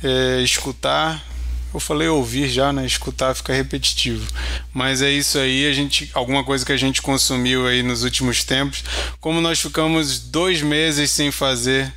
é, 0.04 0.42
escutar. 0.42 1.24
Eu 1.72 1.80
falei 1.80 2.08
ouvir 2.08 2.50
já, 2.50 2.74
né? 2.74 2.88
Escutar 2.88 3.36
fica 3.36 3.54
repetitivo. 3.54 4.26
Mas 4.74 5.00
é 5.00 5.12
isso 5.12 5.38
aí, 5.38 5.68
a 5.68 5.74
gente, 5.74 6.10
alguma 6.16 6.44
coisa 6.44 6.66
que 6.66 6.72
a 6.72 6.78
gente 6.78 7.04
consumiu 7.04 7.68
aí 7.68 7.84
nos 7.84 8.04
últimos 8.04 8.44
tempos. 8.44 8.84
Como 9.20 9.40
nós 9.40 9.60
ficamos 9.60 10.18
dois 10.18 10.60
meses 10.60 11.12
sem 11.12 11.30
fazer 11.30 11.94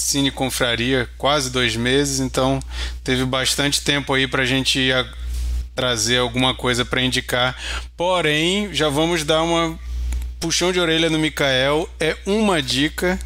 Cine 0.00 0.30
Confraria, 0.30 1.08
quase 1.18 1.50
dois 1.50 1.76
meses, 1.76 2.20
então 2.20 2.60
teve 3.04 3.24
bastante 3.24 3.82
tempo 3.82 4.12
aí 4.14 4.26
para 4.26 4.42
a 4.42 4.46
gente 4.46 4.90
trazer 5.74 6.18
alguma 6.18 6.54
coisa 6.54 6.84
para 6.84 7.02
indicar. 7.02 7.56
Porém, 7.96 8.72
já 8.74 8.88
vamos 8.88 9.24
dar 9.24 9.42
uma 9.42 9.78
puxão 10.38 10.72
de 10.72 10.80
orelha 10.80 11.10
no 11.10 11.18
Mikael. 11.18 11.88
É 12.00 12.16
uma 12.26 12.62
dica, 12.62 13.18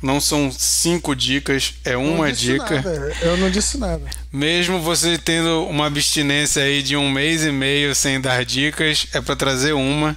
não 0.00 0.20
são 0.20 0.50
cinco 0.50 1.14
dicas, 1.14 1.74
é 1.84 1.96
uma 1.96 2.32
dica. 2.32 2.76
Nada. 2.76 3.16
Eu 3.20 3.36
não 3.36 3.50
disse 3.50 3.76
nada. 3.76 4.08
Mesmo 4.32 4.80
você 4.80 5.18
tendo 5.18 5.66
uma 5.66 5.86
abstinência 5.86 6.62
aí 6.62 6.82
de 6.82 6.96
um 6.96 7.10
mês 7.10 7.44
e 7.44 7.50
meio 7.50 7.94
sem 7.94 8.20
dar 8.20 8.44
dicas, 8.44 9.06
é 9.12 9.20
para 9.20 9.36
trazer 9.36 9.72
uma. 9.72 10.16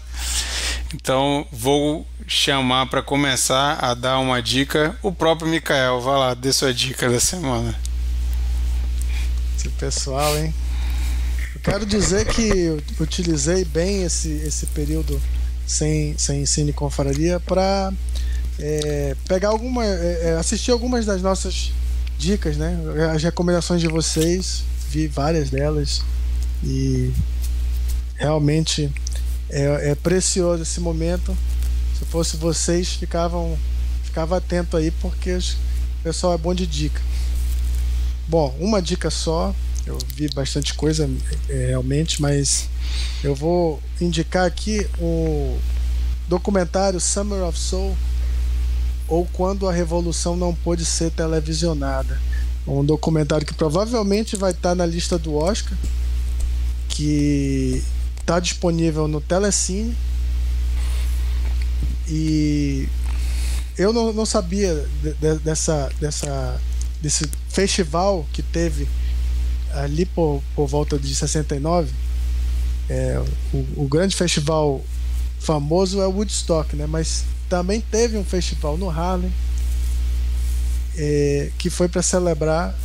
Então 0.94 1.46
vou 1.52 2.08
chamar 2.28 2.88
para 2.88 3.02
começar 3.02 3.78
a 3.82 3.94
dar 3.94 4.20
uma 4.20 4.42
dica 4.42 4.98
o 5.02 5.14
próprio 5.14 5.50
Mikael. 5.50 6.02
Vai 6.02 6.20
lá, 6.20 6.34
dê 6.34 6.52
sua 6.52 6.74
dica 6.74 7.10
da 7.10 7.22
semana. 7.22 7.74
Esse 9.58 9.70
pessoal, 9.70 10.38
hein? 10.38 10.54
Eu 11.56 11.62
quero 11.62 11.86
dizer 11.86 12.26
que 12.26 12.78
utilizei 13.00 13.64
bem 13.64 14.04
esse, 14.04 14.30
esse 14.30 14.66
período 14.68 15.20
sem, 15.66 16.18
sem 16.18 16.46
Cine 16.46 16.74
Confraria 16.74 17.40
para 17.40 17.94
é, 18.60 19.16
pegar 19.28 19.50
alguma. 19.50 19.86
É, 19.86 20.22
é, 20.24 20.38
assistir 20.38 20.72
algumas 20.72 21.06
das 21.06 21.22
nossas 21.22 21.72
dicas, 22.20 22.58
né? 22.58 22.78
As 23.14 23.24
recomendações 23.24 23.80
de 23.80 23.88
vocês, 23.88 24.64
vi 24.90 25.08
várias 25.08 25.50
delas 25.50 26.04
e 26.64 27.14
realmente 28.16 28.92
é, 29.50 29.92
é 29.92 29.96
precioso 29.96 30.64
esse 30.64 30.80
momento 30.80 31.38
fosse 32.10 32.38
vocês, 32.38 32.94
ficavam 32.94 33.58
ficava 34.04 34.38
atento 34.38 34.78
aí 34.78 34.90
porque 34.90 35.38
o 35.38 36.04
pessoal 36.04 36.34
é 36.34 36.38
bom 36.38 36.54
de 36.54 36.66
dica. 36.66 37.02
Bom, 38.28 38.56
uma 38.60 38.82
dica 38.82 39.10
só. 39.10 39.54
Eu 39.86 39.98
vi 40.16 40.28
bastante 40.34 40.74
coisa 40.74 41.10
é, 41.48 41.68
realmente, 41.68 42.22
mas 42.22 42.68
eu 43.24 43.34
vou 43.34 43.82
indicar 44.02 44.46
aqui 44.46 44.86
o 45.00 45.58
documentário 46.28 47.00
Summer 47.00 47.44
of 47.44 47.58
Soul 47.58 47.96
ou 49.08 49.26
Quando 49.32 49.68
a 49.70 49.72
Revolução 49.72 50.36
Não 50.36 50.54
Pôde 50.54 50.84
Ser 50.84 51.12
Televisionada. 51.12 52.20
Um 52.68 52.84
documentário 52.84 53.46
que 53.46 53.54
provavelmente 53.54 54.36
vai 54.36 54.52
estar 54.52 54.76
na 54.76 54.86
lista 54.86 55.18
do 55.18 55.36
Oscar, 55.36 55.78
que 56.90 57.82
está 58.20 58.42
disponível 58.42 59.08
no 59.08 59.22
Telecine 59.22 59.96
e 62.08 62.88
eu 63.78 63.94
não, 63.94 64.12
não 64.14 64.26
sabia 64.26 64.86
de, 65.04 65.14
de, 65.14 65.40
dessa, 65.40 65.92
dessa, 66.00 66.60
desse 67.02 67.30
festival 67.50 68.26
que 68.34 68.42
teve 68.42 68.88
ali 69.72 70.06
por, 70.06 70.42
por 70.56 70.68
volta 70.68 70.98
de 70.98 71.14
69. 71.14 71.92
É, 72.90 73.22
o, 73.54 73.84
o 73.84 73.88
grande 73.88 74.16
festival 74.16 74.84
famoso 75.40 76.02
é 76.02 76.08
o 76.08 76.12
Woodstock, 76.12 76.76
né? 76.76 76.88
mas 76.88 77.26
também 77.50 77.82
teve 77.82 78.18
um 78.18 78.24
festival 78.24 78.78
no 78.78 78.90
Harlem 78.90 79.32
é, 80.98 81.52
que 81.58 81.70
foi 81.70 81.88
para 81.88 82.02
celebrar 82.02 82.76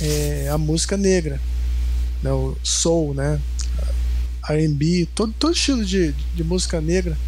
é, 0.00 0.48
a 0.52 0.58
música 0.58 0.96
negra, 0.96 1.40
né? 2.22 2.30
o 2.30 2.56
soul, 2.62 3.14
né? 3.14 3.40
R&B, 4.48 5.06
todo, 5.14 5.34
todo 5.38 5.52
estilo 5.52 5.84
de, 5.84 6.12
de 6.34 6.42
música 6.42 6.80
negra 6.80 7.18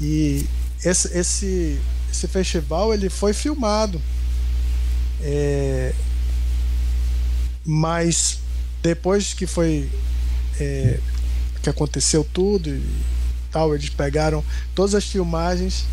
e 0.00 0.46
esse, 0.84 1.16
esse, 1.16 1.80
esse 2.10 2.28
festival 2.28 2.92
ele 2.92 3.08
foi 3.08 3.32
filmado. 3.32 4.00
É, 5.20 5.92
mas 7.64 8.38
depois 8.82 9.34
que 9.34 9.46
foi 9.46 9.90
é, 10.60 11.00
que 11.62 11.68
aconteceu 11.68 12.24
tudo 12.24 12.68
e 12.70 12.82
tal, 13.50 13.74
eles 13.74 13.88
pegaram 13.88 14.44
todas 14.74 14.94
as 14.94 15.04
filmagens 15.04 15.84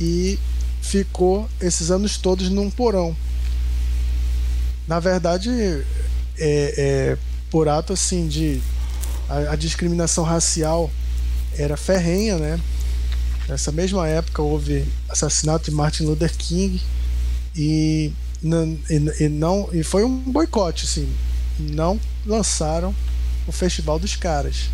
e 0.00 0.38
ficou 0.80 1.48
esses 1.60 1.90
anos 1.90 2.16
todos 2.16 2.48
num 2.48 2.70
porão. 2.70 3.16
Na 4.86 5.00
verdade, 5.00 5.50
é, 6.38 6.74
é 6.76 7.18
por 7.50 7.68
ato 7.68 7.92
assim 7.92 8.26
de 8.26 8.60
a, 9.28 9.52
a 9.52 9.56
discriminação 9.56 10.24
racial 10.24 10.90
era 11.56 11.76
ferrenha, 11.76 12.36
né? 12.36 12.60
Nessa 13.48 13.70
mesma 13.70 14.08
época 14.08 14.42
houve 14.42 14.86
assassinato 15.08 15.70
de 15.70 15.76
Martin 15.76 16.04
Luther 16.04 16.34
King 16.36 16.80
e, 17.54 18.12
e, 18.42 19.24
e 19.24 19.28
não 19.28 19.68
e 19.72 19.82
foi 19.82 20.04
um 20.04 20.16
boicote, 20.16 20.84
assim, 20.84 21.08
não 21.58 22.00
lançaram 22.26 22.94
o 23.46 23.52
festival 23.52 23.98
dos 23.98 24.16
caras. 24.16 24.70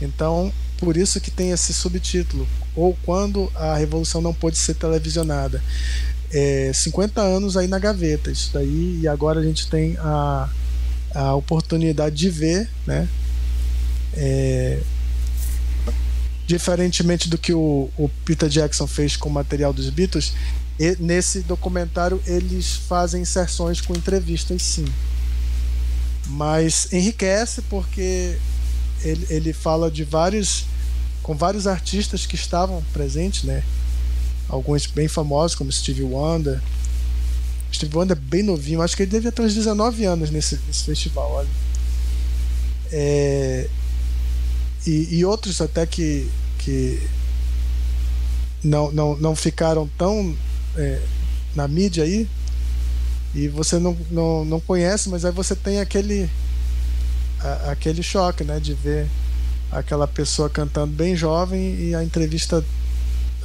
Então, 0.00 0.52
por 0.78 0.96
isso 0.96 1.20
que 1.20 1.30
tem 1.30 1.50
esse 1.50 1.72
subtítulo, 1.72 2.48
ou 2.74 2.96
quando 3.04 3.50
a 3.54 3.76
revolução 3.76 4.20
não 4.20 4.34
pôde 4.34 4.56
ser 4.56 4.74
televisionada. 4.74 5.62
É, 6.32 6.72
50 6.74 7.20
anos 7.20 7.56
aí 7.56 7.68
na 7.68 7.78
gaveta, 7.78 8.30
isso 8.30 8.50
daí, 8.52 9.00
e 9.02 9.08
agora 9.08 9.40
a 9.40 9.44
gente 9.44 9.68
tem 9.68 9.96
a, 9.98 10.48
a 11.14 11.34
oportunidade 11.34 12.16
de 12.16 12.28
ver, 12.28 12.68
né? 12.86 13.08
É, 14.14 14.80
diferentemente 16.46 17.28
do 17.28 17.38
que 17.38 17.52
o, 17.52 17.90
o, 17.96 18.08
Peter 18.24 18.48
Jackson 18.48 18.86
fez 18.86 19.16
com 19.16 19.28
o 19.28 19.32
material 19.32 19.72
dos 19.72 19.88
Beatles, 19.90 20.34
e, 20.78 20.96
nesse 21.00 21.40
documentário 21.40 22.20
eles 22.26 22.76
fazem 22.76 23.22
inserções 23.22 23.80
com 23.80 23.94
entrevistas, 23.94 24.62
sim. 24.62 24.84
Mas 26.26 26.92
enriquece 26.92 27.62
porque 27.62 28.36
ele, 29.02 29.26
ele 29.30 29.52
fala 29.52 29.90
de 29.90 30.04
vários 30.04 30.66
com 31.22 31.34
vários 31.34 31.66
artistas 31.66 32.26
que 32.26 32.34
estavam 32.34 32.82
presentes, 32.92 33.44
né? 33.44 33.62
Alguns 34.46 34.86
bem 34.86 35.08
famosos 35.08 35.54
como 35.56 35.72
Stevie 35.72 36.02
Wonder. 36.02 36.60
Stevie 37.72 37.96
Wonder 37.96 38.16
é 38.16 38.20
bem 38.20 38.42
novinho, 38.42 38.82
acho 38.82 38.94
que 38.94 39.02
ele 39.02 39.10
devia 39.10 39.32
ter 39.32 39.40
uns 39.40 39.54
19 39.54 40.04
anos 40.04 40.30
nesse, 40.30 40.60
nesse 40.66 40.84
festival, 40.84 41.30
olha. 41.32 41.48
É, 42.92 43.68
e, 44.86 45.18
e, 45.18 45.24
outros 45.24 45.60
até 45.60 45.86
que, 45.86 46.28
que 46.58 47.00
não, 48.62 48.90
não, 48.92 49.16
não 49.16 49.36
ficaram 49.36 49.88
tão 49.98 50.36
é, 50.76 51.00
na 51.54 51.66
mídia 51.66 52.04
aí 52.04 52.28
e 53.34 53.48
você 53.48 53.78
não, 53.78 53.96
não, 54.10 54.44
não 54.44 54.60
conhece, 54.60 55.08
mas 55.08 55.24
aí 55.24 55.32
você 55.32 55.56
tem 55.56 55.80
aquele 55.80 56.28
a, 57.40 57.72
aquele 57.72 58.02
choque, 58.02 58.44
né, 58.44 58.60
de 58.60 58.74
ver 58.74 59.08
aquela 59.70 60.06
pessoa 60.06 60.48
cantando 60.48 60.92
bem 60.92 61.16
jovem 61.16 61.74
e 61.80 61.94
a 61.94 62.02
entrevista 62.02 62.64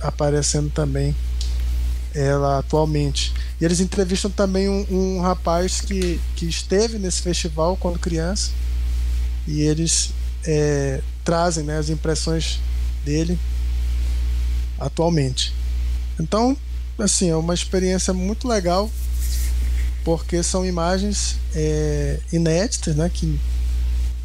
aparecendo 0.01 0.69
também 0.69 1.15
ela 2.13 2.59
atualmente. 2.59 3.33
E 3.59 3.65
eles 3.65 3.79
entrevistam 3.79 4.31
também 4.31 4.67
um, 4.67 4.85
um 4.89 5.21
rapaz 5.21 5.81
que, 5.81 6.19
que 6.35 6.47
esteve 6.47 6.97
nesse 6.97 7.21
festival 7.21 7.77
quando 7.77 7.99
criança 7.99 8.51
e 9.47 9.61
eles 9.61 10.11
é, 10.45 11.01
trazem 11.23 11.63
né, 11.63 11.77
as 11.77 11.89
impressões 11.89 12.59
dele 13.03 13.37
atualmente. 14.79 15.53
Então, 16.19 16.55
assim, 16.97 17.29
é 17.29 17.35
uma 17.35 17.53
experiência 17.53 18.13
muito 18.13 18.47
legal 18.47 18.89
porque 20.03 20.41
são 20.41 20.65
imagens 20.65 21.37
é, 21.53 22.19
inéditas, 22.31 22.95
né, 22.95 23.09
que 23.13 23.39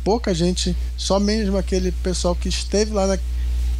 pouca 0.05 0.35
gente, 0.35 0.77
só 0.97 1.19
mesmo 1.19 1.57
aquele 1.57 1.91
pessoal 1.91 2.35
que 2.35 2.49
esteve 2.49 2.93
lá 2.93 3.07
na, 3.07 3.19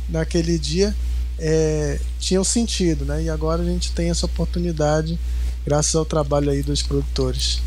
naquele 0.09 0.59
dia 0.59 0.95
é, 1.39 2.01
tinham 2.19 2.45
sentido, 2.45 3.05
né? 3.05 3.23
E 3.25 3.31
agora 3.31 3.63
a 3.63 3.65
gente 3.65 3.93
tem 3.93 4.11
essa 4.11 4.27
oportunidade 4.27 5.19
graças 5.67 5.95
ao 5.95 6.05
trabalho 6.05 6.51
aí 6.51 6.63
dos 6.63 6.83
produtores. 6.83 7.61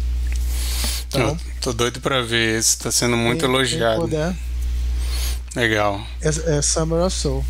Então, 1.07 1.37
tô 1.61 1.73
doido 1.73 1.99
para 2.01 2.21
ver, 2.21 2.59
está 2.59 2.91
sendo 2.91 3.15
muito 3.15 3.41
quem, 3.41 3.49
elogiado. 3.49 4.01
Quem 4.01 4.09
puder, 4.09 4.35
Legal. 5.57 6.05
É, 6.21 6.57
é 6.57 6.61
Summer 6.61 7.03
of 7.03 7.15
Soul. 7.15 7.43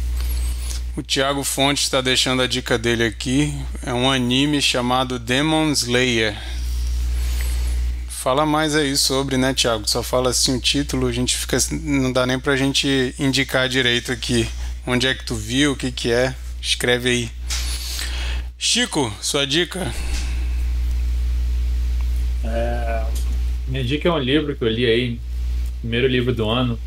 O 0.96 1.04
Thiago 1.04 1.44
Fontes 1.44 1.84
está 1.84 2.00
deixando 2.00 2.42
a 2.42 2.48
dica 2.48 2.78
dele 2.78 3.04
aqui. 3.04 3.54
É 3.86 3.94
um 3.94 4.10
anime 4.10 4.62
chamado 4.62 5.20
Demon 5.20 5.70
Slayer. 5.74 6.34
Fala 8.08 8.46
mais 8.46 8.76
aí 8.76 8.96
sobre, 8.96 9.36
né, 9.36 9.54
Thiago? 9.54 9.86
Só 9.90 10.02
fala 10.02 10.30
assim 10.30 10.56
o 10.56 10.62
título, 10.62 11.08
a 11.08 11.12
gente 11.12 11.36
fica. 11.36 11.58
Não 11.70 12.14
dá 12.14 12.26
nem 12.26 12.40
pra 12.40 12.56
gente 12.56 13.14
indicar 13.20 13.68
direito 13.68 14.10
aqui. 14.10 14.48
Onde 14.86 15.06
é 15.06 15.14
que 15.14 15.26
tu 15.26 15.36
viu, 15.36 15.74
o 15.74 15.76
que 15.76 15.92
que 15.92 16.10
é? 16.10 16.34
Escreve 16.62 17.10
aí. 17.10 17.32
Chico, 18.58 19.14
sua 19.22 19.46
dica? 19.46 19.94
É, 22.46 23.06
minha 23.68 23.84
dica 23.84 24.08
é 24.08 24.12
um 24.14 24.18
livro 24.18 24.56
que 24.56 24.64
eu 24.64 24.70
li 24.70 24.86
aí, 24.86 25.20
primeiro 25.82 26.08
livro 26.08 26.34
do 26.34 26.50
ano. 26.50 26.80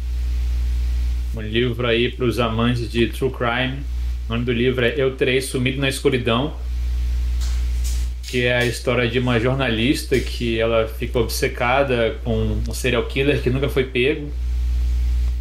Um 1.34 1.40
livro 1.42 1.86
aí 1.86 2.10
para 2.10 2.24
os 2.24 2.38
amantes 2.38 2.90
de 2.90 3.06
true 3.08 3.30
crime. 3.30 3.78
O 4.28 4.32
nome 4.32 4.44
do 4.44 4.52
livro 4.52 4.84
é 4.84 4.94
Eu 4.96 5.16
Terei 5.16 5.40
Sumido 5.40 5.80
na 5.80 5.88
Escuridão 5.88 6.54
que 8.30 8.44
é 8.44 8.58
a 8.58 8.64
história 8.64 9.08
de 9.08 9.18
uma 9.18 9.40
jornalista 9.40 10.18
que 10.20 10.60
ela 10.60 10.86
fica 10.86 11.18
obcecada 11.18 12.16
com 12.22 12.60
um 12.68 12.72
serial 12.72 13.04
killer 13.06 13.42
que 13.42 13.50
nunca 13.50 13.68
foi 13.68 13.82
pego 13.82 14.30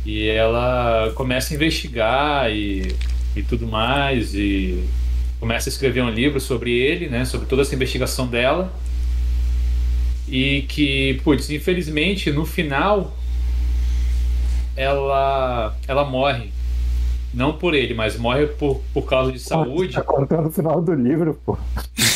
e 0.03 0.27
ela 0.27 1.11
começa 1.13 1.53
a 1.53 1.55
investigar 1.55 2.51
e, 2.51 2.95
e 3.35 3.43
tudo 3.43 3.67
mais 3.67 4.33
e 4.33 4.83
começa 5.39 5.69
a 5.69 5.71
escrever 5.71 6.01
um 6.01 6.09
livro 6.09 6.39
sobre 6.39 6.71
ele, 6.71 7.07
né, 7.07 7.25
sobre 7.25 7.45
toda 7.45 7.61
essa 7.61 7.75
investigação 7.75 8.25
dela 8.25 8.73
e 10.27 10.63
que, 10.63 11.21
putz, 11.23 11.47
infelizmente 11.51 12.31
no 12.31 12.43
final 12.43 13.15
ela 14.79 15.75
ela 15.87 16.05
morre 16.05 16.51
não 17.33 17.53
por 17.53 17.75
ele, 17.75 17.93
mas 17.93 18.17
morre 18.17 18.47
por, 18.47 18.81
por 18.93 19.03
causa 19.03 19.31
de 19.31 19.39
saúde. 19.39 19.93
Tá 19.93 20.01
contando 20.01 20.47
o 20.47 20.51
final 20.51 20.81
do 20.81 20.93
livro, 20.93 21.39
pô. 21.45 21.57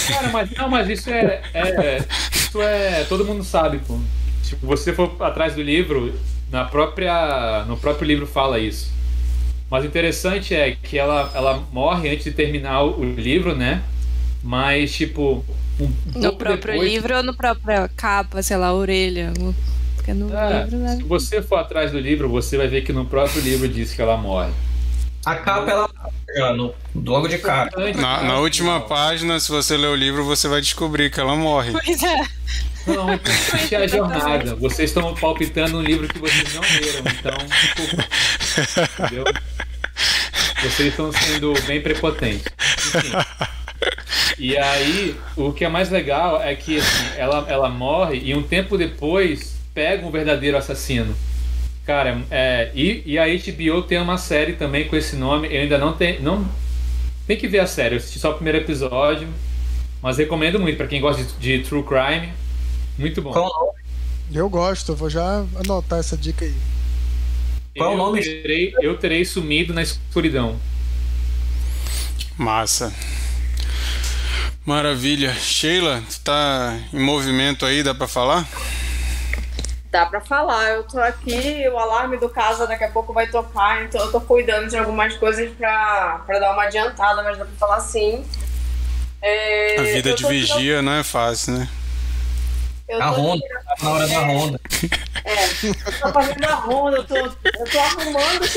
Cara, 0.07 0.29
mas, 0.29 0.51
não, 0.51 0.69
mas 0.69 0.89
isso 0.89 1.09
é, 1.09 1.41
é, 1.53 2.03
Isso 2.31 2.61
é. 2.61 3.03
Todo 3.03 3.25
mundo 3.25 3.43
sabe, 3.43 3.79
pô. 3.79 3.99
Se 4.41 4.55
você 4.55 4.91
for 4.91 5.15
atrás 5.19 5.53
do 5.53 5.61
livro, 5.61 6.13
na 6.51 6.65
própria, 6.65 7.63
no 7.67 7.77
próprio 7.77 8.07
livro 8.07 8.25
fala 8.25 8.57
isso. 8.57 8.91
Mas 9.69 9.83
o 9.83 9.87
interessante 9.87 10.55
é 10.55 10.71
que 10.71 10.97
ela, 10.97 11.31
ela 11.33 11.63
morre 11.71 12.09
antes 12.09 12.23
de 12.23 12.31
terminar 12.31 12.83
o 12.83 13.03
livro, 13.03 13.55
né? 13.55 13.83
Mas, 14.43 14.93
tipo. 14.93 15.45
Um, 15.79 15.85
um 16.15 16.21
no 16.21 16.33
próprio 16.33 16.73
depois... 16.73 16.91
livro 16.91 17.17
ou 17.17 17.23
no 17.23 17.33
próprio 17.35 17.89
capa, 17.95 18.41
sei 18.41 18.57
lá, 18.57 18.73
orelha? 18.73 19.31
Porque 20.03 20.13
no 20.13 20.35
é, 20.37 20.63
livro, 20.63 20.77
né? 20.79 20.97
Se 20.97 21.03
você 21.03 21.41
for 21.41 21.55
atrás 21.55 21.93
do 21.93 21.97
livro, 21.97 22.27
você 22.27 22.57
vai 22.57 22.67
ver 22.67 22.81
que 22.81 22.91
no 22.91 23.05
próprio 23.05 23.41
livro 23.41 23.69
diz 23.69 23.93
que 23.93 24.01
ela 24.01 24.17
morre. 24.17 24.51
A 25.25 25.35
capa, 25.35 25.71
ela 25.71 26.53
no, 26.53 26.73
logo 26.93 27.29
de 27.29 27.37
cara. 27.37 27.71
Na, 27.95 28.23
na, 28.23 28.39
última 28.39 28.81
página, 28.81 29.39
se 29.39 29.49
você 29.49 29.77
ler 29.77 29.87
o 29.87 29.95
livro, 29.95 30.25
você 30.25 30.49
vai 30.49 30.59
descobrir 30.59 31.09
que 31.09 31.21
ela 31.21 31.37
morre. 31.37 31.71
Pois 31.71 32.03
é. 32.03 32.17
Não, 32.85 33.09
é 33.11 33.75
a 33.77 33.87
jornada. 33.87 34.55
Vocês 34.55 34.89
estão 34.89 35.15
palpitando 35.15 35.77
um 35.77 35.81
livro 35.81 36.05
que 36.05 36.19
vocês 36.19 36.53
não 36.53 36.61
leram, 36.61 37.03
então. 37.17 37.37
Entendeu? 39.05 39.23
Vocês 40.61 40.89
estão 40.89 41.13
sendo 41.13 41.53
bem 41.65 41.81
prepotentes. 41.81 42.51
Enfim. 42.77 43.11
E 44.37 44.57
aí, 44.57 45.15
o 45.37 45.53
que 45.53 45.63
é 45.63 45.69
mais 45.69 45.89
legal 45.89 46.41
é 46.41 46.53
que 46.55 46.77
assim, 46.77 47.05
ela, 47.15 47.45
ela 47.47 47.69
morre 47.69 48.19
e 48.21 48.35
um 48.35 48.43
tempo 48.43 48.77
depois 48.77 49.53
pega 49.73 50.05
um 50.05 50.11
verdadeiro 50.11 50.57
assassino. 50.57 51.15
Cara, 51.85 52.21
é, 52.31 52.71
e, 52.73 53.03
e 53.05 53.19
a 53.19 53.25
HBO 53.25 53.81
tem 53.83 53.97
uma 53.97 54.17
série 54.17 54.53
também 54.53 54.87
com 54.87 54.95
esse 54.95 55.15
nome. 55.15 55.47
Eu 55.53 55.61
ainda 55.61 55.77
não 55.77 55.93
tenho. 55.93 56.21
Não, 56.21 56.47
tem 57.27 57.37
que 57.37 57.47
ver 57.47 57.59
a 57.59 57.67
série. 57.67 57.95
Eu 57.95 57.99
assisti 57.99 58.19
só 58.19 58.31
o 58.31 58.35
primeiro 58.35 58.59
episódio. 58.59 59.27
Mas 60.01 60.17
recomendo 60.17 60.59
muito 60.59 60.75
para 60.75 60.87
quem 60.87 60.99
gosta 60.99 61.23
de, 61.23 61.59
de, 61.59 61.63
True 61.63 61.83
Crime. 61.83 62.31
Muito 62.97 63.21
bom. 63.21 63.31
Qual 63.31 63.49
nome? 63.49 63.79
Eu 64.33 64.49
gosto, 64.49 64.95
vou 64.95 65.09
já 65.09 65.45
anotar 65.55 65.99
essa 65.99 66.17
dica 66.17 66.43
aí. 66.43 66.55
Qual 67.75 67.93
o 67.93 67.97
nome? 67.97 68.21
Terei, 68.21 68.73
eu 68.81 68.97
terei 68.97 69.25
sumido 69.25 69.73
na 69.73 69.81
escuridão. 69.81 70.59
Massa. 72.37 72.93
Maravilha. 74.65 75.33
Sheila, 75.33 76.03
tu 76.09 76.19
tá 76.21 76.79
em 76.93 76.99
movimento 76.99 77.65
aí, 77.65 77.83
dá 77.83 77.93
para 77.93 78.07
falar? 78.07 78.47
Dá 79.93 80.07
pra 80.07 80.19
falar, 80.19 80.71
eu 80.71 80.83
tô 80.85 80.99
aqui, 80.99 81.69
o 81.69 81.77
alarme 81.77 82.17
do 82.17 82.27
casa 82.27 82.65
daqui 82.65 82.83
a 82.83 82.89
pouco 82.89 83.13
vai 83.13 83.27
tocar, 83.27 83.83
então 83.83 84.03
eu 84.03 84.11
tô 84.11 84.19
cuidando 84.19 84.67
de 84.67 84.75
algumas 84.75 85.15
coisas 85.17 85.51
pra, 85.55 86.23
pra 86.25 86.39
dar 86.39 86.51
uma 86.51 86.63
adiantada, 86.63 87.21
mas 87.21 87.37
dá 87.37 87.45
pra 87.45 87.53
falar 87.59 87.79
sim. 87.79 88.25
É, 89.21 89.75
a 89.77 89.83
vida 89.83 90.15
de 90.15 90.25
vigia 90.25 90.81
não 90.81 90.93
é 90.93 91.03
fácil, 91.03 91.59
né? 91.59 91.69
a 92.99 93.05
ronda, 93.05 93.45
tá 93.47 93.75
na 93.83 93.91
hora 93.91 94.07
da 94.07 94.19
ronda. 94.21 94.59
É, 95.23 95.43
eu 95.63 95.99
tô 96.01 96.11
fazendo 96.11 96.43
a 96.43 96.55
ronda, 96.55 96.97
eu 96.97 97.03
tô, 97.03 97.15
eu 97.15 97.31
tô 97.71 97.79
arrumando 97.79 98.41
o 98.41 98.47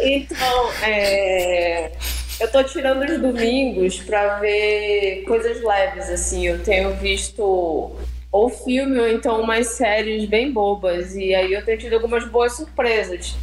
Então, 0.00 0.72
é, 0.80 1.92
eu 2.40 2.50
tô 2.50 2.64
tirando 2.64 3.04
os 3.04 3.20
domingos 3.20 3.98
pra 3.98 4.38
ver 4.38 5.24
coisas 5.28 5.62
leves, 5.62 6.08
assim. 6.08 6.46
Eu 6.46 6.64
tenho 6.64 6.96
visto 6.96 7.94
ou 8.32 8.48
filme, 8.48 8.98
ou 8.98 9.06
então 9.06 9.42
umas 9.42 9.66
séries 9.68 10.24
bem 10.24 10.50
bobas. 10.50 11.14
E 11.14 11.34
aí 11.34 11.52
eu 11.52 11.62
tenho 11.62 11.78
tido 11.78 11.92
algumas 11.92 12.26
boas 12.26 12.56
surpresas. 12.56 13.34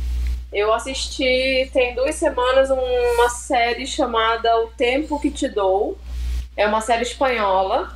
Eu 0.52 0.74
assisti, 0.74 1.70
tem 1.72 1.94
duas 1.94 2.16
semanas, 2.16 2.72
uma 2.72 3.30
série 3.30 3.86
chamada 3.86 4.60
O 4.61 4.68
Tempo 4.70 5.20
Que 5.22 5.30
Te 5.30 5.48
Dou. 5.48 5.95
É 6.57 6.66
uma 6.66 6.82
série 6.82 7.03
espanhola. 7.03 7.95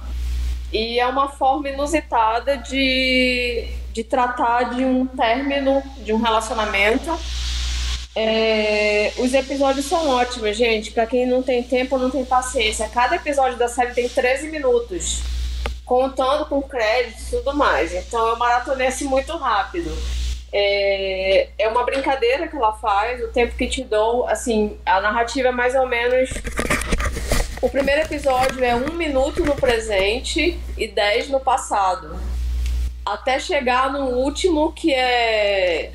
E 0.72 1.00
é 1.00 1.06
uma 1.08 1.30
forma 1.30 1.70
inusitada 1.70 2.58
de, 2.58 3.68
de 3.92 4.04
tratar 4.04 4.76
de 4.76 4.84
um 4.84 5.06
término 5.06 5.82
de 5.98 6.14
um 6.14 6.18
relacionamento. 6.18 7.16
É, 8.16 9.12
os 9.18 9.34
episódios 9.34 9.86
são 9.86 10.08
ótimos, 10.10 10.56
gente. 10.56 10.92
Para 10.92 11.08
quem 11.08 11.26
não 11.26 11.42
tem 11.42 11.64
tempo 11.64 11.98
não 11.98 12.10
tem 12.10 12.24
paciência, 12.24 12.88
cada 12.90 13.16
episódio 13.16 13.58
da 13.58 13.68
série 13.68 13.94
tem 13.94 14.08
13 14.08 14.50
minutos, 14.50 15.22
contando 15.86 16.46
com 16.46 16.62
créditos 16.62 17.28
e 17.28 17.38
tudo 17.38 17.54
mais. 17.56 17.94
Então 17.94 18.28
eu 18.28 18.38
maratonei 18.38 18.88
assim 18.88 19.06
muito 19.06 19.36
rápido. 19.38 19.92
É, 20.52 21.50
é 21.58 21.68
uma 21.68 21.84
brincadeira 21.84 22.48
que 22.48 22.56
ela 22.56 22.74
faz, 22.74 23.24
o 23.24 23.30
tempo 23.30 23.56
que 23.56 23.68
te 23.68 23.84
dou, 23.84 24.28
assim, 24.28 24.78
a 24.86 25.02
narrativa 25.02 25.48
é 25.48 25.52
mais 25.52 25.74
ou 25.74 25.88
menos 25.88 26.30
o 27.64 27.70
primeiro 27.70 28.02
episódio 28.02 28.62
é 28.62 28.76
um 28.76 28.92
minuto 28.92 29.42
no 29.46 29.56
presente 29.56 30.60
e 30.78 30.86
dez 30.86 31.30
no 31.30 31.40
passado. 31.40 32.20
Até 33.06 33.40
chegar 33.40 33.90
no 33.90 34.18
último, 34.18 34.74
que 34.74 34.94
é, 34.94 35.94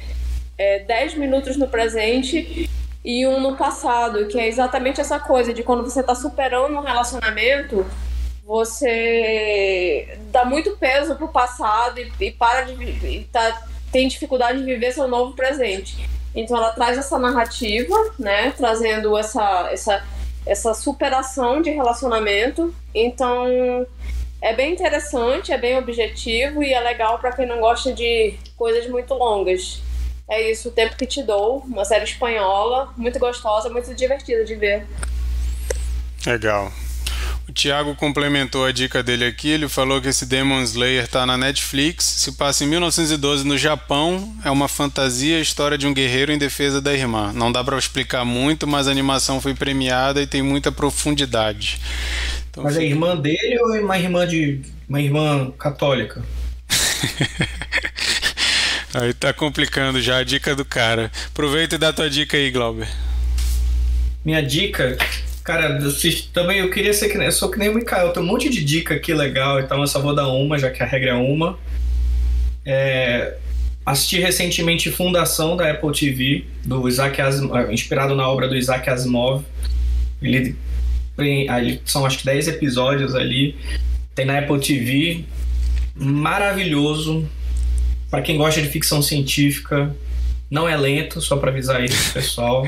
é 0.56 0.78
10 0.78 1.16
minutos 1.16 1.58
no 1.58 1.68
presente 1.68 2.70
e 3.04 3.26
um 3.26 3.38
no 3.38 3.54
passado, 3.54 4.28
que 4.28 4.40
é 4.40 4.48
exatamente 4.48 4.98
essa 4.98 5.20
coisa 5.20 5.52
de 5.52 5.62
quando 5.62 5.84
você 5.84 6.00
está 6.00 6.14
superando 6.14 6.74
um 6.74 6.80
relacionamento, 6.80 7.84
você 8.48 10.18
dá 10.32 10.42
muito 10.42 10.74
peso 10.78 11.14
pro 11.16 11.28
passado 11.28 12.00
e, 12.00 12.10
e 12.18 12.30
para 12.30 12.62
de 12.62 12.82
e 12.82 13.28
tá, 13.30 13.62
tem 13.92 14.08
dificuldade 14.08 14.60
de 14.60 14.64
viver 14.64 14.90
seu 14.90 15.06
novo 15.06 15.34
presente. 15.34 16.08
Então 16.34 16.56
ela 16.56 16.72
traz 16.72 16.96
essa 16.96 17.18
narrativa, 17.18 17.94
né, 18.18 18.50
trazendo 18.56 19.18
essa, 19.18 19.68
essa 19.70 20.02
essa 20.46 20.72
superação 20.72 21.60
de 21.60 21.68
relacionamento. 21.68 22.74
Então, 22.94 23.86
é 24.40 24.54
bem 24.54 24.72
interessante, 24.72 25.52
é 25.52 25.58
bem 25.58 25.76
objetivo 25.76 26.62
e 26.62 26.72
é 26.72 26.80
legal 26.80 27.18
para 27.18 27.32
quem 27.32 27.46
não 27.46 27.60
gosta 27.60 27.92
de 27.92 28.34
coisas 28.56 28.88
muito 28.88 29.12
longas. 29.12 29.82
É 30.26 30.50
isso, 30.50 30.70
o 30.70 30.72
tempo 30.72 30.96
que 30.96 31.06
te 31.06 31.22
dou, 31.22 31.58
uma 31.58 31.84
série 31.84 32.04
espanhola, 32.04 32.92
muito 32.96 33.18
gostosa, 33.18 33.68
muito 33.68 33.94
divertida 33.94 34.42
de 34.44 34.54
ver. 34.54 34.86
Legal. 36.26 36.72
O 37.48 37.52
Thiago 37.52 37.94
complementou 37.94 38.66
a 38.66 38.72
dica 38.72 39.02
dele 39.02 39.24
aqui, 39.24 39.48
ele 39.48 39.70
falou 39.70 40.02
que 40.02 40.08
esse 40.08 40.26
Demon 40.26 40.60
Slayer 40.64 41.04
está 41.04 41.24
na 41.24 41.38
Netflix, 41.38 42.04
se 42.04 42.32
passa 42.32 42.62
em 42.62 42.66
1912 42.66 43.46
no 43.46 43.56
Japão, 43.56 44.36
é 44.44 44.50
uma 44.50 44.68
fantasia, 44.68 45.40
história 45.40 45.78
de 45.78 45.86
um 45.86 45.94
guerreiro 45.94 46.30
em 46.30 46.36
defesa 46.36 46.78
da 46.78 46.92
irmã. 46.92 47.32
Não 47.32 47.50
dá 47.50 47.64
para 47.64 47.78
explicar 47.78 48.22
muito, 48.22 48.66
mas 48.66 48.86
a 48.86 48.90
animação 48.90 49.40
foi 49.40 49.54
premiada 49.54 50.20
e 50.20 50.26
tem 50.26 50.42
muita 50.42 50.70
profundidade. 50.70 51.80
Então, 52.50 52.64
mas 52.64 52.74
fica... 52.74 52.84
é 52.84 52.88
irmã 52.88 53.16
dele 53.16 53.58
ou 53.62 53.74
é 53.74 53.80
uma 53.80 53.98
irmã 53.98 54.26
de 54.26 54.60
uma 54.86 55.00
irmã 55.00 55.50
católica? 55.52 56.22
aí 58.92 59.14
tá 59.14 59.32
complicando 59.32 60.02
já 60.02 60.18
a 60.18 60.22
dica 60.22 60.54
do 60.54 60.66
cara. 60.66 61.10
Aproveita 61.28 61.76
e 61.76 61.78
dá 61.78 61.94
tua 61.94 62.10
dica 62.10 62.36
aí, 62.36 62.50
Glauber. 62.50 62.88
Minha 64.22 64.42
dica 64.42 64.98
Cara, 65.48 65.78
também 66.30 66.58
eu 66.58 66.68
queria 66.68 66.92
ser 66.92 67.08
que 67.08 67.16
nem. 67.16 67.24
Eu 67.24 67.32
sou 67.32 67.50
que 67.50 67.58
nem 67.58 67.70
o 67.70 67.74
Mikael, 67.74 68.12
tem 68.12 68.22
um 68.22 68.26
monte 68.26 68.50
de 68.50 68.62
dica 68.62 68.92
aqui 68.92 69.14
legal, 69.14 69.58
então 69.58 69.80
eu 69.80 69.86
só 69.86 69.98
vou 69.98 70.14
dar 70.14 70.28
uma, 70.28 70.58
já 70.58 70.68
que 70.68 70.82
a 70.82 70.86
regra 70.86 71.12
é 71.12 71.14
uma. 71.14 71.58
É, 72.66 73.34
assisti 73.86 74.20
recentemente 74.20 74.90
Fundação 74.90 75.56
da 75.56 75.70
Apple 75.70 75.90
TV, 75.90 76.44
do 76.66 76.86
Isaac 76.86 77.18
Asimov, 77.22 77.72
inspirado 77.72 78.14
na 78.14 78.28
obra 78.28 78.46
do 78.46 78.54
Isaac 78.54 78.90
Asimov. 78.90 79.42
Ele, 80.20 80.54
ele 81.16 81.80
são 81.82 82.04
acho 82.04 82.18
que 82.18 82.26
10 82.26 82.48
episódios 82.48 83.14
ali. 83.14 83.56
Tem 84.14 84.26
na 84.26 84.40
Apple 84.40 84.60
TV. 84.60 85.24
Maravilhoso. 85.96 87.26
Para 88.10 88.20
quem 88.20 88.36
gosta 88.36 88.60
de 88.60 88.68
ficção 88.68 89.00
científica, 89.00 89.96
não 90.50 90.68
é 90.68 90.76
lento, 90.76 91.22
só 91.22 91.38
para 91.38 91.50
avisar 91.50 91.82
isso, 91.82 92.12
pessoal. 92.12 92.64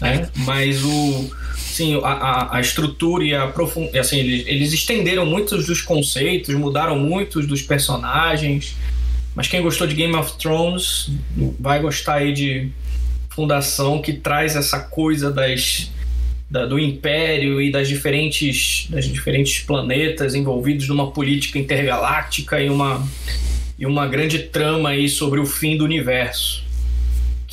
né? 0.00 0.26
Mas 0.46 0.82
o 0.82 1.30
Sim, 1.74 2.00
a, 2.04 2.08
a, 2.08 2.56
a 2.58 2.60
estrutura 2.60 3.24
e 3.24 3.34
a 3.34 3.48
profundidade. 3.48 3.98
Assim, 3.98 4.20
eles, 4.20 4.46
eles 4.46 4.72
estenderam 4.72 5.26
muitos 5.26 5.66
dos 5.66 5.82
conceitos, 5.82 6.54
mudaram 6.54 6.96
muitos 6.96 7.48
dos 7.48 7.62
personagens. 7.62 8.76
Mas 9.34 9.48
quem 9.48 9.60
gostou 9.60 9.84
de 9.84 9.96
Game 9.96 10.14
of 10.14 10.38
Thrones 10.38 11.10
vai 11.58 11.80
gostar 11.80 12.18
aí 12.18 12.32
de 12.32 12.70
Fundação, 13.28 14.00
que 14.00 14.12
traz 14.12 14.54
essa 14.54 14.78
coisa 14.78 15.32
das, 15.32 15.90
da, 16.48 16.64
do 16.64 16.78
Império 16.78 17.60
e 17.60 17.72
das 17.72 17.88
diferentes, 17.88 18.86
das 18.88 19.04
diferentes 19.06 19.58
planetas 19.58 20.36
envolvidos 20.36 20.86
numa 20.86 21.10
política 21.10 21.58
intergaláctica 21.58 22.60
e 22.60 22.70
uma, 22.70 23.04
e 23.76 23.84
uma 23.84 24.06
grande 24.06 24.38
trama 24.38 24.90
aí 24.90 25.08
sobre 25.08 25.40
o 25.40 25.44
fim 25.44 25.76
do 25.76 25.84
universo 25.84 26.63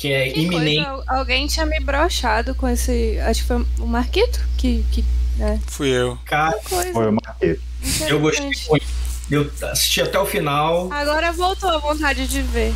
que 0.02 0.12
é 0.12 0.30
que 0.30 0.40
iminente. 0.40 0.84
Coisa, 0.84 1.04
alguém 1.06 1.46
tinha 1.46 1.64
me 1.64 1.78
brochado 1.78 2.56
com 2.56 2.68
esse. 2.68 3.20
Acho 3.20 3.42
que 3.42 3.46
foi 3.46 3.64
o 3.78 3.86
Marquito 3.86 4.40
que. 4.58 4.84
que 4.90 5.04
é. 5.38 5.58
Fui 5.68 5.90
eu. 5.90 6.18
Cara, 6.24 6.58
foi 6.64 6.90
o 6.92 7.12
Marquito. 7.12 7.62
Eu 8.08 8.18
gostei 8.18 8.50
muito. 8.68 8.86
Eu 9.30 9.50
assisti 9.70 10.02
até 10.02 10.18
o 10.18 10.26
final. 10.26 10.92
Agora 10.92 11.30
voltou 11.32 11.70
a 11.70 11.78
vontade 11.78 12.26
de 12.26 12.42
ver. 12.42 12.74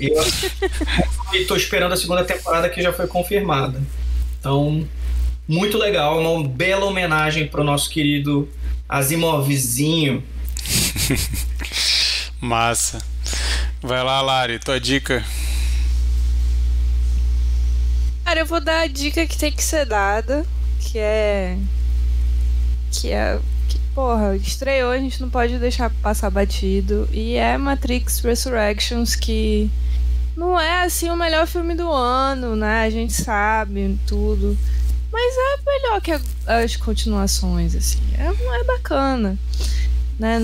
Eu 0.00 0.22
estou 1.34 1.56
esperando 1.56 1.92
a 1.92 1.96
segunda 1.96 2.24
temporada 2.24 2.68
que 2.70 2.82
já 2.82 2.92
foi 2.92 3.06
confirmada. 3.06 3.80
Então, 4.40 4.88
muito 5.46 5.76
legal. 5.76 6.18
Uma 6.18 6.48
bela 6.48 6.86
homenagem 6.86 7.46
para 7.46 7.60
o 7.60 7.64
nosso 7.64 7.90
querido 7.90 8.48
Asimovzinho. 8.88 10.24
Massa. 12.40 12.98
Vai 13.82 14.02
lá, 14.02 14.22
Lari, 14.22 14.58
tua 14.58 14.80
dica. 14.80 15.22
Cara, 18.34 18.42
eu 18.42 18.46
vou 18.48 18.60
dar 18.60 18.80
a 18.80 18.86
dica 18.88 19.24
que 19.28 19.38
tem 19.38 19.52
que 19.52 19.62
ser 19.62 19.86
dada, 19.86 20.44
que 20.80 20.98
é. 20.98 21.56
Que 22.90 23.12
é. 23.12 23.38
Que, 23.68 23.78
porra, 23.94 24.34
estreou, 24.34 24.90
a 24.90 24.98
gente 24.98 25.20
não 25.20 25.30
pode 25.30 25.56
deixar 25.56 25.88
passar 26.02 26.30
batido. 26.30 27.08
E 27.12 27.36
é 27.36 27.56
Matrix 27.56 28.18
Resurrections, 28.18 29.14
que 29.14 29.70
não 30.36 30.60
é 30.60 30.82
assim 30.82 31.10
o 31.10 31.16
melhor 31.16 31.46
filme 31.46 31.76
do 31.76 31.88
ano, 31.92 32.56
né? 32.56 32.82
A 32.82 32.90
gente 32.90 33.12
sabe 33.12 33.96
tudo. 34.04 34.58
Mas 35.12 35.34
é 35.36 35.70
melhor 35.70 36.00
que 36.00 36.10
as 36.44 36.74
continuações, 36.74 37.76
assim. 37.76 38.00
É, 38.18 38.26
é 38.26 38.64
bacana 38.64 39.38
né? 40.18 40.38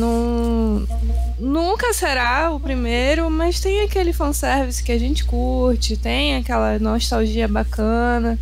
Nunca 1.39 1.95
será 1.95 2.51
o 2.51 2.61
primeiro, 2.61 3.31
mas 3.31 3.61
tem 3.61 3.83
aquele 3.83 4.13
fanservice 4.13 4.83
que 4.83 4.93
a 4.93 4.99
gente 4.99 5.25
curte, 5.25 5.97
tem 5.97 6.37
aquela 6.37 6.79
nostalgia 6.79 7.47
bacana. 7.47 8.39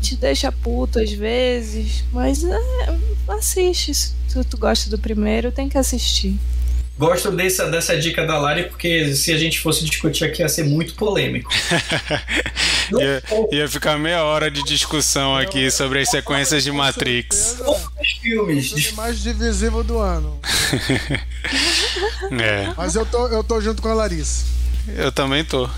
Te 0.00 0.16
deixa 0.16 0.52
puto 0.52 1.00
às 1.00 1.10
vezes, 1.12 2.04
mas 2.12 2.44
é, 2.44 2.58
assiste. 3.28 3.94
Se 3.94 4.44
tu 4.44 4.58
gosta 4.58 4.90
do 4.90 4.98
primeiro, 4.98 5.50
tem 5.50 5.68
que 5.68 5.78
assistir. 5.78 6.38
Gosto 6.98 7.30
dessa, 7.30 7.70
dessa 7.70 7.98
dica 7.98 8.24
da 8.24 8.38
Lari, 8.38 8.64
porque 8.64 9.14
se 9.14 9.30
a 9.30 9.38
gente 9.38 9.60
fosse 9.60 9.84
discutir 9.84 10.24
aqui 10.24 10.40
ia 10.40 10.48
ser 10.48 10.64
muito 10.64 10.94
polêmico. 10.94 11.52
ia, 12.98 13.22
ia, 13.52 13.68
ficar 13.68 13.98
meia 13.98 14.24
hora 14.24 14.50
de 14.50 14.62
discussão 14.62 15.36
aqui 15.36 15.70
sobre 15.70 16.00
as 16.00 16.08
sequências 16.08 16.64
de 16.64 16.72
Matrix. 16.72 17.58
Os 17.66 18.12
filmes. 18.22 18.92
mais 18.92 19.22
divisível 19.22 19.84
do 19.84 19.98
ano. 19.98 20.40
é. 22.40 22.72
Mas 22.74 22.94
eu 22.94 23.04
tô, 23.04 23.28
eu 23.28 23.44
tô 23.44 23.60
junto 23.60 23.82
com 23.82 23.88
a 23.88 23.94
Larissa. 23.94 24.46
Eu 24.88 25.12
também 25.12 25.44
tô. 25.44 25.68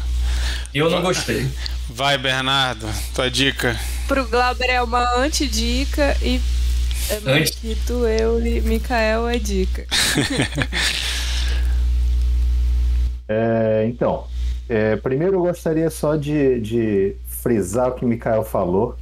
Eu 0.73 0.89
não 0.89 1.03
gostei. 1.03 1.49
Vai, 1.89 2.17
Bernardo, 2.17 2.87
tua 3.13 3.29
dica. 3.29 3.79
Pro 4.07 4.25
Glauber 4.29 4.71
é 4.71 4.81
uma 4.81 5.17
antidica 5.17 6.17
e 6.23 6.41
é 7.11 7.21
Marquito, 7.21 8.07
eu 8.07 8.45
e 8.45 8.61
Mikael 8.61 9.27
é 9.29 9.39
dica. 9.39 9.87
é, 13.29 13.87
então, 13.89 14.25
é, 14.69 14.97
primeiro 14.97 15.37
eu 15.37 15.43
gostaria 15.43 15.91
só 15.91 16.17
de, 16.17 16.61
de 16.61 17.17
frisar 17.27 17.89
o 17.89 17.95
que 17.95 18.05
o 18.05 18.09
Mikael 18.09 18.43
falou. 18.43 18.97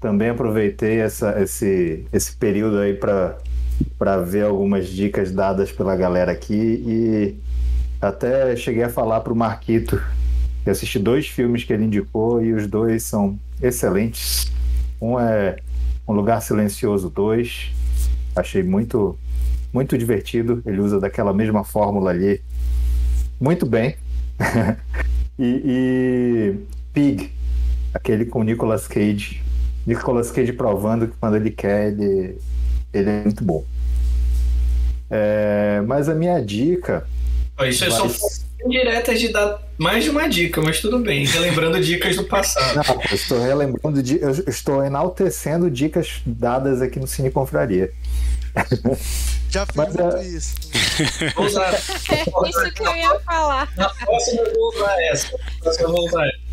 Também 0.00 0.28
aproveitei 0.28 1.00
essa, 1.00 1.40
esse, 1.40 2.06
esse 2.12 2.36
período 2.36 2.78
aí 2.78 2.94
para 2.94 4.16
ver 4.18 4.44
algumas 4.44 4.88
dicas 4.88 5.32
dadas 5.32 5.72
pela 5.72 5.96
galera 5.96 6.32
aqui 6.32 6.54
e 6.86 7.36
até 8.00 8.54
cheguei 8.54 8.84
a 8.84 8.90
falar 8.90 9.20
para 9.20 9.32
o 9.32 9.36
Marquito 9.36 10.00
que 10.66 10.70
assisti 10.70 10.98
dois 10.98 11.28
filmes 11.28 11.62
que 11.62 11.72
ele 11.72 11.84
indicou 11.84 12.42
e 12.42 12.52
os 12.52 12.66
dois 12.66 13.04
são 13.04 13.38
excelentes. 13.62 14.50
Um 15.00 15.16
é 15.16 15.56
um 16.08 16.12
Lugar 16.12 16.42
Silencioso 16.42 17.08
2. 17.08 17.70
Achei 18.34 18.64
muito, 18.64 19.16
muito 19.72 19.96
divertido. 19.96 20.60
Ele 20.66 20.80
usa 20.80 20.98
daquela 20.98 21.32
mesma 21.32 21.62
fórmula 21.62 22.10
ali. 22.10 22.40
Muito 23.40 23.66
bem. 23.66 23.96
e, 25.38 25.62
e 25.64 26.54
Pig, 26.92 27.32
aquele 27.92 28.24
com 28.24 28.42
Nicolas 28.42 28.86
Cage. 28.86 29.42
Nicolas 29.86 30.30
Cage 30.30 30.52
provando 30.52 31.08
que 31.08 31.16
quando 31.18 31.36
ele 31.36 31.50
quer, 31.50 31.88
ele, 31.88 32.38
ele 32.92 33.10
é 33.10 33.22
muito 33.22 33.44
bom. 33.44 33.64
É, 35.10 35.82
mas 35.86 36.08
a 36.08 36.14
minha 36.14 36.40
dica. 36.40 37.06
Isso 37.66 37.84
é 37.84 37.90
só 37.90 38.08
diretas 38.68 39.20
de 39.20 39.28
dar 39.28 39.62
mais 39.78 40.04
de 40.04 40.10
uma 40.10 40.28
dica, 40.28 40.60
mas 40.60 40.80
tudo 40.80 40.98
bem, 40.98 41.24
relembrando 41.24 41.80
dicas 41.80 42.16
do 42.16 42.24
passado. 42.24 42.76
Não, 42.76 43.02
eu 43.08 43.14
estou 43.14 43.40
relembrando, 43.40 44.02
de, 44.02 44.20
eu 44.20 44.30
estou 44.30 44.84
enaltecendo 44.84 45.70
dicas 45.70 46.20
dadas 46.26 46.82
aqui 46.82 46.98
no 46.98 47.06
Cine 47.06 47.30
Confraria. 47.30 47.92
Já 49.50 49.66
fiz 49.66 49.76
mas, 49.76 49.94
muito 49.94 50.16
é... 50.16 50.26
isso. 50.26 50.54
Vou 51.34 51.46
usar. 51.46 51.74
É 51.74 51.78
isso 52.48 52.72
que 52.72 52.82
eu 52.82 52.96
ia 52.96 53.20
falar. 53.20 53.68
Na 53.76 53.88
próxima 53.90 54.42
eu 54.42 54.54
vou 54.54 54.68
usar 54.68 55.02
essa. 55.02 55.32
Na 55.32 55.60
próxima 55.62 55.88
eu 55.88 55.92
vou 55.92 56.06
usar 56.06 56.26
essa. 56.26 56.46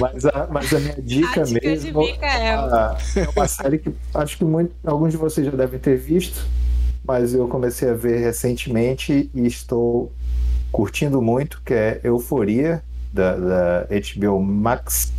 Mas 0.00 0.24
a, 0.26 0.48
mas 0.50 0.74
a 0.74 0.78
minha 0.78 1.00
dica, 1.00 1.42
a 1.42 1.44
dica 1.44 1.66
mesmo 1.66 2.02
é, 2.02 2.58
uma, 2.58 2.96
é 3.16 3.28
uma 3.28 3.48
série 3.48 3.78
que 3.78 3.92
acho 4.14 4.38
que 4.38 4.44
muito, 4.44 4.72
alguns 4.84 5.12
de 5.12 5.16
vocês 5.16 5.46
já 5.46 5.52
devem 5.52 5.78
ter 5.78 5.96
visto, 5.96 6.46
mas 7.04 7.32
eu 7.32 7.46
comecei 7.46 7.88
a 7.90 7.94
ver 7.94 8.18
recentemente 8.18 9.30
e 9.32 9.46
estou 9.46 10.12
curtindo 10.72 11.22
muito, 11.22 11.62
que 11.64 11.72
é 11.72 12.00
Euforia, 12.02 12.82
da, 13.12 13.36
da 13.36 13.86
HBO 13.88 14.42
Max, 14.42 15.12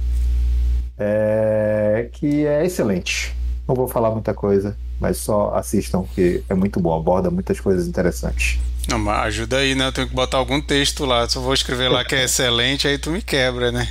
é, 0.98 2.10
que 2.12 2.46
é 2.46 2.66
excelente. 2.66 3.36
Não 3.68 3.76
vou 3.76 3.88
falar 3.88 4.12
muita 4.12 4.34
coisa, 4.34 4.78
mas 5.00 5.18
só 5.18 5.54
assistam, 5.56 6.04
que 6.16 6.44
é 6.50 6.54
muito 6.54 6.80
bom, 6.80 6.98
aborda 6.98 7.30
muitas 7.30 7.60
coisas 7.60 7.88
interessantes. 7.88 8.60
Não, 8.88 8.98
mas 8.98 9.28
ajuda 9.28 9.58
aí, 9.58 9.76
né? 9.76 9.88
Eu 9.88 9.92
tenho 9.92 10.08
que 10.08 10.16
botar 10.16 10.38
algum 10.38 10.62
texto 10.62 11.06
lá. 11.06 11.28
Se 11.28 11.36
eu 11.36 11.42
vou 11.42 11.54
escrever 11.54 11.90
lá 11.90 12.06
que 12.06 12.16
é 12.16 12.24
excelente, 12.24 12.88
aí 12.88 12.98
tu 12.98 13.12
me 13.12 13.22
quebra, 13.22 13.72
né? 13.72 13.88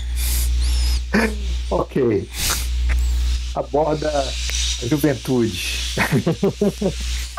ok. 1.71 2.29
Aborda 3.55 4.09
a 4.09 4.87
juventude. 4.87 5.95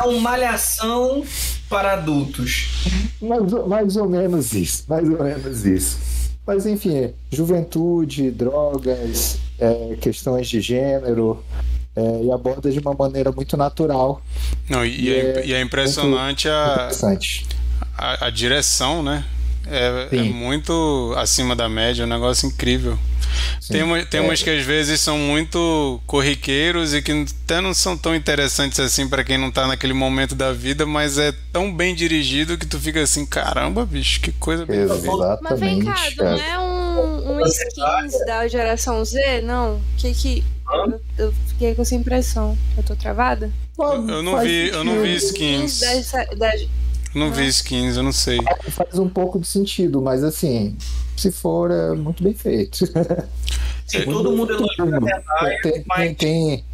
É 0.00 0.04
uma 0.04 0.20
malhação 0.20 1.24
para 1.68 1.94
adultos. 1.94 2.68
Mais, 3.20 3.52
mais 3.66 3.96
ou 3.96 4.08
menos 4.08 4.52
isso. 4.52 4.84
Mais 4.88 5.08
ou 5.08 5.22
menos 5.22 5.66
isso. 5.66 5.98
Mas 6.46 6.64
enfim, 6.64 7.12
juventude, 7.30 8.30
drogas, 8.30 9.38
é, 9.58 9.96
questões 10.00 10.48
de 10.48 10.60
gênero, 10.60 11.44
é, 11.98 12.24
e 12.24 12.32
aborda 12.32 12.70
de 12.70 12.78
uma 12.78 12.94
maneira 12.94 13.32
muito 13.32 13.56
natural. 13.56 14.22
Não, 14.68 14.84
e, 14.84 15.00
e, 15.00 15.12
é, 15.12 15.18
é, 15.18 15.46
e 15.46 15.54
é, 15.54 15.60
impressionante 15.60 16.48
a, 16.48 16.88
a, 17.96 18.26
a, 18.26 18.30
direção, 18.30 19.02
né? 19.02 19.24
É, 19.66 20.08
é, 20.12 20.22
muito 20.22 21.12
acima 21.16 21.54
da 21.54 21.68
média, 21.68 22.02
é 22.02 22.06
um 22.06 22.08
negócio 22.08 22.46
incrível. 22.46 22.96
Sim. 23.60 23.72
Tem, 23.74 23.82
uma, 23.82 24.04
tem 24.04 24.20
é. 24.20 24.22
umas 24.22 24.42
que 24.42 24.48
às 24.48 24.64
vezes 24.64 25.00
são 25.00 25.18
muito 25.18 26.00
corriqueiros 26.06 26.94
e 26.94 27.02
que 27.02 27.12
até 27.42 27.60
não 27.60 27.74
são 27.74 27.98
tão 27.98 28.14
interessantes 28.14 28.80
assim 28.80 29.06
para 29.06 29.22
quem 29.22 29.36
não 29.36 29.50
tá 29.50 29.66
naquele 29.66 29.92
momento 29.92 30.34
da 30.34 30.52
vida, 30.52 30.86
mas 30.86 31.18
é 31.18 31.34
tão 31.52 31.74
bem 31.74 31.94
dirigido 31.94 32.56
que 32.56 32.64
tu 32.64 32.78
fica 32.78 33.02
assim, 33.02 33.26
caramba, 33.26 33.84
bicho, 33.84 34.20
que 34.20 34.32
coisa 34.32 34.64
bem 34.64 34.80
Exatamente. 34.80 35.42
Mas 35.42 35.60
vem 35.60 35.84
cá, 35.84 35.96
não 36.16 36.40
é 36.40 36.58
um, 36.58 37.32
um 37.32 37.46
skins 37.46 38.24
da 38.24 38.48
geração 38.48 39.04
Z, 39.04 39.42
não? 39.42 39.80
Que 39.98 40.14
que 40.14 40.44
eu, 40.70 41.00
eu, 41.18 41.32
fiquei 41.46 41.74
com 41.74 41.82
essa 41.82 41.94
impressão. 41.94 42.56
Eu 42.76 42.82
tô 42.82 42.94
travada? 42.96 43.50
Eu, 43.78 44.08
eu 44.08 44.22
não 44.22 44.40
vi, 44.40 44.68
eu 44.68 44.84
não 44.84 45.00
vi 45.00 45.16
skins. 45.16 45.80
Dessa, 45.80 46.24
da, 46.36 46.50
não 47.14 47.32
vi 47.32 47.46
skins, 47.48 47.96
eu 47.96 48.02
não 48.02 48.12
sei. 48.12 48.38
Faz 48.70 48.98
um 48.98 49.08
pouco 49.08 49.38
de 49.40 49.46
sentido, 49.46 50.00
mas 50.00 50.22
assim, 50.22 50.76
se 51.16 51.32
for, 51.32 51.70
é 51.70 51.94
muito 51.94 52.22
bem 52.22 52.34
feito. 52.34 52.86
Sim, 53.86 54.04
todo 54.04 54.36
mundo 54.36 54.52
elogia 54.52 54.84
a 55.26 55.62
tem, 55.62 55.82
tem, 55.82 56.14
tem, 56.14 56.64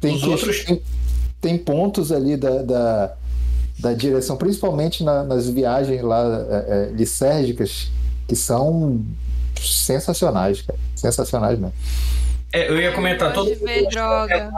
tem, 0.00 0.18
que, 0.18 0.26
outros... 0.26 0.64
tem, 0.64 0.82
tem, 1.38 1.58
pontos 1.58 2.10
ali 2.10 2.34
da, 2.34 2.62
da, 2.62 3.14
da 3.78 3.92
direção, 3.92 4.38
principalmente 4.38 5.04
na, 5.04 5.22
nas 5.22 5.50
viagens 5.50 6.02
lá 6.02 6.22
é, 6.48 6.88
é, 6.88 6.92
lisérgicas, 6.94 7.90
que 8.26 8.34
são 8.34 9.04
sensacionais, 9.60 10.62
cara. 10.62 10.78
Sensacionais 10.96 11.58
mesmo. 11.58 11.74
É, 12.52 12.68
eu 12.68 12.80
ia 12.80 12.92
comentar 12.92 13.32
todo 13.32 13.54
ver 13.54 13.88
droga. 13.88 14.34
É 14.34 14.50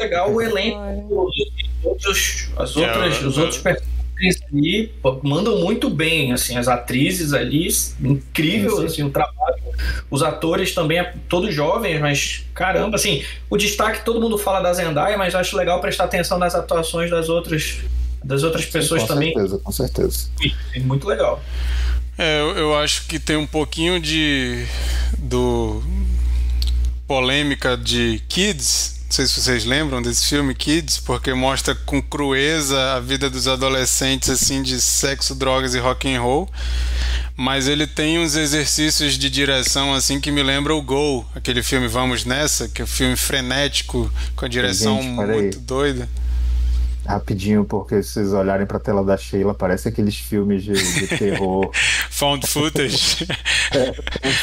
legal 0.00 0.32
o 0.32 0.42
elenco, 0.42 1.26
os 1.26 1.36
outros, 1.84 2.50
as 2.56 2.76
outras, 2.76 3.22
os 3.22 3.38
outros 3.38 3.58
personagens 3.58 4.42
ali 4.52 4.92
mandam 5.22 5.58
muito 5.58 5.88
bem, 5.88 6.32
assim, 6.32 6.56
as 6.56 6.68
atrizes 6.68 7.32
ali, 7.32 7.68
incrível, 8.00 8.70
sim, 8.70 8.76
sim. 8.76 8.86
assim, 8.86 9.02
o 9.04 9.10
trabalho. 9.10 9.56
Os 10.10 10.22
atores 10.22 10.74
também, 10.74 11.04
todos 11.28 11.54
jovens, 11.54 12.00
mas 12.00 12.44
caramba, 12.54 12.96
assim, 12.96 13.24
o 13.48 13.56
destaque 13.56 14.04
todo 14.04 14.20
mundo 14.20 14.36
fala 14.36 14.60
da 14.60 14.72
Zendaya, 14.72 15.16
mas 15.16 15.34
acho 15.34 15.56
legal 15.56 15.80
prestar 15.80 16.04
atenção 16.04 16.38
nas 16.38 16.54
atuações 16.54 17.10
das 17.10 17.28
outras 17.28 17.78
das 18.22 18.42
outras 18.42 18.66
pessoas 18.66 19.02
sim, 19.02 19.06
com 19.06 19.14
também. 19.14 19.32
Com 19.32 19.40
certeza, 19.40 19.60
com 19.64 19.72
certeza. 19.72 20.28
É 20.74 20.80
muito 20.80 21.06
legal. 21.06 21.40
É, 22.18 22.40
eu, 22.40 22.58
eu 22.58 22.76
acho 22.76 23.06
que 23.06 23.20
tem 23.20 23.36
um 23.36 23.46
pouquinho 23.46 24.00
de 24.00 24.66
do 25.16 25.80
polêmica 27.08 27.76
de 27.76 28.22
Kids 28.28 28.98
não 29.08 29.12
sei 29.12 29.26
se 29.26 29.40
vocês 29.40 29.64
lembram 29.64 30.02
desse 30.02 30.26
filme 30.26 30.54
Kids, 30.54 30.98
porque 30.98 31.32
mostra 31.32 31.74
com 31.74 32.00
crueza 32.00 32.92
a 32.92 33.00
vida 33.00 33.30
dos 33.30 33.48
adolescentes 33.48 34.28
assim 34.28 34.62
de 34.62 34.78
sexo, 34.82 35.34
drogas 35.34 35.74
e 35.74 35.78
rock 35.78 36.14
and 36.14 36.20
roll. 36.20 36.46
Mas 37.34 37.66
ele 37.66 37.86
tem 37.86 38.18
uns 38.18 38.36
exercícios 38.36 39.14
de 39.14 39.30
direção 39.30 39.94
assim 39.94 40.20
que 40.20 40.30
me 40.30 40.42
lembra 40.42 40.74
o 40.74 40.82
Go, 40.82 41.26
aquele 41.34 41.62
filme 41.62 41.88
Vamos 41.88 42.26
Nessa, 42.26 42.68
que 42.68 42.82
é 42.82 42.84
um 42.84 42.88
filme 42.88 43.16
frenético 43.16 44.12
com 44.36 44.44
a 44.44 44.48
direção 44.48 45.00
Gente, 45.00 45.26
muito 45.26 45.58
doida 45.60 46.06
rapidinho, 47.08 47.64
porque 47.64 48.02
se 48.02 48.12
vocês 48.12 48.32
olharem 48.34 48.66
pra 48.66 48.78
tela 48.78 49.02
da 49.02 49.16
Sheila, 49.16 49.54
parece 49.54 49.88
aqueles 49.88 50.16
filmes 50.16 50.62
de, 50.62 50.72
de 50.74 51.08
terror. 51.16 51.70
Found 52.10 52.46
footage. 52.46 53.26
é, 53.72 53.92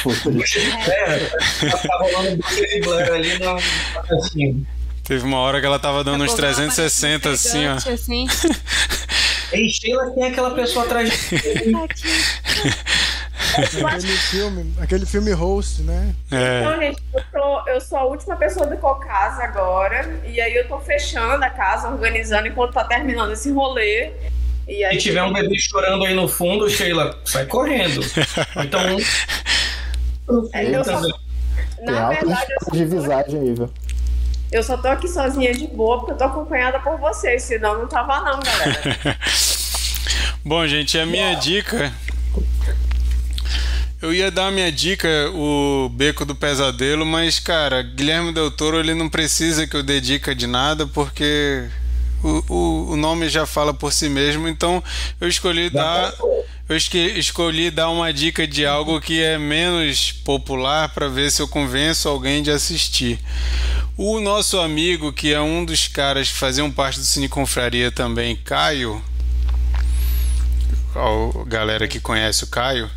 found 0.02 0.20
footage. 0.24 0.60
É, 0.90 1.20
tá 1.60 1.98
rolando 2.02 2.44
um 2.44 3.14
ali 3.14 3.40
no. 3.40 4.18
Assim. 4.18 4.66
Teve 5.04 5.24
uma 5.24 5.38
hora 5.38 5.60
que 5.60 5.66
ela 5.68 5.78
tava 5.78 6.04
dando 6.04 6.24
uns 6.24 6.34
360 6.34 7.30
assim, 7.30 7.68
ó. 7.68 7.76
Assim. 7.76 8.28
E 9.54 9.70
Sheila 9.70 10.10
tem 10.10 10.24
aquela 10.24 10.52
pessoa 10.52 10.86
atrás 10.86 11.10
de 11.10 11.18
aquele 13.62 14.18
filme, 14.18 14.74
aquele 14.82 15.06
filme 15.06 15.32
host, 15.32 15.82
né? 15.82 16.14
É. 16.32 16.62
Então, 16.62 16.80
gente, 16.80 17.02
eu, 17.14 17.24
tô, 17.32 17.70
eu 17.70 17.82
sou 17.82 17.98
a 17.98 18.04
última 18.06 18.36
pessoa 18.36 18.68
do 18.68 18.78
Cocasa 18.78 19.44
agora. 19.44 20.20
E 20.26 20.40
aí 20.40 20.56
eu 20.56 20.68
tô 20.68 20.80
fechando 20.80 21.44
a 21.44 21.50
casa, 21.50 21.90
organizando 21.90 22.48
enquanto 22.48 22.74
tá 22.74 22.84
terminando 22.84 23.32
esse 23.32 23.52
rolê. 23.52 24.12
E 24.68 24.84
aí, 24.84 24.96
Se 24.96 25.04
tiver 25.04 25.24
um 25.24 25.32
bebê 25.32 25.58
chorando 25.60 26.06
aí 26.06 26.14
no 26.14 26.28
fundo, 26.28 26.70
Sheila, 26.70 27.20
sai 27.24 27.46
correndo. 27.46 28.02
Então. 28.64 28.82
é, 30.54 30.76
eu 30.76 30.84
só, 30.84 31.02
na 31.82 32.10
verdade, 32.10 32.52
eu 32.52 32.66
só 32.66 32.72
de 32.72 32.86
visagem 32.86 33.40
aí, 33.40 33.54
viu? 33.54 33.72
Eu 34.52 34.64
só 34.64 34.78
tô 34.78 34.88
aqui 34.88 35.08
sozinha 35.08 35.54
de 35.54 35.68
boa 35.68 36.00
porque 36.00 36.14
eu 36.14 36.18
tô 36.18 36.24
acompanhada 36.24 36.80
por 36.80 36.98
vocês, 36.98 37.44
senão 37.44 37.78
não 37.78 37.88
tava 37.88 38.20
não, 38.22 38.40
galera. 38.40 39.18
Bom, 40.44 40.66
gente, 40.68 40.98
a 40.98 41.06
minha 41.06 41.34
dica 41.36 41.92
eu 44.02 44.14
ia 44.14 44.30
dar 44.30 44.48
a 44.48 44.52
minha 44.52 44.72
dica, 44.72 45.08
o 45.34 45.90
Beco 45.90 46.26
do 46.26 46.36
Pesadelo, 46.36 47.06
mas, 47.06 47.40
cara, 47.40 47.82
Guilherme 47.82 48.34
Del 48.34 48.52
Toro 48.52 48.80
ele 48.80 48.94
não 48.94 49.10
precisa 49.10 49.66
que 49.66 49.76
eu 49.76 49.84
dê 49.84 50.02
dica 50.02 50.36
de 50.36 50.48
nada, 50.48 50.86
porque 50.86 51.68
o, 52.24 52.44
o, 52.54 52.92
o 52.92 52.96
nome 52.96 53.30
já 53.30 53.46
fala 53.46 53.74
por 53.74 53.94
si 53.94 54.10
mesmo, 54.10 54.48
então 54.48 54.84
eu 55.20 55.28
escolhi 55.28 55.70
dar. 55.70 56.14
Eu 56.68 56.76
escolhi 56.76 57.70
dar 57.70 57.92
uma 57.92 58.12
dica 58.12 58.48
de 58.48 58.66
algo 58.66 59.00
que 59.00 59.22
é 59.22 59.38
menos 59.38 60.12
popular 60.12 60.90
para 60.90 61.08
ver 61.08 61.32
se 61.32 61.40
eu 61.40 61.48
convenço 61.48 62.10
alguém 62.10 62.42
de 62.42 62.50
assistir. 62.50 63.20
O 63.96 64.20
nosso 64.20 64.60
amigo, 64.60 65.14
que 65.14 65.32
é 65.32 65.40
um 65.40 65.64
dos 65.64 65.88
caras 65.88 66.32
que 66.32 66.38
faziam 66.40 66.72
parte 66.72 66.98
do 66.98 67.06
Cine 67.06 67.30
Confraria 67.30 67.92
também, 67.92 68.36
Caio, 68.36 69.00
a 70.96 71.46
galera 71.46 71.88
que 71.88 72.00
conhece 72.00 72.44
o 72.44 72.48
Caio, 72.48 72.90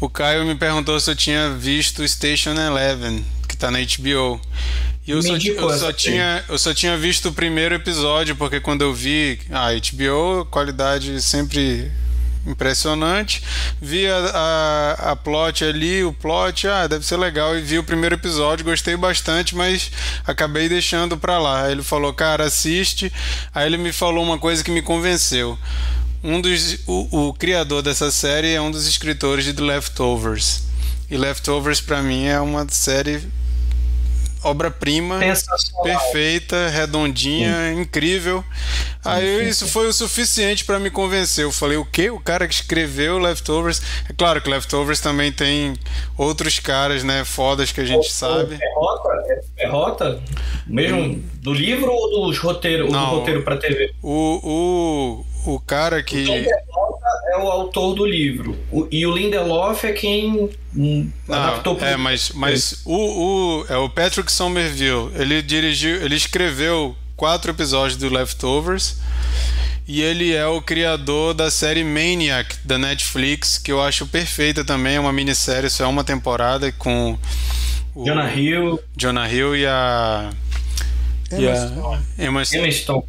o 0.00 0.08
Caio 0.08 0.44
me 0.46 0.54
perguntou 0.54 0.98
se 1.00 1.10
eu 1.10 1.16
tinha 1.16 1.50
visto 1.50 2.06
Station 2.06 2.54
Eleven, 2.54 3.24
que 3.48 3.56
tá 3.56 3.70
na 3.70 3.78
HBO. 3.78 4.40
E 5.06 5.10
eu, 5.10 5.22
só, 5.22 5.36
eu 5.36 5.78
só, 5.78 5.92
tinha, 5.92 6.44
eu 6.48 6.58
só 6.58 6.72
tinha 6.72 6.96
visto 6.96 7.30
o 7.30 7.32
primeiro 7.32 7.74
episódio, 7.74 8.36
porque 8.36 8.60
quando 8.60 8.82
eu 8.82 8.94
vi 8.94 9.40
a 9.50 9.70
HBO, 9.72 10.44
qualidade 10.46 11.20
sempre 11.20 11.90
impressionante. 12.46 13.42
Vi 13.80 14.06
a, 14.06 14.16
a, 14.16 15.12
a, 15.12 15.16
plot 15.16 15.64
ali, 15.64 16.04
o 16.04 16.12
plot, 16.12 16.66
ah, 16.68 16.86
deve 16.86 17.04
ser 17.04 17.16
legal. 17.16 17.56
E 17.56 17.60
vi 17.60 17.78
o 17.78 17.84
primeiro 17.84 18.14
episódio, 18.14 18.64
gostei 18.64 18.96
bastante, 18.96 19.54
mas 19.54 19.90
acabei 20.26 20.68
deixando 20.68 21.16
pra 21.16 21.38
lá. 21.38 21.64
Aí 21.64 21.72
ele 21.72 21.82
falou, 21.82 22.12
cara, 22.12 22.44
assiste. 22.44 23.12
Aí 23.54 23.66
ele 23.66 23.76
me 23.76 23.92
falou 23.92 24.24
uma 24.24 24.38
coisa 24.38 24.62
que 24.62 24.70
me 24.70 24.82
convenceu 24.82 25.58
um 26.22 26.40
dos, 26.40 26.78
o, 26.86 27.28
o 27.28 27.34
criador 27.34 27.82
dessa 27.82 28.10
série 28.10 28.52
é 28.52 28.60
um 28.60 28.70
dos 28.70 28.86
escritores 28.86 29.44
de 29.44 29.52
The 29.52 29.62
Leftovers. 29.62 30.62
E 31.10 31.16
Leftovers 31.16 31.80
para 31.80 32.02
mim 32.02 32.26
é 32.26 32.40
uma 32.40 32.66
série 32.70 33.20
obra-prima, 34.42 35.20
perfeita, 35.82 36.68
redondinha, 36.68 37.72
incrível. 37.72 38.44
Aí 39.04 39.48
isso 39.48 39.66
foi 39.66 39.86
o 39.86 39.92
suficiente 39.92 40.64
pra 40.64 40.78
me 40.78 40.90
convencer. 40.90 41.44
Eu 41.44 41.52
falei, 41.52 41.76
o 41.76 41.84
quê? 41.84 42.10
O 42.10 42.20
cara 42.20 42.46
que 42.46 42.54
escreveu 42.54 43.18
Leftovers. 43.18 43.80
É 44.08 44.12
claro 44.12 44.40
que 44.40 44.48
Leftovers 44.48 45.00
também 45.00 45.32
tem 45.32 45.74
outros 46.16 46.58
caras, 46.58 47.02
né, 47.02 47.24
fodas 47.24 47.72
que 47.72 47.80
a 47.80 47.84
gente 47.84 48.10
sabe. 48.12 48.58
É 48.60 48.74
rota? 48.74 49.08
É 49.58 49.66
rota? 49.68 50.22
Mesmo 50.66 51.22
do 51.42 51.52
livro 51.52 51.90
ou 51.90 52.26
dos 52.26 52.38
roteiro, 52.38 52.84
ou 52.84 52.90
do 52.90 52.96
Não. 52.96 53.06
roteiro 53.06 53.42
pra 53.42 53.56
TV? 53.56 53.92
O, 54.02 54.40
o, 54.42 55.26
o 55.46 55.60
cara 55.60 56.02
que. 56.02 56.16
Lindelof 56.16 57.00
é 57.32 57.36
o 57.38 57.48
autor 57.48 57.94
do 57.94 58.04
livro. 58.04 58.56
O- 58.70 58.86
e 58.90 59.06
o 59.06 59.14
Lindelof 59.14 59.84
é 59.84 59.92
quem 59.92 60.50
hum, 60.74 61.10
adaptou 61.28 61.78
Não, 61.78 61.86
é, 61.86 61.96
mas, 61.96 62.30
mas 62.34 62.82
o, 62.84 62.94
o, 62.94 63.66
é 63.68 63.76
o 63.76 63.88
Patrick 63.88 64.30
Somerville. 64.30 65.10
Ele 65.14 65.42
dirigiu, 65.42 66.02
ele 66.02 66.16
escreveu 66.16 66.96
quatro 67.16 67.50
episódios 67.50 67.96
do 67.96 68.08
Leftovers. 68.12 68.96
E 69.86 70.02
ele 70.02 70.32
é 70.32 70.46
o 70.46 70.62
criador 70.62 71.34
da 71.34 71.50
série 71.50 71.82
Maniac 71.82 72.58
da 72.64 72.78
Netflix, 72.78 73.58
que 73.58 73.72
eu 73.72 73.82
acho 73.82 74.06
perfeita 74.06 74.64
também. 74.64 74.94
É 74.96 75.00
uma 75.00 75.12
minissérie, 75.12 75.68
só 75.68 75.82
é 75.84 75.86
uma 75.88 76.04
temporada 76.04 76.70
com 76.70 77.18
o 77.94 78.04
Jonah 78.04 78.32
Hill, 78.32 78.78
Jonah 78.96 79.28
Hill 79.28 79.56
e 79.56 79.66
a. 79.66 80.30
E 81.32 81.44
Emma 82.24 82.40
a 82.40 82.44
Stone. 82.44 82.62
Emma 82.62 82.72
Stone. 82.72 83.04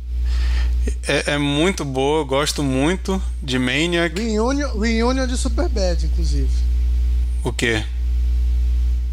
É, 1.07 1.33
é 1.33 1.37
muito 1.37 1.85
boa, 1.85 2.21
eu 2.21 2.25
gosto 2.25 2.63
muito 2.63 3.21
de 3.41 3.59
Maniac. 3.59 4.19
Reunion, 4.19 4.79
reunion 4.79 5.27
de 5.27 5.37
Superbad, 5.37 6.05
inclusive. 6.05 6.49
O 7.43 7.51
quê? 7.51 7.83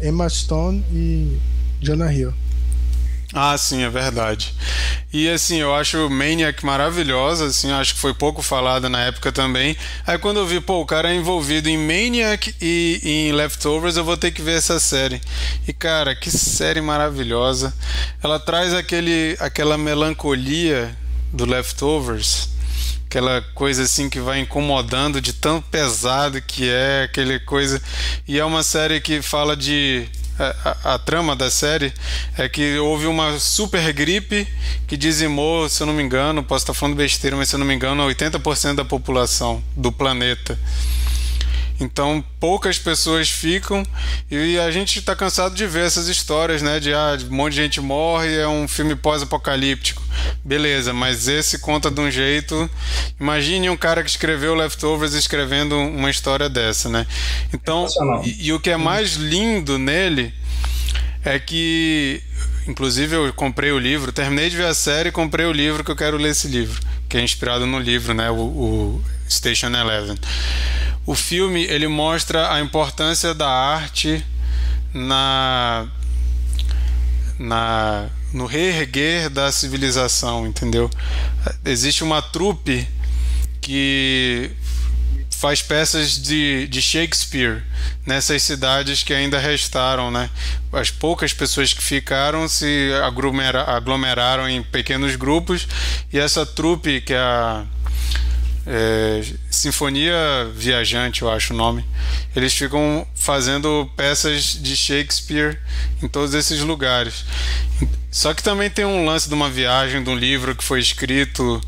Emma 0.01 0.29
Stone 0.29 0.83
e 0.91 1.37
Jonah 1.81 2.13
Hill. 2.13 2.33
Ah, 3.33 3.55
sim, 3.57 3.83
é 3.83 3.89
verdade. 3.89 4.55
E 5.13 5.29
assim, 5.29 5.57
eu 5.57 5.73
acho 5.73 6.09
Maniac 6.09 6.65
maravilhosa, 6.65 7.45
assim, 7.45 7.71
acho 7.71 7.93
que 7.93 7.99
foi 7.99 8.13
pouco 8.13 8.41
falada 8.41 8.89
na 8.89 9.01
época 9.01 9.31
também. 9.31 9.77
Aí 10.05 10.17
quando 10.17 10.37
eu 10.37 10.47
vi, 10.47 10.59
pô, 10.59 10.81
o 10.81 10.85
cara 10.85 11.11
é 11.11 11.15
envolvido 11.15 11.69
em 11.69 11.77
Maniac 11.77 12.55
e 12.59 12.99
em 13.03 13.31
Leftovers, 13.31 13.97
eu 13.97 14.03
vou 14.03 14.17
ter 14.17 14.31
que 14.31 14.41
ver 14.41 14.57
essa 14.57 14.79
série. 14.79 15.21
E 15.67 15.73
cara, 15.73 16.15
que 16.15 16.31
série 16.31 16.81
maravilhosa. 16.81 17.73
Ela 18.23 18.39
traz 18.39 18.73
aquele 18.73 19.35
aquela 19.39 19.77
melancolia 19.77 20.95
do 21.31 21.45
Leftovers. 21.45 22.49
Aquela 23.05 23.41
coisa 23.55 23.83
assim 23.83 24.07
que 24.09 24.19
vai 24.19 24.39
incomodando 24.39 25.19
de 25.19 25.33
tão 25.33 25.59
pesado 25.61 26.39
que 26.41 26.69
é, 26.69 27.03
aquele 27.03 27.39
coisa. 27.39 27.81
E 28.27 28.37
é 28.37 28.45
uma 28.45 28.61
série 28.61 29.01
que 29.01 29.19
fala 29.21 29.57
de 29.57 30.07
a, 30.37 30.55
a- 30.91 30.93
a 30.95 30.99
trama 30.99 31.35
da 31.35 31.49
série 31.49 31.91
é 32.37 32.47
que 32.47 32.77
houve 32.77 33.07
uma 33.07 33.39
super 33.39 33.91
gripe 33.91 34.47
que 34.87 34.95
dizimou, 34.95 35.67
se 35.67 35.81
eu 35.81 35.87
não 35.87 35.93
me 35.93 36.03
engano, 36.03 36.43
posso 36.43 36.63
estar 36.63 36.73
falando 36.73 36.95
besteira, 36.95 37.35
mas 37.35 37.49
se 37.49 37.55
eu 37.55 37.59
não 37.59 37.65
me 37.65 37.73
engano, 37.73 38.03
80% 38.07 38.75
da 38.75 38.85
população 38.85 39.61
do 39.75 39.91
planeta. 39.91 40.57
Então 41.79 42.23
poucas 42.39 42.77
pessoas 42.77 43.29
ficam 43.29 43.85
e 44.29 44.59
a 44.59 44.69
gente 44.69 44.99
está 44.99 45.15
cansado 45.15 45.55
de 45.55 45.65
ver 45.65 45.85
essas 45.85 46.07
histórias, 46.07 46.61
né? 46.61 46.79
De 46.79 46.93
ah, 46.93 47.17
um 47.29 47.35
monte 47.35 47.53
de 47.53 47.61
gente 47.61 47.79
morre, 47.79 48.35
é 48.35 48.47
um 48.47 48.67
filme 48.67 48.95
pós-apocalíptico. 48.95 50.03
Beleza, 50.43 50.93
mas 50.93 51.27
esse 51.27 51.59
conta 51.59 51.89
de 51.89 52.01
um 52.01 52.11
jeito. 52.11 52.69
Imagine 53.19 53.69
um 53.69 53.77
cara 53.77 54.03
que 54.03 54.09
escreveu 54.09 54.55
Leftovers 54.55 55.13
escrevendo 55.13 55.77
uma 55.77 56.09
história 56.09 56.49
dessa, 56.49 56.89
né? 56.89 57.07
Então, 57.53 57.85
e, 58.23 58.47
e 58.47 58.53
o 58.53 58.59
que 58.59 58.69
é 58.69 58.77
mais 58.77 59.13
lindo 59.13 59.77
nele 59.77 60.33
é 61.23 61.37
que, 61.37 62.21
inclusive, 62.67 63.15
eu 63.15 63.33
comprei 63.33 63.71
o 63.71 63.79
livro, 63.79 64.11
terminei 64.11 64.49
de 64.49 64.57
ver 64.57 64.67
a 64.67 64.73
série 64.73 65.09
e 65.09 65.11
comprei 65.11 65.45
o 65.45 65.51
livro 65.51 65.83
que 65.83 65.91
eu 65.91 65.95
quero 65.95 66.17
ler 66.17 66.29
esse 66.29 66.47
livro, 66.47 66.79
que 67.07 67.17
é 67.17 67.21
inspirado 67.21 67.65
no 67.65 67.79
livro, 67.79 68.13
né? 68.13 68.29
O, 68.29 68.35
o 68.35 69.03
Station 69.29 69.67
Eleven. 69.67 70.17
O 71.05 71.15
filme 71.15 71.63
ele 71.63 71.87
mostra 71.87 72.53
a 72.53 72.59
importância 72.59 73.33
da 73.33 73.49
arte 73.49 74.23
na 74.93 75.87
na 77.37 78.09
no 78.33 78.45
reerguer 78.45 79.29
da 79.29 79.51
civilização, 79.51 80.45
entendeu? 80.45 80.89
Existe 81.65 82.03
uma 82.03 82.21
trupe 82.21 82.87
que 83.61 84.51
faz 85.31 85.61
peças 85.61 86.21
de, 86.21 86.67
de 86.67 86.81
Shakespeare 86.81 87.63
nessas 88.05 88.43
cidades 88.43 89.03
que 89.03 89.13
ainda 89.13 89.39
restaram, 89.39 90.11
né? 90.11 90.29
As 90.71 90.91
poucas 90.91 91.33
pessoas 91.33 91.73
que 91.73 91.81
ficaram 91.81 92.47
se 92.47 92.91
aglomera- 93.03 93.63
aglomeraram 93.63 94.47
em 94.49 94.61
pequenos 94.61 95.15
grupos 95.15 95.67
e 96.11 96.19
essa 96.19 96.45
trupe 96.45 97.01
que 97.01 97.13
é 97.13 97.17
a 97.19 97.65
é, 98.71 99.23
Sinfonia 99.49 100.15
Viajante, 100.53 101.23
eu 101.23 101.29
acho 101.31 101.55
o 101.55 101.57
nome. 101.57 101.83
Eles 102.35 102.53
ficam 102.53 103.05
fazendo 103.15 103.89
peças 103.97 104.59
de 104.61 104.77
Shakespeare 104.77 105.57
em 106.03 106.07
todos 106.07 106.35
esses 106.35 106.59
lugares. 106.61 107.25
Só 108.11 108.31
que 108.31 108.43
também 108.43 108.69
tem 108.69 108.85
um 108.85 109.05
lance 109.05 109.27
de 109.27 109.33
uma 109.33 109.49
viagem, 109.49 110.03
de 110.03 110.09
um 110.11 110.15
livro 110.15 110.55
que 110.55 110.63
foi 110.63 110.79
escrito 110.79 111.59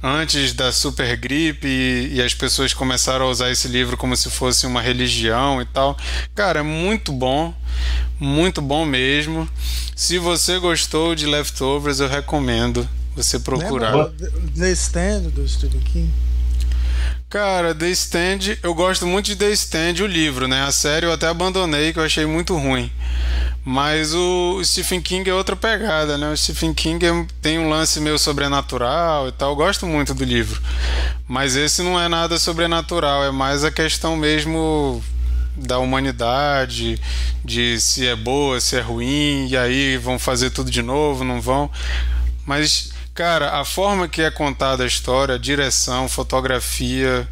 antes 0.00 0.52
da 0.52 0.70
super 0.70 1.16
gripe 1.16 1.66
e, 1.66 2.14
e 2.14 2.22
as 2.22 2.34
pessoas 2.34 2.72
começaram 2.72 3.26
a 3.26 3.30
usar 3.30 3.50
esse 3.50 3.66
livro 3.66 3.96
como 3.96 4.16
se 4.16 4.30
fosse 4.30 4.64
uma 4.64 4.80
religião 4.80 5.60
e 5.60 5.64
tal. 5.64 5.98
Cara, 6.36 6.60
é 6.60 6.62
muito 6.62 7.10
bom, 7.10 7.52
muito 8.20 8.62
bom 8.62 8.86
mesmo. 8.86 9.48
Se 9.96 10.18
você 10.18 10.60
gostou 10.60 11.16
de 11.16 11.26
Leftovers, 11.26 11.98
eu 11.98 12.08
recomendo 12.08 12.88
você 13.16 13.40
procurar. 13.40 13.92
Lembra 13.92 14.10
do 14.10 14.50
The 14.52 14.70
Stand 14.70 15.20
do 15.30 15.48
Stephen 15.48 15.80
King? 15.80 16.12
Cara, 17.28 17.74
The 17.74 17.90
Stand, 17.90 18.58
eu 18.62 18.72
gosto 18.74 19.06
muito 19.06 19.26
de 19.26 19.36
The 19.36 19.50
Stand, 19.50 20.02
o 20.02 20.06
livro, 20.06 20.46
né? 20.46 20.62
A 20.62 20.70
série 20.70 21.06
eu 21.06 21.12
até 21.12 21.26
abandonei, 21.26 21.92
que 21.92 21.98
eu 21.98 22.04
achei 22.04 22.24
muito 22.24 22.56
ruim. 22.56 22.92
Mas 23.64 24.14
o 24.14 24.62
Stephen 24.62 25.00
King 25.00 25.28
é 25.28 25.34
outra 25.34 25.56
pegada, 25.56 26.16
né? 26.18 26.30
O 26.30 26.36
Stephen 26.36 26.72
King 26.74 27.04
é- 27.04 27.26
tem 27.40 27.58
um 27.58 27.68
lance 27.68 27.98
meio 27.98 28.18
sobrenatural 28.18 29.28
e 29.28 29.32
tal. 29.32 29.50
Eu 29.50 29.56
gosto 29.56 29.86
muito 29.86 30.14
do 30.14 30.22
livro. 30.22 30.62
Mas 31.26 31.56
esse 31.56 31.82
não 31.82 32.00
é 32.00 32.06
nada 32.08 32.38
sobrenatural, 32.38 33.24
é 33.24 33.30
mais 33.32 33.64
a 33.64 33.70
questão 33.70 34.16
mesmo 34.16 35.02
da 35.56 35.78
humanidade, 35.78 37.00
de 37.44 37.80
se 37.80 38.06
é 38.06 38.14
boa, 38.14 38.60
se 38.60 38.76
é 38.76 38.80
ruim, 38.80 39.48
e 39.48 39.56
aí 39.56 39.96
vão 39.96 40.18
fazer 40.18 40.50
tudo 40.50 40.70
de 40.70 40.82
novo, 40.82 41.24
não 41.24 41.40
vão. 41.40 41.70
Mas, 42.46 42.92
cara, 43.14 43.60
a 43.60 43.64
forma 43.64 44.08
que 44.08 44.20
é 44.20 44.30
contada 44.30 44.82
a 44.82 44.86
história, 44.86 45.36
a 45.36 45.38
direção, 45.38 46.08
fotografia, 46.08 47.28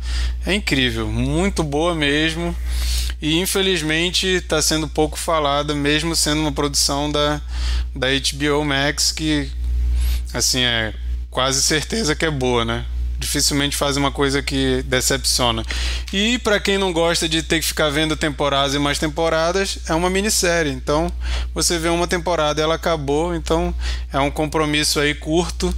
é 0.47 0.55
incrível, 0.55 1.09
muito 1.09 1.63
boa 1.65 1.95
mesmo. 1.95 2.57
E 3.21 3.39
infelizmente 3.39 4.27
está 4.27 4.61
sendo 4.63 4.89
pouco 4.89 5.19
falada, 5.19 5.75
mesmo 5.75 6.15
sendo 6.15 6.41
uma 6.41 6.53
produção 6.53 7.11
da, 7.11 7.41
da 7.95 8.09
HBO 8.09 8.65
Max, 8.65 9.13
que 9.13 9.51
assim 10.33 10.63
é 10.63 10.95
quase 11.31 11.63
certeza 11.63 12.15
que 12.15 12.25
é 12.25 12.31
boa, 12.31 12.65
né? 12.65 12.85
Dificilmente 13.23 13.77
faz 13.77 13.97
uma 13.97 14.11
coisa 14.11 14.43
que 14.43 14.83
decepciona. 14.83 15.65
E 16.13 16.39
para 16.39 16.59
quem 16.59 16.77
não 16.77 16.93
gosta 16.93 17.29
de 17.29 17.41
ter 17.41 17.61
que 17.61 17.67
ficar 17.67 17.89
vendo 17.89 18.17
temporadas 18.17 18.75
e 18.75 18.81
mais 18.81 18.99
temporadas, 18.99 19.79
é 19.89 19.95
uma 19.95 20.11
minissérie. 20.11 20.73
Então, 20.73 21.11
você 21.55 21.79
vê 21.79 21.89
uma 21.89 22.09
temporada 22.09 22.61
e 22.61 22.65
ela 22.65 22.75
acabou, 22.75 23.33
então 23.33 23.73
é 24.13 24.19
um 24.19 24.31
compromisso 24.31 24.99
aí 24.99 25.15
curto. 25.15 25.73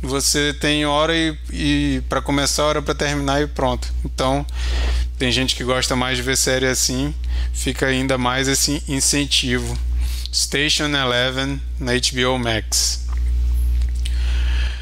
Você 0.00 0.54
tem 0.54 0.86
hora 0.86 1.14
e, 1.14 1.36
e 1.52 2.02
para 2.08 2.22
começar, 2.22 2.64
hora 2.64 2.80
para 2.80 2.94
terminar 2.94 3.42
e 3.42 3.46
pronto. 3.46 3.92
Então, 4.02 4.44
tem 5.18 5.30
gente 5.30 5.54
que 5.54 5.64
gosta 5.64 5.94
mais 5.94 6.16
de 6.16 6.22
ver 6.22 6.36
série 6.36 6.66
assim, 6.66 7.14
fica 7.52 7.86
ainda 7.86 8.16
mais 8.16 8.48
esse 8.48 8.82
incentivo. 8.88 9.76
Station 10.32 10.88
Eleven 10.88 11.60
na 11.78 11.92
HBO 11.92 12.38
Max. 12.38 13.05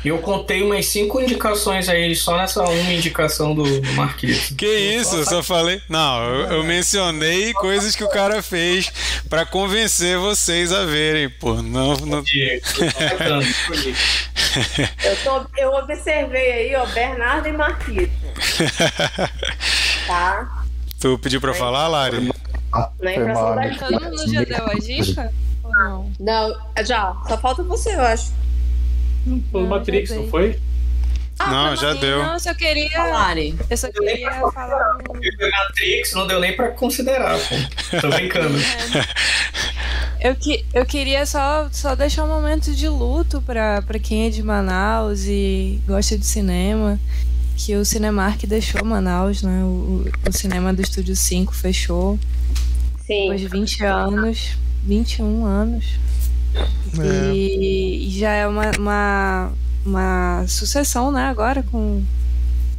E 0.04 0.08
eu 0.08 0.18
contei 0.18 0.62
umas 0.62 0.84
cinco 0.86 1.18
indicações 1.20 1.88
a 1.88 1.94
ele 1.96 2.14
só 2.14 2.36
nessa 2.36 2.62
uma 2.62 2.92
indicação 2.92 3.54
do, 3.54 3.80
do 3.80 3.92
Marquinhos. 3.94 4.50
Que 4.50 4.66
isso, 4.66 5.16
eu 5.16 5.24
só 5.24 5.42
falei. 5.42 5.80
Não, 5.88 6.22
eu, 6.22 6.52
eu 6.58 6.64
mencionei 6.64 7.54
coisas 7.54 7.96
que 7.96 8.04
o 8.04 8.08
cara 8.08 8.42
fez 8.42 8.92
pra 9.30 9.46
convencer 9.46 10.18
vocês 10.18 10.72
a 10.72 10.84
verem, 10.84 11.30
pô. 11.30 11.54
Não, 11.62 11.96
não... 11.96 12.22
Eu, 15.02 15.16
tô, 15.24 15.46
eu 15.58 15.72
observei 15.72 16.52
aí, 16.52 16.76
ó, 16.76 16.86
Bernardo 16.86 17.48
e 17.48 17.52
Marquito, 17.52 18.12
tá? 20.06 20.64
Tu 21.00 21.18
pediu 21.18 21.40
pra 21.40 21.52
falar, 21.54 21.88
Lari? 21.88 22.32
Na 23.00 23.12
impressão 23.12 23.34
mal, 23.34 23.54
da 23.56 23.62
amigo. 23.62 23.78
Todo 23.78 24.00
mundo 24.00 24.32
já 24.32 24.44
deu 24.44 24.66
a 24.66 24.74
dica? 24.74 25.32
Ou 25.64 25.70
não? 25.72 26.12
Não, 26.20 26.56
já. 26.84 27.16
Só 27.26 27.36
falta 27.36 27.64
você, 27.64 27.94
eu 27.94 28.00
acho. 28.02 28.32
Foi 29.50 29.62
o 29.62 29.66
Matrix, 29.66 30.10
não 30.10 30.28
foi? 30.28 30.58
Não, 31.38 31.74
já 31.74 31.92
deu. 31.94 32.22
Não, 32.22 32.34
eu 32.34 32.40
só 32.40 32.54
queria. 32.54 32.90
Falarem. 32.90 33.58
Eu 33.68 33.76
só 33.76 33.90
queria 33.90 34.30
falar. 34.30 34.98
um- 35.10 35.50
Matrix 35.50 36.12
não 36.12 36.26
deu 36.26 36.38
nem 36.40 36.54
pra 36.54 36.68
considerar, 36.70 37.36
pô. 37.38 38.00
Tô 38.00 38.08
brincando. 38.08 38.56
Eu, 40.20 40.34
que, 40.34 40.64
eu 40.72 40.86
queria 40.86 41.26
só, 41.26 41.68
só 41.70 41.94
deixar 41.94 42.24
um 42.24 42.28
momento 42.28 42.72
de 42.74 42.88
luto 42.88 43.42
para 43.42 43.82
quem 44.02 44.26
é 44.26 44.30
de 44.30 44.42
Manaus 44.42 45.24
e 45.26 45.78
gosta 45.86 46.16
de 46.16 46.24
cinema. 46.24 46.98
Que 47.58 47.76
o 47.76 47.84
Cinemark 47.84 48.42
deixou 48.46 48.82
Manaus, 48.86 49.42
né? 49.42 49.62
O, 49.62 50.06
o 50.26 50.32
cinema 50.32 50.72
do 50.72 50.80
Estúdio 50.80 51.14
5 51.14 51.54
fechou. 51.54 52.18
Sim. 53.06 53.22
Depois 53.22 53.40
de 53.42 53.48
20 53.48 53.84
anos. 53.84 54.52
21 54.84 55.44
anos. 55.44 55.84
É. 56.56 57.32
E, 57.34 58.06
e 58.08 58.18
já 58.18 58.32
é 58.32 58.46
uma, 58.46 58.70
uma, 58.78 59.52
uma 59.84 60.44
sucessão, 60.46 61.10
né? 61.10 61.24
Agora 61.26 61.62
com. 61.64 62.02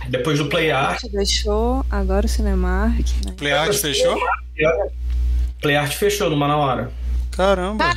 Depois 0.10 0.38
do 0.38 0.46
Play 0.48 0.72
Art. 0.72 1.02
Deixou, 1.12 1.84
agora 1.90 2.26
o 2.26 2.30
Cinemark. 2.30 3.08
Né? 3.26 3.34
Playart 3.38 3.74
fechou? 3.76 4.18
Play 5.62 5.76
Art 5.76 5.94
fechou 5.94 6.30
no 6.30 6.38
Manauara. 6.38 6.92
Caramba. 7.32 7.96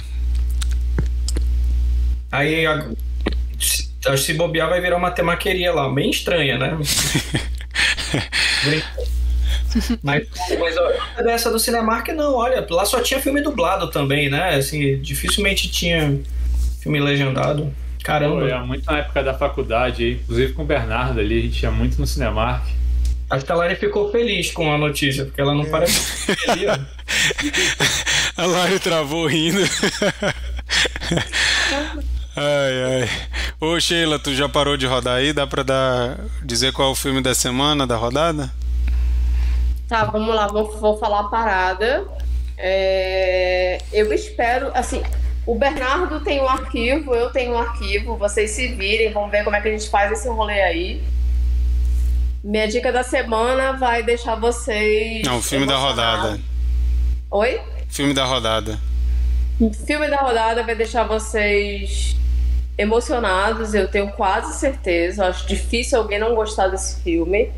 Aí, 2.33 2.67
a- 2.67 2.89
se, 3.61 3.89
acho 4.07 4.17
que 4.27 4.33
se 4.33 4.35
bobear, 4.35 4.69
vai 4.69 4.81
virar 4.81 4.97
uma 4.97 5.11
temaqueria 5.11 5.73
lá, 5.73 5.89
bem 5.93 6.11
estranha, 6.11 6.57
né? 6.59 6.79
mas, 10.03 10.27
mas 10.59 10.77
ó, 10.77 11.23
dessa 11.23 11.51
do 11.51 11.59
Cinemark, 11.59 12.09
não, 12.09 12.35
olha, 12.35 12.67
lá 12.71 12.85
só 12.85 13.01
tinha 13.01 13.21
filme 13.21 13.41
dublado 13.41 13.91
também, 13.91 14.31
né? 14.31 14.55
Assim, 14.55 15.01
dificilmente 15.01 15.71
tinha 15.71 16.21
filme 16.81 17.01
legendado. 17.01 17.73
Caramba, 18.03 18.49
Foi 18.49 18.59
muito 18.61 18.91
na 18.91 18.99
época 18.99 19.23
da 19.23 19.35
faculdade, 19.35 20.21
inclusive 20.23 20.53
com 20.55 20.63
o 20.63 20.67
Bernardo 20.67 21.21
ali, 21.21 21.39
a 21.39 21.43
gente 21.43 21.63
ia 21.63 21.71
muito 21.71 22.01
no 22.01 22.07
Cinemark. 22.07 22.65
acho 23.29 23.45
que 23.45 23.53
a 23.53 23.55
Lari 23.55 23.77
ficou 23.77 24.11
feliz 24.11 24.51
com 24.51 24.73
a 24.73 24.79
notícia, 24.79 25.27
porque 25.27 25.41
ela 25.41 25.55
não 25.55 25.67
parece 25.67 26.33
ali, 26.49 26.67
ó. 26.67 26.79
A 28.39 28.47
Lari 28.47 28.79
travou 28.79 29.27
rindo. 29.27 29.59
ai, 32.37 33.03
ai. 33.03 33.11
Ô 33.61 33.81
Sheila, 33.81 34.17
tu 34.17 34.33
já 34.33 34.49
parou 34.49 34.77
de 34.77 34.87
rodar 34.87 35.17
aí? 35.17 35.33
Dá 35.33 35.45
pra 35.45 35.65
dar, 35.65 36.21
dizer 36.45 36.73
qual 36.73 36.91
é 36.91 36.93
o 36.93 36.95
filme 36.95 37.21
da 37.21 37.35
semana, 37.35 37.85
da 37.85 37.97
rodada? 37.97 38.49
Tá, 39.89 40.05
vamos 40.05 40.35
lá, 40.35 40.47
vou, 40.47 40.71
vou 40.79 40.99
falar 40.99 41.21
a 41.21 41.25
parada. 41.25 42.07
É, 42.59 43.79
eu 43.93 44.13
espero, 44.13 44.71
assim, 44.75 45.03
o 45.47 45.55
Bernardo 45.55 46.21
tem 46.21 46.43
um 46.43 46.49
arquivo, 46.49 47.15
eu 47.15 47.31
tenho 47.31 47.55
um 47.55 47.59
arquivo, 47.59 48.17
vocês 48.17 48.51
se 48.51 48.69
virem, 48.69 49.13
vamos 49.13 49.31
ver 49.31 49.45
como 49.45 49.57
é 49.57 49.61
que 49.63 49.69
a 49.69 49.71
gente 49.71 49.89
faz 49.89 50.13
esse 50.13 50.29
rolê 50.29 50.61
aí. 50.61 51.03
Minha 52.45 52.69
dica 52.69 52.93
da 52.93 53.03
semana 53.03 53.73
vai 53.73 54.03
deixar 54.03 54.35
vocês. 54.35 55.23
Não, 55.25 55.39
o 55.39 55.43
filme 55.43 55.67
da 55.67 55.77
rodada. 55.77 56.39
Oi? 57.31 57.61
Filme 57.89 58.13
da 58.13 58.25
rodada. 58.25 58.79
Filme 59.87 60.09
da 60.09 60.19
rodada 60.19 60.63
vai 60.63 60.75
deixar 60.75 61.05
vocês 61.05 62.15
emocionados, 62.77 63.75
eu 63.75 63.89
tenho 63.89 64.13
quase 64.13 64.59
certeza. 64.59 65.27
Acho 65.27 65.47
difícil 65.47 65.99
alguém 65.99 66.19
não 66.19 66.35
gostar 66.35 66.69
desse 66.69 67.03
filme. 67.03 67.51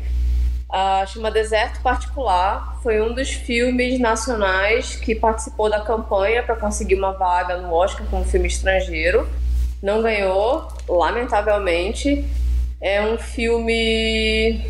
Ah, 0.71 1.05
chama 1.05 1.29
Deserto 1.29 1.81
Particular. 1.81 2.79
Foi 2.81 3.01
um 3.01 3.13
dos 3.13 3.29
filmes 3.29 3.99
nacionais 3.99 4.95
que 4.95 5.13
participou 5.13 5.69
da 5.69 5.81
campanha 5.81 6.41
para 6.41 6.55
conseguir 6.55 6.95
uma 6.95 7.11
vaga 7.11 7.57
no 7.57 7.73
Oscar 7.73 8.07
como 8.09 8.23
filme 8.23 8.47
estrangeiro. 8.47 9.27
Não 9.83 10.01
ganhou, 10.01 10.65
lamentavelmente. 10.87 12.25
É 12.79 13.01
um 13.01 13.17
filme 13.17 14.61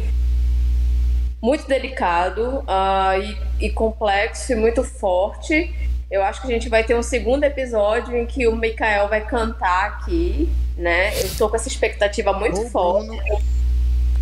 muito 1.39 1.67
delicado 1.67 2.63
ah, 2.67 3.13
e, 3.17 3.67
e 3.67 3.69
complexo 3.69 4.53
e 4.53 4.55
muito 4.55 4.83
forte. 4.83 5.71
Eu 6.09 6.23
acho 6.23 6.41
que 6.41 6.47
a 6.47 6.51
gente 6.51 6.67
vai 6.67 6.83
ter 6.83 6.95
um 6.95 7.03
segundo 7.03 7.43
episódio 7.43 8.17
em 8.17 8.25
que 8.25 8.47
o 8.47 8.55
Mikael 8.55 9.07
vai 9.07 9.21
cantar 9.21 9.85
aqui, 9.85 10.49
né? 10.75 11.15
Eu 11.21 11.29
tô 11.37 11.47
com 11.47 11.55
essa 11.55 11.67
expectativa 11.67 12.33
muito 12.33 12.59
Ou 12.59 12.69
forte. 12.69 13.07
Bruno. 13.07 13.41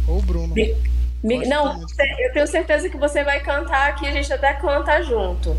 Ou 0.07 0.18
o 0.18 0.22
Bruno. 0.22 0.56
Gosto 1.23 1.49
Não, 1.49 1.81
eu 2.19 2.33
tenho 2.33 2.47
certeza 2.47 2.89
que 2.89 2.97
você 2.97 3.23
vai 3.23 3.41
cantar 3.41 3.89
aqui, 3.89 4.07
a 4.07 4.11
gente 4.11 4.31
até 4.31 4.53
canta 4.53 5.01
junto. 5.03 5.55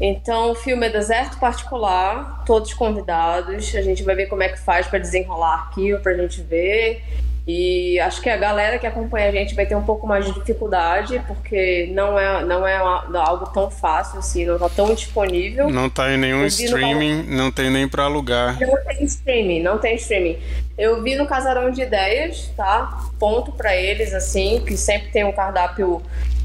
Então, 0.00 0.50
o 0.50 0.54
filme 0.54 0.86
é 0.86 0.90
Deserto 0.90 1.38
Particular, 1.38 2.42
todos 2.44 2.74
convidados. 2.74 3.74
A 3.74 3.82
gente 3.82 4.02
vai 4.02 4.14
ver 4.14 4.26
como 4.26 4.42
é 4.42 4.48
que 4.48 4.58
faz 4.58 4.86
para 4.86 4.98
desenrolar 4.98 5.66
arquivo 5.66 6.00
pra 6.00 6.14
gente 6.14 6.42
ver. 6.42 7.04
E 7.46 7.98
acho 7.98 8.22
que 8.22 8.30
a 8.30 8.36
galera 8.36 8.78
que 8.78 8.86
acompanha 8.86 9.28
a 9.28 9.32
gente 9.32 9.54
vai 9.54 9.66
ter 9.66 9.74
um 9.74 9.82
pouco 9.82 10.06
mais 10.06 10.24
de 10.24 10.32
dificuldade, 10.32 11.20
porque 11.26 11.90
não 11.92 12.16
é, 12.16 12.44
não 12.44 12.64
é 12.64 12.76
algo 12.76 13.46
tão 13.46 13.68
fácil 13.68 14.20
assim, 14.20 14.46
não 14.46 14.58
tá 14.58 14.68
tão 14.68 14.94
disponível. 14.94 15.68
Não 15.68 15.90
tá 15.90 16.12
em 16.12 16.18
nenhum 16.18 16.40
no 16.40 16.46
streaming, 16.46 17.24
não 17.24 17.50
tem 17.50 17.68
nem 17.68 17.88
pra 17.88 18.04
alugar. 18.04 18.60
Não 18.60 18.84
tem 18.84 19.04
streaming, 19.04 19.60
não 19.60 19.78
tem 19.78 19.96
streaming. 19.96 20.38
Eu 20.78 21.02
vi 21.02 21.16
no 21.16 21.26
Casarão 21.26 21.70
de 21.70 21.82
Ideias, 21.82 22.48
tá? 22.56 23.08
Ponto 23.18 23.50
pra 23.50 23.76
eles, 23.76 24.14
assim, 24.14 24.62
que 24.64 24.76
sempre 24.76 25.10
tem 25.10 25.24
um 25.24 25.32
cardápio 25.32 26.00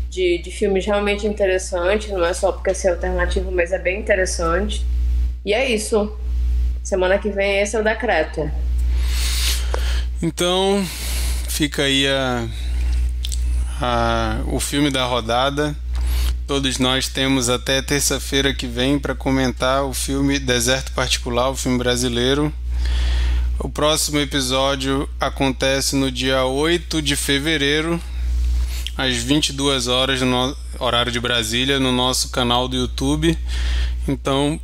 de, 0.10 0.40
de 0.40 0.50
filmes 0.50 0.84
realmente 0.84 1.28
interessantes, 1.28 2.10
não 2.10 2.26
é 2.26 2.34
só 2.34 2.52
porque 2.52 2.72
é 2.72 2.90
alternativo, 2.90 3.52
mas 3.52 3.72
é 3.72 3.78
bem 3.78 4.00
interessante. 4.00 4.84
E 5.46 5.54
é 5.54 5.70
isso. 5.70 6.18
Semana 6.84 7.20
que 7.20 7.30
vem 7.30 7.60
esse 7.60 7.76
é 7.76 7.80
o 7.80 7.84
decreto. 7.84 8.50
Então, 10.22 10.86
fica 11.48 11.84
aí 11.84 12.08
a, 12.08 12.48
a- 13.82 14.42
o 14.48 14.60
filme 14.60 14.90
da 14.90 15.06
rodada. 15.06 15.76
Todos 16.48 16.78
nós 16.80 17.08
temos 17.08 17.50
até 17.50 17.82
terça-feira 17.82 18.54
que 18.54 18.66
vem 18.68 18.98
para 18.98 19.14
comentar 19.14 19.84
o 19.84 19.94
filme 19.94 20.40
Deserto 20.40 20.92
Particular, 20.94 21.50
o 21.50 21.56
filme 21.56 21.78
brasileiro. 21.78 22.54
O 23.60 23.70
próximo 23.70 24.20
episódio 24.20 25.10
acontece 25.20 25.96
no 25.96 26.12
dia 26.12 26.46
8 26.46 27.02
de 27.02 27.16
fevereiro, 27.16 28.00
às 28.96 29.16
22 29.18 29.88
horas, 29.88 30.22
no 30.22 30.56
horário 30.80 31.12
de 31.12 31.20
Brasília, 31.20 31.80
no 31.80 31.92
nosso 31.92 32.30
canal 32.30 32.68
do 32.68 32.76
YouTube. 32.78 33.38
Então, 34.08 34.60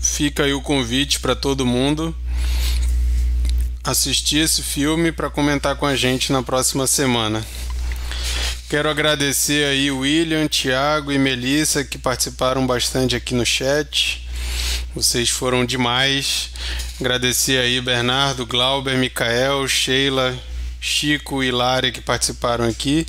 fica 0.00 0.44
aí 0.44 0.52
o 0.52 0.60
convite 0.62 1.20
para 1.20 1.36
todo 1.36 1.64
mundo 1.64 2.14
assistir 3.90 4.38
esse 4.38 4.62
filme 4.62 5.10
para 5.10 5.30
comentar 5.30 5.74
com 5.76 5.86
a 5.86 5.96
gente 5.96 6.30
na 6.30 6.42
próxima 6.42 6.86
semana. 6.86 7.44
Quero 8.68 8.90
agradecer 8.90 9.64
aí 9.64 9.90
o 9.90 10.00
William, 10.00 10.46
Thiago 10.46 11.10
e 11.10 11.18
Melissa 11.18 11.82
que 11.82 11.96
participaram 11.96 12.66
bastante 12.66 13.16
aqui 13.16 13.34
no 13.34 13.46
chat. 13.46 14.22
Vocês 14.94 15.30
foram 15.30 15.64
demais. 15.64 16.50
Agradecer 17.00 17.58
aí 17.58 17.80
Bernardo, 17.80 18.44
Glauber, 18.44 18.98
Micael, 18.98 19.66
Sheila, 19.66 20.36
Chico 20.78 21.42
e 21.42 21.50
Lari 21.50 21.90
que 21.90 22.02
participaram 22.02 22.66
aqui. 22.66 23.06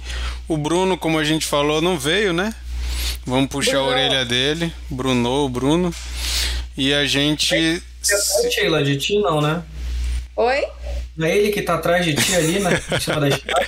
O 0.48 0.56
Bruno, 0.56 0.98
como 0.98 1.20
a 1.20 1.26
gente 1.26 1.46
falou, 1.46 1.82
não 1.82 2.00
veio, 2.00 2.32
né? 2.32 2.56
Vamos 3.26 3.50
puxar 3.50 3.80
a 3.80 3.84
orelha 3.84 4.24
dele. 4.24 4.74
Bruno, 4.90 5.44
o 5.44 5.50
Bruno. 5.50 5.94
E 6.78 6.94
a 6.94 7.06
gente. 7.06 7.54
É 7.54 8.50
Sheila, 8.50 8.82
de 8.82 8.96
ti 8.96 9.20
não, 9.20 9.42
né? 9.42 9.62
Oi? 10.40 10.66
Não 11.18 11.28
é 11.28 11.36
ele 11.36 11.52
que 11.52 11.62
tá 11.62 11.76
atrás 11.76 12.06
de 12.06 12.14
ti 12.14 12.34
ali, 12.34 12.60
na, 12.60 12.72
em 12.72 13.00
cima 13.02 13.20
da 13.20 13.28
escada? 13.36 13.68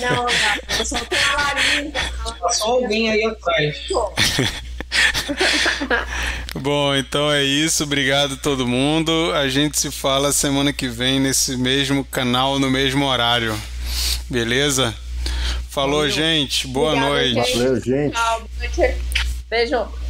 Não, 0.00 0.24
não. 0.24 0.26
Eu 0.78 0.86
só 0.86 0.98
tenho 0.98 1.22
a 1.30 1.42
Larinha. 1.42 1.92
Tá 1.92 2.48
só 2.48 2.70
alguém 2.70 3.10
aí 3.10 3.22
atrás. 3.22 3.76
Bom, 6.56 6.96
então 6.96 7.30
é 7.30 7.42
isso. 7.42 7.84
Obrigado 7.84 8.32
a 8.32 8.36
todo 8.38 8.66
mundo. 8.66 9.30
A 9.34 9.46
gente 9.46 9.78
se 9.78 9.90
fala 9.90 10.32
semana 10.32 10.72
que 10.72 10.88
vem 10.88 11.20
nesse 11.20 11.54
mesmo 11.54 12.02
canal, 12.02 12.58
no 12.58 12.70
mesmo 12.70 13.04
horário. 13.04 13.54
Beleza? 14.30 14.94
Falou, 15.68 16.08
gente. 16.08 16.66
Boa 16.66 16.92
Obrigada, 16.92 17.12
noite. 17.12 17.34
gente. 17.34 17.58
Valeu, 17.58 17.80
gente. 17.82 18.14
Tchau, 18.14 18.40
boa 18.40 18.48
noite. 18.58 18.94
Beijo. 19.50 20.03